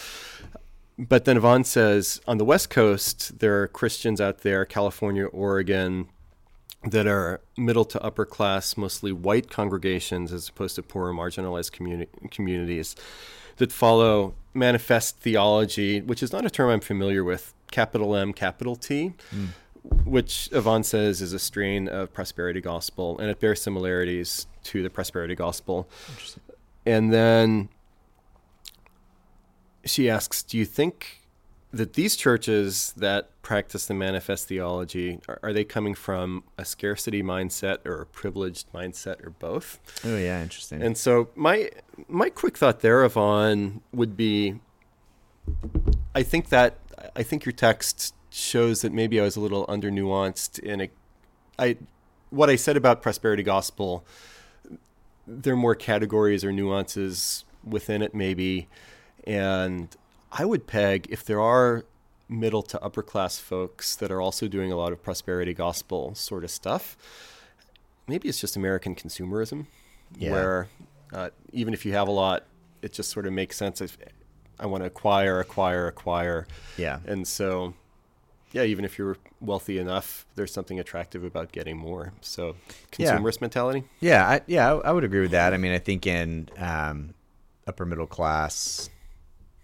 But 0.98 1.26
then 1.26 1.38
Yvonne 1.38 1.64
says 1.64 2.22
on 2.28 2.38
the 2.38 2.46
West 2.46 2.70
Coast, 2.70 3.40
there 3.40 3.62
are 3.62 3.68
Christians 3.68 4.22
out 4.22 4.40
there, 4.40 4.64
California, 4.64 5.26
Oregon, 5.26 6.08
that 6.84 7.08
are 7.08 7.42
middle 7.58 7.86
to 7.86 8.02
upper 8.02 8.26
class, 8.26 8.78
mostly 8.78 9.12
white 9.12 9.50
congregations 9.50 10.32
as 10.32 10.50
opposed 10.50 10.76
to 10.76 10.84
poorer, 10.84 11.14
marginalized 11.14 11.72
communi- 11.72 12.32
communities 12.32 12.96
that 13.58 13.72
follow 13.72 14.34
manifest 14.54 15.18
theology, 15.18 16.02
which 16.02 16.22
is 16.22 16.32
not 16.32 16.46
a 16.46 16.50
term 16.50 16.70
I'm 16.70 16.80
familiar 16.82 17.24
with, 17.24 17.54
capital 17.72 18.16
M, 18.16 18.34
capital 18.34 18.76
T, 18.76 19.14
hmm. 19.32 19.46
which 20.04 20.50
Yvonne 20.52 20.84
says 20.84 21.22
is 21.22 21.34
a 21.34 21.40
strain 21.40 21.88
of 21.88 22.14
prosperity 22.14 22.62
gospel, 22.62 23.18
and 23.20 23.30
it 23.30 23.40
bears 23.40 23.62
similarities 23.62 24.48
to 24.66 24.84
the 24.84 24.90
prosperity 24.90 25.36
gospel. 25.36 25.88
And 26.86 27.14
then 27.14 27.70
she 29.86 30.10
asks, 30.10 30.44
Do 30.44 30.58
you 30.58 30.66
think 30.66 31.22
that 31.72 31.94
these 31.94 32.16
churches 32.16 32.94
that 32.98 33.30
practice 33.42 33.88
the 33.88 33.94
manifest 33.94 34.48
theology 34.48 35.20
are, 35.28 35.40
are 35.44 35.54
they 35.54 35.64
coming 35.64 35.96
from 35.96 36.44
a 36.58 36.64
scarcity 36.64 37.24
mindset 37.24 37.86
or 37.86 38.02
a 38.02 38.06
privileged 38.06 38.72
mindset 38.74 39.26
or 39.26 39.32
both? 39.32 39.80
Oh 40.06 40.18
yeah, 40.18 40.42
interesting. 40.42 40.82
And 40.82 40.98
so 40.98 41.30
my 41.36 41.70
my 42.08 42.30
quick 42.30 42.58
thought 42.58 42.82
there, 42.82 43.04
Yvonne, 43.04 43.82
would 43.92 44.16
be 44.16 44.60
I 46.16 46.24
think 46.24 46.50
that 46.50 46.78
I 47.16 47.24
think 47.24 47.46
your 47.46 47.54
text 47.54 48.14
shows 48.30 48.82
that 48.82 48.92
maybe 48.94 49.20
I 49.20 49.24
was 49.24 49.36
a 49.36 49.40
little 49.40 49.66
under 49.68 49.92
nuanced 49.92 50.60
in 50.60 50.82
a 50.82 50.90
I 51.60 51.78
what 52.30 52.50
I 52.50 52.56
said 52.56 52.78
about 52.78 53.02
prosperity 53.02 53.44
gospel 53.44 54.06
there 55.26 55.54
are 55.54 55.58
more 55.58 55.76
categories 55.76 56.44
or 56.44 56.52
nuances 56.52 57.46
within 57.64 58.02
it 58.02 58.14
maybe 58.14 58.68
and 59.26 59.96
I 60.32 60.46
would 60.46 60.68
peg 60.68 61.08
if 61.10 61.24
there 61.24 61.40
are 61.42 61.86
middle 62.30 62.64
to 62.64 62.82
upper 62.82 63.04
class 63.04 63.38
folks 63.40 63.96
that 63.98 64.12
are 64.12 64.20
also 64.22 64.48
doing 64.48 64.72
a 64.72 64.76
lot 64.76 64.92
of 64.92 65.04
prosperity 65.04 65.54
gospel 65.54 66.16
sort 66.16 66.44
of 66.44 66.50
stuff 66.52 66.98
maybe 68.08 68.28
it's 68.28 68.40
just 68.40 68.56
American 68.56 68.96
consumerism 68.96 69.66
Yeah. 70.18 70.32
where 70.32 70.68
uh, 71.14 71.30
even 71.52 71.74
if 71.74 71.86
you 71.86 71.94
have 71.94 72.08
a 72.08 72.12
lot, 72.12 72.44
it 72.82 72.92
just 72.92 73.12
sort 73.12 73.28
of 73.28 73.34
makes 73.34 73.56
sense. 73.56 73.82
If 73.82 73.98
I 74.60 74.66
want 74.66 74.82
to 74.82 74.88
acquire, 74.88 75.40
acquire, 75.40 75.86
acquire. 75.88 76.48
Yeah. 76.76 77.00
And 77.06 77.28
so, 77.28 77.76
yeah, 78.52 78.64
even 78.64 78.84
if 78.84 78.98
you're 78.98 79.18
wealthy 79.40 79.78
enough, 79.78 80.26
there's 80.36 80.52
something 80.52 80.80
attractive 80.80 81.24
about 81.24 81.52
getting 81.52 81.78
more. 81.78 82.14
So, 82.22 82.56
Yeah. 82.98 83.16
consumerist 83.20 83.42
mentality. 83.42 83.84
Yeah, 84.00 84.28
I, 84.28 84.42
yeah, 84.48 84.74
I, 84.74 84.90
I 84.90 84.92
would 84.92 85.04
agree 85.04 85.22
with 85.22 85.32
that. 85.32 85.54
I 85.54 85.58
mean, 85.58 85.72
I 85.72 85.78
think 85.78 86.08
in 86.08 86.50
um, 86.58 87.14
upper 87.68 87.86
middle 87.86 88.08
class, 88.08 88.90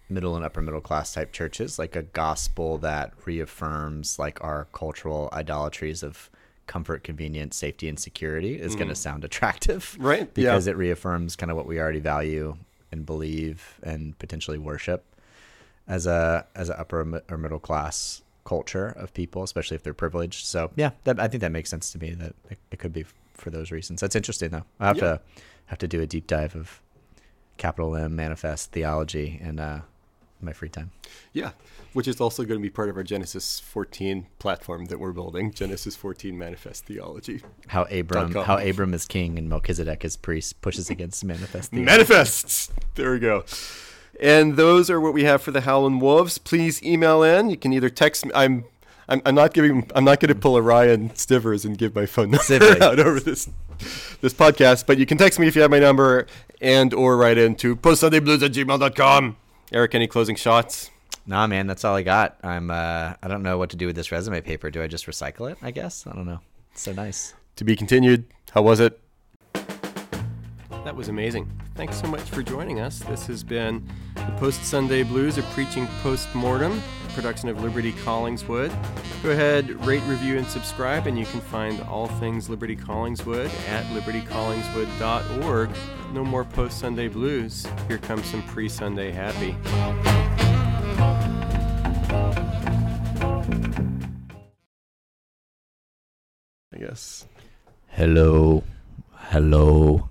middle 0.10 0.36
and 0.36 0.43
upper 0.43 0.62
middle 0.62 0.82
class 0.82 1.14
type 1.14 1.32
churches, 1.32 1.78
like 1.80 1.95
a 1.95 2.01
gospel 2.03 2.78
that 2.80 3.14
reaffirms 3.26 4.18
like 4.20 4.43
our 4.43 4.68
cultural 4.74 5.30
idolatries 5.34 6.03
of 6.03 6.30
comfort, 6.68 7.03
convenience, 7.03 7.55
safety, 7.55 7.88
and 7.89 7.99
security 7.99 8.55
is 8.60 8.76
going 8.76 8.88
to 8.89 8.95
sound 8.95 9.24
attractive, 9.30 9.95
Right, 9.99 10.20
yeah. 10.22 10.26
Because 10.51 10.68
it 10.68 10.78
reaffirms 10.78 11.36
kind 11.36 11.49
of 11.51 11.57
what 11.57 11.66
we 11.66 11.80
already 11.80 11.99
value 11.99 12.57
and 12.91 13.05
believe 13.05 13.80
and 13.84 14.18
potentially 14.20 14.57
worship 14.57 15.03
as 15.88 16.05
a 16.05 16.45
as 16.55 16.70
an 16.70 16.76
upper 16.78 17.24
or 17.30 17.38
middle 17.38 17.60
class 17.60 18.22
culture 18.45 18.88
of 18.88 19.14
people, 19.14 19.43
especially 19.43 19.76
if 19.76 19.84
they're 19.84 19.93
privileged. 19.93 20.45
So 20.45 20.72
yeah, 20.76 20.91
that, 21.03 21.20
I 21.20 21.28
think 21.28 21.41
that 21.41 21.51
makes 21.51 21.70
sense 21.70 21.91
to 21.91 21.99
me. 21.99 22.12
That 22.12 22.34
it, 22.49 22.57
it 22.72 22.80
could 22.80 22.93
be 22.93 23.01
f- 23.01 23.14
for 23.34 23.49
those 23.49 23.72
reasons. 23.72 24.01
That's 24.01 24.16
interesting 24.16 24.49
though. 24.49 24.64
I 24.80 24.88
have 24.88 24.97
Yeah. 24.97 25.01
to 25.03 25.22
have 25.68 25.80
to 25.80 25.88
do 25.88 26.01
a 26.01 26.07
deep 26.07 26.26
dive 26.28 26.55
of 26.55 26.82
capital 27.57 27.95
M 27.95 28.16
manifest 28.16 28.72
theology 28.72 29.39
and 29.43 29.60
uh, 29.60 29.80
my 30.42 30.54
free 30.54 30.70
time. 30.70 30.92
Yeah, 31.34 31.52
which 31.94 32.08
is 32.08 32.20
also 32.22 32.44
going 32.44 32.60
to 32.60 32.62
be 32.62 32.70
part 32.70 32.90
of 32.90 32.98
our 32.98 33.04
Genesis 33.04 33.60
14 33.60 34.28
platform 34.40 34.86
that 34.86 35.00
we're 35.00 35.12
building, 35.12 35.52
Genesis 35.52 35.96
14 35.96 36.38
Manifest 36.38 36.86
Theology. 36.86 37.42
How 37.68 37.84
Abram 37.86 38.34
how 38.34 38.58
Abram 38.58 38.94
is 38.94 39.06
king 39.06 39.38
and 39.38 39.50
Melchizedek 39.50 40.06
is 40.06 40.16
priest 40.16 40.62
pushes 40.62 40.90
against 40.90 41.24
manifest 41.24 41.72
theology. 41.72 41.86
Manifests! 41.86 42.72
There 42.96 43.12
we 43.12 43.20
go. 43.20 43.44
And 44.20 44.58
those 44.58 44.90
are 44.90 45.00
what 45.00 45.14
we 45.14 45.24
have 45.24 45.42
for 45.42 45.52
the 45.52 45.62
Howlin' 45.62 46.00
Wolves. 46.00 46.38
Please 46.38 46.84
email 46.84 47.24
in. 47.24 47.50
You 47.50 47.58
can 47.58 47.74
either 47.74 47.90
text 47.90 48.26
me. 48.26 48.32
I'm. 48.36 48.66
I'm, 49.08 49.24
I'm 49.26 49.34
not 49.34 49.56
giving. 49.56 49.90
I'm 49.96 50.04
not 50.04 50.20
going 50.20 50.30
to 50.30 50.40
pull 50.40 50.56
a 50.56 50.62
Ryan 50.62 51.16
Stivers 51.16 51.66
and 51.66 51.76
give 51.76 51.96
my 51.96 52.06
phone 52.06 52.30
number 52.30 52.84
out 52.84 53.00
over 53.00 53.20
this 53.20 53.50
this 54.22 54.36
podcast. 54.36 54.86
But 54.86 55.00
you 55.00 55.08
can 55.08 55.18
text 55.18 55.40
me 55.40 55.48
if 55.48 55.56
you 55.56 55.64
have 55.64 55.72
my 55.72 55.80
number, 55.80 56.28
and 56.62 56.94
or 56.94 57.18
write 57.18 57.40
in 57.40 57.54
into 57.54 57.76
postsundayblues 57.76 58.44
at 58.44 58.52
gmail.com. 58.52 59.38
Eric, 59.72 59.93
any 59.93 60.07
closing 60.07 60.36
shots? 60.36 60.89
Nah, 61.28 61.45
man, 61.45 61.67
that's 61.67 61.86
all 61.86 61.95
I 61.95 62.01
got. 62.01 62.39
I'm 62.43 62.72
uh, 62.72 63.13
I 63.22 63.28
don't 63.28 63.43
know 63.43 63.59
what 63.59 63.70
to 63.70 63.78
do 63.78 63.86
with 63.86 63.95
this 63.95 64.11
resume 64.11 64.41
paper. 64.41 64.72
Do 64.72 64.82
I 64.82 64.88
just 64.88 65.05
recycle 65.05 65.51
it? 65.51 65.59
I 65.61 65.70
guess 65.70 66.07
I 66.07 66.13
don't 66.13 66.26
know. 66.26 66.39
It's 66.72 66.82
so 66.82 66.91
nice. 66.91 67.36
To 67.57 67.63
be 67.63 67.76
continued. 67.76 68.26
How 68.51 68.63
was 68.63 68.80
it? 68.80 68.99
That 69.53 70.95
was 70.95 71.07
amazing. 71.07 71.47
Thanks 71.76 72.01
so 72.01 72.07
much 72.07 72.22
for 72.22 72.41
joining 72.41 72.80
us. 72.80 72.99
This 72.99 73.28
has 73.28 73.43
been 73.43 73.88
the 74.15 74.34
Post 74.38 74.63
Sunday 74.63 75.03
Blues, 75.03 75.38
a 75.38 75.43
preaching 75.43 75.86
post 76.01 76.34
mortem 76.34 76.82
production 77.10 77.49
of 77.49 77.62
Liberty 77.64 77.93
Collingswood. 77.93 78.70
Go 79.24 79.32
ahead, 79.32 79.70
rate, 79.86 80.03
review, 80.03 80.38
and 80.38 80.47
subscribe, 80.47 81.07
and 81.07 81.18
you 81.18 81.26
can 81.26 81.41
find 81.41 81.82
all 81.84 82.07
things 82.07 82.49
Liberty 82.49 82.76
Collingswood 82.76 83.49
at 83.68 83.86
libertycollingswood.org. 83.88 85.70
No 86.14 86.24
more 86.24 86.43
Post 86.43 86.80
Sunday 86.80 87.07
Blues. 87.07 87.68
Here 87.88 87.97
comes 87.97 88.26
some 88.26 88.43
pre 88.43 88.68
Sunday 88.68 89.12
happy. 89.12 89.55
I 96.74 96.78
guess. 96.78 97.28
Hello, 97.88 98.64
hello. 99.14 100.09